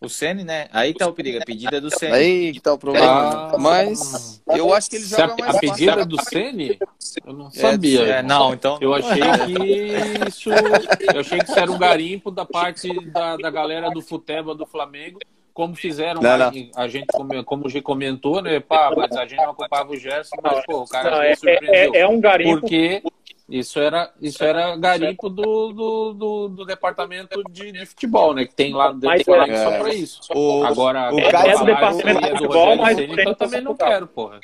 O 0.01 0.07
Sene, 0.07 0.45
né? 0.45 0.67
Aí 0.71 0.93
tá 0.93 1.07
o 1.07 1.13
perigo, 1.13 1.39
a 1.39 1.45
pedida 1.45 1.77
é 1.77 1.81
do 1.81 1.89
Sene. 1.89 2.13
Aí 2.13 2.53
que 2.53 2.61
tá 2.61 2.73
o 2.73 2.77
problema. 2.77 3.51
Ah, 3.53 3.57
mas 3.59 4.41
eu 4.47 4.73
acho 4.73 4.89
que 4.89 4.95
ele 4.95 5.05
joga 5.05 5.33
a, 5.33 5.37
mais 5.37 5.55
A 5.55 5.59
pedida 5.59 6.01
é 6.01 6.05
do 6.05 6.23
Sene? 6.23 6.79
Eu 7.25 7.33
não 7.33 7.51
sabia. 7.51 8.01
É, 8.03 8.23
não, 8.23 8.53
então. 8.53 8.77
Eu 8.79 8.93
achei 8.93 9.21
que 9.21 10.29
isso. 10.29 10.49
Eu 10.51 11.19
achei 11.19 11.39
que 11.39 11.51
isso 11.51 11.59
era 11.59 11.69
um 11.69 11.77
garimpo 11.77 12.31
da 12.31 12.45
parte 12.45 12.87
da, 13.11 13.35
da 13.35 13.49
galera 13.49 13.89
do 13.89 14.01
Futeba 14.01 14.55
do 14.55 14.65
Flamengo 14.65 15.19
como 15.59 15.75
fizeram, 15.75 16.21
não, 16.21 16.37
não. 16.37 16.51
a 16.73 16.87
gente, 16.87 17.07
como 17.43 17.67
o 17.67 17.69
G 17.69 17.81
comentou, 17.81 18.41
né? 18.41 18.61
Pá, 18.61 18.93
mas 18.95 19.11
a 19.11 19.25
gente 19.25 19.43
não 19.43 19.51
ocupava 19.51 19.91
o 19.91 19.97
Gerson, 19.97 20.37
mas 20.41 20.65
pô, 20.65 20.83
o 20.83 20.87
cara 20.87 21.11
não, 21.11 21.21
é, 21.21 21.33
é, 21.43 21.99
é, 21.99 22.07
um 22.07 22.21
garimpo. 22.21 22.61
Porque 22.61 23.03
isso 23.49 23.79
era, 23.79 24.13
isso 24.21 24.43
era 24.43 24.77
garimpo 24.77 25.27
do, 25.27 25.73
do, 25.73 26.13
do, 26.13 26.49
do 26.49 26.65
departamento 26.65 27.41
de, 27.49 27.71
de, 27.71 27.85
futebol, 27.85 28.33
né? 28.33 28.45
Que 28.45 28.53
tem 28.53 28.73
lá 28.73 28.91
dentro 28.91 29.35
mas, 29.37 29.49
é, 29.49 29.63
só 29.63 29.77
pra 29.79 29.93
isso. 29.93 30.21
O, 30.35 30.63
Agora, 30.63 31.13
o 31.13 31.31
cara 31.31 31.51
é 31.51 31.57
do 31.57 31.65
departamento 31.65 32.21
de 32.21 32.29
futebol, 32.29 32.75
mas 32.77 32.97
Senna, 32.97 33.21
então 33.21 33.33
também 33.35 33.61
não 33.61 33.75
quero, 33.75 34.07
porra. 34.07 34.39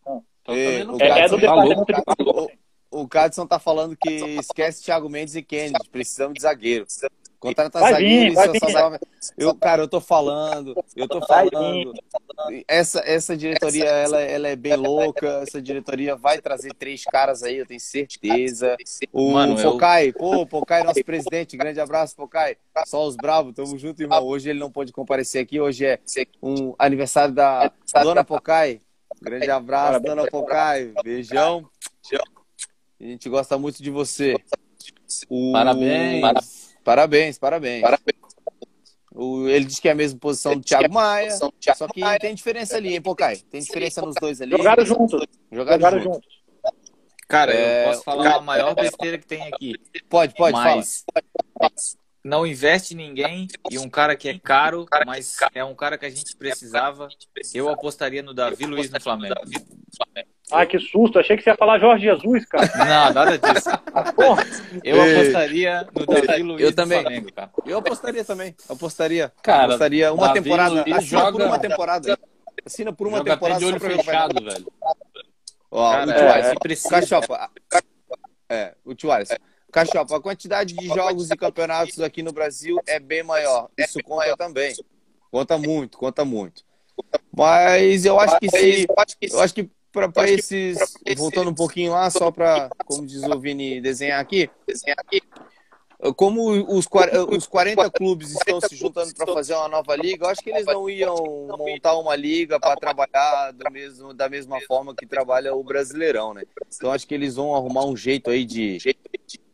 Então, 0.00 0.24
também 0.44 0.84
não 0.84 0.98
quero. 0.98 1.18
É, 1.18 1.28
do 1.28 1.36
departamento 1.36 1.84
de 1.84 1.94
futebol. 2.04 2.50
O 2.90 3.06
Cadson 3.06 3.46
tá 3.46 3.58
falando 3.58 3.96
que 3.96 4.10
esquece 4.10 4.82
Thiago 4.82 5.08
Mendes 5.08 5.36
e 5.36 5.42
Kennedy, 5.42 5.88
precisamos 5.90 6.34
de 6.34 6.42
zagueiro. 6.42 6.86
Contrata 7.38 7.78
vai 7.78 7.92
zagueiro 7.92 8.30
vir, 8.30 8.34
vai 8.34 8.48
vir. 8.48 8.60
Só... 8.60 8.98
Eu, 9.36 9.54
cara, 9.54 9.82
eu 9.82 9.88
tô 9.88 10.00
falando, 10.00 10.74
eu 10.94 11.06
tô 11.06 11.20
falando. 11.20 11.92
Essa, 12.66 13.02
essa 13.04 13.36
diretoria, 13.36 13.84
ela, 13.84 14.20
ela 14.20 14.48
é 14.48 14.56
bem 14.56 14.74
louca. 14.74 15.40
Essa 15.42 15.60
diretoria 15.60 16.16
vai 16.16 16.40
trazer 16.40 16.72
três 16.74 17.04
caras 17.04 17.42
aí, 17.42 17.56
eu 17.56 17.66
tenho 17.66 17.80
certeza. 17.80 18.76
O 19.12 19.32
Mano, 19.32 19.60
Pocai, 19.60 20.08
eu... 20.08 20.12
pô, 20.14 20.46
Pocai, 20.46 20.82
nosso 20.82 21.04
presidente, 21.04 21.56
grande 21.56 21.80
abraço, 21.80 22.16
Pocai. 22.16 22.56
Só 22.86 23.06
os 23.06 23.16
bravos, 23.16 23.54
tamo 23.54 23.78
junto, 23.78 24.02
irmão. 24.02 24.24
Hoje 24.24 24.50
ele 24.50 24.58
não 24.58 24.70
pôde 24.70 24.92
comparecer 24.92 25.42
aqui, 25.42 25.60
hoje 25.60 25.84
é 25.84 26.00
um 26.42 26.74
aniversário 26.78 27.34
da 27.34 27.70
Dona 28.02 28.24
Pocai. 28.24 28.80
Grande 29.20 29.50
abraço, 29.50 30.00
Dona 30.00 30.26
Pocai. 30.26 30.92
Beijão. 31.02 31.68
A 32.98 33.04
gente 33.04 33.28
gosta 33.28 33.58
muito 33.58 33.82
de 33.82 33.90
você. 33.90 34.36
O... 35.28 35.52
Parabéns. 35.52 36.20
Parabéns, 36.20 36.65
parabéns. 37.38 37.82
parabéns. 37.82 37.82
O, 39.12 39.48
ele 39.48 39.64
diz 39.64 39.80
que 39.80 39.88
é 39.88 39.92
a 39.92 39.94
mesma 39.94 40.18
posição 40.18 40.54
do 40.54 40.60
Thiago 40.60 40.92
Maia. 40.92 41.30
Só 41.30 41.88
que 41.88 42.00
tem 42.20 42.34
diferença 42.34 42.76
ali, 42.76 42.94
hein, 42.94 43.00
Pocai? 43.00 43.36
Tem 43.36 43.60
diferença 43.60 44.02
nos 44.02 44.14
dois 44.20 44.40
ali. 44.40 44.52
Jogaram 44.52 44.84
juntos. 44.84 45.26
Jogaram, 45.50 45.78
Jogaram 45.78 45.98
juntos. 46.02 46.20
juntos. 46.22 46.36
Cara, 47.26 47.52
é... 47.52 47.82
eu 47.82 47.88
posso 47.88 48.04
falar 48.04 48.36
a 48.36 48.40
maior 48.40 48.74
besteira 48.74 49.18
que 49.18 49.26
tem 49.26 49.42
aqui. 49.52 49.74
Pode, 50.08 50.34
pode, 50.34 50.52
mas 50.52 51.04
fala. 51.58 51.72
Não 52.22 52.46
investe 52.46 52.94
ninguém 52.94 53.46
e 53.70 53.78
um 53.78 53.88
cara 53.88 54.16
que 54.16 54.28
é 54.28 54.38
caro, 54.38 54.84
mas 55.06 55.36
é 55.54 55.64
um 55.64 55.76
cara 55.76 55.96
que 55.96 56.04
a 56.04 56.10
gente 56.10 56.36
precisava. 56.36 57.08
Eu 57.54 57.68
apostaria 57.68 58.22
no 58.22 58.34
Davi 58.34 58.66
Luiz 58.66 58.90
no 58.90 59.00
Flamengo. 59.00 59.34
Ah, 60.50 60.64
que 60.64 60.78
susto. 60.78 61.18
Achei 61.18 61.36
que 61.36 61.42
você 61.42 61.50
ia 61.50 61.56
falar 61.56 61.78
Jorge 61.78 62.04
Jesus, 62.04 62.44
cara. 62.46 62.70
Não, 62.78 63.12
nada 63.12 63.38
disso. 63.38 63.68
Porra. 64.14 64.44
Eu 64.84 65.02
apostaria 65.02 65.88
no 65.92 66.06
Davi 66.06 66.42
Luiz 66.42 66.62
eu 66.62 66.74
também. 66.74 67.02
Flamengo, 67.02 67.32
cara. 67.32 67.50
Eu 67.64 67.78
apostaria 67.78 68.24
também. 68.24 68.54
Apostaria. 68.68 69.32
Cara, 69.42 69.64
apostaria 69.64 70.12
uma 70.12 70.28
Davi 70.28 70.42
temporada. 70.42 70.80
Assina 70.82 71.00
joga... 71.00 71.32
por 71.32 71.42
uma 71.42 71.58
temporada. 71.58 72.18
Assina 72.64 72.92
por 72.92 73.06
uma 73.08 73.18
joga 73.18 73.32
temporada. 73.32 73.58
de 73.58 73.64
olho 73.64 73.80
fechado, 73.80 74.44
velho. 74.44 74.72
Ó, 75.70 75.92
cara, 75.92 76.10
o 76.10 76.14
Tuares, 76.14 76.46
é, 76.46 76.54
precisa. 76.54 76.88
Cachopa. 76.88 77.50
É, 78.48 78.74
o 78.84 78.94
Tuares. 78.94 79.28
Cachopa, 79.72 80.16
a 80.16 80.20
quantidade 80.20 80.74
de 80.74 80.86
jogos 80.86 81.30
e 81.30 81.36
campeonatos 81.36 82.00
aqui 82.00 82.22
no 82.22 82.32
Brasil 82.32 82.78
é 82.86 83.00
bem 83.00 83.22
maior. 83.22 83.68
Isso 83.76 83.98
conta 84.04 84.36
também. 84.36 84.74
Conta 85.30 85.58
muito, 85.58 85.98
conta 85.98 86.24
muito. 86.24 86.64
Mas 87.36 88.04
eu 88.04 88.18
acho 88.18 88.38
que 88.38 88.48
se. 88.48 88.86
Eu 89.20 89.40
acho 89.40 89.54
que 89.54 89.70
para 90.12 90.30
esses, 90.30 90.78
voltando 91.16 91.50
um 91.50 91.54
pouquinho 91.54 91.92
lá, 91.92 92.10
só 92.10 92.30
para, 92.30 92.68
como 92.84 93.06
diz 93.06 93.22
o 93.22 93.40
Vini, 93.40 93.80
desenhar 93.80 94.20
aqui, 94.20 94.50
desenhar 94.66 94.98
aqui. 94.98 95.22
Como 96.14 96.50
os, 96.50 96.86
os 97.30 97.46
40 97.46 97.90
clubes 97.90 98.32
estão 98.32 98.60
se 98.60 98.76
juntando 98.76 99.14
para 99.14 99.32
fazer 99.32 99.54
uma 99.54 99.68
nova 99.68 99.96
liga, 99.96 100.26
eu 100.26 100.30
acho 100.30 100.42
que 100.42 100.50
eles 100.50 100.66
não 100.66 100.90
iam 100.90 101.16
montar 101.56 101.96
uma 101.96 102.14
liga 102.14 102.60
para 102.60 102.76
trabalhar 102.76 103.54
mesmo, 103.72 104.12
da 104.12 104.28
mesma 104.28 104.60
forma 104.68 104.94
que 104.94 105.06
trabalha 105.06 105.54
o 105.54 105.64
Brasileirão, 105.64 106.34
né? 106.34 106.42
Então 106.74 106.92
acho 106.92 107.06
que 107.06 107.14
eles 107.14 107.36
vão 107.36 107.54
arrumar 107.54 107.86
um 107.86 107.96
jeito 107.96 108.30
aí 108.30 108.44
de 108.44 108.78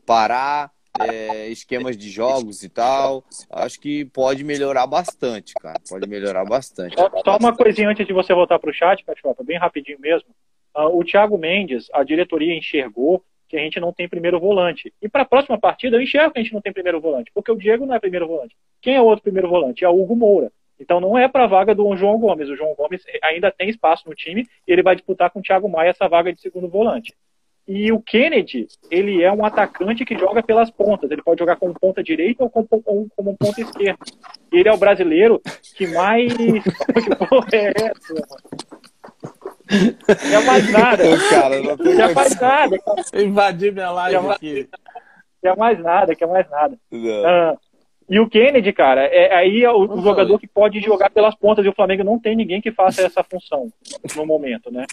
parar 0.05 0.72
é, 1.01 1.49
esquemas 1.49 1.97
de 1.97 2.11
jogos 2.11 2.63
e 2.63 2.69
tal. 2.69 3.25
Acho 3.51 3.81
que 3.81 4.05
pode 4.07 4.45
melhorar 4.45 4.87
bastante, 4.87 5.55
cara. 5.55 5.81
Pode 5.89 6.09
melhorar 6.09 6.45
bastante. 6.45 6.95
Só, 6.95 7.11
só 7.25 7.37
uma 7.39 7.57
coisinha 7.57 7.89
antes 7.89 8.07
de 8.07 8.13
você 8.13 8.35
voltar 8.35 8.59
para 8.59 8.71
o 8.71 8.75
chat, 8.75 9.05
Cachopa, 9.05 9.43
bem 9.45 9.59
rapidinho 9.59 9.99
mesmo. 10.01 10.29
Uh, 10.77 10.99
o 10.99 11.05
Thiago 11.05 11.37
Mendes, 11.37 11.89
a 11.93 12.03
diretoria 12.03 12.57
enxergou 12.57 13.25
que 13.49 13.57
a 13.57 13.61
gente 13.61 13.79
não 13.79 13.93
tem 13.93 14.09
primeiro 14.09 14.41
volante. 14.41 14.93
E 15.01 15.09
para 15.09 15.23
a 15.23 15.27
próxima 15.27 15.59
partida, 15.59 15.97
eu 15.97 16.01
enxergo 16.01 16.33
que 16.33 16.41
a 16.41 16.43
gente 16.43 16.55
não 16.55 16.63
tem 16.63 16.73
primeiro 16.73 17.01
volante, 17.01 17.31
porque 17.35 17.53
o 17.53 17.57
Diego 17.57 17.85
não 17.85 17.95
é 17.95 18.01
primeiro 18.01 18.27
volante. 18.27 18.57
Quem 18.81 18.95
é 18.95 19.01
o 19.01 19.05
outro 19.05 19.23
primeiro 19.23 19.49
volante? 19.49 19.85
É 19.85 19.89
o 19.89 20.01
Hugo 20.01 20.17
Moura. 20.17 20.51
Então 20.81 21.01
não 21.01 21.19
é 21.19 21.29
para 21.29 21.45
a 21.45 21.47
vaga 21.47 21.75
do 21.75 21.95
João 21.95 22.19
Gomes. 22.19 22.49
O 22.49 22.57
João 22.57 22.75
Gomes 22.75 23.05
ainda 23.23 23.53
tem 23.53 23.69
espaço 23.69 24.09
no 24.09 24.15
time 24.15 24.49
e 24.67 24.73
ele 24.73 24.83
vai 24.83 24.97
disputar 24.97 25.31
com 25.31 25.41
o 25.41 25.43
Thiago 25.43 25.69
Maia 25.69 25.91
essa 25.91 26.09
vaga 26.09 26.33
de 26.33 26.41
segundo 26.41 26.67
volante. 26.67 27.15
E 27.67 27.93
o 27.93 28.01
Kennedy, 28.01 28.67
ele 28.91 29.23
é 29.23 29.33
um 29.33 29.45
atacante 29.45 30.05
que 30.05 30.19
joga 30.19 30.43
pelas 30.43 30.71
pontas. 30.71 31.11
Ele 31.11 31.23
pode 31.23 31.39
jogar 31.39 31.57
como 31.57 31.73
ponta 31.79 32.03
direita 32.03 32.43
ou 32.43 32.51
como, 32.51 32.67
como, 32.67 33.09
como 33.17 33.37
ponta 33.37 33.61
esquerda. 33.61 33.99
Ele 34.51 34.69
é 34.69 34.73
o 34.73 34.77
brasileiro 34.77 35.41
que 35.77 35.87
mais. 35.87 36.33
que 36.35 37.17
porra 37.27 37.49
é 37.53 37.73
essa, 37.77 38.15
Quer 40.29 40.45
mais 40.45 40.71
nada. 40.71 41.03
cara, 41.31 41.63
não 41.63 41.77
Quer 41.77 42.15
mais 42.15 42.41
nada. 42.41 42.77
Invadir 43.15 43.73
minha 43.73 43.91
live 43.91 44.21
mais- 44.21 44.37
aqui. 44.37 44.69
Quer 45.41 45.57
mais 45.57 45.79
nada, 45.79 46.15
quer 46.15 46.27
mais 46.27 46.49
nada. 46.51 46.79
Ah, 47.25 47.57
e 48.09 48.21
o 48.21 48.29
Kennedy, 48.29 48.73
cara, 48.73 49.07
é, 49.07 49.35
aí 49.35 49.65
é 49.65 49.71
o, 49.71 49.87
Não 49.87 50.03
jogador 50.03 50.39
que 50.39 50.47
pode 50.47 50.81
jogar 50.81 51.11
pelas 51.11 51.35
pontas 51.35 51.65
e 51.65 51.69
o 51.69 51.75
Flamengo 51.75 52.05
não 52.05 52.19
tem 52.19 52.37
ninguém 52.37 52.61
que 52.61 52.71
faça 52.71 53.03
essa 53.03 53.25
função 53.25 53.73
no 54.15 54.27
momento, 54.27 54.71
né? 54.71 54.85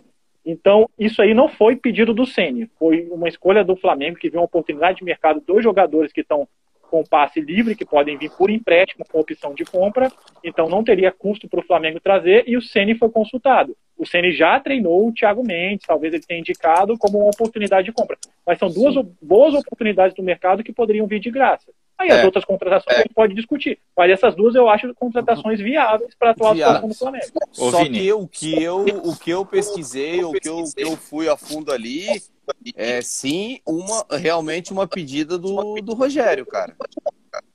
Então, 0.46 0.90
isso 0.98 1.22
aí 1.22 1.34
não 1.34 1.48
foi 1.48 1.76
pedido 1.76 2.14
do 2.14 2.26
Ceni, 2.26 2.70
foi 2.80 3.08
uma 3.12 3.28
escolha 3.28 3.64
do 3.64 3.76
Flamengo 3.76 4.18
que 4.18 4.30
viu 4.30 4.40
uma 4.40 4.46
oportunidade 4.46 5.00
de 5.00 5.04
mercado 5.04 5.42
dos 5.42 5.64
jogadores 5.64 6.12
que 6.12 6.22
estão 6.22 6.48
com 6.90 7.04
passe 7.04 7.40
livre, 7.40 7.76
que 7.76 7.86
podem 7.86 8.18
vir 8.18 8.32
por 8.36 8.50
empréstimo 8.50 9.06
com 9.12 9.20
opção 9.20 9.54
de 9.54 9.64
compra, 9.64 10.12
então 10.44 10.68
não 10.68 10.84
teria 10.84 11.12
custo 11.12 11.48
para 11.48 11.60
o 11.60 11.64
Flamengo 11.64 12.00
trazer 12.00 12.44
e 12.48 12.58
o 12.58 12.62
Ceni 12.62 12.96
foi 12.96 13.10
consultado. 13.10 13.78
O 13.96 14.08
Ceni 14.08 14.32
já 14.32 14.60
treinou 14.60 15.08
o 15.08 15.14
Thiago 15.14 15.46
Mendes, 15.46 15.86
talvez 15.86 16.14
ele 16.14 16.26
tenha 16.26 16.40
indicado 16.40 16.98
como 16.98 17.20
uma 17.20 17.30
oportunidade 17.30 17.86
de 17.86 17.92
compra. 17.92 18.18
Mas 18.48 18.58
são 18.58 18.72
duas 18.72 18.96
o- 18.96 19.04
boas 19.22 19.54
oportunidades 19.54 20.16
do 20.16 20.24
mercado 20.24 20.64
que 20.64 20.74
poderiam 20.74 21.06
vir 21.06 21.20
de 21.20 21.30
graça. 21.30 21.72
Aí 22.00 22.10
as 22.10 22.20
É. 22.20 22.26
outras 22.26 22.46
contratações 22.46 22.98
a 22.98 23.02
gente 23.02 23.14
pode 23.14 23.36
discutir. 23.36 23.78
Mas 23.98 24.10
essas 24.10 24.34
duas 24.34 24.56
eu 24.56 24.70
acho 24.70 24.94
contratações 24.96 25.60
viáveis 25.60 26.16
para 26.18 26.30
a 26.30 26.32
atual 26.32 26.56
situação 26.56 26.88
do 26.88 26.96
Flamengo. 26.96 27.26
Só 27.52 27.84
Vini. 27.84 28.00
que 28.00 28.14
o 28.14 28.28
que 28.28 28.64
eu, 28.64 28.86
o 29.04 29.16
que 29.18 29.30
eu 29.30 29.46
pesquisei, 29.46 30.24
o 30.24 30.32
que 30.32 30.48
eu, 30.48 30.64
que 30.64 30.82
eu 30.82 30.96
fui 30.96 31.28
a 31.28 31.36
fundo 31.36 31.72
ali, 31.74 32.08
é 32.76 33.02
sim 33.02 33.60
uma 33.68 34.06
realmente 34.18 34.72
uma 34.72 34.88
pedida 34.88 35.38
do, 35.38 35.76
do 35.82 35.94
Rogério, 35.94 36.46
cara. 36.46 36.74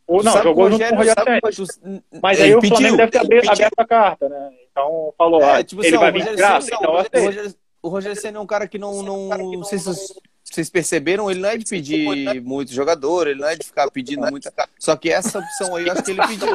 Ou 0.07 0.23
não, 0.23 0.33
Sabe 0.33 0.45
jogou 0.45 0.67
o 0.67 0.71
junto 0.73 0.85
com 0.87 0.95
o 0.95 0.99
Rogério 0.99 1.25
sabe- 1.25 2.03
Mas 2.23 2.39
ele 2.39 2.49
aí 2.49 2.55
o 2.55 2.61
pediu, 2.61 2.77
Flamengo 2.77 2.97
deve 2.99 3.11
ter 3.13 3.19
aberto, 3.21 3.49
aberto 3.51 3.79
a 3.79 3.87
carta, 3.87 4.29
né? 4.29 4.51
Então 4.71 5.15
falou, 5.17 5.43
É, 5.43 5.65
tipo 5.65 5.81
ele 5.83 5.89
assim, 5.97 5.99
vai 5.99 6.13
vir 6.13 6.19
o 6.19 6.25
de 6.25 6.31
Rogério 6.33 6.37
graça, 6.51 6.71
então 6.75 6.93
o 6.93 6.97
aceita. 6.99 7.21
Rogério- 7.21 7.55
O 7.83 7.89
Rogério 7.89 8.21
Senna 8.21 8.39
é 8.39 8.41
um 8.41 8.47
cara 8.47 8.69
que 8.69 8.79
não, 8.79 9.03
não, 9.03 9.29
não 9.29 9.65
sei 9.65 9.79
se 9.79 9.85
vocês, 9.87 10.13
vocês 10.45 10.69
perceberam, 10.71 11.31
ele 11.31 11.41
não 11.41 11.49
é 11.49 11.57
de 11.57 11.65
pedir 11.65 12.41
muito 12.43 12.73
jogador, 12.73 13.27
ele 13.27 13.41
não 13.41 13.49
é 13.49 13.57
de 13.57 13.67
ficar 13.67 13.91
pedindo 13.91 14.27
muita. 14.31 14.53
Só 14.79 14.95
que 14.95 15.11
essa 15.11 15.39
opção 15.39 15.75
aí 15.75 15.87
eu 15.87 15.93
acho 15.93 16.03
que 16.03 16.11
ele 16.13 16.27
pediu. 16.27 16.49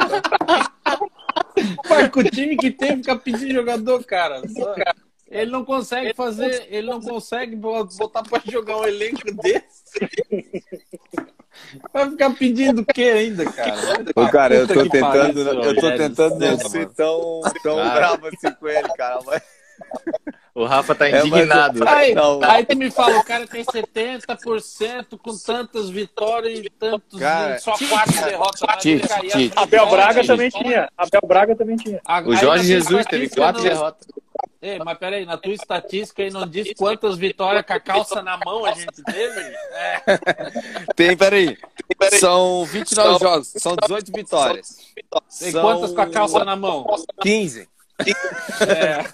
Mas 1.89 2.09
com 2.09 2.19
o 2.19 2.23
time 2.23 2.55
que 2.55 2.71
tem, 2.71 2.97
fica 2.97 3.15
pedindo 3.15 3.53
jogador, 3.53 4.03
cara. 4.05 4.41
Só- 4.47 4.75
Ele 5.29 5.51
não 5.51 5.63
consegue 5.65 6.13
fazer, 6.15 6.67
ele 6.69 6.87
não 6.87 6.99
consegue 7.01 7.55
botar 7.55 8.23
pra 8.23 8.41
jogar 8.45 8.77
um 8.77 8.85
elenco 8.85 9.31
desse. 9.35 9.83
Vai 11.93 12.09
ficar 12.09 12.29
pedindo 12.35 12.81
o 12.81 12.85
que 12.85 13.03
ainda, 13.03 13.45
cara? 13.51 13.75
Ô, 14.15 14.27
cara, 14.29 14.55
eu 14.55 14.67
tô 14.67 14.87
tentando, 14.89 15.39
eu 15.41 15.75
tô 15.75 15.91
tentando 15.97 16.39
não 16.39 16.57
ser 16.57 16.87
tão, 16.93 17.41
tão 17.61 17.75
bravo 17.75 18.27
assim 18.27 18.51
com 18.55 18.67
ele, 18.67 18.87
cara. 18.97 19.19
Mas... 19.25 19.41
O 20.55 20.65
Rafa 20.65 20.93
tá 20.93 21.07
É, 21.07 21.11
mas- 21.11 21.25
indignado. 21.25 21.79
Aí, 21.87 22.13
Não. 22.13 22.43
aí 22.43 22.65
tu 22.65 22.75
me 22.75 22.91
fala, 22.91 23.19
o 23.19 23.23
cara 23.23 23.47
tem 23.47 23.63
70% 23.63 25.17
com 25.17 25.37
tantas 25.37 25.89
vitórias 25.89 26.59
e 26.59 26.69
tantos. 26.69 27.17
Cara, 27.19 27.57
só 27.59 27.73
quatro 27.77 28.21
derrotas. 28.25 28.61
Abel 29.55 29.89
Braga 29.89 30.25
também 30.25 30.49
tinha. 30.49 30.89
Abel 30.97 31.21
Braga 31.25 31.55
também 31.55 31.77
tinha. 31.77 32.01
O 32.25 32.35
Jorge 32.35 32.65
Jesus 32.65 33.05
teve 33.05 33.29
quatro 33.29 33.63
não- 33.63 33.69
derrotas. 33.69 34.07
Ei, 34.61 34.77
mas 34.79 34.97
peraí, 34.97 35.25
na 35.25 35.37
tua 35.37 35.53
estatística 35.53 36.21
aí 36.21 36.29
não 36.31 36.45
diz 36.45 36.73
quantas 36.77 37.17
vitórias 37.17 37.65
com 37.65 37.71
a 37.73 37.79
calça 37.79 38.21
na 38.21 38.37
mão 38.37 38.65
a 38.65 38.73
gente 38.73 39.01
teve? 39.05 39.39
É, 39.39 40.01
Tem, 40.95 41.15
peraí. 41.15 41.57
São 42.19 42.65
29 42.65 43.19
jogos, 43.19 43.53
são 43.57 43.75
18 43.77 44.11
vitórias. 44.13 44.77
e 45.41 45.51
São 45.51 45.61
quantas 45.61 45.93
com 45.93 46.01
a 46.01 46.07
calça 46.07 46.43
na 46.43 46.57
mão? 46.57 46.85
15. 47.21 47.68
É, 48.67 49.05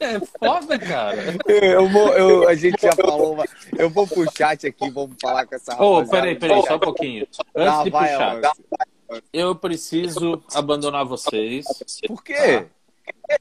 é 0.00 0.20
foda, 0.38 0.78
cara. 0.78 1.16
Eu 1.46 1.88
vou, 1.88 2.08
eu, 2.14 2.48
a 2.48 2.54
gente 2.54 2.80
já 2.80 2.92
falou, 2.92 3.36
mas 3.36 3.50
eu 3.78 3.88
vou 3.90 4.06
pro 4.06 4.24
chat 4.36 4.66
aqui, 4.66 4.90
vamos 4.90 5.16
falar 5.20 5.46
com 5.46 5.54
essa 5.54 5.74
Ô, 5.82 5.94
rapaziada. 6.00 6.10
peraí, 6.10 6.38
peraí, 6.38 6.62
só 6.66 6.76
um 6.76 6.80
pouquinho. 6.80 7.26
Antes 7.54 7.72
Tá, 7.74 7.82
de 7.84 7.90
vai, 7.90 8.10
puxar, 8.12 8.30
Alonso. 8.30 9.22
eu 9.32 9.54
preciso 9.54 10.42
abandonar 10.54 11.04
vocês. 11.04 11.64
Por 12.06 12.22
quê? 12.22 12.66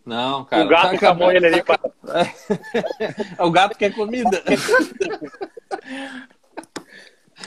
Não, 0.05 0.43
cara. 0.45 0.65
o 0.65 0.67
gato 0.67 0.89
tá 0.89 0.95
acabando. 0.95 1.31
ele 1.37 1.47
ali 1.47 1.63
pra... 1.63 1.79
O 3.39 3.49
gato 3.51 3.77
quer 3.77 3.93
comida. 3.93 4.43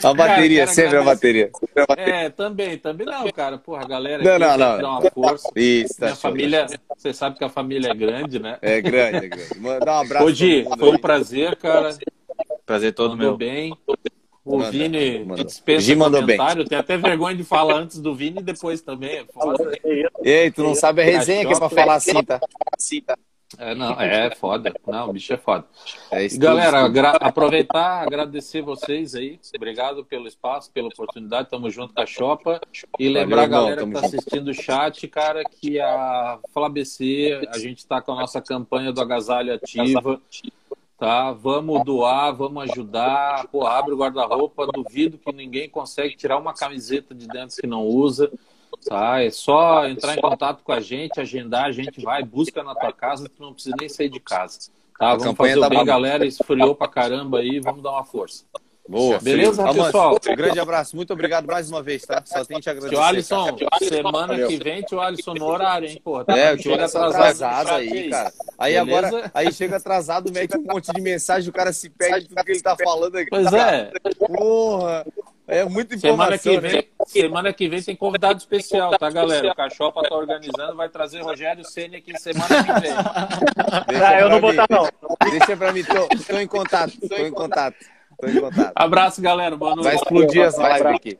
A 0.02 0.14
bateria, 0.14 0.60
quero 0.64 0.74
sempre 0.74 0.96
a 0.98 1.02
bateria. 1.02 1.50
É, 1.96 2.30
também, 2.30 2.78
também 2.78 3.06
não, 3.06 3.30
cara. 3.30 3.58
Porra, 3.58 3.82
a 3.84 3.86
galera 3.88 4.22
Não, 4.22 4.32
aqui 4.32 4.40
não, 4.40 4.48
tem 4.50 4.58
não. 4.58 4.76
que 4.76 4.82
dar 4.82 4.90
uma 4.90 5.10
força. 5.10 5.50
Isso, 5.56 5.94
tá 5.98 6.06
Minha 6.06 6.14
show, 6.14 6.30
família, 6.30 6.62
tá 6.66 6.68
show. 6.68 6.78
você 6.96 7.12
sabe 7.12 7.38
que 7.38 7.44
a 7.44 7.48
família 7.48 7.90
é 7.90 7.94
grande, 7.94 8.38
né? 8.38 8.58
É 8.62 8.80
grande, 8.80 9.26
é 9.26 9.28
grande. 9.28 9.58
Manda 9.60 9.92
um 9.92 9.98
abraço. 10.00 10.24
Mundo 10.26 10.78
foi 10.78 10.90
um 10.92 10.98
prazer, 10.98 11.56
cara. 11.56 11.96
Prazer 12.64 12.92
todo 12.92 13.10
Mandou 13.16 13.26
meu. 13.28 13.36
bem. 13.36 13.76
O 14.44 14.58
Manda, 14.58 14.70
Vini 14.70 15.24
manda. 15.24 15.44
dispensa 15.44 15.80
Gi 15.80 15.96
mandou 15.96 16.22
bem. 16.22 16.36
comentário. 16.36 16.64
Tem 16.68 16.78
até 16.78 16.96
vergonha 16.96 17.36
de 17.36 17.42
falar 17.42 17.74
antes 17.78 17.98
do 17.98 18.14
Vini 18.14 18.38
e 18.38 18.42
depois 18.44 18.80
também. 18.80 19.16
É 19.18 19.24
foda. 19.24 19.72
Ei, 20.22 20.52
tu 20.52 20.62
não 20.62 20.74
sabe 20.74 21.02
a 21.02 21.04
resenha 21.04 21.44
que 21.44 21.52
é 21.52 21.58
pra 21.58 21.68
falar 21.68 21.94
assim, 21.96 22.22
tá? 22.22 22.38
É, 23.58 23.74
não, 23.74 23.92
é 24.00 24.34
foda. 24.34 24.74
Não, 24.86 25.10
o 25.10 25.12
bicho 25.12 25.32
é 25.32 25.36
foda. 25.36 25.64
É 26.10 26.26
Galera, 26.36 26.86
aproveitar, 27.20 28.02
agradecer 28.02 28.60
vocês 28.60 29.14
aí. 29.14 29.38
Obrigado 29.54 30.04
pelo 30.04 30.26
espaço, 30.26 30.70
pela 30.72 30.88
oportunidade. 30.88 31.48
Tamo 31.48 31.70
junto 31.70 31.94
com 31.94 32.00
a 32.00 32.06
Chopa. 32.06 32.60
E 32.98 33.08
lembrar 33.08 33.42
a 33.42 33.44
irmão, 33.44 33.60
galera 33.60 33.86
que 33.86 33.92
tá 33.92 34.00
junto. 34.00 34.16
assistindo 34.16 34.48
o 34.48 34.54
chat, 34.54 35.06
cara, 35.08 35.44
que 35.44 35.78
a 35.78 36.40
FlaBC, 36.52 37.48
a 37.48 37.58
gente 37.58 37.86
tá 37.86 38.02
com 38.02 38.12
a 38.12 38.20
nossa 38.20 38.40
campanha 38.40 38.92
do 38.92 39.00
agasalho 39.00 39.54
ativa. 39.54 40.20
Tá? 40.98 41.30
Vamos 41.30 41.84
doar, 41.84 42.34
vamos 42.34 42.70
ajudar. 42.70 43.46
Pô, 43.48 43.64
abre 43.64 43.92
o 43.92 43.96
guarda-roupa. 43.96 44.66
Duvido 44.66 45.18
que 45.18 45.32
ninguém 45.32 45.68
consegue 45.68 46.16
tirar 46.16 46.38
uma 46.38 46.52
camiseta 46.52 47.14
de 47.14 47.28
dentro 47.28 47.56
que 47.56 47.66
não 47.66 47.84
usa. 47.84 48.30
Tá? 48.84 49.22
É 49.22 49.30
só 49.30 49.86
entrar 49.86 50.16
em 50.16 50.20
contato 50.20 50.62
com 50.62 50.72
a 50.72 50.80
gente, 50.80 51.20
agendar, 51.20 51.64
a 51.66 51.72
gente 51.72 52.00
vai, 52.02 52.22
busca 52.22 52.62
na 52.62 52.74
tua 52.74 52.92
casa, 52.92 53.28
tu 53.28 53.42
não 53.42 53.52
precisa 53.52 53.74
nem 53.78 53.88
sair 53.88 54.08
de 54.08 54.20
casa. 54.20 54.58
Tá? 54.98 55.10
Vamos 55.10 55.24
campanha 55.24 55.54
fazer 55.54 55.60
tá 55.60 55.66
o 55.66 55.70
bem, 55.70 55.78
boa. 55.78 55.86
galera. 55.86 56.26
Esfriou 56.26 56.74
pra 56.74 56.88
caramba 56.88 57.38
aí, 57.38 57.60
vamos 57.60 57.82
dar 57.82 57.90
uma 57.92 58.04
força. 58.04 58.44
Boa. 58.88 59.18
Beleza, 59.18 59.62
Amanda, 59.62 59.84
pessoal? 59.84 60.14
um 60.14 60.36
grande 60.36 60.60
abraço. 60.60 60.94
Muito 60.94 61.12
obrigado 61.12 61.46
mais 61.46 61.68
uma 61.68 61.82
vez, 61.82 62.02
tá? 62.02 62.22
Só 62.24 62.44
tenho 62.44 62.60
que 62.60 62.64
te 62.64 62.70
agradecer. 62.70 62.94
Tio 62.94 63.02
Alisson, 63.02 63.56
cara. 63.56 63.84
semana 63.84 64.26
Valeu. 64.28 64.48
que 64.48 64.56
vem, 64.62 64.82
tio 64.82 65.00
Alisson 65.00 65.34
no 65.34 65.44
horário, 65.44 65.88
hein, 65.88 66.00
porra. 66.02 66.24
Tá 66.24 66.38
É, 66.38 66.52
o 66.52 66.56
tio 66.56 66.72
Alisson 66.72 66.98
atrasado 66.98 67.42
atrasado 67.42 67.70
aí, 67.78 68.10
cara. 68.10 68.32
Aí 68.56 68.74
Beleza? 68.74 69.08
agora, 69.08 69.30
aí 69.34 69.52
chega 69.52 69.76
atrasado, 69.76 70.32
mete 70.32 70.56
um 70.56 70.62
monte 70.62 70.92
de 70.92 71.00
mensagem, 71.00 71.50
o 71.50 71.52
cara 71.52 71.72
se 71.72 71.90
perde 71.90 72.28
tudo 72.28 72.44
que 72.44 72.52
ele 72.52 72.62
tá 72.62 72.76
falando 72.76 73.16
aqui. 73.16 73.28
Pois 73.28 73.52
é, 73.52 73.90
Porra! 74.24 75.04
É 75.48 75.64
muita 75.64 75.96
semana 75.96 76.36
que 76.36 76.60
né? 76.60 76.68
vem, 76.68 76.88
semana 77.06 77.52
que 77.52 77.68
vem 77.68 77.80
tem 77.80 77.94
convidado 77.94 78.36
especial, 78.38 78.98
tá, 78.98 79.08
galera? 79.08 79.52
O 79.52 79.54
Cachopa 79.54 80.02
tá 80.02 80.14
organizando, 80.16 80.74
vai 80.74 80.88
trazer 80.88 81.20
Rogério 81.22 81.64
Ceni 81.64 81.96
aqui 81.96 82.18
semana 82.18 82.48
que 82.48 82.80
vem. 82.80 82.90
Deixa 83.86 84.08
Ah, 84.08 84.20
eu 84.20 84.28
não 84.28 84.40
pra 84.40 84.40
vou 84.40 84.52
mim. 84.52 84.60
estar, 84.60 84.66
não. 84.68 85.30
Deixa 85.30 85.56
pra 85.56 85.72
mim, 85.72 85.84
tô, 85.84 86.08
tô 86.26 86.38
em 86.40 86.46
contato, 86.48 86.92
tô 87.08 87.14
em 87.16 87.30
contato, 87.30 87.76
tô 88.20 88.26
em 88.26 88.40
contato. 88.40 88.72
Abraço, 88.74 89.22
galera. 89.22 89.56
Boa 89.56 89.76
noite. 89.76 89.84
Vai 89.84 89.94
explodir 89.94 90.42
essa 90.42 90.60
live 90.62 90.88
aqui. 90.88 91.18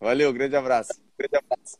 Valeu, 0.00 0.32
grande 0.32 0.56
abraço. 0.56 0.92
Grande 1.16 1.36
abraço. 1.36 1.78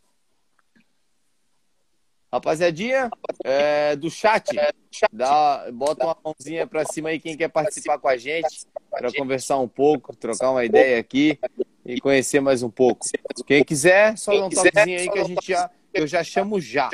Rapaziadinha, 2.37 3.11
é, 3.45 3.97
do 3.97 4.11
chat, 4.11 4.55
dá, 5.13 5.67
bota 5.73 6.05
uma 6.05 6.17
mãozinha 6.25 6.67
pra 6.67 6.85
cima 6.85 7.09
aí 7.09 7.19
quem 7.19 7.37
quer 7.37 7.49
participar 7.49 7.99
com 7.99 8.09
a 8.09 8.17
gente, 8.17 8.67
para 8.91 9.13
conversar 9.13 9.59
um 9.59 9.69
pouco, 9.69 10.15
trocar 10.15 10.51
uma 10.51 10.65
ideia 10.65 10.99
aqui 10.99 11.39
e 11.85 12.01
conhecer 12.01 12.41
mais 12.41 12.63
um 12.63 12.71
pouco. 12.71 13.07
Quem 13.47 13.65
quiser, 13.65 14.17
só 14.19 14.33
dá 14.33 14.47
um 14.47 14.51
toquezinho 14.51 15.01
aí 15.01 15.11
que 15.11 15.19
a 15.19 15.25
gente 15.25 15.47
já, 15.47 15.71
eu 15.95 16.07
já 16.07 16.23
chamo 16.23 16.61
já. 16.61 16.91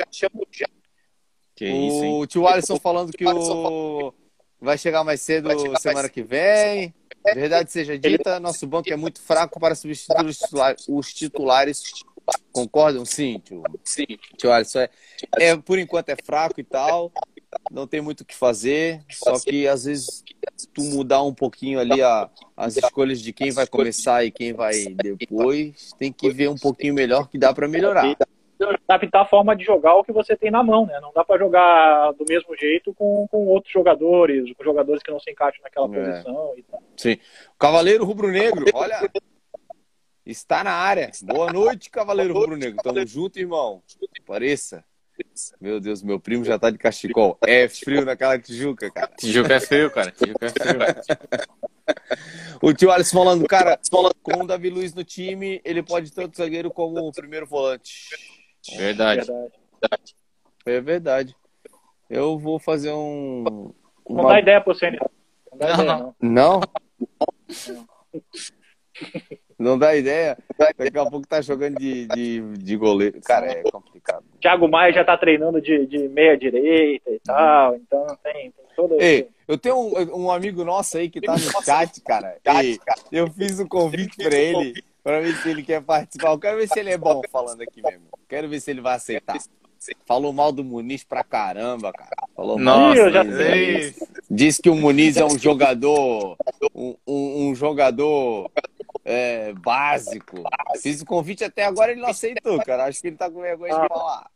Que 1.55 1.65
isso, 1.65 2.03
hein? 2.03 2.13
O 2.21 2.25
tio 2.25 2.47
Alisson 2.47 2.79
falando 2.79 3.11
que 3.11 3.25
o 3.25 4.13
vai 4.61 4.77
chegar 4.77 5.03
mais 5.03 5.21
cedo 5.21 5.49
semana 5.77 6.07
que 6.07 6.23
vem. 6.23 6.93
Verdade 7.33 7.71
seja 7.71 7.97
dita, 7.97 8.39
nosso 8.39 8.65
banco 8.65 8.91
é 8.91 8.95
muito 8.95 9.21
fraco 9.21 9.59
para 9.59 9.75
substituir 9.75 10.25
os 10.87 11.13
titulares. 11.13 11.81
Concordam? 12.51 13.03
Sim, 13.05 13.39
tio. 13.43 13.63
Sim. 13.83 14.05
Tio 14.37 14.51
Alisson, 14.51 14.79
é, 14.79 14.89
é, 15.39 15.57
por 15.57 15.79
enquanto 15.79 16.09
é 16.09 16.15
fraco 16.23 16.59
e 16.59 16.63
tal. 16.63 17.11
Não 17.71 17.85
tem 17.85 18.01
muito 18.01 18.21
o 18.21 18.25
que 18.25 18.35
fazer. 18.35 19.01
Só 19.09 19.39
que 19.39 19.67
às 19.67 19.85
vezes 19.85 20.23
tu 20.73 20.83
mudar 20.83 21.21
um 21.23 21.33
pouquinho 21.33 21.79
ali 21.79 22.01
a, 22.01 22.29
as 22.55 22.77
escolhas 22.77 23.21
de 23.21 23.31
quem 23.33 23.51
vai 23.51 23.67
começar 23.67 24.23
e 24.23 24.31
quem 24.31 24.53
vai 24.53 24.85
depois, 24.85 25.91
tem 25.99 26.11
que 26.11 26.29
ver 26.29 26.49
um 26.49 26.55
pouquinho 26.55 26.93
melhor 26.93 27.27
que 27.27 27.37
dá 27.37 27.53
para 27.53 27.67
melhorar. 27.67 28.15
Adaptar 28.87 29.21
a 29.21 29.25
forma 29.25 29.55
de 29.55 29.65
jogar 29.65 29.95
o 29.95 30.03
que 30.03 30.13
você 30.13 30.37
tem 30.37 30.49
na 30.49 30.63
mão, 30.63 30.85
né? 30.85 30.97
Não 31.01 31.11
dá 31.13 31.23
pra 31.23 31.37
jogar 31.37 32.13
do 32.13 32.23
mesmo 32.27 32.55
jeito 32.55 32.93
com, 32.93 33.27
com 33.29 33.45
outros 33.47 33.73
jogadores, 33.73 34.51
com 34.55 34.63
jogadores 34.63 35.03
que 35.03 35.11
não 35.11 35.19
se 35.19 35.31
encaixam 35.31 35.61
naquela 35.63 35.93
É. 35.93 36.11
posição 36.11 36.53
e 36.57 36.63
tal. 36.63 36.81
Sim. 36.95 37.17
Cavaleiro 37.59 38.05
Rubro 38.05 38.29
Negro, 38.29 38.65
olha. 38.73 39.01
Está 40.25 40.63
na 40.63 40.71
área. 40.71 41.11
Boa 41.21 41.51
noite, 41.51 41.89
Cavaleiro 41.89 42.33
Rubro 42.33 42.55
Negro. 42.55 42.81
Tamo 42.81 43.05
junto, 43.05 43.37
irmão. 43.37 43.83
Pareça. 44.25 44.83
Meu 45.59 45.79
Deus, 45.79 46.01
meu 46.01 46.19
primo 46.19 46.45
já 46.45 46.57
tá 46.57 46.69
de 46.69 46.77
cachecol. 46.77 47.37
É 47.41 47.67
frio 47.67 48.05
naquela 48.05 48.39
Tijuca, 48.39 48.89
cara. 48.89 49.11
Tijuca 49.17 49.53
é 49.53 49.59
frio, 49.59 49.91
cara. 49.91 50.11
Tijuca 50.11 50.45
é 50.45 50.49
frio. 50.49 50.79
o 52.61 52.73
tio 52.73 52.91
Alisson 52.91 53.17
falando, 53.17 53.45
cara, 53.47 53.77
com 54.21 54.43
o 54.43 54.47
Davi 54.47 54.69
Luiz 54.69 54.93
no 54.93 55.03
time, 55.03 55.61
ele 55.63 55.83
pode 55.83 56.11
tanto 56.11 56.37
zagueiro 56.37 56.71
como 56.71 56.99
o 56.99 57.11
primeiro 57.11 57.45
volante. 57.45 58.09
Verdade. 58.77 59.29
É 60.65 60.79
verdade. 60.79 61.35
Eu 62.09 62.39
vou 62.39 62.57
fazer 62.59 62.91
um. 62.91 63.73
Uma... 64.05 64.23
Não 64.23 64.29
dá 64.29 64.39
ideia 64.39 64.61
pro 64.61 64.73
Senna. 64.73 64.99
Não 65.51 65.57
dá 65.57 65.67
não, 65.67 65.73
ideia, 65.73 65.97
não. 65.97 66.15
Não? 66.21 66.61
não. 66.61 67.87
Não 69.63 69.79
dá 69.79 69.95
ideia? 69.95 70.37
Daqui 70.77 70.97
a 70.97 71.05
pouco 71.05 71.27
tá 71.27 71.41
jogando 71.41 71.77
de, 71.77 72.05
de, 72.07 72.41
de 72.57 72.75
goleiro. 72.75 73.19
Cara, 73.21 73.47
é 73.51 73.63
complicado. 73.63 74.23
Thiago 74.39 74.67
Maia 74.67 74.93
já 74.93 75.03
tá 75.03 75.17
treinando 75.17 75.61
de, 75.61 75.85
de 75.87 76.07
meia 76.09 76.37
direita 76.37 77.09
e 77.09 77.19
tal, 77.19 77.75
então 77.75 78.05
tem, 78.21 78.51
tem 78.51 78.65
todo 78.75 79.01
Ei, 79.01 79.29
eu 79.47 79.57
tenho 79.57 79.75
um, 79.75 80.25
um, 80.25 80.31
amigo 80.31 80.63
nosso 80.63 80.97
aí 80.97 81.09
que 81.09 81.21
tá 81.21 81.33
no 81.33 81.63
chat, 81.63 82.01
cara. 82.01 82.37
E 82.61 82.79
eu 83.11 83.29
fiz 83.31 83.59
um 83.59 83.67
convite 83.67 84.17
pra 84.17 84.35
ele, 84.35 84.83
pra 85.03 85.19
ver 85.19 85.35
se 85.37 85.49
ele 85.49 85.63
quer 85.63 85.81
participar. 85.81 86.31
Eu 86.31 86.39
quero 86.39 86.57
ver 86.57 86.67
se 86.67 86.79
ele 86.79 86.91
é 86.91 86.97
bom 86.97 87.21
falando 87.31 87.61
aqui 87.61 87.81
mesmo. 87.81 88.05
Quero 88.27 88.47
ver 88.47 88.59
se 88.59 88.71
ele 88.71 88.81
vai 88.81 88.95
aceitar. 88.95 89.37
Falou 90.05 90.31
mal 90.31 90.51
do 90.51 90.63
Muniz 90.63 91.03
pra 91.03 91.23
caramba, 91.23 91.91
cara. 91.91 92.15
Falou 92.35 92.57
mal. 92.57 92.95
Nossa, 92.95 93.11
já 93.11 93.23
sei. 93.25 93.93
Diz 94.29 94.57
que 94.57 94.69
o 94.69 94.75
Muniz 94.75 95.17
é 95.17 95.25
um 95.25 95.37
jogador. 95.37 96.37
Um, 96.73 96.95
um, 97.05 97.49
um 97.49 97.55
jogador 97.55 98.49
é, 99.03 99.53
básico. 99.53 100.43
Fiz 100.81 101.01
o 101.01 101.05
convite 101.05 101.43
até 101.43 101.65
agora 101.65 101.91
ele 101.91 102.01
não 102.01 102.09
aceitou, 102.09 102.63
cara. 102.63 102.85
Acho 102.85 103.01
que 103.01 103.07
ele 103.07 103.17
tá 103.17 103.29
com 103.29 103.41
vergonha 103.41 103.73
de 103.73 103.87
falar. 103.87 104.31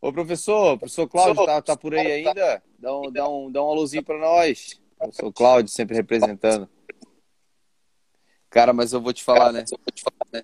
Ô, 0.00 0.12
professor, 0.12 0.78
professor 0.78 1.08
Cláudio, 1.08 1.46
tá, 1.46 1.62
tá 1.62 1.76
por 1.76 1.94
aí 1.94 2.10
ainda? 2.10 2.62
Dá 2.78 2.96
um, 2.96 3.12
dá 3.12 3.28
um, 3.28 3.52
dá 3.52 3.62
um 3.62 3.68
alôzinho 3.68 4.02
pra 4.02 4.18
nós. 4.18 4.80
Professor 4.98 5.32
Cláudio, 5.32 5.72
sempre 5.72 5.94
representando. 5.94 6.68
Cara, 8.50 8.72
mas 8.72 8.92
eu 8.92 9.00
vou 9.00 9.12
te 9.12 9.22
falar, 9.22 9.52
né? 9.52 9.64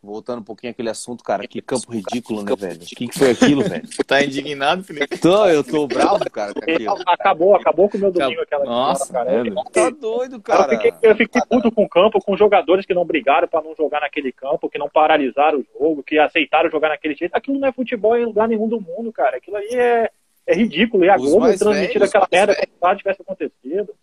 Voltando 0.02 0.40
um 0.40 0.44
pouquinho 0.44 0.70
aquele 0.70 0.90
assunto, 0.90 1.24
cara, 1.24 1.46
que 1.46 1.62
campo 1.62 1.90
ridículo, 1.90 2.42
né, 2.42 2.54
velho? 2.54 2.82
O 2.82 2.86
que, 2.86 3.08
que 3.08 3.18
foi 3.18 3.30
aquilo, 3.30 3.62
velho? 3.62 3.82
Tá 4.06 4.22
indignado, 4.22 4.84
Felipe? 4.84 5.18
Tô, 5.18 5.46
eu 5.46 5.62
tô 5.62 5.86
bravo, 5.86 6.30
cara, 6.30 6.52
com 6.54 6.60
aquilo. 6.60 6.96
Acabou, 7.08 7.54
acabou 7.54 7.88
com 7.88 7.98
o 7.98 8.00
meu 8.00 8.12
domingo 8.12 8.40
aquela 8.40 8.64
Nossa, 8.64 9.12
cara. 9.12 9.30
É, 9.30 9.42
tá 9.72 9.90
doido, 9.90 10.40
cara. 10.40 10.72
Eu 10.72 10.78
fiquei, 10.78 10.92
eu 11.02 11.16
fiquei 11.16 11.42
puto 11.48 11.70
com 11.72 11.84
o 11.84 11.88
campo, 11.88 12.20
com 12.20 12.36
jogadores 12.36 12.86
que 12.86 12.94
não 12.94 13.04
brigaram 13.04 13.48
pra 13.48 13.62
não 13.62 13.74
jogar 13.74 14.00
naquele 14.00 14.32
campo, 14.32 14.68
que 14.68 14.78
não 14.78 14.88
paralisaram 14.88 15.60
o 15.60 15.66
jogo, 15.78 16.02
que 16.02 16.18
aceitaram 16.18 16.70
jogar 16.70 16.90
naquele 16.90 17.14
jeito. 17.14 17.34
Aquilo 17.34 17.58
não 17.58 17.68
é 17.68 17.72
futebol 17.72 18.16
em 18.16 18.24
lugar 18.24 18.48
nenhum 18.48 18.68
do 18.68 18.80
mundo, 18.80 19.12
cara. 19.12 19.36
Aquilo 19.36 19.56
aí 19.56 19.68
é, 19.74 20.10
é 20.48 20.54
ridículo. 20.54 21.04
E 21.04 21.10
a 21.10 21.16
Globo 21.16 21.46
transmitir 21.56 22.02
aquela 22.02 22.26
merda 22.32 22.54
como 22.54 22.66
se 22.66 22.82
nada 22.82 22.96
tivesse 22.96 23.22
acontecido. 23.22 23.94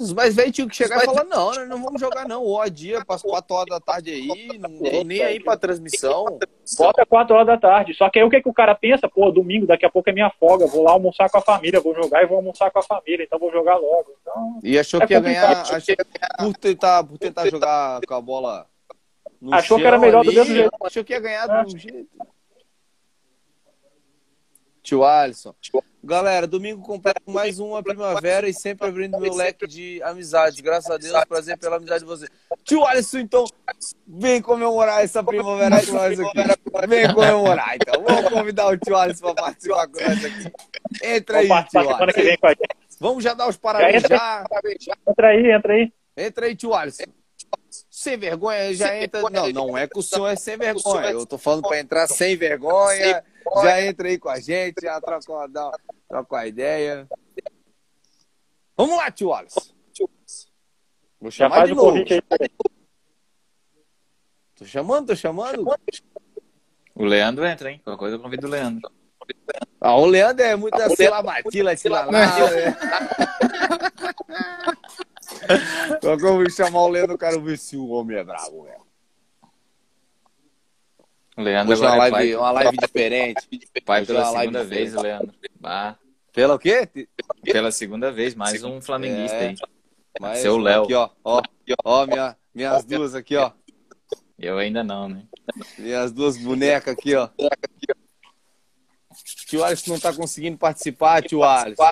Os 0.00 0.14
mais 0.14 0.34
velhos 0.34 0.52
tinham 0.52 0.68
que 0.68 0.76
chegar 0.76 1.02
e 1.02 1.04
falar: 1.04 1.24
não, 1.28 1.52
nós 1.52 1.68
não 1.68 1.82
vamos 1.82 2.00
jogar, 2.00 2.26
não. 2.26 2.46
Ó, 2.46 2.66
dia, 2.68 3.04
passa 3.04 3.28
4 3.28 3.54
horas 3.54 3.68
da 3.68 3.80
tarde 3.80 4.10
aí, 4.10 4.58
não 4.58 5.04
nem 5.04 5.22
aí 5.22 5.40
pra 5.40 5.58
transmissão. 5.58 6.38
Bota 6.78 7.04
4 7.04 7.34
horas 7.34 7.46
da 7.46 7.58
tarde. 7.58 7.94
Só 7.94 8.08
que 8.08 8.18
aí 8.18 8.24
o 8.24 8.30
que, 8.30 8.40
que 8.40 8.48
o 8.48 8.54
cara 8.54 8.74
pensa? 8.74 9.08
Pô, 9.08 9.30
domingo, 9.30 9.66
daqui 9.66 9.84
a 9.84 9.90
pouco 9.90 10.08
é 10.08 10.12
minha 10.12 10.30
folga, 10.30 10.66
vou 10.66 10.84
lá 10.84 10.92
almoçar 10.92 11.28
com 11.28 11.38
a 11.38 11.42
família, 11.42 11.80
vou 11.80 11.94
jogar 11.94 12.22
e 12.22 12.26
vou 12.26 12.36
almoçar 12.38 12.70
com 12.70 12.78
a 12.78 12.82
família, 12.82 13.24
então 13.24 13.38
vou 13.38 13.52
jogar 13.52 13.76
logo. 13.76 14.14
Então, 14.22 14.60
e 14.62 14.78
achou 14.78 15.02
é 15.02 15.06
que 15.06 15.12
ia 15.12 15.20
ganhar, 15.20 15.60
achou, 15.60 15.96
por, 16.38 16.56
tentar, 16.56 17.04
por 17.04 17.18
tentar 17.18 17.50
jogar 17.50 18.00
com 18.06 18.14
a 18.14 18.20
bola. 18.20 18.66
achou 19.50 19.78
que 19.78 19.86
era 19.86 19.98
melhor 19.98 20.20
ali, 20.20 20.30
do 20.30 20.34
mesmo 20.34 20.54
jeito. 20.54 20.70
Achou 20.82 21.04
que 21.04 21.12
ia 21.12 21.20
ganhar 21.20 21.46
do 21.46 21.64
mesmo 21.64 21.78
jeito. 21.78 22.08
Tio 24.88 25.04
Alisson. 25.04 25.54
Galera, 26.02 26.46
domingo 26.46 26.80
completo 26.80 27.30
mais 27.30 27.58
uma 27.58 27.82
primavera 27.82 28.48
e 28.48 28.54
sempre 28.54 28.88
abrindo 28.88 29.20
meu 29.20 29.34
leque 29.34 29.66
de 29.66 30.02
amizade. 30.02 30.62
Graças 30.62 30.90
a 30.90 30.96
Deus, 30.96 31.12
prazer 31.26 31.58
pela 31.58 31.76
amizade 31.76 32.00
de 32.00 32.06
você. 32.06 32.26
Tio 32.64 32.86
Alisson, 32.86 33.18
então, 33.18 33.44
vem 34.06 34.40
comemorar 34.40 35.04
essa 35.04 35.22
primavera 35.22 35.84
com 35.84 35.92
nós 35.92 36.18
aqui. 36.18 36.88
Vem 36.88 37.12
comemorar, 37.12 37.76
então. 37.76 38.02
Vamos 38.02 38.32
convidar 38.32 38.68
o 38.68 38.78
tio 38.78 38.96
Alisson 38.96 39.34
para 39.34 39.42
participar 39.42 39.88
com 39.88 40.00
nós 40.00 40.24
aqui. 40.24 40.52
Entra 41.04 41.38
aí, 41.40 41.48
tio 41.48 41.80
Alisson. 41.80 42.64
Vamos 42.98 43.22
já 43.22 43.34
dar 43.34 43.46
os 43.46 43.58
parabéns 43.58 44.04
já. 44.04 44.44
Entra 45.06 45.28
aí, 45.28 45.52
entra 45.52 45.74
aí. 45.74 45.92
Entra 46.16 46.46
aí, 46.46 46.56
tio 46.56 46.72
Alisson. 46.72 47.04
Sem 47.98 48.16
vergonha, 48.16 48.72
já 48.74 48.96
entra. 48.96 49.22
Não, 49.22 49.50
não 49.50 49.76
é 49.76 49.88
que 49.88 49.98
o 49.98 50.02
senhor 50.02 50.28
é 50.28 50.36
sem 50.36 50.56
vergonha. 50.56 51.10
Eu 51.10 51.26
tô 51.26 51.36
falando 51.36 51.62
para 51.62 51.80
entrar 51.80 52.06
sem 52.06 52.36
vergonha 52.36 53.24
já 53.62 53.84
entra 53.84 54.08
aí 54.08 54.18
com 54.18 54.28
a 54.28 54.38
gente, 54.38 54.82
já 54.82 55.00
troca 55.00 55.32
uma, 55.32 55.48
troca 56.08 56.36
uma 56.36 56.46
ideia. 56.46 57.08
Vamos 58.76 58.96
lá, 58.96 59.10
tio 59.10 59.30
Wallace. 59.30 59.74
Vou 61.20 61.32
chamar 61.32 61.66
de 61.66 61.74
novo. 61.74 61.98
Tô 64.56 64.64
chamando, 64.64 65.08
tô 65.08 65.16
chamando. 65.16 65.66
O 66.94 67.04
Leandro 67.04 67.44
entra, 67.44 67.72
hein? 67.72 67.80
Qualquer 67.82 67.98
coisa 67.98 68.14
eu 68.16 68.20
convido 68.20 68.46
o 68.46 68.50
Leandro. 68.50 68.88
Ah, 69.80 69.96
o 69.96 70.06
Leandro 70.06 70.44
é 70.44 70.56
muito 70.56 70.80
assim, 70.80 71.08
labatila, 71.08 71.72
tilalá. 75.48 76.00
Qualquer 76.00 76.26
eu 76.26 76.36
vou 76.36 76.50
chamar 76.50 76.80
o 76.82 76.88
Leandro, 76.88 77.14
eu 77.14 77.18
quero 77.18 77.40
ver 77.42 77.58
se 77.58 77.76
o 77.76 77.88
homem 77.88 78.16
é 78.16 78.24
bravo, 78.24 78.64
velho. 78.64 78.88
Leandro 81.36 81.72
Hoje 81.72 81.84
é 81.84 81.86
uma 81.86 81.96
live, 81.96 82.12
pai, 82.12 82.34
uma 82.34 82.50
live 82.50 82.76
diferente. 82.76 83.48
Pai 83.84 84.04
pela 84.04 84.24
segunda 84.24 84.64
vez, 84.64 84.92
Leandro. 84.94 85.34
Bah. 85.60 85.96
Pela 86.32 86.54
o 86.54 86.58
quê? 86.58 86.88
Pela 87.42 87.70
segunda 87.70 88.10
vez, 88.10 88.34
mais 88.34 88.62
um 88.64 88.80
flamenguista 88.80 89.36
é. 89.36 89.48
aí. 89.48 89.56
Mais 90.20 90.38
Seu 90.40 90.56
Léo. 90.58 90.84
Aqui, 90.84 90.94
ó. 90.94 91.10
Ó, 91.22 91.42
ó 91.84 92.06
minha, 92.06 92.36
minhas 92.52 92.84
duas 92.84 93.14
aqui, 93.14 93.36
ó. 93.36 93.52
Eu 94.38 94.58
ainda 94.58 94.82
não, 94.82 95.08
né? 95.08 95.24
Minhas 95.78 96.12
duas 96.12 96.36
bonecas 96.36 96.94
aqui, 96.94 97.14
ó. 97.14 97.28
Tio 99.46 99.64
Alisson 99.64 99.92
não 99.92 100.00
tá 100.00 100.12
conseguindo 100.12 100.58
participar, 100.58 101.22
tio 101.22 101.42
Alisson. 101.42 101.82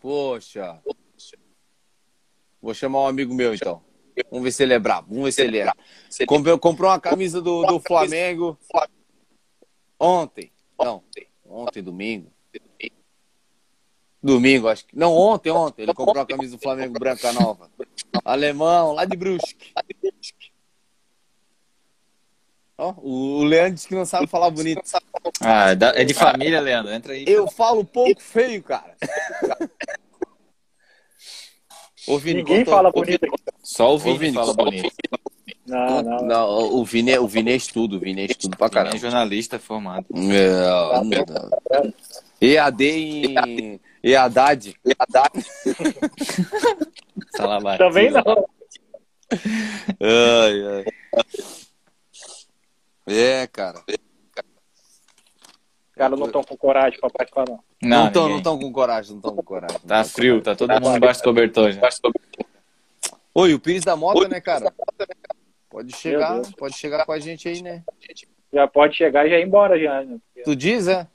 Poxa. 0.00 0.80
Vou 2.64 2.72
chamar 2.72 3.02
um 3.02 3.06
amigo 3.06 3.34
meu, 3.34 3.54
então. 3.54 3.82
Vamos 4.30 4.44
ver 4.44 4.52
se 4.52 4.62
ele 4.62 4.72
é 4.72 4.78
brabo. 4.78 5.08
Vamos 5.10 5.24
ver 5.24 5.32
se 5.32 5.42
ele 5.42 5.58
é. 5.58 5.70
Comprou, 6.26 6.58
comprou 6.58 6.90
uma 6.90 6.98
camisa 6.98 7.42
do, 7.42 7.62
do 7.66 7.78
Flamengo 7.78 8.58
ontem. 10.00 10.50
Não, 10.78 11.04
ontem, 11.44 11.82
domingo. 11.82 12.32
Domingo, 14.22 14.68
acho 14.68 14.86
que. 14.86 14.96
Não, 14.96 15.12
ontem, 15.12 15.50
ontem. 15.50 15.82
Ele 15.82 15.92
comprou 15.92 16.22
a 16.22 16.26
camisa 16.26 16.56
do 16.56 16.62
Flamengo 16.62 16.98
branca 16.98 17.34
nova. 17.34 17.70
Alemão, 18.24 18.92
lá 18.92 19.04
de 19.04 19.14
Brusque. 19.14 19.74
Ó, 22.78 22.94
o 22.96 23.44
Leandro 23.44 23.74
disse 23.74 23.88
que 23.88 23.94
não 23.94 24.06
sabe 24.06 24.26
falar 24.26 24.48
bonito. 24.48 24.80
Ah, 25.42 25.72
é 25.94 26.02
de 26.02 26.14
família, 26.14 26.62
Leandro. 26.62 26.94
Entra 26.94 27.12
aí. 27.12 27.26
Eu 27.28 27.46
falo 27.46 27.84
pouco 27.84 28.22
feio, 28.22 28.62
cara. 28.62 28.96
Ô, 32.06 32.18
Vini, 32.18 32.42
Ninguém 32.42 32.64
fala 32.64 32.90
bonito 32.90 33.24
aqui. 33.24 33.34
Só 33.62 33.94
o 33.94 33.98
Vini, 33.98 34.18
Vini 34.18 34.34
fala 34.34 34.52
bonito. 34.52 34.90
Não, 35.66 36.02
não. 36.02 36.26
não 36.26 36.74
o, 36.74 36.84
Vini, 36.84 37.12
é, 37.12 37.20
o 37.20 37.26
Vini 37.26 37.52
é 37.52 37.56
estudo, 37.56 37.96
o 37.96 38.00
Vini 38.00 38.22
é 38.22 38.26
estudo 38.26 38.56
pra 38.56 38.68
caramba. 38.68 38.96
Vini 38.96 39.06
é 39.06 39.10
jornalista 39.10 39.58
formado. 39.58 40.06
É, 40.14 41.02
não. 41.02 41.92
EAD 42.40 42.84
em. 42.84 43.80
EADAD. 44.02 44.76
EADAD. 44.84 45.44
Também 47.78 48.10
não. 48.10 48.46
Ai, 50.00 50.66
ai. 50.66 50.84
É, 53.06 53.46
cara. 53.46 53.82
Os 55.94 55.96
caras 55.96 56.18
não 56.18 56.26
estão 56.26 56.42
com 56.42 56.56
coragem 56.56 56.98
pra 56.98 57.08
participar, 57.08 57.44
não. 57.48 57.60
Não 57.80 58.08
estão 58.08 58.28
não 58.28 58.38
estão 58.38 58.58
com 58.58 58.72
coragem, 58.72 59.12
não 59.12 59.18
estão 59.18 59.36
com 59.36 59.42
coragem. 59.44 59.78
Tá 59.86 60.02
frio, 60.02 60.42
tá 60.42 60.56
todo 60.56 60.72
mundo 60.72 60.96
embaixo 60.96 61.20
do 61.20 61.24
cobertor 61.24 61.70
já. 61.70 61.80
Oi, 63.32 63.54
o 63.54 63.60
Pires 63.60 63.84
da 63.84 63.94
Mota, 63.94 64.28
né, 64.28 64.40
cara? 64.40 64.74
Pode 65.70 65.94
chegar, 65.94 66.42
pode 66.58 66.76
chegar 66.76 67.06
com 67.06 67.12
a 67.12 67.18
gente 67.20 67.48
aí, 67.48 67.62
né? 67.62 67.84
Já 68.52 68.66
pode 68.66 68.96
chegar 68.96 69.24
e 69.24 69.30
já 69.30 69.38
ir 69.38 69.46
embora 69.46 69.78
já. 69.78 70.02
Né? 70.02 70.18
Tu 70.44 70.56
diz, 70.56 70.88
é? 70.88 71.06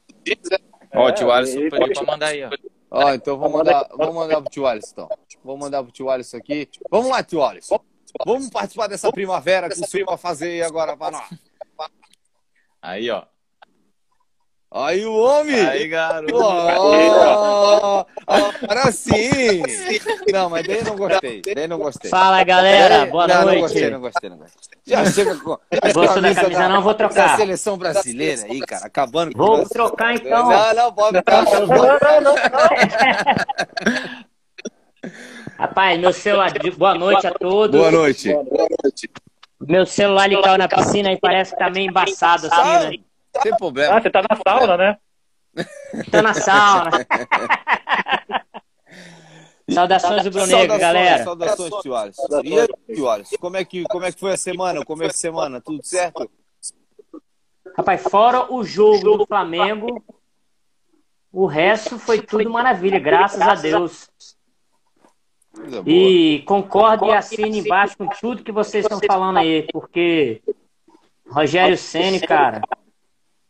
Ó, 0.95 1.07
o 1.07 1.11
tio 1.11 1.30
Alisson 1.30 1.60
pediu 1.69 1.93
pra 1.93 2.03
mandar 2.03 2.27
aí, 2.27 2.45
ó. 2.45 2.49
Ó, 2.89 3.14
então 3.14 3.38
vou 3.38 3.49
mandar, 3.49 3.85
vou 3.97 4.14
mandar 4.14 4.41
pro 4.41 4.49
tio 4.49 4.65
Alisson, 4.65 4.91
então. 4.93 5.10
Vou 5.43 5.57
mandar 5.57 5.84
pro 5.84 5.91
tio 5.91 6.10
Alisson 6.10 6.38
aqui. 6.38 6.69
Vamos 6.89 7.10
lá, 7.10 7.22
tio 7.22 7.43
Alisson. 7.43 7.84
Vamos 8.26 8.49
participar 8.49 8.88
dessa 8.88 9.11
primavera 9.11 9.68
que 9.68 9.81
o 9.81 9.85
senhor 9.85 10.06
vai 10.06 10.18
fazer 10.18 10.51
aí 10.51 10.61
agora 10.61 10.95
para 10.95 11.11
nós. 11.11 11.30
Aí, 12.81 13.10
ó. 13.11 13.26
Aí 14.71 15.03
o 15.03 15.15
homem! 15.15 15.67
Aí, 15.67 15.87
garoto! 15.87 16.35
Oh, 16.35 18.05
agora 18.27 18.91
sim! 18.91 19.63
Não, 20.31 20.47
mas 20.47 20.67
daí 20.67 20.83
não 20.83 20.95
gostei. 20.95 21.41
Daí 21.55 21.67
não 21.67 21.79
gostei. 21.79 22.11
Fala, 22.11 22.43
galera. 22.43 23.07
Boa 23.07 23.27
não, 23.27 23.45
noite. 23.45 23.55
Não 23.55 23.61
gostei, 23.61 23.89
não 23.89 23.99
gostei, 23.99 24.29
não 24.29 24.37
gostei. 24.37 24.79
Já 24.85 25.03
chega 25.05 25.35
com. 25.37 25.57
Já 25.73 25.91
Gostou 25.91 26.21
da 26.21 26.35
camisa, 26.35 26.69
não? 26.69 26.83
Vou 26.83 26.93
trocar. 26.93 27.29
Da 27.29 27.37
seleção 27.37 27.79
brasileira 27.79 28.43
aí, 28.43 28.59
cara, 28.59 28.85
acabando 28.85 29.33
com 29.33 29.43
Vou 29.43 29.67
trocar 29.67 30.13
então. 30.13 30.49
Não, 30.49 30.73
não, 30.75 30.93
pode 30.93 31.17
ficar. 31.17 31.45
Rapaz, 35.57 35.99
meu 35.99 36.13
celular. 36.13 36.53
Boa 36.77 36.93
noite 36.93 37.25
a 37.25 37.31
todos. 37.31 37.79
Boa 37.79 37.91
noite. 37.91 38.29
Meu 39.59 39.83
celular 39.85 40.31
ele 40.31 40.41
caiu 40.41 40.57
na 40.59 40.67
piscina 40.67 41.11
e 41.11 41.17
parece 41.17 41.53
que 41.53 41.57
tá 41.57 41.71
meio 41.71 41.89
embaçado 41.89 42.47
assim, 42.47 42.97
né? 42.97 43.09
Sem 43.41 43.55
problema. 43.57 43.95
Ah, 43.95 44.01
você 44.01 44.09
tá 44.09 44.21
na 44.21 44.35
sauna, 44.35 44.77
né? 44.77 44.97
Tô 46.11 46.21
na 46.21 46.33
sauna. 46.33 46.91
Saudações 49.69 50.23
do 50.23 50.31
Saudações, 50.33 50.79
galera. 50.79 51.23
Saudações, 51.23 51.71
tio 51.81 51.95
Alisson. 51.95 52.41
E 52.43 52.59
aí, 52.59 52.67
tio 52.93 53.09
Alisson, 53.09 53.35
como 53.39 53.57
é, 53.57 53.63
que, 53.63 53.83
como 53.83 54.05
é 54.05 54.11
que 54.11 54.19
foi 54.19 54.33
a 54.33 54.37
semana, 54.37 54.79
o 54.79 54.85
começo 54.85 55.13
de 55.13 55.19
semana? 55.19 55.61
Tudo 55.61 55.85
certo? 55.85 56.29
Rapaz, 57.77 58.01
fora 58.01 58.51
o 58.51 58.63
jogo 58.63 59.17
do 59.17 59.25
Flamengo, 59.25 60.03
o 61.31 61.45
resto 61.45 61.99
foi 61.99 62.21
tudo 62.21 62.49
maravilha, 62.49 62.99
graças 62.99 63.41
a 63.41 63.55
Deus. 63.55 64.09
E 65.85 66.43
concordo 66.45 67.05
e 67.05 67.11
assine 67.11 67.59
embaixo 67.59 67.97
com 67.97 68.07
tudo 68.07 68.43
que 68.43 68.51
vocês 68.51 68.85
estão 68.85 68.99
falando 69.05 69.37
aí, 69.37 69.67
porque 69.71 70.41
Rogério 71.29 71.77
Ceni, 71.77 72.19
cara, 72.19 72.61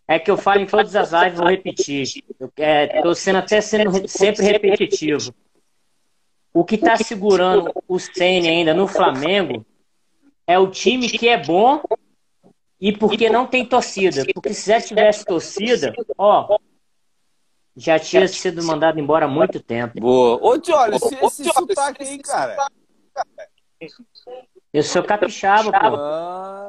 é 0.10 0.18
que 0.18 0.32
eu 0.32 0.38
falo 0.38 0.62
em 0.62 0.66
todas 0.66 0.96
as 0.96 1.12
lives, 1.12 1.38
vou 1.38 1.48
repetir. 1.48 2.24
Eu 2.40 2.52
é, 2.58 3.00
tô 3.04 3.14
sendo 3.14 3.38
até 3.38 3.62
sendo 3.62 4.08
sempre 4.08 4.44
repetitivo. 4.44 5.32
O 6.52 6.66
que 6.66 6.74
está 6.74 6.98
segurando 6.98 7.72
o 7.88 8.00
Ceni 8.00 8.48
ainda 8.48 8.74
no 8.74 8.88
Flamengo 8.88 9.64
é 10.48 10.58
o 10.58 10.66
time 10.72 11.08
que 11.08 11.30
é 11.30 11.38
bom 11.38 11.84
e 12.82 12.92
porque 12.92 13.30
não 13.30 13.46
tem 13.46 13.64
torcida. 13.64 14.26
Porque 14.34 14.52
se 14.52 14.72
já 14.72 14.82
tivesse 14.82 15.24
torcida, 15.24 15.94
ó, 16.18 16.58
já 17.78 18.00
tinha 18.00 18.28
sido 18.28 18.64
mandado 18.64 19.00
embora 19.00 19.26
há 19.26 19.30
muito 19.30 19.60
tempo. 19.60 20.02
Boa. 20.02 20.40
Ô, 20.42 20.58
tio 20.58 20.76
Alisson, 20.76 21.08
esse, 21.22 21.44
esse 21.44 21.54
sotaque 21.54 22.04
aí, 22.04 22.18
cara. 22.18 22.58
Eu 24.72 24.84
sou 24.84 25.02
capixaba, 25.02 25.72
pô. 25.72 25.96
Ah, 25.96 26.68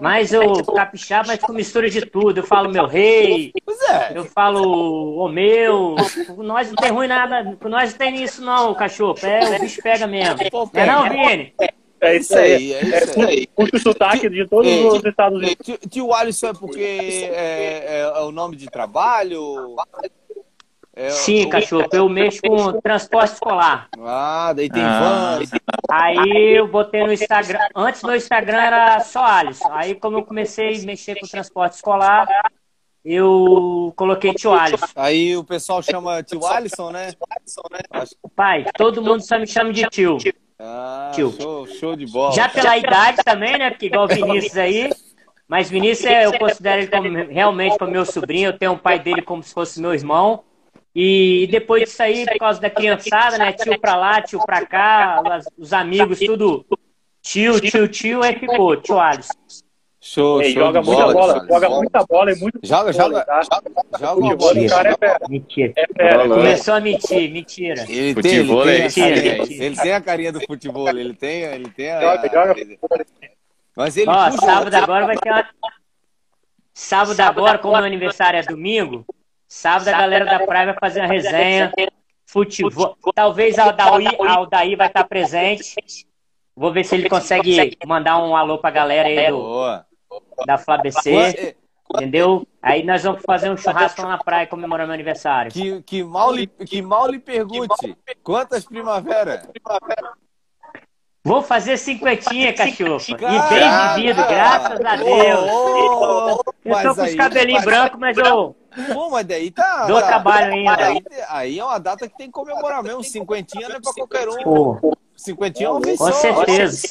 Mas 0.00 0.32
eu 0.32 0.64
capixaba, 0.64 1.28
mas 1.28 1.40
com 1.40 1.52
mistura 1.52 1.90
de 1.90 2.00
tudo. 2.06 2.38
Eu 2.38 2.44
falo 2.44 2.70
meu 2.70 2.86
rei, 2.86 3.52
é. 3.90 4.16
eu 4.16 4.24
falo 4.24 5.22
o 5.22 5.28
meu. 5.28 5.96
Com 6.34 6.42
nós 6.42 6.68
não 6.68 6.76
tem 6.76 6.90
ruim 6.90 7.06
nada. 7.08 7.56
Com 7.60 7.68
nós 7.68 7.90
não 7.90 7.98
tem 7.98 8.22
isso, 8.22 8.42
não, 8.42 8.74
cachorro. 8.74 9.16
É, 9.22 9.56
o 9.56 9.60
bicho 9.60 9.82
pega 9.82 10.06
mesmo. 10.06 10.38
É 10.72 10.86
não, 10.86 11.08
Vini? 11.10 11.52
É 12.02 12.16
Isso 12.16 12.34
aí, 12.34 12.72
é 12.72 13.04
isso 13.04 13.20
aí. 13.22 13.46
Puxa 13.48 13.76
o 13.76 13.78
sotaque 13.78 14.30
de 14.30 14.48
todos 14.48 14.70
É, 14.70 14.86
os 14.86 15.04
Estados 15.04 15.38
Unidos. 15.38 15.56
Tio, 15.62 15.76
tio 15.86 16.14
Alisson 16.14 16.48
é 16.48 16.54
porque 16.54 16.80
é, 16.80 17.34
é- 17.34 18.00
é 18.16 18.20
o 18.22 18.32
nome 18.32 18.56
de 18.56 18.66
trabalho? 18.70 19.76
É, 21.00 21.10
Sim, 21.10 21.46
o- 21.46 21.48
cachorro. 21.48 21.86
Eu 21.92 22.08
mexo 22.08 22.40
com 22.42 22.78
transporte 22.80 23.32
escolar. 23.32 23.88
Ah, 24.04 24.52
daí 24.54 24.68
tem 24.68 24.82
Ah. 24.82 25.38
van. 25.38 25.44
Aí 25.90 26.58
eu 26.58 26.68
botei 26.68 27.02
no 27.04 27.12
Instagram. 27.12 27.58
Antes 27.74 28.02
meu 28.02 28.14
Instagram 28.16 28.60
era 28.60 29.00
só 29.00 29.24
Alisson. 29.24 29.68
Aí 29.72 29.94
como 29.94 30.18
eu 30.18 30.24
comecei 30.24 30.78
a 30.78 30.84
mexer 30.84 31.18
com 31.18 31.26
transporte 31.26 31.74
escolar, 31.76 32.28
eu 33.04 33.92
coloquei 33.96 34.34
tio 34.34 34.52
Alisson. 34.52 34.86
Aí 34.94 35.36
o 35.36 35.42
pessoal 35.44 35.82
chama 35.82 36.22
tio 36.22 36.44
Alisson, 36.46 36.90
né? 36.90 37.12
Pai, 38.36 38.66
todo 38.76 39.02
mundo 39.02 39.20
só 39.22 39.38
me 39.38 39.46
chama 39.46 39.72
de 39.72 39.88
tio. 39.88 40.18
Ah, 40.62 41.10
Tio. 41.14 41.32
show, 41.40 41.66
show 41.66 41.96
de 41.96 42.04
bola. 42.06 42.32
Já 42.34 42.46
pela 42.46 42.76
idade 42.76 43.22
também, 43.24 43.56
né? 43.56 43.70
Porque 43.70 43.86
igual 43.86 44.04
o 44.04 44.08
Vinícius 44.08 44.58
aí. 44.58 44.90
Mas 45.48 45.70
Vinícius, 45.70 46.04
é, 46.10 46.26
eu 46.26 46.38
considero 46.38 46.82
ele 46.82 46.90
como, 46.90 47.08
realmente 47.32 47.78
como 47.78 47.90
meu 47.90 48.04
sobrinho. 48.04 48.50
Eu 48.50 48.58
tenho 48.58 48.72
o 48.72 48.78
pai 48.78 48.98
dele 48.98 49.22
como 49.22 49.42
se 49.42 49.54
fosse 49.54 49.80
meu 49.80 49.94
irmão. 49.94 50.44
E 50.94 51.46
depois 51.50 51.84
disso 51.84 52.02
aí, 52.02 52.24
por 52.26 52.38
causa 52.38 52.60
da 52.60 52.68
criançada, 52.70 53.38
né? 53.38 53.52
Tio 53.52 53.78
pra 53.78 53.96
lá, 53.96 54.20
tio 54.22 54.44
pra 54.44 54.66
cá, 54.66 55.22
os 55.56 55.72
amigos, 55.72 56.18
tudo 56.18 56.66
tio, 57.22 57.60
tio, 57.60 57.86
tio, 57.86 58.22
aí 58.22 58.36
ficou, 58.38 58.76
tio 58.76 58.98
Alisson. 58.98 59.32
Show, 60.02 60.40
Ei, 60.42 60.54
show 60.54 60.62
joga 60.64 60.80
muita 60.82 61.02
bola, 61.02 61.12
bola, 61.12 61.46
joga 61.46 61.68
muita 61.68 62.04
bola 62.06 62.32
e 62.32 62.36
muito 62.36 62.58
Joga, 62.62 62.90
joga, 62.90 63.22
tá? 63.22 63.42
joga 63.98 64.12
O 64.12 64.22
futebol 64.22 64.36
bola. 64.38 64.54
do 64.54 64.68
cara 64.70 64.88
é 64.90 64.96
fera. 64.96 65.18
Mentira. 65.28 65.72
É 65.76 65.86
fera. 65.94 66.28
Começou 66.28 66.74
a 66.74 66.80
mentir, 66.80 67.30
mentira. 67.30 67.82
Ele 67.82 67.88
tem, 67.90 68.00
ele 68.00 68.14
Futebol 68.14 68.64
tem, 68.64 68.72
é 68.72 68.82
a 68.82 68.86
isso, 68.86 69.00
carinha, 69.00 69.32
é 69.32 69.42
isso. 69.42 69.62
ele 69.62 69.76
tem 69.76 69.92
a 69.92 70.00
carinha 70.00 70.32
do 70.32 70.40
futebol, 70.46 70.88
ele 70.88 71.14
tem, 71.14 71.42
ele 71.42 71.68
tem 71.70 71.90
a... 71.92 72.00
Joga, 72.00 72.28
joga. 72.32 72.54
Mas 73.76 73.96
ele 73.98 74.10
Ó, 74.10 74.30
puxa- 74.30 74.46
sábado 74.46 74.74
agora 74.74 75.06
vai 75.06 75.16
ter 75.18 75.30
uma. 75.30 75.48
Sábado 76.72 77.20
agora, 77.20 77.58
como 77.58 77.76
meu 77.76 77.84
aniversário 77.84 78.38
é 78.38 78.42
domingo, 78.42 79.04
sábado 79.50 79.88
a 79.88 79.98
galera 79.98 80.24
da 80.24 80.46
praia 80.46 80.66
vai 80.66 80.76
fazer 80.78 81.00
uma 81.00 81.08
resenha, 81.08 81.72
futebol. 82.24 82.96
Talvez 83.14 83.58
a 83.58 83.64
Aldaí, 83.64 84.06
a 84.06 84.32
Aldaí 84.32 84.76
vai 84.76 84.86
estar 84.86 85.04
presente. 85.04 86.06
Vou 86.54 86.72
ver 86.72 86.84
se 86.84 86.94
ele 86.94 87.08
consegue 87.08 87.76
mandar 87.84 88.22
um 88.22 88.36
alô 88.36 88.58
pra 88.58 88.70
galera 88.70 89.08
aí 89.08 89.28
do, 89.28 89.82
da 90.46 90.56
FlaBC, 90.56 91.56
entendeu? 91.94 92.46
Aí 92.62 92.84
nós 92.84 93.02
vamos 93.02 93.22
fazer 93.26 93.50
um 93.50 93.56
churrasco 93.56 94.02
lá 94.02 94.10
na 94.10 94.18
praia 94.18 94.46
comemorando 94.46 94.88
meu 94.88 94.94
aniversário. 94.94 95.50
Que, 95.50 95.82
que, 95.82 96.04
mal 96.04 96.32
lhe, 96.32 96.46
que 96.46 96.80
mal 96.80 97.08
lhe 97.08 97.18
pergunte, 97.18 97.96
quantas 98.22 98.64
primavera? 98.64 99.48
Vou 101.22 101.42
fazer 101.42 101.76
cinquentinha, 101.76 102.52
cachorro. 102.54 102.98
E 103.08 103.14
bem 103.14 103.94
vivido, 103.94 104.26
graças 104.26 104.80
a 104.84 104.96
Deus. 104.96 105.50
Ô, 105.50 105.66
ô, 105.66 106.28
Eu 106.64 106.82
tô 106.82 106.94
com 106.94 107.02
os 107.02 107.14
cabelinhos 107.14 107.64
brancos, 107.64 107.98
mas 108.00 108.16
eu 108.16 108.56
Pô, 108.94 109.10
mas 109.10 109.26
daí 109.26 109.50
tá... 109.50 109.86
dou 109.86 110.00
tá- 110.00 110.06
trabalho 110.06 110.52
ainda. 110.52 110.86
Aí, 110.86 111.02
aí 111.28 111.58
é 111.58 111.64
uma 111.64 111.78
data 111.78 112.08
que 112.08 112.16
tem 112.16 112.28
que 112.28 112.32
comemorar 112.32 112.82
mesmo. 112.82 113.02
Cinquentinha 113.02 113.68
não 113.68 113.76
é 113.76 113.80
pra 113.80 113.92
qualquer 113.92 114.28
um. 114.28 114.42
Pô, 114.42 114.96
Cinquentinha 115.16 115.68
é 115.68 115.80
vez 115.80 115.98
com 115.98 116.06
só. 116.06 116.12
certeza. 116.12 116.88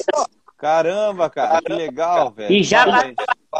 Caramba, 0.58 1.30
cara, 1.30 1.60
que 1.62 1.72
legal, 1.72 2.30
velho. 2.30 2.52
E 2.52 2.62
já, 2.62 2.84
va- 2.84 2.90
Parabéns. 2.92 3.16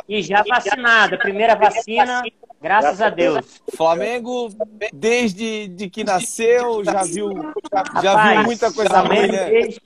e 0.06 0.22
já 0.22 0.44
vacinado. 0.46 1.18
Primeira 1.18 1.56
vacina, 1.56 2.22
graças 2.60 3.00
a 3.00 3.08
Deus. 3.08 3.62
Flamengo, 3.74 4.50
desde 4.92 5.66
de 5.68 5.88
que 5.88 6.04
nasceu, 6.04 6.84
já 6.84 7.02
viu, 7.02 7.32
já 8.02 8.10
Rapaz, 8.14 8.34
viu 8.36 8.42
muita 8.44 8.70
coisa 8.70 8.90
Flamengo 8.90 9.22
ruim, 9.22 9.32
né? 9.32 9.50
desde- 9.50 9.80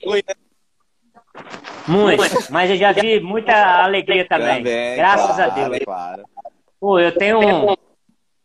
Muito. 1.87 2.23
Mas 2.51 2.69
eu 2.69 2.77
já 2.77 2.91
vi 2.91 3.19
muita 3.19 3.83
alegria 3.83 4.27
também. 4.27 4.63
graças 4.95 5.35
claro, 5.35 5.51
a 5.51 5.67
Deus. 5.67 5.79
Claro. 5.83 6.23
Pô, 6.79 6.99
eu 6.99 7.11
tenho 7.11 7.39
um. 7.39 7.75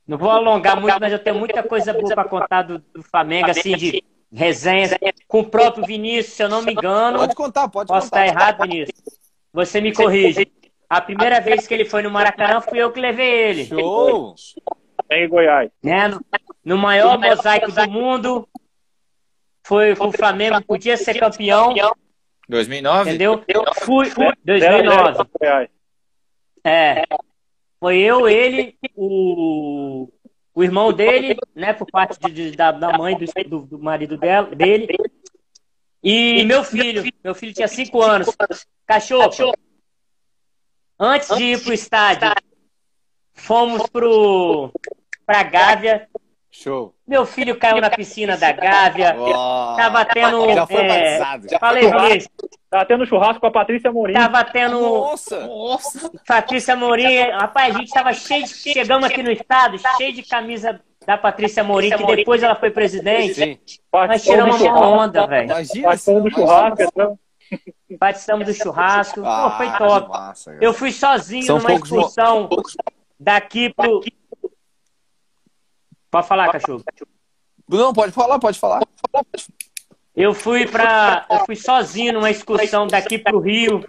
Não 0.07 0.19
vou 0.19 0.31
alongar 0.31 0.81
muito, 0.81 0.99
mas 1.01 1.13
eu 1.13 1.19
tenho 1.19 1.39
muita 1.39 1.63
coisa 1.63 1.93
boa 1.93 2.15
pra 2.15 2.25
contar 2.25 2.63
do, 2.63 2.79
do 2.79 3.03
Flamengo, 3.03 3.51
assim, 3.51 3.77
de 3.77 4.03
resenhas. 4.33 4.93
Com 5.29 5.41
o 5.41 5.49
próprio 5.49 5.87
Vinícius, 5.87 6.35
se 6.35 6.43
eu 6.43 6.49
não 6.49 6.63
me 6.63 6.73
engano. 6.73 7.19
Pode 7.19 7.35
contar, 7.35 7.69
pode 7.69 7.89
Posso 7.89 8.11
contar. 8.11 8.27
estar 8.27 8.41
errado, 8.41 8.63
Vinícius? 8.63 9.01
Você 9.53 9.81
me 9.81 9.93
corrige. 9.95 10.51
A 10.89 11.01
primeira 11.01 11.41
vez 11.41 11.67
que 11.69 11.75
ele 11.75 11.85
foi 11.85 12.03
no 12.03 12.11
Maracanã 12.11 12.61
fui 12.61 12.79
eu 12.79 12.91
que 12.91 13.01
levei 13.01 13.31
ele. 13.31 13.67
Show! 13.67 14.35
Em 15.09 15.29
Goiás. 15.29 15.71
né? 15.83 16.09
No, 16.09 16.21
no 16.65 16.79
maior 16.79 17.19
mosaico 17.19 17.71
do 17.71 17.91
mundo. 17.91 18.49
Foi 19.63 19.93
o 19.93 20.11
Flamengo, 20.11 20.61
podia 20.65 20.97
ser 20.97 21.19
campeão, 21.19 21.73
2009? 22.51 23.11
entendeu? 23.11 23.43
Fui, 23.83 24.07
Zero, 24.11 24.37
2009. 24.45 25.13
zero, 25.15 25.31
Goiás. 25.41 25.69
É. 26.65 27.05
Foi 27.79 27.97
eu, 27.99 28.29
ele, 28.29 28.77
o, 28.95 30.09
o 30.55 30.63
irmão 30.63 30.93
dele, 30.93 31.37
né? 31.55 31.73
Por 31.73 31.91
parte 31.91 32.19
de- 32.21 32.51
de- 32.51 32.57
da, 32.57 32.71
da 32.73 32.99
mãe 32.99 33.17
do, 33.17 33.25
do, 33.49 33.61
do 33.67 33.79
marido 33.79 34.19
dela, 34.19 34.55
dele. 34.55 34.89
E 36.03 36.45
meu 36.45 36.63
filho. 36.63 37.03
Meu 37.25 37.35
filho 37.35 37.55
tinha 37.55 37.69
cinco 37.69 38.03
anos. 38.03 38.29
Cachorro. 38.87 39.55
Antes 40.99 41.35
de 41.37 41.45
ir 41.45 41.63
pro 41.63 41.73
estádio, 41.73 42.31
fomos 43.33 43.89
pro, 43.89 44.71
pra 45.25 45.43
Gávea. 45.43 46.07
Show! 46.51 46.95
Meu 47.11 47.27
filho 47.27 47.59
caiu 47.59 47.81
na 47.81 47.91
piscina 47.91 48.37
da 48.37 48.53
Gávea. 48.53 49.17
Ó, 49.19 49.75
Tava 49.75 50.05
tendo. 50.05 50.55
já 50.55 50.65
foi 50.65 50.77
é, 50.85 51.19
batizado. 51.19 51.47
Já. 51.51 51.59
falei, 51.59 51.91
Luiz. 51.91 52.29
Tá 52.71 52.85
tendo 52.85 53.05
churrasco 53.05 53.41
com 53.41 53.49
a 53.49 53.51
Patrícia 53.51 53.91
Morim. 53.91 54.13
Tava 54.13 54.45
tendo. 54.45 54.81
Nossa! 54.81 55.49
Patrícia 56.25 56.77
Morim. 56.77 57.19
Rapaz, 57.33 57.75
a 57.75 57.79
gente 57.81 57.91
tava 57.93 58.13
cheio 58.13 58.45
de. 58.45 58.55
Chegamos 58.55 59.11
aqui 59.11 59.25
no 59.25 59.33
estado, 59.33 59.77
cheio 59.97 60.13
de 60.13 60.23
camisa 60.23 60.81
da 61.05 61.19
Patrícia 61.19 61.65
Morim, 61.65 61.91
que 61.91 62.07
depois 62.15 62.45
ela 62.45 62.55
foi 62.55 62.71
presidente. 62.71 63.35
Sim. 63.35 63.59
Nós 63.93 64.23
tiramos 64.23 64.61
uma 64.61 64.89
onda, 64.89 65.27
velho. 65.27 65.51
Imagina. 65.51 65.89
Participou 65.89 66.23
do 66.23 66.31
churrasco. 66.31 66.83
então. 66.85 67.19
Participamos 67.99 68.47
do 68.47 68.55
churrasco. 68.55 69.21
Pô, 69.21 69.51
foi 69.57 69.67
Ah, 69.67 69.79
top. 69.79 70.09
massa. 70.11 70.57
Eu 70.61 70.73
fui 70.73 70.93
sozinho 70.93 71.43
São 71.43 71.57
numa 71.59 71.71
poucos 71.71 71.91
excursão 71.91 72.49
daqui 73.19 73.75
pro. 73.75 74.01
Pode 76.11 76.27
falar, 76.27 76.51
cachorro. 76.51 76.83
Não, 77.69 77.93
pode 77.93 78.13
falar, 78.13 78.39
pode 78.39 78.59
falar. 78.59 78.81
Eu 80.15 80.35
fui 80.35 80.67
para, 80.67 81.25
eu 81.31 81.47
fui 81.47 81.55
sozinho 81.55 82.15
numa 82.15 82.31
excursão 82.31 82.87
daqui 82.87 83.17
pro 83.17 83.39
Rio, 83.39 83.85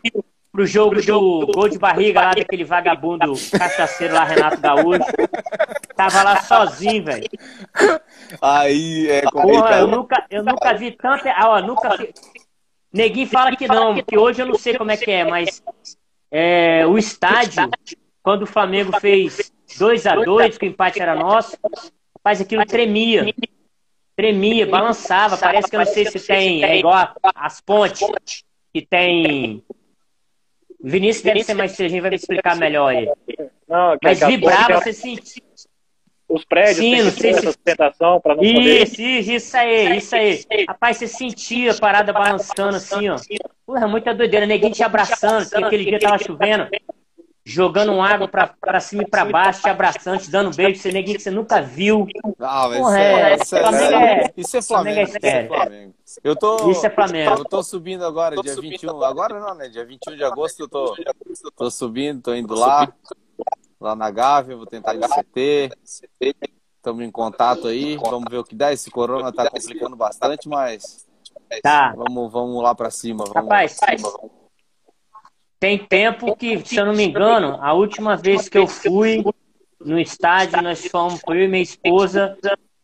pro 0.52 0.68
jogo 0.68 1.02
do 1.02 1.48
gol 1.48 1.68
de 1.68 1.80
barriga 1.80 2.22
lá 2.22 2.31
daquele 2.31 2.64
vagabundo 2.64 3.34
cachaceiro 3.57 4.14
lá, 4.14 4.23
Renato 4.23 4.61
Gaúcho. 4.61 5.03
Tava 5.95 6.23
lá 6.23 6.41
sozinho, 6.43 7.03
velho. 7.03 7.27
Aí 8.41 9.10
é 9.10 9.22
complicado. 9.23 9.61
Porra, 9.61 9.80
eu 9.80 9.88
nunca, 9.88 10.26
eu 10.30 10.43
nunca 10.43 10.73
vi 10.73 10.91
tanta. 10.91 11.31
Ah, 11.31 11.49
ó, 11.49 11.61
nunca 11.61 11.98
vi. 11.98 12.14
Neguinho 12.93 13.27
fala 13.27 13.56
que 13.56 13.68
não, 13.68 13.95
que 13.95 14.18
hoje 14.18 14.41
eu 14.41 14.45
não 14.45 14.56
sei 14.56 14.77
como 14.77 14.91
é 14.91 14.98
que 14.98 15.10
é, 15.10 15.23
mas 15.23 15.64
é, 16.30 16.85
o 16.85 16.98
estádio, 16.98 17.69
quando 18.22 18.43
o 18.43 18.48
Flamengo 18.48 18.99
fez 18.99 19.52
2 19.77 20.06
a 20.06 20.15
2 20.15 20.57
que 20.57 20.65
o 20.65 20.69
empate 20.69 21.02
era 21.02 21.15
nosso, 21.15 21.57
faz 22.23 22.41
aquilo 22.41 22.65
tremia. 22.65 23.34
Tremia, 24.15 24.68
balançava. 24.68 25.38
Parece 25.38 25.69
que 25.69 25.76
eu 25.76 25.80
não 25.80 25.85
sei 25.85 26.06
se 26.06 26.19
tem. 26.19 26.64
É 26.64 26.77
igual 26.77 27.15
as 27.35 27.61
pontes 27.61 28.07
que 28.73 28.85
tem. 28.85 29.64
Vinícius 30.84 31.23
deve 31.23 31.43
ser 31.43 31.53
mais 31.53 31.73
inteligente, 31.73 32.02
vai 32.02 32.10
me 32.10 32.15
explicar 32.15 32.56
melhor 32.56 32.88
aí. 32.88 33.07
Não, 33.68 33.98
Mas 34.03 34.19
vibrava, 34.19 34.80
você 34.80 34.93
sentia. 34.93 35.43
Os 36.27 36.45
prédios 36.45 36.77
Sim, 36.77 37.11
se... 37.11 37.41
sustentação 37.41 38.22
para 38.22 38.35
não 38.35 38.43
isso, 38.43 38.53
poder... 38.53 38.84
Isso, 38.84 39.31
isso 39.31 39.57
aí, 39.57 39.98
isso 39.98 40.15
aí. 40.15 40.45
Rapaz, 40.65 40.95
você 40.98 41.07
sentia 41.07 41.72
a 41.72 41.77
parada 41.77 42.14
balançando 42.14 42.77
assim, 42.77 43.10
ó. 43.10 43.18
Porra, 43.65 43.85
muita 43.85 44.14
doideira. 44.14 44.45
Neguinho 44.45 44.72
te 44.73 44.81
abraçando, 44.81 45.49
porque 45.49 45.64
aquele 45.65 45.85
dia 45.85 45.99
tava 45.99 46.18
chovendo 46.18 46.69
jogando 47.44 48.00
água 48.00 48.28
pra, 48.28 48.48
pra 48.48 48.80
cima 48.80 49.04
e 49.04 49.08
pra 49.08 49.26
baixo, 49.26 49.62
te 49.62 49.70
abraçando, 49.70 50.20
te 50.20 50.30
dando 50.30 50.56
beijo, 50.56 50.80
você 50.80 50.92
neguinho 50.92 51.18
que 51.18 51.24
você 51.24 51.32
nunca 51.32 51.62
viu. 51.62 52.08
Ah, 52.40 52.68
mas 52.68 52.78
Porra, 52.78 53.00
é, 53.00 53.36
isso, 53.36 53.56
é, 53.56 53.62
Flamengo 53.62 53.96
é, 53.96 54.34
isso 54.38 54.58
é 54.58 54.62
Flamengo. 54.62 55.00
É 55.00 55.04
isso 55.04 55.18
é 55.22 55.48
Flamengo. 55.48 55.94
Eu 56.24 56.36
tô, 56.36 56.72
isso 56.72 56.86
é 56.86 56.90
Flamengo. 56.90 57.32
Eu 57.32 57.46
tô 57.46 57.64
subindo 57.64 58.06
agora, 58.06 58.36
dia 58.42 58.56
21. 58.56 59.04
Agora 59.04 59.40
não, 59.40 59.56
né? 59.56 59.70
Dia 59.70 59.86
21 59.86 60.16
de 60.16 60.24
agosto 60.24 60.62
eu 60.62 60.68
tô, 60.68 60.96
tô 61.56 61.72
subindo, 61.72 62.22
tô 62.22 62.36
indo 62.36 62.54
lá, 62.54 62.92
lá 63.80 63.96
na 63.96 64.12
Gávea, 64.12 64.56
vou 64.56 64.68
tentar 64.68 64.94
ir 64.94 65.00
no 65.00 65.10
CT. 65.10 65.72
Estamos 66.78 67.04
em 67.04 67.12
contato 67.12 67.68
aí, 67.68 67.96
vamos 67.98 68.26
ver 68.30 68.38
o 68.38 68.44
que 68.44 68.56
dá. 68.56 68.72
Esse 68.72 68.90
corona 68.90 69.32
tá 69.32 69.50
complicando 69.50 69.96
bastante, 69.96 70.48
mas 70.48 71.08
tá. 71.62 71.94
vamos, 71.96 72.32
vamos 72.32 72.62
lá 72.62 72.76
pra 72.76 72.92
cima. 72.92 73.24
Vamos 73.26 73.36
Rapaz, 73.36 73.78
lá 73.80 73.88
pra 73.88 73.98
cima, 73.98 74.10
vamos. 74.12 74.41
Tem 75.62 75.78
tempo 75.78 76.36
que, 76.36 76.66
se 76.66 76.76
eu 76.78 76.88
não 76.88 76.94
me 76.94 77.04
engano, 77.04 77.60
a 77.62 77.72
última 77.72 78.18
vez 78.18 78.50
que 78.50 78.58
eu 78.58 78.66
fui 78.66 79.24
no 79.80 80.00
estádio, 80.00 80.60
nós 80.60 80.88
fomos, 80.88 81.22
eu 81.28 81.36
e 81.36 81.48
minha 81.48 81.62
esposa, 81.62 82.36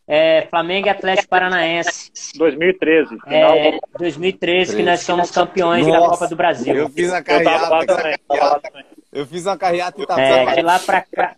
é, 0.06 0.46
Flamengo 0.48 0.86
e 0.86 0.90
Atlético 0.90 1.28
Paranaense. 1.28 2.12
2013. 2.38 3.18
Final... 3.20 3.54
É, 3.56 3.78
2013, 3.98 4.76
que 4.76 4.82
nós 4.84 5.00
somos 5.00 5.28
campeões 5.28 5.88
Nossa, 5.88 6.00
da 6.00 6.08
Copa 6.08 6.28
do 6.28 6.36
Brasil. 6.36 6.72
Eu 6.72 6.88
fiz 6.88 7.12
a 7.12 7.20
carreata. 7.20 8.20
Eu, 9.12 9.26
fiz 9.26 9.44
uma 9.44 9.58
carreata 9.58 10.00
e 10.00 10.06
tava 10.06 10.20
É, 10.20 10.54
de 10.54 10.62
lá 10.62 10.78
pra 10.78 11.02
cá. 11.02 11.36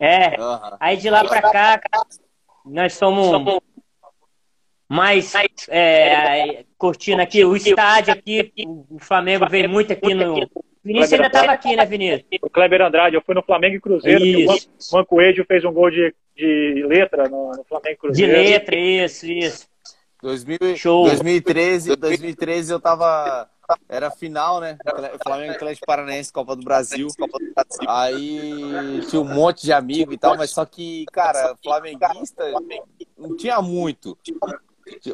É, 0.00 0.40
uhum. 0.40 0.76
aí 0.80 0.96
de 0.96 1.08
lá 1.08 1.22
pra 1.22 1.40
cá, 1.52 1.80
nós 2.64 2.94
somos 2.94 3.30
mais 4.88 5.32
é, 5.68 6.64
curtindo 6.78 7.20
aqui 7.20 7.44
o 7.44 7.54
estádio 7.54 8.14
aqui. 8.14 8.52
O 8.90 8.98
Flamengo 8.98 9.46
veio 9.48 9.68
muito 9.68 9.92
aqui 9.92 10.14
no. 10.14 10.48
Vinícius 10.82 11.12
ainda 11.12 11.26
estava 11.26 11.52
aqui, 11.52 11.76
né, 11.76 11.84
Vinícius? 11.84 12.24
O 12.40 12.48
Kleber 12.48 12.80
Andrade, 12.80 13.14
eu 13.14 13.20
fui 13.20 13.34
no 13.34 13.42
Flamengo 13.42 13.76
e 13.76 13.80
Cruzeiro. 13.80 14.24
Isso. 14.24 14.70
O 14.90 14.96
Mancoedio 14.96 15.44
fez 15.44 15.62
um 15.64 15.72
gol 15.72 15.90
de, 15.90 16.14
de 16.34 16.84
letra 16.88 17.28
no, 17.28 17.50
no 17.50 17.64
Flamengo 17.64 17.92
e 17.92 17.96
Cruzeiro. 17.96 18.32
De 18.32 18.38
letra, 18.38 18.76
isso, 18.76 19.26
isso. 19.26 19.68
2000, 20.22 20.76
Show. 20.76 21.04
2013, 21.04 21.96
2013 21.96 22.72
eu 22.72 22.80
tava. 22.80 23.48
Era 23.86 24.10
final, 24.10 24.60
né? 24.60 24.78
Flamengo 25.22 25.52
Atlético 25.52 25.86
Paranaense, 25.86 26.32
Copa 26.32 26.56
do 26.56 26.64
Brasil. 26.64 27.06
Aí 27.86 29.02
tinha 29.10 29.20
um 29.20 29.24
monte 29.24 29.64
de 29.64 29.72
amigo 29.74 30.10
e 30.10 30.16
tal, 30.16 30.38
mas 30.38 30.50
só 30.50 30.64
que, 30.64 31.04
cara, 31.12 31.54
flamenguista 31.62 32.44
não 33.16 33.36
tinha 33.36 33.60
muito. 33.60 34.16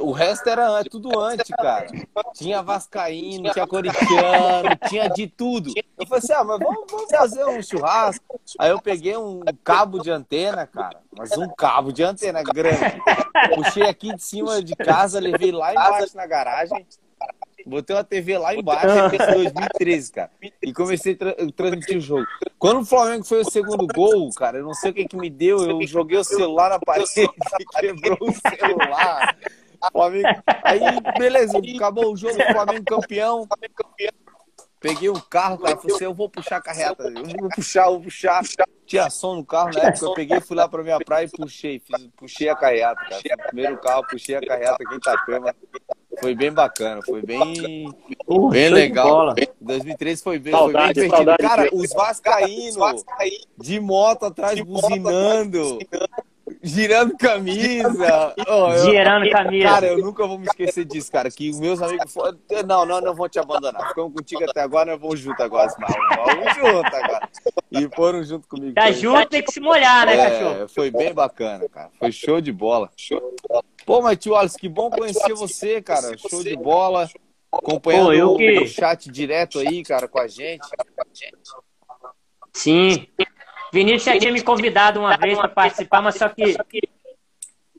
O 0.00 0.12
resto 0.12 0.48
era 0.48 0.82
tudo 0.84 1.18
antes, 1.18 1.48
cara. 1.56 1.86
Tinha 2.34 2.62
Vascaíno, 2.62 3.50
tinha 3.52 3.66
Corinthians, 3.66 4.78
tinha 4.88 5.08
de 5.08 5.26
tudo. 5.26 5.72
Eu 5.98 6.06
falei 6.06 6.18
assim, 6.18 6.32
ah, 6.32 6.44
mas 6.44 6.58
vamos, 6.58 6.84
vamos, 6.90 7.10
fazer 7.10 7.44
um 7.44 7.62
churrasco. 7.62 8.40
Aí 8.58 8.70
eu 8.70 8.80
peguei 8.80 9.16
um 9.16 9.40
cabo 9.62 9.98
de 9.98 10.10
antena, 10.10 10.66
cara. 10.66 11.00
Mas 11.16 11.36
um 11.36 11.48
cabo 11.48 11.92
de 11.92 12.02
antena 12.02 12.42
grande. 12.42 13.00
Puxei 13.54 13.84
aqui 13.84 14.14
de 14.14 14.22
cima 14.22 14.62
de 14.62 14.74
casa, 14.74 15.20
levei 15.20 15.52
lá 15.52 15.72
embaixo 15.72 16.16
na 16.16 16.26
garagem. 16.26 16.86
Botei 17.66 17.96
uma 17.96 18.04
TV 18.04 18.36
lá 18.36 18.54
embaixo, 18.54 18.86
em 19.14 19.34
2013, 19.34 20.12
cara. 20.12 20.30
E 20.62 20.72
comecei 20.72 21.14
a 21.14 21.16
tra 21.16 21.34
transmitir 21.56 21.96
o 21.96 22.00
jogo. 22.00 22.26
Quando 22.58 22.80
o 22.80 22.84
Flamengo 22.84 23.24
foi 23.24 23.40
o 23.40 23.50
segundo 23.50 23.86
gol, 23.86 24.28
cara, 24.36 24.58
eu 24.58 24.64
não 24.64 24.74
sei 24.74 24.90
o 24.90 24.94
que, 24.94 25.06
que 25.06 25.16
me 25.16 25.30
deu. 25.30 25.58
Eu 25.58 25.86
joguei 25.86 26.18
o 26.18 26.24
celular 26.24 26.70
na 26.70 26.78
parede 26.78 27.10
e 27.16 27.64
quebrou 27.80 28.18
o 28.20 28.32
celular. 28.32 29.36
Flamengo. 29.90 30.28
Aí, 30.62 30.80
beleza, 31.18 31.58
acabou 31.76 32.12
o 32.12 32.16
jogo, 32.16 32.34
Flamengo 32.52 32.84
campeão. 32.84 33.46
Peguei 34.84 35.08
o 35.08 35.18
carro, 35.18 35.56
cara, 35.56 35.78
falei 35.78 35.96
assim, 35.96 36.04
eu 36.04 36.12
vou 36.12 36.28
puxar 36.28 36.58
a 36.58 36.60
carreta. 36.60 37.04
Eu 37.04 37.24
vou 37.40 37.48
puxar, 37.48 37.88
vou 37.88 38.02
puxar. 38.02 38.42
Tinha 38.84 39.08
som 39.08 39.36
no 39.36 39.44
carro 39.44 39.70
na 39.72 39.80
época, 39.84 40.04
eu 40.04 40.12
peguei, 40.12 40.40
fui 40.42 40.54
lá 40.54 40.68
pra 40.68 40.82
minha 40.82 40.98
praia 40.98 41.24
e 41.24 41.30
puxei. 41.30 41.80
Fiz, 41.80 42.06
puxei 42.14 42.50
a 42.50 42.54
carreta, 42.54 42.94
cara. 42.96 43.46
primeiro 43.46 43.78
carro, 43.78 44.06
puxei 44.06 44.34
a 44.34 44.42
carreta 44.42 44.74
aqui 44.74 44.94
em 44.94 44.98
Itapema. 44.98 45.54
Foi 46.20 46.34
bem 46.34 46.52
bacana, 46.52 47.00
foi 47.02 47.22
bem, 47.22 47.88
uh, 48.28 48.48
bem 48.50 48.68
legal. 48.68 49.34
2013 49.58 50.22
foi 50.22 50.38
bem, 50.38 50.52
saudade, 50.52 51.00
foi 51.00 51.08
bem 51.08 51.18
divertido. 51.18 51.48
Cara, 51.48 51.68
os 51.72 51.90
vascaínos 51.90 53.04
de 53.58 53.80
moto 53.80 54.26
atrás 54.26 54.60
buzinando 54.60 55.78
girando 56.64 57.16
camisa. 57.16 58.34
Oh, 58.48 58.72
eu, 58.72 58.84
girando 58.84 59.30
camisa. 59.30 59.68
Cara, 59.68 59.86
eu 59.86 59.98
nunca 59.98 60.26
vou 60.26 60.38
me 60.38 60.46
esquecer 60.46 60.84
disso, 60.84 61.12
cara. 61.12 61.30
Que 61.30 61.52
meus 61.60 61.80
amigos 61.82 62.12
foram. 62.12 62.38
Não, 62.66 62.86
não, 62.86 63.00
não 63.00 63.14
vão 63.14 63.28
te 63.28 63.38
abandonar. 63.38 63.88
Ficamos 63.88 64.12
contigo 64.14 64.42
até 64.48 64.62
agora, 64.62 64.92
nós 64.92 65.00
vamos 65.00 65.20
junto 65.20 65.42
agora. 65.42 65.72
Vamos 65.78 66.54
junto 66.54 66.96
agora. 66.96 67.28
E 67.70 67.88
foram 67.94 68.24
junto 68.24 68.48
comigo. 68.48 68.74
Tá 68.74 68.90
junto, 68.90 69.28
tem 69.28 69.42
que 69.42 69.52
se 69.52 69.60
molhar, 69.60 70.06
né, 70.06 70.14
é, 70.14 70.30
cachorro? 70.30 70.68
Foi 70.68 70.90
bem 70.90 71.12
bacana, 71.12 71.68
cara. 71.68 71.90
Foi 71.98 72.10
show 72.10 72.40
de 72.40 72.52
bola. 72.52 72.90
Show 72.96 73.20
de 73.20 73.48
bola. 73.48 73.64
Pô, 73.84 74.00
mas 74.00 74.18
tio 74.18 74.32
Wallace, 74.32 74.58
que 74.58 74.68
bom 74.68 74.90
conhecer 74.90 75.34
você, 75.34 75.82
cara. 75.82 76.16
Show 76.16 76.42
de 76.42 76.56
bola. 76.56 77.08
Acompanhando 77.52 78.32
Pô, 78.32 78.36
que... 78.36 78.58
o 78.58 78.66
chat 78.66 79.10
direto 79.10 79.60
aí, 79.60 79.82
cara, 79.84 80.08
com 80.08 80.18
a 80.18 80.26
gente. 80.26 80.66
Sim. 82.52 83.06
Vinícius 83.74 84.04
já 84.04 84.18
tinha 84.20 84.32
me 84.32 84.40
convidado 84.40 85.00
uma 85.00 85.16
vez 85.16 85.36
para 85.36 85.48
participar, 85.48 86.00
mas 86.00 86.14
só 86.14 86.28
que, 86.28 86.56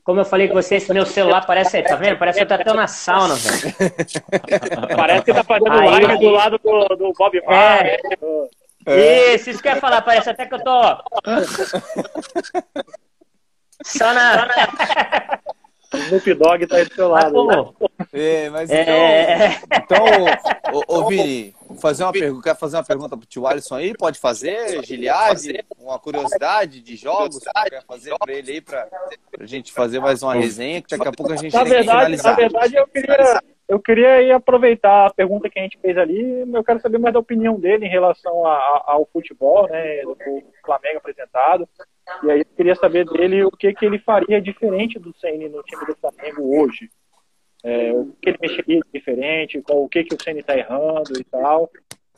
como 0.04 0.20
eu 0.20 0.26
falei 0.26 0.46
com 0.46 0.52
vocês, 0.52 0.86
meu 0.88 1.06
celular 1.06 1.46
parece, 1.46 1.82
tá 1.82 1.96
vendo? 1.96 2.18
Parece 2.18 2.38
que 2.38 2.44
eu 2.44 2.48
tô 2.48 2.54
até 2.54 2.70
na 2.74 2.86
sauna, 2.86 3.34
velho. 3.34 3.74
Parece 4.94 5.24
que 5.24 5.32
tá 5.32 5.42
fazendo 5.42 5.72
Aí, 5.72 5.88
live 5.88 6.18
do 6.18 6.30
lado 6.30 6.60
do, 6.62 6.96
do 6.96 7.12
Bob 7.14 7.40
Marley. 7.46 7.92
É. 7.92 8.00
É. 8.88 9.34
Isso, 9.34 9.50
isso 9.50 9.60
que 9.62 9.68
eu 9.68 9.72
ia 9.72 9.80
falar, 9.80 10.02
parece 10.02 10.28
até 10.28 10.44
que 10.44 10.54
eu 10.54 10.62
tô. 10.62 10.70
Só 13.84 14.12
na. 14.12 14.46
Snoop 15.94 16.34
Dogg 16.34 16.66
tá 16.66 16.76
aí 16.76 16.84
do 16.84 16.94
seu 16.94 17.08
lado. 17.08 17.44
Mas, 17.44 17.70
pô, 17.70 17.90
é, 18.12 18.50
mas 18.50 18.70
então, 18.70 18.94
é... 18.94 19.60
então 19.72 20.04
ô, 20.72 20.98
ô, 20.98 21.08
Vini, 21.08 21.54
fazer 21.80 22.04
uma 22.04 22.12
pergunta, 22.12 22.42
quer 22.42 22.56
fazer 22.56 22.76
uma 22.76 22.84
pergunta 22.84 23.16
pro 23.16 23.26
tio 23.26 23.46
Alisson 23.46 23.76
aí? 23.76 23.94
Pode 23.96 24.18
fazer, 24.18 24.84
Giliade? 24.84 25.64
Uma 25.78 25.98
curiosidade 25.98 26.80
de 26.80 26.96
jogos? 26.96 27.40
Quer 27.68 27.84
fazer 27.86 28.14
para 28.18 28.32
ele 28.32 28.52
aí 28.52 28.60
pra, 28.60 28.86
pra 29.30 29.46
gente 29.46 29.72
fazer 29.72 30.00
mais 30.00 30.22
uma 30.22 30.34
resenha, 30.34 30.82
que 30.82 30.96
daqui 30.96 31.08
a 31.08 31.12
pouco 31.12 31.32
a 31.32 31.36
gente 31.36 31.52
na 31.52 31.62
tem 31.62 31.70
verdade, 31.72 31.86
que 31.86 32.18
finalizar. 32.18 32.32
Na 32.32 32.36
verdade, 32.36 32.76
eu 32.76 32.86
queria, 32.88 33.42
eu 33.68 33.80
queria 33.80 34.36
aproveitar 34.36 35.06
a 35.06 35.12
pergunta 35.12 35.50
que 35.50 35.58
a 35.58 35.62
gente 35.62 35.78
fez 35.78 35.98
ali, 35.98 36.44
eu 36.52 36.64
quero 36.64 36.80
saber 36.80 36.98
mais 36.98 37.12
da 37.12 37.20
opinião 37.20 37.58
dele 37.58 37.86
em 37.86 37.90
relação 37.90 38.46
a, 38.46 38.54
a, 38.54 38.84
ao 38.86 39.08
futebol, 39.12 39.68
né, 39.68 40.02
do 40.02 40.16
Flamengo 40.64 40.98
apresentado. 40.98 41.68
E 42.22 42.30
aí 42.30 42.40
eu 42.40 42.56
queria 42.56 42.76
saber 42.76 43.04
dele 43.04 43.42
o 43.42 43.50
que, 43.50 43.72
que 43.74 43.84
ele 43.84 43.98
faria 43.98 44.40
diferente 44.40 44.98
do 44.98 45.12
CN 45.18 45.48
no 45.48 45.62
time 45.64 45.84
do 45.84 45.96
Flamengo 45.96 46.60
hoje. 46.60 46.88
É, 47.64 47.92
o 47.92 48.12
que 48.22 48.28
ele 48.28 48.38
mexeria 48.40 48.80
diferente, 48.94 49.60
qual, 49.62 49.82
o 49.82 49.88
que, 49.88 50.04
que 50.04 50.14
o 50.14 50.22
CN 50.22 50.38
está 50.38 50.56
errando 50.56 51.18
e 51.18 51.24
tal. 51.24 51.68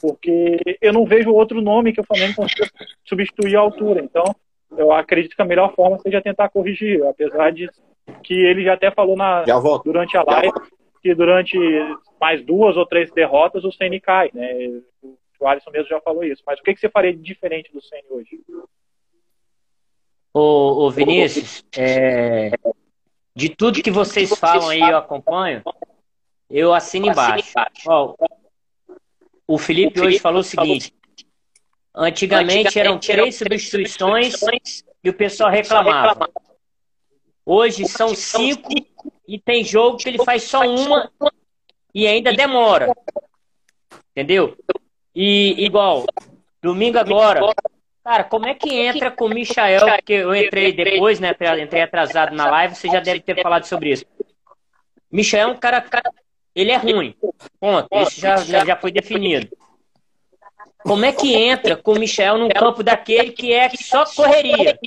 Porque 0.01 0.59
eu 0.83 0.93
não 0.93 1.07
vejo 1.07 1.33
outro 1.33 1.63
nome 1.63 1.95
que 1.95 2.01
o 2.01 2.05
Flamengo 2.05 2.37
consiga 2.37 2.69
substituir 3.07 3.57
à 3.57 3.61
altura. 3.61 4.03
Então, 4.05 4.25
eu 4.77 4.93
acredito 4.93 5.35
que 5.35 5.43
a 5.43 5.47
melhor 5.47 5.75
forma 5.75 5.99
seja 5.99 6.21
tentar 6.21 6.51
corrigir, 6.51 7.03
apesar 7.07 7.51
de 7.53 7.71
que 8.23 8.35
ele 8.35 8.65
já 8.65 8.75
até 8.75 8.91
falou 8.91 9.17
na, 9.17 9.45
durante 9.83 10.17
a 10.17 10.23
live 10.23 10.53
que 11.01 11.15
durante 11.15 11.57
mais 12.21 12.45
duas 12.45 12.77
ou 12.77 12.87
três 12.87 13.11
derrotas 13.13 13.65
o 13.65 13.73
CN 13.73 14.01
cai, 14.01 14.31
né? 14.33 14.81
O 15.41 15.47
Alisson 15.47 15.71
mesmo 15.71 15.89
já 15.89 16.01
falou 16.01 16.25
isso. 16.25 16.43
Mas 16.47 16.59
o 16.59 16.63
que, 16.63 16.75
que 16.75 16.81
você 16.81 16.89
faria 16.89 17.13
de 17.13 17.23
diferente 17.23 17.73
do 17.73 17.81
CN 17.81 18.05
hoje? 18.11 18.41
Ô, 20.35 20.87
ô 20.87 20.91
Vinícius, 20.91 21.65
é, 21.77 22.51
de 23.35 23.49
tudo 23.49 23.83
que 23.83 23.91
vocês 23.91 24.31
falam 24.39 24.69
aí, 24.69 24.81
eu 24.81 24.97
acompanho, 24.97 25.63
eu 26.51 26.75
assino 26.75 27.07
embaixo. 27.09 27.53
Ó, 27.87 28.15
o 29.47 29.59
Felipe 29.59 30.01
hoje 30.01 30.19
falou 30.19 30.41
o 30.41 30.45
seguinte: 30.45 30.95
antigamente 31.95 32.79
eram 32.79 32.99
três 32.99 33.37
substituições 33.37 34.35
e 35.03 35.09
o 35.09 35.15
pessoal 35.15 35.51
reclamava. 35.51 36.31
Hoje 37.45 37.87
são 37.87 38.15
cinco 38.15 38.69
e 39.29 39.39
tem 39.39 39.63
jogo 39.63 39.99
que 39.99 40.09
ele 40.09 40.25
faz 40.25 40.45
só 40.45 40.63
uma 40.63 41.13
e 41.95 42.07
ainda 42.07 42.33
demora. 42.33 42.97
Entendeu? 44.11 44.57
E 45.15 45.65
igual, 45.65 46.07
domingo 46.63 46.99
agora, 46.99 47.41
cara, 48.03 48.25
como 48.25 48.47
é 48.47 48.55
que 48.55 48.75
entra 48.75 49.11
com 49.11 49.27
o 49.27 49.29
Michael? 49.29 49.87
Porque 49.87 50.15
eu 50.15 50.35
entrei 50.35 50.73
depois, 50.73 51.21
né? 51.21 51.37
Entrei 51.63 51.83
atrasado 51.83 52.35
na 52.35 52.51
live, 52.51 52.75
você 52.75 52.89
já 52.89 53.01
deve 53.01 53.21
ter 53.21 53.41
falado 53.43 53.65
sobre 53.65 53.91
isso. 53.91 54.07
Michael 55.13 55.51
é 55.51 55.53
um 55.53 55.57
cara, 55.57 55.85
ele 56.55 56.71
é 56.71 56.77
ruim. 56.77 57.15
Ponto. 57.61 57.89
Isso 57.93 58.21
já, 58.21 58.37
já 58.65 58.77
foi 58.77 58.91
definido. 58.91 59.49
Como 60.79 61.05
é 61.05 61.13
que 61.13 61.35
entra 61.35 61.77
com 61.77 61.93
o 61.93 61.99
Michel 61.99 62.39
num 62.39 62.49
campo 62.49 62.83
daquele 62.83 63.33
que 63.33 63.53
é 63.53 63.69
só 63.71 64.05
correria? 64.07 64.79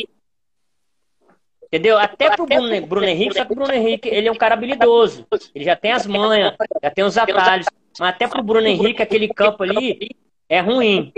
Entendeu? 1.72 1.98
Até 1.98 2.36
pro 2.36 2.46
Bruno, 2.46 2.86
Bruno 2.86 3.08
Henrique, 3.08 3.34
só 3.34 3.46
que 3.46 3.54
o 3.54 3.56
Bruno 3.56 3.74
Henrique, 3.74 4.10
ele 4.10 4.28
é 4.28 4.32
um 4.32 4.36
cara 4.36 4.56
habilidoso. 4.56 5.26
Ele 5.56 5.64
já 5.64 5.74
tem 5.74 5.94
as 5.94 6.06
manhas, 6.06 6.54
já 6.84 6.92
tem 6.92 7.06
os 7.06 7.18
atalhos. 7.18 7.68
Mas 7.98 8.10
até 8.10 8.28
pro 8.28 8.44
Bruno 8.44 8.68
Henrique, 8.68 9.02
aquele 9.02 9.30
campo 9.30 9.64
ali 9.64 10.10
é 10.50 10.60
ruim. 10.60 11.14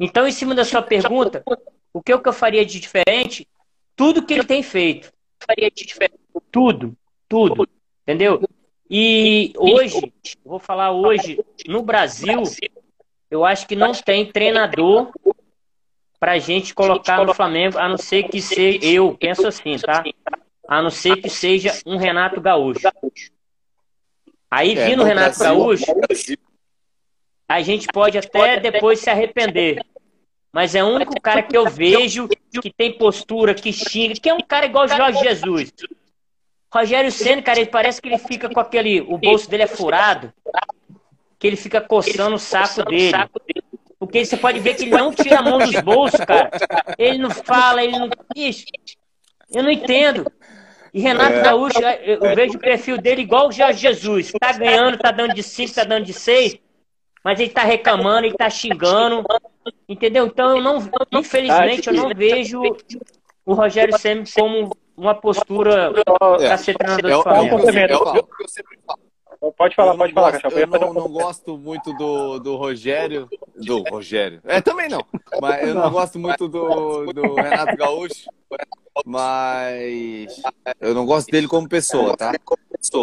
Então, 0.00 0.26
em 0.26 0.32
cima 0.32 0.56
da 0.56 0.64
sua 0.64 0.82
pergunta, 0.82 1.44
o 1.92 2.02
que, 2.02 2.18
que 2.18 2.28
eu 2.28 2.32
faria 2.32 2.66
de 2.66 2.80
diferente? 2.80 3.46
Tudo 3.94 4.26
que 4.26 4.34
ele 4.34 4.42
tem 4.42 4.60
feito. 4.60 5.12
Faria 5.46 5.70
de 5.70 5.86
diferente. 5.86 6.18
Tudo, 6.50 6.96
tudo. 7.28 7.68
Entendeu? 8.02 8.42
E 8.90 9.52
hoje, 9.56 10.12
vou 10.44 10.58
falar 10.58 10.90
hoje, 10.90 11.38
no 11.68 11.80
Brasil, 11.80 12.42
eu 13.30 13.44
acho 13.44 13.68
que 13.68 13.76
não 13.76 13.92
tem 13.92 14.26
treinador 14.26 15.12
pra 16.24 16.38
gente 16.38 16.72
colocar 16.72 17.22
no 17.22 17.34
Flamengo, 17.34 17.78
a 17.78 17.86
não 17.86 17.98
ser 17.98 18.22
que 18.22 18.40
seja, 18.40 18.78
eu 18.82 19.14
penso 19.14 19.46
assim, 19.46 19.76
tá? 19.76 20.02
A 20.66 20.80
não 20.80 20.88
ser 20.88 21.16
que 21.16 21.28
seja 21.28 21.78
um 21.84 21.98
Renato 21.98 22.40
Gaúcho. 22.40 22.88
Aí, 24.50 24.74
vindo 24.74 25.02
o 25.02 25.04
Renato 25.04 25.38
Gaúcho, 25.38 25.84
a 27.46 27.60
gente 27.60 27.86
pode 27.88 28.16
até 28.16 28.58
depois 28.58 29.00
se 29.00 29.10
arrepender. 29.10 29.84
Mas 30.50 30.74
é 30.74 30.82
o 30.82 30.86
único 30.86 31.20
cara 31.20 31.42
que 31.42 31.54
eu 31.54 31.68
vejo 31.68 32.26
que 32.62 32.72
tem 32.72 32.96
postura, 32.96 33.54
que 33.54 33.70
xinga, 33.70 34.14
que 34.14 34.30
é 34.30 34.32
um 34.32 34.40
cara 34.40 34.64
igual 34.64 34.86
o 34.86 34.88
Jorge 34.88 35.22
Jesus. 35.22 35.74
Rogério 36.72 37.12
Senna, 37.12 37.42
cara, 37.42 37.60
ele 37.60 37.68
parece 37.68 38.00
que 38.00 38.08
ele 38.08 38.16
fica 38.16 38.48
com 38.48 38.60
aquele. 38.60 39.02
O 39.02 39.18
bolso 39.18 39.50
dele 39.50 39.64
é 39.64 39.66
furado, 39.66 40.32
que 41.38 41.46
ele 41.46 41.56
fica 41.56 41.82
coçando 41.82 42.36
o 42.36 42.38
saco 42.38 42.82
dele. 42.86 43.12
Porque 44.06 44.24
você 44.24 44.36
pode 44.36 44.60
ver 44.60 44.74
que 44.74 44.84
ele 44.84 44.90
não 44.90 45.12
tira 45.12 45.38
a 45.38 45.42
mão 45.42 45.58
dos 45.58 45.80
bolsos, 45.80 46.20
cara. 46.20 46.50
Ele 46.98 47.18
não 47.18 47.30
fala, 47.30 47.82
ele 47.82 47.98
não. 47.98 48.08
Ixi, 48.34 48.66
eu 49.52 49.62
não 49.62 49.70
entendo. 49.70 50.26
E 50.92 51.00
Renato 51.00 51.34
é. 51.34 51.42
Gaúcho, 51.42 51.80
eu 51.80 52.34
vejo 52.36 52.56
o 52.56 52.60
perfil 52.60 52.96
dele 52.98 53.22
igual 53.22 53.48
o 53.48 53.52
Jorge 53.52 53.80
Jesus. 53.80 54.32
Tá 54.38 54.52
ganhando, 54.52 54.96
tá 54.96 55.10
dando 55.10 55.34
de 55.34 55.42
5, 55.42 55.74
tá 55.74 55.84
dando 55.84 56.04
de 56.04 56.12
6, 56.12 56.56
mas 57.24 57.40
ele 57.40 57.50
tá 57.50 57.62
reclamando, 57.62 58.26
ele 58.26 58.36
tá 58.36 58.48
xingando. 58.48 59.24
Entendeu? 59.88 60.26
Então 60.26 60.56
eu 60.56 60.62
não, 60.62 60.78
infelizmente, 61.12 61.88
eu 61.88 61.94
não 61.94 62.10
vejo 62.14 62.62
o 63.44 63.54
Rogério 63.54 63.98
Senna 63.98 64.24
como 64.34 64.70
uma 64.96 65.14
postura 65.14 65.92
é. 65.96 66.46
para 66.46 66.58
ser 66.58 66.76
treinador 66.76 67.10
é, 67.10 67.14
do 67.14 67.22
Flamengo. 67.22 67.70
É, 67.70 67.80
é, 67.80 67.84
é, 67.84 68.22
eu 68.40 68.48
sempre 68.48 68.78
falo. 68.86 69.03
Pode 69.52 69.74
falar, 69.74 69.96
pode 69.96 70.12
falar, 70.12 70.32
gosto, 70.32 70.58
Eu 70.58 70.66
não, 70.66 70.94
não, 70.94 71.08
gosto 71.08 71.58
muito 71.58 71.92
do, 71.94 72.38
do 72.38 72.56
Rogério. 72.56 73.28
Do 73.56 73.82
Rogério. 73.82 74.40
É, 74.44 74.60
também 74.60 74.88
não. 74.88 75.04
Mas 75.40 75.68
eu 75.68 75.74
não 75.74 75.90
gosto 75.90 76.18
muito 76.18 76.48
do, 76.48 77.12
do 77.12 77.34
Renato 77.34 77.76
Gaúcho. 77.76 78.28
Mas 79.04 80.40
eu 80.80 80.94
não 80.94 81.04
gosto 81.04 81.30
dele 81.30 81.48
como 81.48 81.68
pessoa, 81.68 82.16
tá? 82.16 82.32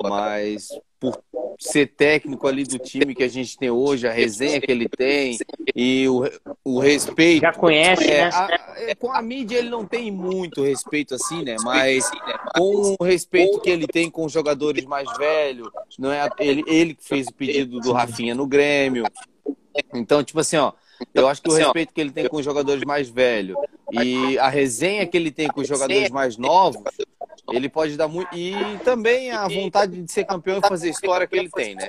Mas 0.03 0.69
por 0.99 1.19
ser 1.59 1.87
técnico 1.87 2.47
ali 2.47 2.63
do 2.63 2.77
time 2.77 3.15
que 3.15 3.23
a 3.23 3.27
gente 3.27 3.57
tem 3.57 3.71
hoje, 3.71 4.07
a 4.07 4.11
resenha 4.11 4.61
que 4.61 4.71
ele 4.71 4.87
tem 4.87 5.37
e 5.75 6.07
o, 6.07 6.23
o 6.63 6.79
respeito. 6.79 7.41
Já 7.41 7.53
conhece, 7.53 8.03
é, 8.03 8.25
né? 8.25 8.29
A, 8.31 8.73
é, 8.77 8.95
com 8.95 9.11
a 9.11 9.21
mídia 9.21 9.57
ele 9.57 9.69
não 9.69 9.83
tem 9.85 10.11
muito 10.11 10.63
respeito 10.63 11.15
assim, 11.15 11.43
né? 11.43 11.55
Mas 11.63 12.09
com 12.55 12.95
o 12.99 13.03
respeito 13.03 13.59
que 13.61 13.69
ele 13.69 13.87
tem 13.87 14.11
com 14.11 14.25
os 14.25 14.31
jogadores 14.31 14.85
mais 14.85 15.11
velhos, 15.17 15.69
não 15.97 16.11
é 16.11 16.29
ele, 16.39 16.63
ele 16.67 16.93
que 16.93 17.03
fez 17.03 17.27
o 17.27 17.33
pedido 17.33 17.79
do 17.79 17.91
Rafinha 17.91 18.35
no 18.35 18.45
Grêmio. 18.45 19.03
Então, 19.93 20.23
tipo 20.23 20.39
assim, 20.39 20.57
ó, 20.57 20.73
eu 21.15 21.27
acho 21.27 21.41
que 21.41 21.49
o 21.49 21.53
respeito 21.53 21.93
que 21.93 22.01
ele 22.01 22.11
tem 22.11 22.27
com 22.27 22.37
os 22.37 22.45
jogadores 22.45 22.83
mais 22.83 23.09
velhos 23.09 23.57
e 23.91 24.37
a 24.39 24.49
resenha 24.49 25.05
que 25.05 25.17
ele 25.17 25.31
tem 25.31 25.47
com 25.47 25.61
os 25.61 25.67
jogadores 25.67 26.09
mais 26.09 26.37
novos 26.37 26.83
ele 27.51 27.69
pode 27.69 27.97
dar 27.97 28.07
muito. 28.07 28.35
E 28.35 28.53
também 28.83 29.31
a 29.31 29.47
vontade 29.47 30.01
de 30.01 30.11
ser 30.11 30.25
campeão 30.25 30.59
e 30.59 30.67
fazer 30.67 30.89
história 30.89 31.27
que 31.27 31.37
ele 31.37 31.49
tem, 31.49 31.75
né? 31.75 31.87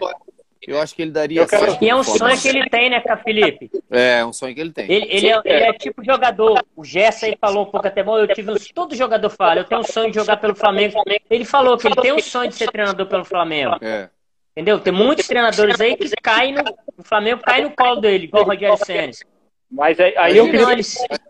Eu 0.67 0.81
acho 0.81 0.95
que 0.95 1.03
ele 1.03 1.11
daria. 1.11 1.45
Quero... 1.45 1.77
E 1.81 1.89
é 1.89 1.95
um 1.95 2.05
sonho 2.05 2.41
que 2.41 2.49
ele 2.49 2.69
tem, 2.71 2.89
né, 2.89 3.03
Felipe? 3.25 3.69
É, 3.91 4.21
é 4.21 4.25
um 4.25 4.33
sonho 4.33 4.55
que 4.55 4.61
ele 4.61 4.73
tem. 4.73 4.91
Ele, 4.91 5.07
ele, 5.11 5.29
é, 5.29 5.41
ele 5.45 5.65
é 5.65 5.73
tipo 5.73 6.05
jogador. 6.05 6.65
O 6.77 6.85
Gerson 6.85 7.27
aí 7.27 7.37
falou 7.41 7.65
um 7.65 7.71
pouco 7.71 7.87
até 7.87 8.03
bom. 8.03 8.17
Eu 8.17 8.29
tive 8.29 8.53
um, 8.53 8.55
todo 8.73 8.95
jogador 8.95 9.29
fala. 9.29 9.61
Eu 9.61 9.65
tenho 9.65 9.81
um 9.81 9.85
sonho 9.85 10.11
de 10.11 10.15
jogar 10.15 10.37
pelo 10.37 10.55
Flamengo. 10.55 11.03
Ele 11.29 11.45
falou 11.45 11.77
que 11.77 11.89
ele 11.89 11.97
tem 11.97 12.13
um 12.13 12.21
sonho 12.21 12.49
de 12.49 12.55
ser 12.55 12.71
treinador 12.71 13.07
pelo 13.07 13.25
Flamengo. 13.25 13.77
É. 13.81 14.09
Entendeu? 14.53 14.79
Tem 14.79 14.93
muitos 14.93 15.27
treinadores 15.27 15.81
aí 15.81 15.97
que 15.97 16.09
caem 16.23 16.55
no. 16.55 16.63
O 16.97 17.03
Flamengo 17.03 17.43
cai 17.43 17.63
no 17.63 17.71
colo 17.71 18.01
dele, 18.01 18.25
igual 18.25 18.45
o 18.45 18.47
Rogério 18.47 18.77
Senna. 18.77 19.13
Mas 19.73 19.99
aí, 19.99 20.15
aí 20.19 20.37
eu 20.37 20.45
queria, 20.51 20.67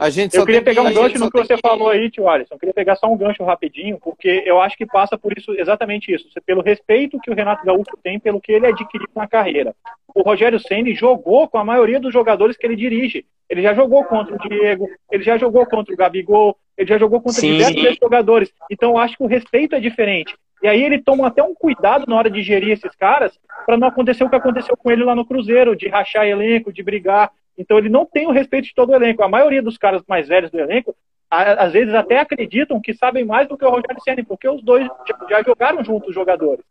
a 0.01 0.11
gente 0.11 0.37
eu 0.37 0.45
queria 0.45 0.61
pegar 0.61 0.83
um 0.83 0.93
gancho 0.93 1.17
no 1.17 1.31
que 1.31 1.39
você 1.39 1.57
falou 1.59 1.91
aí, 1.91 2.11
tio 2.11 2.29
Alisson. 2.29 2.55
Eu 2.55 2.59
queria 2.59 2.75
pegar 2.75 2.97
só 2.97 3.07
um 3.07 3.17
gancho 3.17 3.45
rapidinho, 3.45 3.99
porque 4.03 4.43
eu 4.45 4.61
acho 4.61 4.77
que 4.77 4.85
passa 4.85 5.17
por 5.17 5.33
isso, 5.39 5.53
exatamente 5.53 6.13
isso. 6.13 6.29
Pelo 6.45 6.61
respeito 6.61 7.21
que 7.21 7.31
o 7.31 7.35
Renato 7.35 7.65
Gaúcho 7.65 7.97
tem 8.03 8.19
pelo 8.19 8.41
que 8.41 8.51
ele 8.51 8.67
adquiriu 8.67 9.07
na 9.15 9.29
carreira. 9.29 9.77
O 10.13 10.23
Rogério 10.23 10.59
Ceni 10.59 10.93
jogou 10.93 11.47
com 11.47 11.57
a 11.57 11.65
maioria 11.65 12.01
dos 12.01 12.13
jogadores 12.13 12.57
que 12.57 12.67
ele 12.67 12.75
dirige. 12.75 13.25
Ele 13.49 13.63
já 13.63 13.75
jogou 13.75 14.03
contra 14.05 14.35
o 14.35 14.39
Diego, 14.49 14.89
ele 15.11 15.23
já 15.23 15.39
jogou 15.39 15.65
contra 15.65 15.95
o 15.95 15.97
Gabigol, 15.97 16.57
ele 16.77 16.89
já 16.89 16.99
jogou 16.99 17.21
contra 17.21 17.41
Sim. 17.41 17.59
diversos 17.59 17.97
jogadores. 18.03 18.53
Então 18.69 18.91
eu 18.91 18.99
acho 18.99 19.17
que 19.17 19.23
o 19.23 19.29
respeito 19.29 19.77
é 19.77 19.81
diferente. 19.81 20.35
E 20.63 20.67
aí 20.67 20.83
ele 20.83 21.01
toma 21.01 21.29
até 21.29 21.43
um 21.43 21.55
cuidado 21.55 22.07
na 22.09 22.17
hora 22.17 22.31
de 22.31 22.43
gerir 22.43 22.71
esses 22.71 22.95
caras 22.97 23.33
para 23.67 23.77
não 23.77 23.89
acontecer 23.89 24.25
o 24.25 24.31
que 24.31 24.37
aconteceu 24.37 24.77
com 24.77 24.91
ele 24.91 25.05
lá 25.05 25.15
no 25.15 25.27
Cruzeiro, 25.27 25.77
de 25.77 25.89
rachar 25.89 26.27
elenco, 26.27 26.73
de 26.73 26.83
brigar. 26.83 27.31
Então 27.57 27.79
ele 27.79 27.89
não 27.89 28.05
tem 28.05 28.27
o 28.27 28.33
respeito 28.33 28.67
de 28.67 28.75
todo 28.75 28.91
o 28.91 28.95
elenco. 28.95 29.23
A 29.23 29.29
maioria 29.29 29.63
dos 29.63 29.77
caras 29.77 30.03
mais 30.09 30.29
velhos 30.29 30.51
do 30.51 30.59
elenco, 30.59 30.95
às 31.31 31.73
vezes 31.73 31.95
até 31.95 32.19
acreditam 32.19 32.81
que 32.81 32.93
sabem 32.93 33.25
mais 33.25 33.49
do 33.49 33.57
que 33.57 33.65
o 33.65 33.71
Rogério 33.71 34.03
Ceni, 34.03 34.23
porque 34.23 34.49
os 34.49 34.63
dois 34.63 34.87
já 35.31 35.43
jogaram 35.43 35.83
juntos 35.83 36.11
os 36.11 36.15
jogadores. 36.15 36.65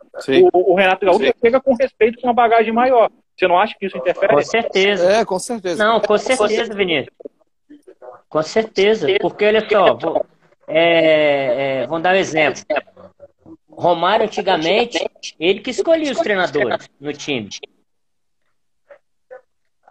O, 0.53 0.73
o, 0.73 0.75
Renato 0.75 1.05
Gaúcho 1.05 1.25
Sim. 1.25 1.31
chega 1.41 1.59
com 1.59 1.73
respeito 1.73 2.21
com 2.21 2.27
uma 2.27 2.33
bagagem 2.33 2.71
maior. 2.71 3.09
Você 3.35 3.47
não 3.47 3.57
acha 3.57 3.75
que 3.77 3.87
isso 3.87 3.97
interfere? 3.97 4.33
Com 4.33 4.41
certeza. 4.43 5.11
É, 5.11 5.25
com 5.25 5.39
certeza. 5.39 5.83
Não, 5.83 5.99
com 5.99 6.17
certeza, 6.17 6.75
Vinícius. 6.75 7.15
Com 8.29 8.43
certeza. 8.43 9.07
Porque 9.19 9.45
olha 9.45 9.67
só, 9.67 9.95
vou, 9.95 10.25
é, 10.67 11.81
é, 11.81 11.87
vamos 11.87 12.03
dar 12.03 12.13
um 12.13 12.17
exemplo. 12.17 12.61
Romário, 13.69 14.25
antigamente, 14.25 15.09
ele 15.39 15.59
que 15.59 15.71
escolhia 15.71 16.11
os 16.11 16.19
treinadores 16.19 16.87
no 16.99 17.11
time. 17.13 17.49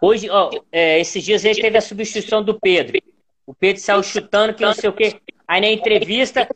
Hoje, 0.01 0.31
ó, 0.31 0.51
é, 0.73 0.99
esses 0.99 1.23
dias 1.23 1.45
ele 1.45 1.61
teve 1.61 1.77
a 1.77 1.81
substituição 1.81 2.43
do 2.43 2.59
Pedro. 2.59 2.99
O 3.47 3.55
Pedro 3.55 3.83
saiu 3.83 4.03
chutando 4.03 4.55
que 4.55 4.63
não 4.63 4.73
sei 4.73 4.89
o 4.89 4.93
quê. 4.93 5.21
Aí 5.47 5.61
na 5.61 5.69
entrevista, 5.69 6.49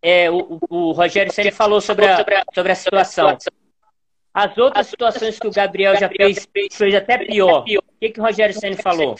é, 0.00 0.30
o, 0.30 0.60
o, 0.68 0.92
Rogério 0.92 1.32
Senna 1.32 1.50
falou 1.50 1.80
sobre 1.80 2.06
a, 2.06 2.24
sobre 2.54 2.72
a 2.72 2.74
situação. 2.74 3.36
As 4.32 4.58
outras 4.58 4.86
situações 4.86 5.38
que 5.38 5.46
o 5.46 5.50
Gabriel 5.50 5.96
já 5.96 6.08
fez, 6.08 6.46
fez 6.72 6.94
até 6.94 7.18
pior. 7.18 7.62
O 7.62 7.82
que, 7.98 8.10
que 8.10 8.20
o 8.20 8.22
Rogério 8.22 8.54
Senna 8.54 8.76
falou? 8.76 9.16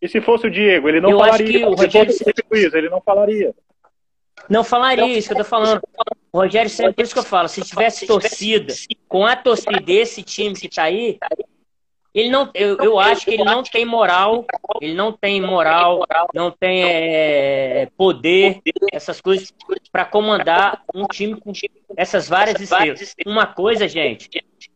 E 0.00 0.08
se 0.08 0.20
fosse 0.20 0.46
o 0.46 0.50
Diego, 0.50 0.88
ele 0.88 1.00
não 1.00 1.10
eu 1.10 1.18
falaria. 1.18 1.46
Acho 1.46 1.58
que 1.58 1.64
o 1.64 1.74
Rogério... 1.74 2.12
Se 2.12 2.24
fosse 2.24 2.76
ele 2.76 2.88
não 2.88 3.00
falaria. 3.00 3.54
Não 4.48 4.62
falaria 4.64 5.18
isso 5.18 5.28
que 5.28 5.34
eu 5.34 5.38
tô 5.38 5.44
falando. 5.44 5.82
O 6.32 6.38
Rogério 6.38 6.70
Senna, 6.70 6.92
por 6.92 7.02
isso 7.02 7.14
que 7.14 7.18
eu 7.18 7.24
falo, 7.24 7.48
se 7.48 7.62
tivesse 7.62 8.06
torcida, 8.06 8.74
com 9.08 9.24
a 9.24 9.34
torcida 9.34 9.80
desse 9.80 10.22
time 10.22 10.54
que 10.54 10.68
tá 10.68 10.84
aí, 10.84 11.18
ele 12.14 12.30
não, 12.30 12.48
eu, 12.54 12.76
eu 12.76 12.98
acho 13.00 13.24
que 13.24 13.32
ele 13.32 13.42
não 13.42 13.64
tem 13.64 13.84
moral, 13.84 14.46
ele 14.80 14.94
não 14.94 15.10
tem 15.10 15.40
moral, 15.40 16.06
não 16.32 16.48
tem 16.48 16.84
é, 16.84 17.88
poder, 17.96 18.60
essas 18.92 19.20
coisas, 19.20 19.52
para 19.90 20.04
comandar 20.04 20.80
um 20.94 21.08
time 21.08 21.34
com 21.40 21.52
essas 21.96 22.28
várias 22.28 22.60
estrelas. 22.60 23.16
Uma 23.26 23.48
coisa, 23.48 23.88
gente, 23.88 24.30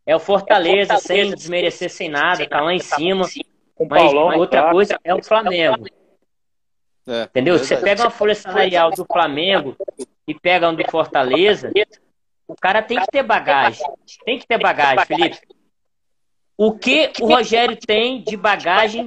é 0.04 0.16
o 0.16 0.18
Fortaleza, 0.18 0.96
sem 0.96 1.32
desmerecer, 1.32 1.88
sem 1.88 2.08
nada, 2.08 2.44
tá 2.44 2.60
lá 2.60 2.74
em 2.74 2.80
cima. 2.80 3.24
Mas 3.88 4.12
outra 4.12 4.72
coisa 4.72 4.98
é 5.04 5.14
o 5.14 5.22
Flamengo. 5.22 5.86
É, 7.06 7.22
Entendeu? 7.22 7.54
É 7.54 7.58
Você 7.58 7.76
pega 7.76 8.02
uma 8.02 8.10
folha 8.10 8.34
salarial 8.34 8.90
do 8.90 9.04
Flamengo 9.04 9.76
e 10.26 10.34
pega 10.34 10.68
um 10.68 10.74
do 10.74 10.90
Fortaleza, 10.90 11.70
o 12.48 12.56
cara 12.56 12.82
tem 12.82 12.98
que 12.98 13.06
ter 13.06 13.22
bagagem. 13.22 13.86
Tem 14.24 14.38
que 14.40 14.46
ter 14.46 14.58
bagagem, 14.58 15.04
Felipe. 15.06 15.38
O 16.58 16.72
que 16.76 17.12
o 17.20 17.26
Rogério 17.26 17.76
tem 17.76 18.20
de 18.20 18.36
bagagem 18.36 19.06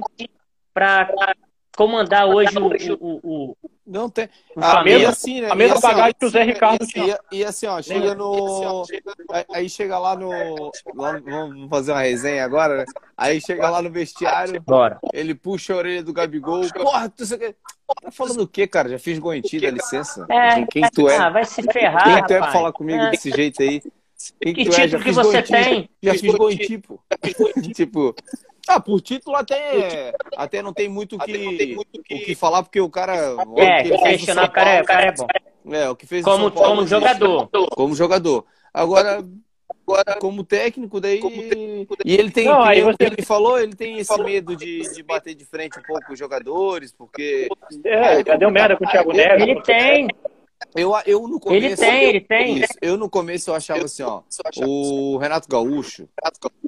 para 0.72 1.06
comandar 1.76 2.26
hoje 2.26 2.58
o, 2.58 2.96
o, 2.98 3.20
o, 3.22 3.56
não 3.86 4.08
tem. 4.08 4.26
A 4.56 4.82
mesma, 4.82 5.10
assim, 5.10 5.40
né? 5.42 5.50
a 5.50 5.54
mesma 5.54 5.76
assim, 5.76 5.86
bagagem 5.86 6.14
que 6.18 6.24
o 6.24 6.30
Zé 6.30 6.42
Ricardo 6.44 6.86
tinha. 6.86 7.18
E, 7.30 7.38
e, 7.38 7.44
assim, 7.44 7.66
ó, 7.66 7.82
chega 7.82 8.14
no. 8.14 8.84
Aí 9.52 9.68
chega 9.68 9.98
lá 9.98 10.16
no. 10.16 10.30
Vamos 10.94 11.68
fazer 11.68 11.92
uma 11.92 12.00
resenha 12.00 12.42
agora, 12.42 12.78
né? 12.78 12.84
Aí 13.16 13.38
chega 13.38 13.68
lá 13.68 13.82
no 13.82 13.90
vestiário. 13.90 14.58
Bora. 14.62 14.98
Ele 15.12 15.34
puxa 15.34 15.74
a 15.74 15.76
orelha 15.76 16.02
do 16.02 16.12
Gabigol. 16.12 16.62
Porra, 16.72 17.08
tu 17.10 17.24
tá 17.28 18.10
falando 18.10 18.40
o 18.40 18.48
quê, 18.48 18.66
cara? 18.66 18.88
Já 18.88 18.98
fiz 18.98 19.18
gol 19.18 19.34
em 19.34 19.42
ti, 19.42 19.60
dá 19.60 19.70
licença. 19.70 20.26
É, 20.30 20.64
quem 20.64 20.88
tu 20.90 21.06
é? 21.06 21.18
Ah, 21.18 21.28
vai 21.28 21.44
se 21.44 21.62
ferrar. 21.62 22.04
Quem 22.04 22.24
tu 22.24 22.32
é 22.32 22.38
pra 22.38 22.50
falar 22.50 22.72
comigo 22.72 23.02
é. 23.02 23.10
desse 23.10 23.30
jeito 23.30 23.62
aí? 23.62 23.82
Que, 24.40 24.54
que 24.54 24.64
tu 24.64 24.74
é? 24.74 24.88
tipo 24.88 25.00
é? 25.00 25.04
que 25.04 25.12
você 25.12 25.42
tem? 25.42 25.90
Já 26.02 26.12
fiz 26.12 26.34
gol 26.34 26.50
em 26.50 26.56
ti, 26.56 26.78
pô. 26.78 27.00
tipo. 27.74 28.14
Ah, 28.68 28.80
por 28.80 29.00
título 29.00 29.36
até, 29.36 30.12
até 30.36 30.62
não 30.62 30.72
tem 30.72 30.88
muito 30.88 31.18
que, 31.18 31.32
tem 31.32 31.74
muito 31.74 32.02
que, 32.02 32.14
o 32.14 32.24
que 32.24 32.34
falar, 32.34 32.62
porque 32.62 32.80
o 32.80 32.88
cara. 32.88 33.36
É, 33.56 33.82
que 33.82 33.98
questionar 33.98 34.44
o 34.44 34.50
cara, 34.50 34.70
é, 34.70 34.82
o 34.82 34.84
cara 34.84 35.06
é 35.06 35.12
bom. 35.12 35.26
É, 35.70 35.88
o 35.88 35.96
que 35.96 36.06
fez 36.06 36.24
como, 36.24 36.50
Paulo, 36.50 36.76
como 36.76 36.86
jogador. 36.86 37.48
Como 37.70 37.94
jogador. 37.94 38.44
Agora, 38.72 39.24
agora 39.86 40.18
como 40.20 40.44
técnico, 40.44 41.00
daí. 41.00 41.18
Como 41.18 41.42
técnico, 41.42 41.96
daí... 41.96 42.12
E 42.12 42.16
ele 42.16 42.30
tem. 42.30 42.46
Não, 42.46 42.62
aí 42.62 42.82
você... 42.82 42.96
Ele 43.00 43.22
falou, 43.22 43.58
ele 43.58 43.74
tem 43.74 43.98
esse 43.98 44.22
medo 44.22 44.56
de, 44.56 44.82
de 44.92 45.02
bater 45.02 45.34
de 45.34 45.44
frente 45.44 45.78
um 45.78 45.82
pouco 45.82 46.06
com 46.06 46.12
os 46.12 46.18
jogadores, 46.18 46.92
porque. 46.92 47.48
É, 47.84 48.24
já 48.24 48.36
deu 48.36 48.50
merda 48.50 48.76
com 48.76 48.84
o 48.84 48.88
Thiago 48.88 49.12
Neves. 49.12 49.42
Ele 49.42 49.62
tem. 49.62 50.08
Eu, 50.74 50.92
eu 51.06 51.28
no 51.28 51.38
começo. 51.38 51.66
Ele 51.66 51.76
tem, 51.76 52.02
ele 52.04 52.20
tem. 52.20 52.58
Isso, 52.58 52.72
eu 52.80 52.96
no 52.96 53.08
começo 53.08 53.50
eu 53.50 53.54
achava 53.54 53.84
assim, 53.84 54.02
ó. 54.02 54.22
O 54.64 55.18
Renato 55.18 55.48
Gaúcho. 55.48 56.08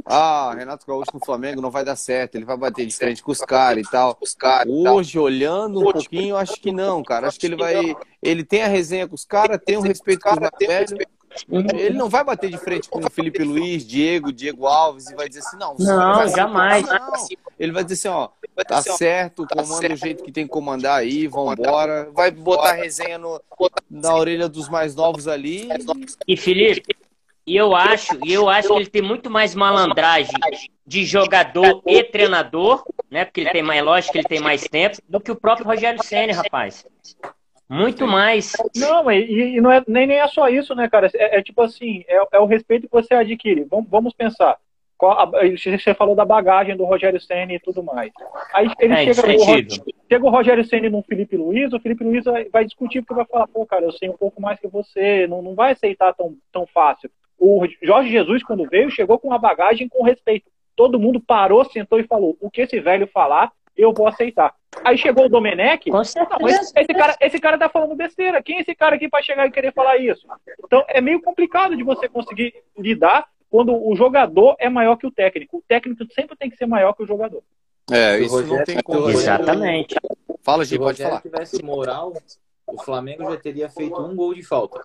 Ah, 0.04 0.54
Renato 0.56 0.86
Gaúcho 0.86 1.10
no 1.14 1.24
Flamengo 1.24 1.62
não 1.62 1.70
vai 1.70 1.84
dar 1.84 1.96
certo. 1.96 2.34
Ele 2.34 2.44
vai 2.44 2.56
bater 2.56 2.86
de 2.86 2.94
frente 2.94 3.22
com 3.22 3.32
os 3.32 3.38
caras 3.38 3.86
e 3.86 3.90
tal. 3.90 4.18
Hoje, 4.66 5.18
olhando 5.18 5.80
um 5.80 5.92
pouquinho, 5.92 6.30
eu 6.30 6.36
acho 6.36 6.60
que 6.60 6.70
não, 6.72 7.02
cara. 7.02 7.28
Acho 7.28 7.40
que 7.40 7.46
ele 7.46 7.56
vai. 7.56 7.96
Ele 8.22 8.44
tem 8.44 8.62
a 8.62 8.68
resenha 8.68 9.08
com 9.08 9.14
os 9.14 9.24
caras, 9.24 9.58
tem 9.64 9.78
um 9.78 9.82
respeito 9.82 10.20
com 10.20 10.32
os 10.32 10.38
mais 10.38 10.52
velhos. 10.60 10.92
Ele 11.48 11.96
não 11.96 12.08
vai 12.08 12.24
bater 12.24 12.50
de 12.50 12.58
frente 12.58 12.88
com 12.88 12.98
o 12.98 13.10
Felipe 13.10 13.42
Luiz, 13.42 13.86
Diego, 13.86 14.32
Diego 14.32 14.66
Alves 14.66 15.10
e 15.10 15.14
vai 15.14 15.28
dizer 15.28 15.40
assim, 15.40 15.56
não. 15.56 15.74
Não, 15.78 16.28
jamais. 16.28 16.86
Não. 16.86 17.12
Ele 17.58 17.72
vai 17.72 17.84
dizer 17.84 18.08
assim, 18.08 18.16
ó, 18.16 18.28
tá 18.66 18.82
certo, 18.82 19.46
comanda 19.46 19.92
o 19.92 19.96
jeito 19.96 20.22
que 20.22 20.32
tem 20.32 20.44
que 20.44 20.52
comandar 20.52 20.98
aí, 20.98 21.26
vambora. 21.26 22.10
Vai 22.12 22.30
botar 22.30 22.72
resenha 22.72 23.18
no, 23.18 23.40
na 23.90 24.14
orelha 24.14 24.48
dos 24.48 24.68
mais 24.68 24.94
novos 24.94 25.28
ali. 25.28 25.68
E 26.26 26.36
Felipe, 26.36 26.96
e 27.46 27.56
eu 27.56 27.76
acho, 27.76 28.18
e 28.24 28.32
eu 28.32 28.48
acho 28.48 28.68
que 28.68 28.74
ele 28.74 28.86
tem 28.86 29.02
muito 29.02 29.28
mais 29.30 29.54
malandragem 29.54 30.34
de 30.86 31.04
jogador 31.04 31.82
e 31.86 32.02
treinador, 32.02 32.82
né? 33.10 33.24
Porque 33.24 33.42
ele 33.42 33.50
tem 33.50 33.62
mais, 33.62 33.84
lógico 33.84 34.12
que 34.12 34.18
ele 34.18 34.28
tem 34.28 34.40
mais 34.40 34.64
tempo, 34.64 34.96
do 35.08 35.20
que 35.20 35.30
o 35.30 35.36
próprio 35.36 35.66
Rogério 35.66 36.02
Senna, 36.02 36.34
rapaz. 36.34 36.86
Muito 37.68 38.06
mais. 38.06 38.52
Não, 38.76 39.10
e, 39.10 39.56
e 39.56 39.60
não 39.60 39.72
é, 39.72 39.82
nem, 39.88 40.06
nem 40.06 40.18
é 40.18 40.28
só 40.28 40.48
isso, 40.48 40.74
né, 40.74 40.88
cara? 40.88 41.10
É, 41.14 41.38
é 41.38 41.42
tipo 41.42 41.62
assim, 41.62 42.04
é, 42.06 42.22
é, 42.32 42.38
o 42.38 42.46
respeito 42.46 42.86
que 42.86 42.92
você 42.92 43.14
adquire. 43.14 43.64
Vamos, 43.64 43.88
vamos 43.88 44.12
pensar. 44.12 44.58
A, 45.02 45.26
você 45.26 45.92
falou 45.92 46.14
da 46.14 46.24
bagagem 46.24 46.76
do 46.76 46.84
Rogério 46.84 47.20
Senna 47.20 47.52
e 47.52 47.58
tudo 47.58 47.82
mais. 47.82 48.10
Aí 48.54 48.70
ele 48.78 48.94
é, 48.94 49.12
chega, 49.12 49.36
o, 49.36 49.92
chega 50.08 50.24
o 50.24 50.30
Rogério 50.30 50.64
Senna 50.64 50.88
no 50.88 51.02
Felipe 51.02 51.36
Luiz, 51.36 51.72
o 51.72 51.80
Felipe 51.80 52.04
Luiz 52.04 52.24
vai, 52.24 52.48
vai, 52.48 52.64
discutir 52.64 53.02
porque 53.02 53.14
vai 53.14 53.26
falar, 53.26 53.46
pô, 53.48 53.66
cara, 53.66 53.84
eu 53.84 53.92
sei 53.92 54.08
um 54.08 54.16
pouco 54.16 54.40
mais 54.40 54.58
que 54.58 54.68
você, 54.68 55.26
não, 55.26 55.42
não 55.42 55.54
vai 55.54 55.72
aceitar 55.72 56.14
tão, 56.14 56.36
tão 56.52 56.66
fácil. 56.66 57.10
O 57.38 57.66
Jorge 57.82 58.10
Jesus, 58.10 58.42
quando 58.42 58.68
veio, 58.68 58.90
chegou 58.90 59.18
com 59.18 59.28
uma 59.28 59.38
bagagem 59.38 59.88
com 59.88 60.04
respeito. 60.04 60.50
Todo 60.76 60.98
mundo 60.98 61.20
parou, 61.20 61.64
sentou 61.64 61.98
e 61.98 62.04
falou: 62.04 62.36
o 62.40 62.50
que 62.50 62.62
esse 62.62 62.80
velho 62.80 63.06
falar, 63.06 63.52
eu 63.76 63.92
vou 63.92 64.06
aceitar. 64.06 64.54
Aí 64.84 64.98
chegou 64.98 65.26
o 65.26 65.28
Domenech. 65.28 65.90
Certeza. 66.04 66.72
esse, 66.76 66.94
cara, 66.94 67.16
esse 67.20 67.38
cara 67.38 67.58
tá 67.58 67.68
falando 67.68 67.94
besteira. 67.94 68.42
Quem 68.42 68.58
é 68.58 68.60
esse 68.60 68.74
cara 68.74 68.96
aqui 68.96 69.08
para 69.08 69.22
chegar 69.22 69.46
e 69.46 69.50
querer 69.50 69.72
falar 69.72 69.98
isso? 69.98 70.26
Então 70.64 70.84
é 70.88 71.00
meio 71.00 71.20
complicado 71.20 71.76
de 71.76 71.82
você 71.82 72.08
conseguir 72.08 72.54
lidar 72.76 73.26
quando 73.50 73.74
o 73.74 73.94
jogador 73.94 74.56
é 74.58 74.68
maior 74.68 74.96
que 74.96 75.06
o 75.06 75.12
técnico. 75.12 75.58
O 75.58 75.64
técnico 75.66 76.04
sempre 76.12 76.36
tem 76.36 76.50
que 76.50 76.56
ser 76.56 76.66
maior 76.66 76.92
que 76.92 77.02
o 77.02 77.06
jogador. 77.06 77.42
É, 77.90 78.18
isso 78.18 78.42
não 78.42 78.64
tem 78.64 78.82
como. 78.82 79.10
Exatamente. 79.10 79.94
Fala, 80.42 80.64
Gi, 80.64 80.78
pode 80.78 81.02
falar. 81.02 81.16
Se 81.16 81.28
tivesse 81.28 81.62
moral, 81.62 82.12
o 82.66 82.82
Flamengo 82.82 83.30
já 83.30 83.36
teria 83.36 83.68
feito 83.68 84.00
um 84.00 84.16
gol 84.16 84.34
de 84.34 84.42
falta. 84.42 84.84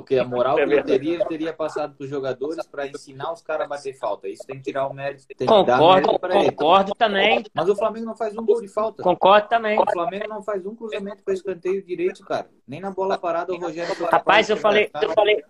Porque 0.00 0.18
a 0.18 0.24
moral 0.24 0.56
que 0.56 0.62
ele 0.62 0.82
teria, 0.82 1.14
ele 1.14 1.24
teria 1.26 1.52
passado 1.52 1.94
para 1.94 2.04
os 2.04 2.10
jogadores 2.10 2.66
para 2.66 2.86
ensinar 2.86 3.32
os 3.32 3.42
caras 3.42 3.66
a 3.66 3.68
bater 3.68 3.92
falta. 3.92 4.28
Isso 4.28 4.46
tem 4.46 4.56
que 4.56 4.62
tirar 4.62 4.86
o 4.86 4.94
mérito. 4.94 5.26
Tem 5.36 5.46
concordo, 5.46 6.08
que 6.08 6.18
dar 6.18 6.28
mérito 6.28 6.56
concordo 6.56 6.90
ele. 6.90 6.98
também. 6.98 7.44
Mas 7.54 7.68
o 7.68 7.76
Flamengo 7.76 8.06
não 8.06 8.16
faz 8.16 8.36
um 8.36 8.44
gol 8.44 8.60
de 8.60 8.68
falta. 8.68 9.02
Concordo 9.02 9.48
também. 9.48 9.78
O 9.78 9.90
Flamengo 9.92 10.28
não 10.28 10.42
faz 10.42 10.64
um 10.64 10.74
cruzamento 10.74 11.22
para 11.22 11.34
escanteio 11.34 11.84
direito, 11.84 12.24
cara. 12.24 12.48
Nem 12.66 12.80
na 12.80 12.90
bola 12.90 13.18
parada 13.18 13.52
o 13.52 13.58
Rogério. 13.58 13.94
Rapaz, 14.10 14.48
eu 14.48 14.56
falei, 14.56 14.90
eu 15.02 15.12
falei, 15.12 15.44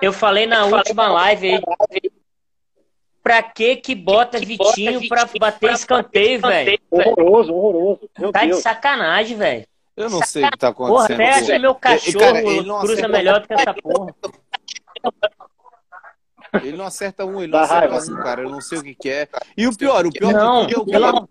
eu 0.00 0.12
falei 0.12 0.46
na 0.46 0.64
última 0.64 1.08
live 1.08 1.52
aí. 1.52 1.60
Pra 3.22 3.42
que 3.42 3.76
que 3.76 3.94
bota 3.94 4.38
Vitinho 4.38 5.06
pra 5.08 5.28
bater 5.38 5.72
escanteio, 5.72 6.40
velho? 6.40 6.80
Horroroso, 6.90 7.54
horroroso. 7.54 8.10
Meu 8.18 8.32
tá 8.32 8.40
Deus. 8.40 8.56
de 8.56 8.62
sacanagem, 8.62 9.36
velho. 9.36 9.66
Eu 10.00 10.10
não 10.10 10.22
sei 10.22 10.44
o 10.44 10.50
que 10.50 10.58
tá 10.58 10.68
acontecendo. 10.68 11.16
Porra, 11.18 11.38
até 11.38 11.58
meu 11.58 11.74
cachorro 11.74 12.18
cara, 12.18 12.42
cruza 12.80 13.08
melhor 13.08 13.40
do 13.40 13.48
que 13.48 13.54
essa 13.54 13.74
porra. 13.74 14.14
Ele 16.62 16.76
não 16.76 16.86
acerta 16.86 17.24
um, 17.24 17.40
ele 17.42 17.52
não 17.52 17.60
acerta 17.60 18.12
um, 18.12 18.16
cara. 18.16 18.42
Eu 18.42 18.50
não 18.50 18.60
sei 18.60 18.78
o 18.78 18.82
que, 18.82 18.94
que 18.94 19.08
é. 19.08 19.28
E 19.56 19.66
o 19.66 19.76
pior, 19.76 20.06
o 20.06 20.10
pior 20.10 20.32
não, 20.32 20.66
de 20.66 20.74
tudo 20.74 20.92
é 20.94 20.98
o 20.98 21.26
pior. 21.26 21.28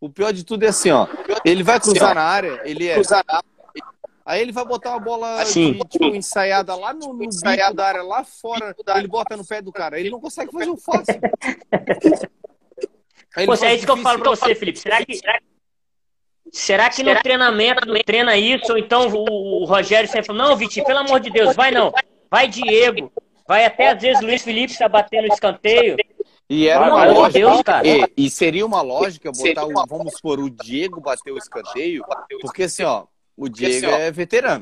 O 0.00 0.08
pior 0.08 0.32
de 0.32 0.44
tudo 0.44 0.64
é 0.64 0.68
assim, 0.68 0.90
ó. 0.90 1.06
Ele 1.44 1.62
vai 1.62 1.78
cruzar 1.78 2.14
na 2.14 2.22
área, 2.22 2.60
ele 2.64 2.88
é. 2.88 2.96
Aí 4.24 4.40
ele 4.40 4.52
vai 4.52 4.64
botar 4.64 4.90
uma 4.90 5.00
bola 5.00 5.42
de, 5.44 5.78
tipo, 5.88 6.04
ensaiada 6.06 6.74
lá 6.74 6.94
no, 6.94 7.08
no 7.08 7.14
bico 7.14 7.34
da 7.74 7.86
área, 7.86 8.02
lá 8.02 8.24
fora. 8.24 8.74
Ele 8.96 9.08
bota 9.08 9.36
no 9.36 9.44
pé 9.44 9.60
do 9.60 9.72
cara. 9.72 9.98
Ele 9.98 10.10
não 10.10 10.20
consegue 10.20 10.52
fazer 10.52 10.70
o 10.70 10.76
fácil. 10.78 11.20
Pô, 13.44 13.54
é 13.64 13.74
isso 13.74 13.84
que 13.84 13.90
eu 13.90 13.96
falo 13.98 14.20
pra 14.20 14.30
você, 14.30 14.54
Felipe. 14.54 14.78
Será 14.78 15.04
que, 15.04 15.14
será 15.14 15.38
que 15.38 15.49
Será 16.52 16.90
que 16.90 17.02
no 17.02 17.14
treinamento 17.20 17.86
não 17.86 18.00
treina 18.02 18.36
isso? 18.36 18.72
Ou 18.72 18.78
então 18.78 19.08
o, 19.08 19.62
o 19.62 19.64
Rogério 19.64 20.08
sempre 20.08 20.26
fala, 20.26 20.48
não, 20.48 20.56
Vitinho, 20.56 20.84
pelo 20.84 20.98
amor 20.98 21.20
de 21.20 21.30
Deus, 21.30 21.54
vai 21.54 21.70
não. 21.70 21.92
Vai 22.30 22.48
Diego. 22.48 23.12
Vai 23.46 23.64
até 23.64 23.90
às 23.90 24.00
vezes 24.00 24.22
Luiz 24.22 24.42
Felipe 24.42 24.72
está 24.72 24.88
batendo 24.88 25.26
escanteio. 25.26 25.96
E 26.48 26.66
era 26.66 26.92
uma 26.92 27.04
lógica, 27.04 27.38
Deus, 27.38 27.62
cara. 27.62 27.86
E, 27.86 28.12
e, 28.16 28.30
seria 28.30 28.66
uma 28.66 28.82
lógica 28.82 29.30
botar 29.30 29.64
o, 29.64 29.72
vamos 29.86 30.14
supor, 30.14 30.40
o 30.40 30.50
Diego 30.50 31.00
bater 31.00 31.32
o 31.32 31.38
escanteio, 31.38 32.04
porque 32.40 32.64
assim, 32.64 32.82
ó, 32.82 33.04
o 33.36 33.48
Diego 33.48 33.86
é 33.86 34.10
veterano. 34.10 34.60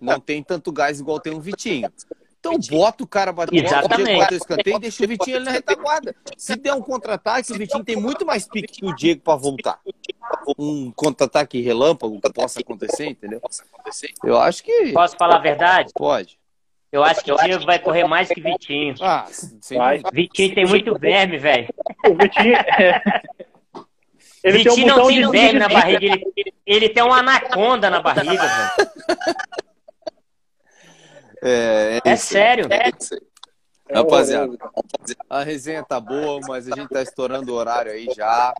Não 0.00 0.20
tem 0.20 0.42
tanto 0.42 0.70
gás 0.70 1.00
igual 1.00 1.18
tem 1.18 1.32
o 1.32 1.40
Vitinho. 1.40 1.90
Então 2.52 2.78
bota 2.78 3.04
o 3.04 3.06
cara 3.06 3.32
bater, 3.32 3.62
o 3.62 4.34
escanteio 4.34 4.76
e 4.76 4.80
deixa 4.80 5.04
o 5.04 5.08
Vitinho 5.08 5.36
ali 5.36 5.44
na 5.44 5.50
retaguarda. 5.50 6.14
Se 6.36 6.56
der 6.56 6.72
um 6.74 6.80
contra-ataque, 6.80 7.52
o 7.52 7.56
Vitinho 7.56 7.84
tem 7.84 7.96
muito 7.96 8.24
mais 8.24 8.48
pique 8.48 8.80
que 8.80 8.86
o 8.86 8.94
Diego 8.94 9.20
para 9.20 9.36
voltar. 9.36 9.80
Um 10.58 10.90
contra-ataque 10.92 11.60
relâmpago 11.60 12.20
que 12.20 12.32
possa 12.32 12.60
acontecer, 12.60 13.06
entendeu? 13.06 13.40
Eu 14.24 14.38
acho 14.38 14.62
que. 14.62 14.92
Posso 14.92 15.16
falar 15.16 15.36
a 15.36 15.40
verdade? 15.40 15.92
Pode. 15.94 16.38
Eu 16.90 17.04
acho 17.04 17.22
que 17.22 17.30
o 17.30 17.36
Diego 17.36 17.66
vai 17.66 17.78
correr 17.78 18.04
mais 18.04 18.28
que 18.28 18.40
Vitinho. 18.40 18.94
Ah, 19.00 19.26
vai. 19.72 20.00
Vitinho 20.12 20.54
tem 20.54 20.66
muito 20.66 20.98
verme, 20.98 21.38
velho. 21.38 21.68
O 22.08 22.14
Vitinho. 22.14 22.54
É... 22.54 23.22
Ele 24.42 24.58
Vitinho 24.58 24.74
tem 24.74 24.84
um 24.84 24.96
não 24.96 25.08
tem 25.08 25.30
verme 25.30 25.58
na 25.58 25.68
barriga, 25.68 26.04
ele, 26.04 26.54
ele 26.64 26.88
tem 26.88 27.02
uma 27.02 27.18
anaconda 27.18 27.90
na 27.90 28.00
barriga, 28.00 28.46
velho. 28.46 28.90
É, 31.42 32.00
é, 32.04 32.10
é 32.10 32.16
sério. 32.16 32.66
É. 32.70 32.90
Rapaziada, 33.90 34.56
a 35.30 35.42
resenha 35.42 35.82
tá 35.82 35.98
boa, 35.98 36.40
mas 36.46 36.70
a 36.70 36.74
gente 36.74 36.90
tá 36.90 37.02
estourando 37.02 37.52
o 37.52 37.54
horário 37.56 37.90
aí 37.90 38.06
já. 38.14 38.54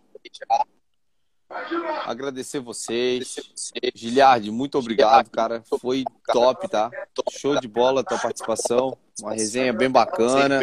Agradecer 2.05 2.59
vocês. 2.59 3.35
Giliardi, 3.93 4.51
muito 4.51 4.77
obrigado, 4.77 5.29
cara. 5.29 5.63
Foi 5.79 6.03
top, 6.31 6.67
tá? 6.67 6.89
Show 7.31 7.59
de 7.59 7.67
bola 7.67 8.01
a 8.01 8.03
tua 8.03 8.17
participação. 8.17 8.97
Uma 9.21 9.33
resenha 9.33 9.73
bem 9.73 9.89
bacana. 9.89 10.61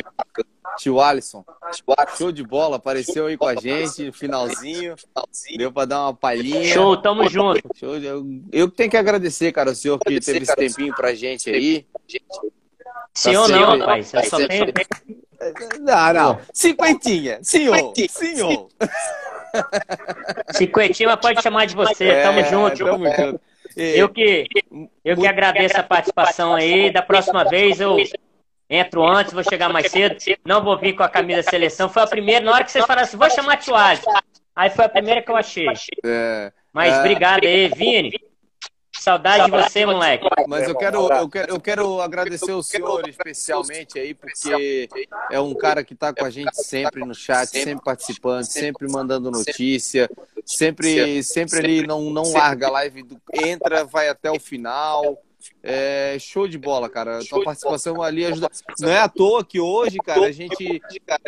Tio 0.79 1.01
Alisson, 1.01 1.43
show 2.19 2.31
de 2.31 2.43
bola, 2.43 2.77
apareceu 2.77 3.27
aí 3.27 3.37
com 3.37 3.47
a 3.47 3.55
gente 3.55 4.05
no 4.05 4.13
finalzinho. 4.13 4.95
Deu 5.57 5.73
pra 5.73 5.87
dar 5.87 6.03
uma 6.03 6.15
palhinha. 6.15 6.75
Show, 6.75 6.97
tamo 6.99 7.29
junto. 7.29 7.63
Show, 7.75 7.97
eu, 7.97 8.27
eu 8.53 8.71
tenho 8.71 8.91
que 8.91 8.97
agradecer, 8.97 9.53
cara, 9.53 9.71
o 9.71 9.75
senhor 9.75 9.99
que 9.99 10.21
teve 10.21 10.41
esse 10.41 10.55
tempinho 10.55 10.95
pra 10.95 11.15
gente 11.15 11.49
aí. 11.49 11.87
Senhor 13.15 13.49
tá 13.49 13.59
não, 13.59 13.79
rapaz. 13.79 14.13
Eu 14.13 14.25
só 14.25 14.37
tenho... 14.47 14.67
Não, 15.81 16.13
não. 16.13 16.41
Cinquentinha. 16.53 17.39
Senhor. 17.43 17.95
Senhor. 18.11 18.69
Cinquentinha, 20.53 21.09
mas 21.09 21.21
pode 21.21 21.43
chamar 21.43 21.67
de 21.67 21.75
você. 21.75 22.05
É, 22.05 22.23
tamo 22.23 22.45
junto. 22.45 22.85
Tamo 22.85 23.05
junto. 23.15 23.41
Eu 23.75 24.09
que, 24.09 24.47
eu 25.05 25.17
que 25.17 25.27
agradeço 25.27 25.79
a 25.79 25.83
participação 25.83 26.55
aí. 26.55 26.93
Da 26.93 27.03
próxima 27.03 27.45
vez 27.45 27.81
eu 27.81 27.97
entro 28.69 29.07
antes, 29.07 29.33
vou 29.33 29.43
chegar 29.43 29.69
mais 29.69 29.91
cedo. 29.91 30.17
Não 30.45 30.63
vou 30.63 30.79
vir 30.79 30.95
com 30.95 31.03
a 31.03 31.09
camisa 31.09 31.43
da 31.43 31.51
seleção. 31.51 31.89
Foi 31.89 32.03
a 32.03 32.07
primeira, 32.07 32.45
na 32.45 32.53
hora 32.53 32.65
que 32.65 32.73
vocês 32.73 32.85
falaram 32.85 33.07
assim, 33.07 33.17
vou 33.17 33.31
chamar 33.31 33.57
Tio 33.59 33.75
Aí 34.55 34.71
foi 34.71 34.85
a 34.87 34.89
primeira 34.89 35.23
que 35.23 35.31
eu 35.31 35.37
achei. 35.37 35.67
É, 36.05 36.53
Mas 36.73 36.95
é... 36.95 37.01
obrigado 37.01 37.45
aí, 37.45 37.69
Vini. 37.69 38.19
Saudade 38.99 39.45
de 39.45 39.51
você, 39.51 39.85
moleque. 39.85 40.27
Mas 40.49 40.67
eu 40.67 40.75
quero, 40.75 41.13
eu 41.13 41.29
quero, 41.29 41.53
eu 41.53 41.61
quero 41.61 42.01
agradecer 42.01 42.53
o 42.53 42.63
senhor 42.63 43.07
especialmente 43.09 43.99
aí, 43.99 44.15
porque 44.15 44.89
é 45.31 45.39
um 45.39 45.55
cara 45.55 45.85
que 45.85 45.93
está 45.93 46.13
com 46.13 46.25
a 46.25 46.31
gente 46.31 46.55
sempre 46.57 47.05
no 47.05 47.15
chat, 47.15 47.47
sempre 47.47 47.85
participando, 47.85 48.45
sempre 48.45 48.91
mandando 48.91 49.31
notícia, 49.31 50.09
sempre, 50.45 51.23
sempre 51.23 51.59
ele 51.59 51.87
não, 51.87 52.11
não 52.11 52.33
larga 52.33 52.69
a 52.69 52.71
live, 52.71 53.07
entra, 53.35 53.85
vai 53.85 54.09
até 54.09 54.31
o 54.31 54.41
final. 54.41 55.23
É, 55.63 56.17
show 56.19 56.47
de 56.47 56.59
bola, 56.59 56.89
cara. 56.89 57.21
Show 57.21 57.39
Tua 57.39 57.45
participação 57.45 58.03
ali 58.03 58.25
ajuda. 58.25 58.49
Não 58.81 58.89
é 58.89 58.99
à 58.99 59.09
toa 59.09 59.45
que 59.45 59.61
hoje, 59.61 59.99
cara, 59.99 60.27
a 60.27 60.33
gente, 60.33 60.81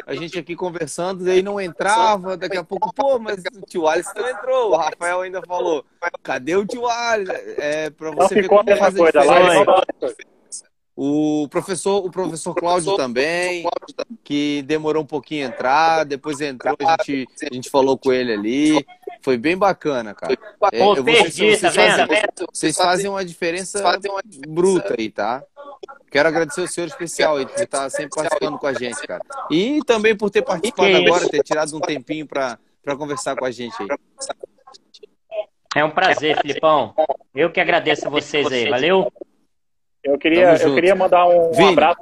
a 0.06 0.14
gente 0.14 0.38
aqui 0.38 0.54
conversando, 0.54 1.24
daí 1.24 1.42
não 1.42 1.60
entrava, 1.60 2.36
daqui 2.36 2.56
a 2.56 2.64
pouco, 2.64 2.92
pô, 2.94 3.18
mas 3.18 3.38
o 3.38 3.66
tio 3.66 3.86
Alisson 3.88 4.12
não 4.16 4.28
entrou. 4.28 4.70
O 4.72 4.76
Rafael 4.76 5.20
ainda 5.22 5.42
falou, 5.42 5.84
cadê 6.22 6.56
o 6.56 6.66
tio 6.66 6.86
Alisson? 6.86 7.32
É, 7.58 7.90
pra 7.90 8.10
você 8.10 8.36
ver 8.36 8.48
como 8.48 8.64
faz 8.76 8.94
a 8.98 9.10
diferença. 9.10 10.18
O 11.00 11.46
professor, 11.48 12.04
o 12.04 12.10
professor 12.10 12.52
Cláudio 12.56 12.96
também, 12.96 13.64
que 14.24 14.62
demorou 14.62 15.04
um 15.04 15.06
pouquinho 15.06 15.46
a 15.46 15.48
entrar, 15.48 16.04
depois 16.04 16.40
entrou, 16.40 16.76
a 16.80 16.96
gente, 17.04 17.28
a 17.40 17.54
gente 17.54 17.70
falou 17.70 17.96
com 17.96 18.12
ele 18.12 18.32
ali. 18.32 18.86
Foi 19.20 19.36
bem 19.36 19.56
bacana, 19.56 20.14
cara. 20.14 20.34
É, 20.72 20.78
Pô, 20.78 21.02
perdi, 21.02 21.56
vocês, 21.56 21.60
tá 21.60 21.70
fazem, 21.72 22.06
vocês 22.52 22.76
fazem 22.76 23.10
uma 23.10 23.24
diferença 23.24 23.82
bruta 24.46 24.94
aí, 24.98 25.10
tá? 25.10 25.42
Quero 26.10 26.28
agradecer 26.28 26.62
o 26.62 26.68
senhor 26.68 26.86
especial 26.86 27.36
aí 27.36 27.46
por 27.46 27.60
estar 27.60 27.90
sempre 27.90 28.10
participando 28.14 28.58
com 28.58 28.66
a 28.66 28.72
gente, 28.72 29.06
cara. 29.06 29.22
E 29.50 29.80
também 29.86 30.16
por 30.16 30.30
ter 30.30 30.42
participado 30.42 30.96
agora, 30.96 31.28
ter 31.28 31.42
tirado 31.42 31.76
um 31.76 31.80
tempinho 31.80 32.26
para 32.26 32.58
conversar 32.96 33.36
com 33.36 33.44
a 33.44 33.50
gente 33.50 33.74
aí. 33.82 33.88
É 35.76 35.84
um 35.84 35.90
prazer, 35.90 36.40
Filipão. 36.40 36.94
Eu 37.34 37.50
que 37.52 37.60
agradeço 37.60 38.06
a 38.06 38.10
vocês 38.10 38.50
aí. 38.50 38.68
Valeu? 38.68 39.12
Eu 40.02 40.18
queria, 40.18 40.54
eu 40.56 40.74
queria 40.74 40.94
mandar 40.94 41.26
um, 41.26 41.52
um 41.54 41.68
abraço. 41.68 42.00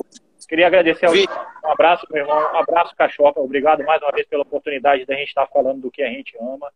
Queria 0.48 0.68
agradecer 0.68 1.06
ao, 1.06 1.12
um 1.12 1.72
abraço, 1.72 2.06
meu 2.10 2.22
irmão. 2.22 2.38
Um 2.38 2.58
abraço, 2.58 2.94
Cachopa. 2.94 3.40
Obrigado 3.40 3.82
mais 3.84 4.00
uma 4.00 4.12
vez 4.12 4.28
pela 4.28 4.42
oportunidade 4.42 5.04
da 5.04 5.14
gente 5.16 5.28
estar 5.28 5.46
falando 5.48 5.80
do 5.80 5.90
que 5.90 6.02
a 6.02 6.08
gente 6.08 6.36
ama. 6.40 6.70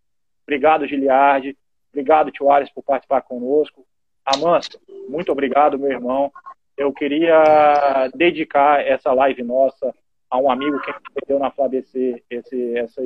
Obrigado, 0.51 0.85
Giliardi. 0.85 1.57
Obrigado, 1.93 2.33
Tio 2.33 2.51
Ares, 2.51 2.69
por 2.73 2.83
participar 2.83 3.23
conosco. 3.23 3.87
Amanso, 4.25 4.81
muito 5.09 5.31
obrigado, 5.31 5.79
meu 5.79 5.93
irmão. 5.93 6.33
Eu 6.77 6.93
queria 6.93 8.11
dedicar 8.17 8.85
essa 8.85 9.13
live 9.13 9.45
nossa 9.45 9.95
a 10.29 10.39
um 10.39 10.51
amigo 10.51 10.81
que 10.81 10.93
perdeu 11.15 11.39
na 11.39 11.53
FlaBC 11.53 12.23
esse, 12.29 12.77
essa 12.77 13.01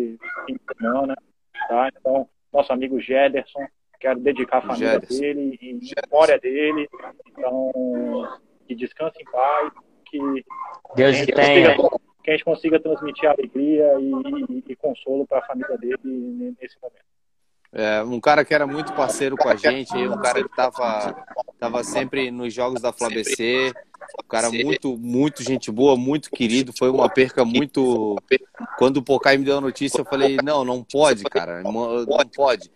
semana. 0.79 1.15
Tá? 1.69 1.91
Então, 1.95 2.27
nosso 2.51 2.73
amigo 2.73 2.99
Gederson, 2.99 3.66
quero 4.01 4.21
dedicar 4.21 4.59
a 4.59 4.62
família 4.62 4.93
Gederson. 4.93 5.21
dele, 5.21 5.59
em 5.61 5.81
memória 6.03 6.39
dele. 6.39 6.89
Então, 7.29 7.71
que 8.66 8.75
descanse 8.75 9.21
em 9.21 9.31
paz, 9.31 9.71
que 10.07 10.19
Deus 10.97 11.21
que 11.21 11.33
tenha. 11.33 11.77
Consiga, 11.77 12.01
que 12.23 12.31
a 12.31 12.33
gente 12.33 12.45
consiga 12.45 12.81
transmitir 12.81 13.29
alegria 13.29 14.01
e, 14.01 14.12
e, 14.49 14.65
e 14.73 14.77
consolo 14.77 15.27
para 15.27 15.41
a 15.41 15.47
família 15.47 15.77
dele 15.77 16.57
nesse 16.59 16.77
momento. 16.81 17.05
É, 17.77 18.05
um 18.05 18.21
cara 18.21 18.45
que 18.45 18.55
era 18.55 18.69
muito 18.69 18.93
parceiro 18.93 19.37
com 19.37 19.49
a 19.49 19.57
gente, 19.57 19.97
um 19.97 20.17
cara 20.17 20.41
que 20.41 20.49
estava 20.49 21.27
tava 21.59 21.83
sempre 21.83 22.31
nos 22.31 22.55
jogos 22.55 22.81
da 22.81 22.93
FlaBC, 22.93 23.73
um 24.23 24.29
cara 24.29 24.49
muito, 24.49 24.97
muito 24.97 25.43
gente 25.43 25.73
boa, 25.73 25.97
muito 25.97 26.31
querido. 26.31 26.73
Foi 26.73 26.89
uma 26.89 27.09
perca 27.09 27.45
muito. 27.45 28.17
Quando 28.79 28.99
o 28.99 29.03
Pocai 29.03 29.37
me 29.37 29.45
deu 29.45 29.59
a 29.59 29.61
notícia, 29.61 30.01
eu 30.01 30.05
falei: 30.05 30.37
não, 30.37 30.65
não 30.65 30.85
pode, 30.85 31.25
cara, 31.25 31.65
não 31.65 32.07
pode. 32.33 32.71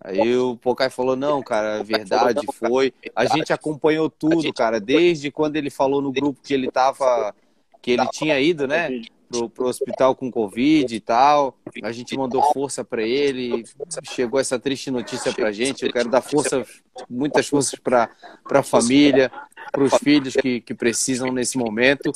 Aí 0.00 0.36
o 0.36 0.56
Pocai 0.56 0.88
falou: 0.88 1.16
não, 1.16 1.42
cara, 1.42 1.82
verdade 1.82 2.46
foi. 2.54 2.94
A 3.16 3.24
gente 3.24 3.52
acompanhou 3.52 4.08
tudo, 4.08 4.52
cara, 4.52 4.78
desde 4.78 5.32
quando 5.32 5.56
ele 5.56 5.68
falou 5.68 6.00
no 6.00 6.12
grupo 6.12 6.40
que 6.44 6.54
ele 6.54 6.70
tava. 6.70 7.34
que 7.82 7.90
ele 7.90 8.06
tinha 8.12 8.38
ido, 8.38 8.68
né? 8.68 9.02
Pro, 9.28 9.48
pro 9.48 9.66
hospital 9.66 10.14
com 10.14 10.30
Covid 10.30 10.94
e 10.94 11.00
tal. 11.00 11.56
A 11.82 11.92
gente 11.92 12.16
mandou 12.16 12.42
força 12.52 12.84
para 12.84 13.02
ele. 13.02 13.64
Chegou 14.04 14.40
essa 14.40 14.58
triste 14.58 14.90
notícia 14.90 15.32
para 15.32 15.52
gente. 15.52 15.84
Eu 15.84 15.92
quero 15.92 16.08
dar 16.08 16.22
força, 16.22 16.64
muitas 17.08 17.48
forças 17.48 17.78
para 17.78 18.10
a 18.50 18.62
família, 18.62 19.30
para 19.70 19.82
os 19.82 19.94
filhos 19.94 20.34
que, 20.34 20.60
que 20.60 20.74
precisam 20.74 21.30
nesse 21.32 21.58
momento. 21.58 22.10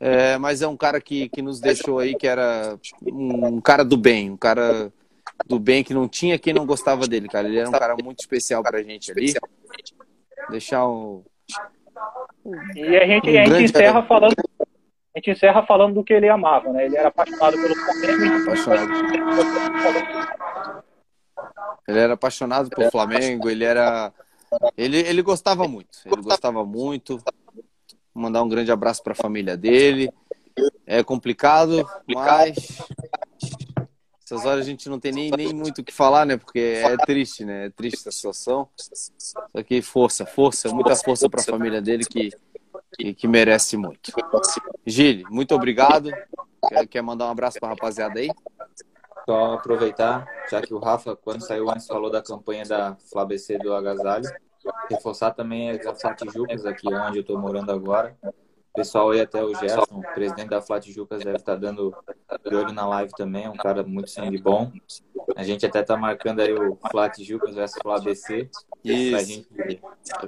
É, 0.00 0.38
mas 0.38 0.62
é 0.62 0.68
um 0.68 0.76
cara 0.76 1.00
que, 1.00 1.28
que 1.28 1.42
nos 1.42 1.60
deixou 1.60 1.98
aí, 1.98 2.14
que 2.14 2.26
era 2.26 2.78
um 3.02 3.60
cara 3.60 3.84
do 3.84 3.96
bem, 3.96 4.30
um 4.30 4.36
cara 4.36 4.92
do 5.46 5.58
bem 5.58 5.84
que 5.84 5.94
não 5.94 6.08
tinha 6.08 6.38
quem 6.38 6.52
não 6.52 6.66
gostava 6.66 7.06
dele, 7.06 7.28
cara. 7.28 7.48
Ele 7.48 7.58
era 7.58 7.68
um 7.68 7.72
cara 7.72 7.96
muito 8.02 8.20
especial 8.20 8.62
pra 8.62 8.82
gente 8.82 9.10
ali. 9.10 9.34
Deixar 10.50 10.88
um. 10.88 11.22
E 12.74 12.96
a 12.96 13.06
gente, 13.06 13.28
um 13.28 13.40
a 13.40 13.44
gente 13.44 13.64
encerra 13.64 14.02
falando 14.02 14.34
a 15.18 15.20
gente 15.20 15.30
encerra 15.32 15.66
falando 15.66 15.94
do 15.94 16.04
que 16.04 16.12
ele 16.12 16.28
amava, 16.28 16.72
né? 16.72 16.86
Ele 16.86 16.96
era 16.96 17.08
apaixonado 17.08 17.56
pelo 17.56 17.74
Flamengo. 17.74 18.42
Apaixonado. 18.42 18.90
Ele 21.88 21.98
era 21.98 22.14
apaixonado 22.14 22.70
pelo 22.70 22.90
Flamengo, 22.90 23.50
ele 23.50 23.64
era. 23.64 24.12
Ele, 24.76 24.98
ele 24.98 25.22
gostava 25.22 25.66
muito. 25.66 25.98
Ele 26.06 26.22
gostava 26.22 26.64
muito. 26.64 27.18
Vou 28.14 28.22
mandar 28.22 28.42
um 28.42 28.48
grande 28.48 28.70
abraço 28.70 29.02
para 29.02 29.12
a 29.12 29.16
família 29.16 29.56
dele. 29.56 30.10
É 30.86 31.02
complicado, 31.02 31.88
mas. 32.06 32.78
Essas 34.24 34.44
horas 34.44 34.66
a 34.66 34.68
gente 34.68 34.90
não 34.90 35.00
tem 35.00 35.10
nem, 35.10 35.30
nem 35.30 35.54
muito 35.54 35.80
o 35.80 35.84
que 35.84 35.92
falar, 35.92 36.26
né? 36.26 36.36
Porque 36.36 36.58
é 36.58 36.96
triste, 36.98 37.46
né? 37.46 37.66
É 37.66 37.70
triste 37.70 38.06
a 38.08 38.12
situação. 38.12 38.68
Só 38.76 39.62
que 39.66 39.80
força, 39.80 40.26
força, 40.26 40.68
muita 40.68 40.94
força 40.94 41.30
para 41.30 41.40
a 41.40 41.44
família 41.44 41.80
dele 41.80 42.04
que 42.04 42.30
que, 42.96 43.14
que 43.14 43.28
merece 43.28 43.76
muito. 43.76 44.12
Gile, 44.86 45.24
muito 45.30 45.54
obrigado. 45.54 46.10
Quer, 46.68 46.86
quer 46.86 47.02
mandar 47.02 47.26
um 47.26 47.30
abraço 47.30 47.58
para 47.58 47.68
a 47.68 47.72
rapaziada 47.72 48.20
aí? 48.20 48.28
Só 49.24 49.54
aproveitar, 49.54 50.26
já 50.50 50.62
que 50.62 50.72
o 50.72 50.78
Rafa, 50.78 51.14
quando 51.14 51.42
saiu 51.42 51.70
antes, 51.70 51.86
falou 51.86 52.10
da 52.10 52.22
campanha 52.22 52.64
da 52.64 52.96
FlaBC 53.10 53.58
do 53.58 53.74
Agasalho, 53.74 54.28
reforçar 54.90 55.32
também 55.32 55.70
as 55.70 56.00
Flatijucas 56.00 56.64
aqui 56.64 56.92
onde 56.92 57.18
eu 57.18 57.22
estou 57.22 57.38
morando 57.38 57.70
agora 57.70 58.16
pessoal 58.78 59.10
aí 59.10 59.20
até 59.20 59.42
o 59.42 59.52
Gerson, 59.54 60.00
presidente 60.14 60.50
da 60.50 60.62
Flat 60.62 60.90
Jucas, 60.92 61.24
deve 61.24 61.36
estar 61.36 61.54
tá 61.54 61.58
dando 61.58 61.92
de 62.48 62.54
olho 62.54 62.72
na 62.72 62.86
live 62.86 63.10
também, 63.12 63.44
é 63.44 63.50
um 63.50 63.56
cara 63.56 63.82
muito 63.82 64.08
sangue 64.08 64.38
bom. 64.38 64.70
A 65.34 65.42
gente 65.42 65.66
até 65.66 65.82
tá 65.82 65.96
marcando 65.96 66.40
aí 66.40 66.52
o 66.52 66.78
Flat 66.90 67.22
Jucas 67.24 67.56
versus 67.56 67.78
Fla 67.82 67.96
ABC. 67.96 68.48
Isso. 68.84 69.26
Gente, 69.26 69.80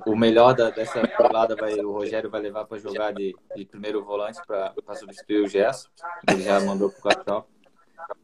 o 0.05 0.17
melhor 0.17 0.55
da, 0.55 0.71
dessa 0.71 1.07
pelada 1.07 1.55
vai, 1.55 1.75
o 1.81 1.93
Rogério 1.93 2.29
vai 2.29 2.41
levar 2.41 2.65
para 2.65 2.79
jogar 2.79 3.13
de, 3.13 3.35
de, 3.55 3.65
primeiro 3.65 4.05
volante 4.05 4.41
para 4.45 4.75
substituir 4.95 5.45
o 5.45 5.49
Gerson. 5.49 5.89
Ele 6.29 6.43
já 6.43 6.61
mandou 6.61 6.91
pro 6.91 7.03
Cacau. 7.03 7.49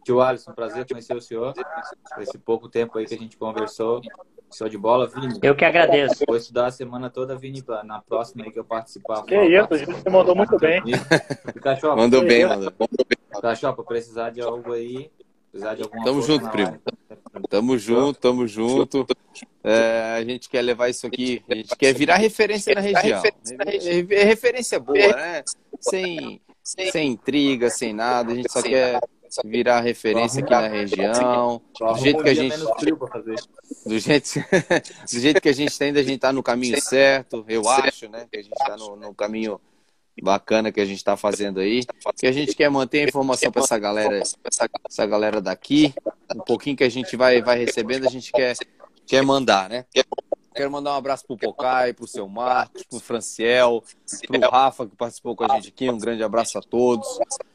Tio 0.05 0.21
Alisson, 0.21 0.53
prazer 0.53 0.87
conhecer 0.89 1.17
o 1.17 1.21
senhor. 1.21 1.55
Esse 2.19 2.39
pouco 2.39 2.69
tempo 2.69 2.99
aí 2.99 3.07
que 3.07 3.15
a 3.15 3.19
gente 3.19 3.37
conversou. 3.37 4.01
Show 4.53 4.69
de 4.69 4.79
bola, 4.79 5.07
Vini. 5.07 5.39
Eu 5.43 5.55
que 5.55 5.65
agradeço. 5.65 6.25
Vou 6.27 6.37
estudar 6.37 6.67
a 6.67 6.71
semana 6.71 7.11
toda, 7.11 7.37
Vini, 7.37 7.63
na 7.85 8.01
próxima 8.01 8.45
aí 8.45 8.51
que 8.51 8.59
eu 8.59 8.65
participar. 8.65 9.23
Que 9.25 9.35
isso, 9.35 9.75
a 9.75 9.77
gente 9.77 10.11
mandou 10.11 10.35
muito 10.35 10.57
bem. 10.59 10.83
Cachopa, 11.63 11.97
mandou 11.97 12.25
bem, 12.25 12.47
mandou 12.47 12.73
bem. 12.89 13.41
Cachopa, 13.41 13.83
precisar 13.83 14.31
de 14.31 14.41
algo 14.41 14.73
aí, 14.73 15.11
precisar 15.51 15.75
de 15.75 15.83
alguma 15.83 16.05
Tamo 16.05 16.23
junto, 16.23 16.49
primo. 16.49 16.81
Tamo 17.51 17.79
junto, 17.79 18.19
tamo 18.19 18.47
junto. 18.47 19.07
É, 19.63 20.17
a 20.17 20.25
gente 20.25 20.49
quer 20.49 20.63
levar 20.63 20.89
isso 20.89 21.07
aqui, 21.07 21.43
a 21.51 21.55
gente 21.55 21.77
quer 21.77 21.93
virar 21.93 22.17
referência 22.17 22.75
na 22.75 22.81
região. 22.81 23.23
É 24.11 24.25
referência 24.25 24.79
boa, 24.79 24.97
né? 24.97 25.43
Sem, 25.81 26.41
sem 26.63 27.13
intriga, 27.13 27.69
sem 27.69 27.93
nada. 27.93 28.33
A 28.33 28.35
gente 28.35 28.51
só 28.51 28.63
quer 28.63 29.01
virar 29.45 29.81
referência 29.81 30.43
aqui 30.43 30.51
na 30.51 30.69
região. 30.69 31.61
Do 31.79 31.99
jeito 31.99 32.23
que 32.23 32.29
a 32.29 32.35
gente. 32.35 32.57
Do 33.85 33.99
jeito, 33.99 34.31
do 35.13 35.21
jeito 35.21 35.41
que 35.41 35.49
a 35.49 35.53
gente 35.53 35.83
ainda, 35.83 36.01
a 36.01 36.03
gente 36.03 36.17
está 36.17 36.33
no 36.33 36.43
caminho 36.43 36.81
certo, 36.81 37.45
eu 37.49 37.69
acho, 37.69 38.09
né? 38.09 38.27
Que 38.31 38.39
a 38.39 38.43
gente 38.43 38.53
está 38.53 38.77
no, 38.77 38.97
no, 38.97 39.15
caminho 39.15 39.61
bacana 40.23 40.73
que 40.73 40.81
a 40.81 40.85
gente 40.85 40.99
está 40.99 41.17
fazendo 41.17 41.61
aí. 41.61 41.85
Que 42.17 42.27
a 42.27 42.33
gente 42.33 42.55
quer 42.55 42.71
manter 42.71 43.01
a 43.01 43.09
informação 43.09 43.51
para 43.51 43.63
essa 43.63 43.79
galera, 43.79 44.23
essa 44.89 45.07
galera 45.07 45.41
daqui. 45.41 45.95
Um 46.35 46.41
pouquinho 46.41 46.77
que 46.77 46.85
a 46.85 46.89
gente 46.89 47.17
vai, 47.17 47.43
vai 47.43 47.59
recebendo, 47.59 48.07
a 48.07 48.11
gente 48.11 48.33
quer, 48.33 48.55
quer 49.07 49.23
mandar, 49.23 49.69
né? 49.69 49.85
Quero 50.57 50.71
mandar 50.71 50.95
um 50.95 50.97
abraço 50.97 51.27
pro 51.27 51.37
Pocai, 51.37 51.93
pro 51.93 52.07
seu 52.07 52.27
Marcos, 52.27 52.83
pro 52.85 52.99
Franciel, 52.99 53.85
pro 54.27 54.51
Rafa, 54.51 54.87
que 54.87 54.97
participou 54.97 55.37
com 55.37 55.45
a 55.45 55.49
gente 55.57 55.69
aqui. 55.69 55.91
Um 55.91 55.99
grande 55.99 56.23
abraço 56.23 56.59
a 56.59 56.63
todos. 56.63 57.07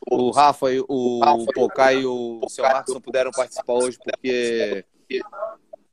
O 0.09 0.29
Rafa, 0.29 0.67
o 0.87 1.45
Pocai 1.53 2.01
e 2.01 2.05
o 2.05 2.41
seu 2.47 2.63
Marcos 2.63 2.93
não 2.93 3.01
puderam 3.01 3.31
participar 3.31 3.73
hoje 3.73 3.97
porque 3.97 4.85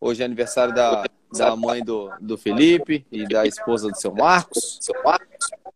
hoje 0.01 0.23
é 0.23 0.25
aniversário 0.25 0.75
da, 0.75 1.05
da 1.33 1.57
mãe 1.57 1.83
do, 1.83 2.11
do 2.21 2.39
Felipe 2.39 3.07
e 3.11 3.27
da 3.27 3.47
esposa 3.47 3.89
do 3.89 3.97
seu 3.97 4.15
Marcos. 4.15 4.81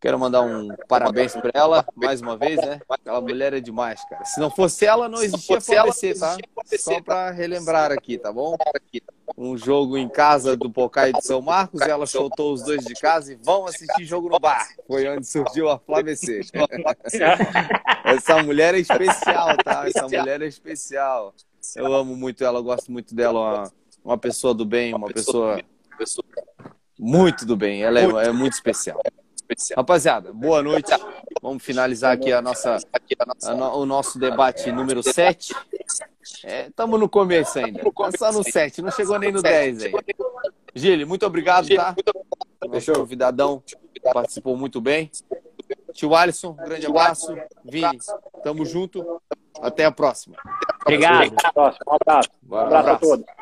Quero 0.01 0.19
mandar 0.19 0.43
um 0.43 0.69
parabéns 0.89 1.33
para 1.33 1.53
ela, 1.55 1.87
mais 1.95 2.21
uma 2.21 2.37
vez, 2.37 2.57
né? 2.57 2.81
Aquela 2.91 3.21
mulher 3.21 3.53
é 3.53 3.61
demais, 3.61 4.05
cara. 4.09 4.25
Se 4.25 4.41
não 4.41 4.51
fosse 4.51 4.85
ela, 4.85 5.09
não 5.09 5.23
existia 5.23 5.61
FABC, 5.61 6.19
tá? 6.19 6.37
Só 6.77 7.01
para 7.01 7.31
relembrar 7.31 7.93
aqui, 7.93 8.19
tá 8.19 8.33
bom? 8.33 8.57
Um 9.39 9.57
jogo 9.57 9.97
em 9.97 10.09
casa 10.09 10.57
do 10.57 10.69
Pocai 10.69 11.13
de 11.13 11.25
São 11.25 11.41
Marcos, 11.41 11.81
ela 11.83 12.05
soltou 12.05 12.53
os 12.53 12.65
dois 12.65 12.85
de 12.85 12.95
casa 12.95 13.33
e 13.33 13.37
vão 13.37 13.65
assistir 13.65 14.05
jogo 14.05 14.29
no 14.29 14.41
bar. 14.41 14.69
Foi 14.89 15.07
onde 15.09 15.25
surgiu 15.25 15.71
a 15.71 15.79
FlaBC. 15.79 16.41
Essa 18.05 18.43
mulher 18.43 18.75
é 18.75 18.79
especial, 18.81 19.57
tá? 19.65 19.87
Essa 19.87 20.09
mulher 20.09 20.43
é 20.43 20.47
especial. 20.47 21.33
Eu 21.77 21.95
amo 21.95 22.17
muito 22.17 22.45
ela, 22.45 22.61
gosto 22.61 22.91
muito 22.91 23.15
dela, 23.15 23.39
uma, 23.39 23.73
uma 24.05 24.19
pessoa 24.19 24.55
do 24.55 24.65
bem, 24.65 24.95
uma 24.95 25.09
pessoa 25.09 25.61
muito 26.99 27.47
do 27.47 27.57
bem. 27.57 27.83
Ela 27.83 28.01
é, 28.01 28.29
é 28.29 28.33
muito 28.33 28.55
especial. 28.55 29.01
Rapaziada, 29.77 30.33
boa 30.33 30.63
noite. 30.63 30.91
Vamos 31.43 31.63
finalizar 31.63 32.13
aqui 32.13 32.33
a 32.33 32.41
nossa, 32.41 32.79
a 33.45 33.55
no, 33.55 33.79
o 33.81 33.87
nosso 33.87 34.19
debate 34.19 34.73
número 34.73 35.03
7. 35.03 35.55
Estamos 36.45 36.97
é, 36.97 37.01
no 37.01 37.09
começo 37.09 37.59
ainda. 37.59 37.83
Só 38.17 38.33
no 38.33 38.43
7, 38.43 38.81
não 38.81 38.91
chegou 38.91 39.19
nem 39.19 39.31
no 39.31 39.43
10 39.43 39.85
aí. 39.85 39.93
Gili, 40.75 41.05
muito 41.05 41.27
obrigado, 41.27 41.69
tá? 41.75 41.95
Nosso 42.67 42.93
convidadão 42.93 43.63
participou 44.13 44.57
muito 44.57 44.81
bem. 44.81 45.11
Tio 45.93 46.15
Alisson, 46.15 46.51
um 46.51 46.57
grande 46.57 46.87
abraço. 46.87 47.35
Vini, 47.65 47.99
tamo 48.43 48.65
junto. 48.65 49.21
Até 49.61 49.85
a 49.85 49.93
próxima. 49.93 50.37
Obrigado. 50.81 51.31
Um 51.31 51.49
abraço. 51.49 51.79
Um 51.87 51.95
abraço, 51.95 52.31
um 52.49 52.57
abraço 52.57 52.89
a 52.89 52.99
todos. 52.99 53.42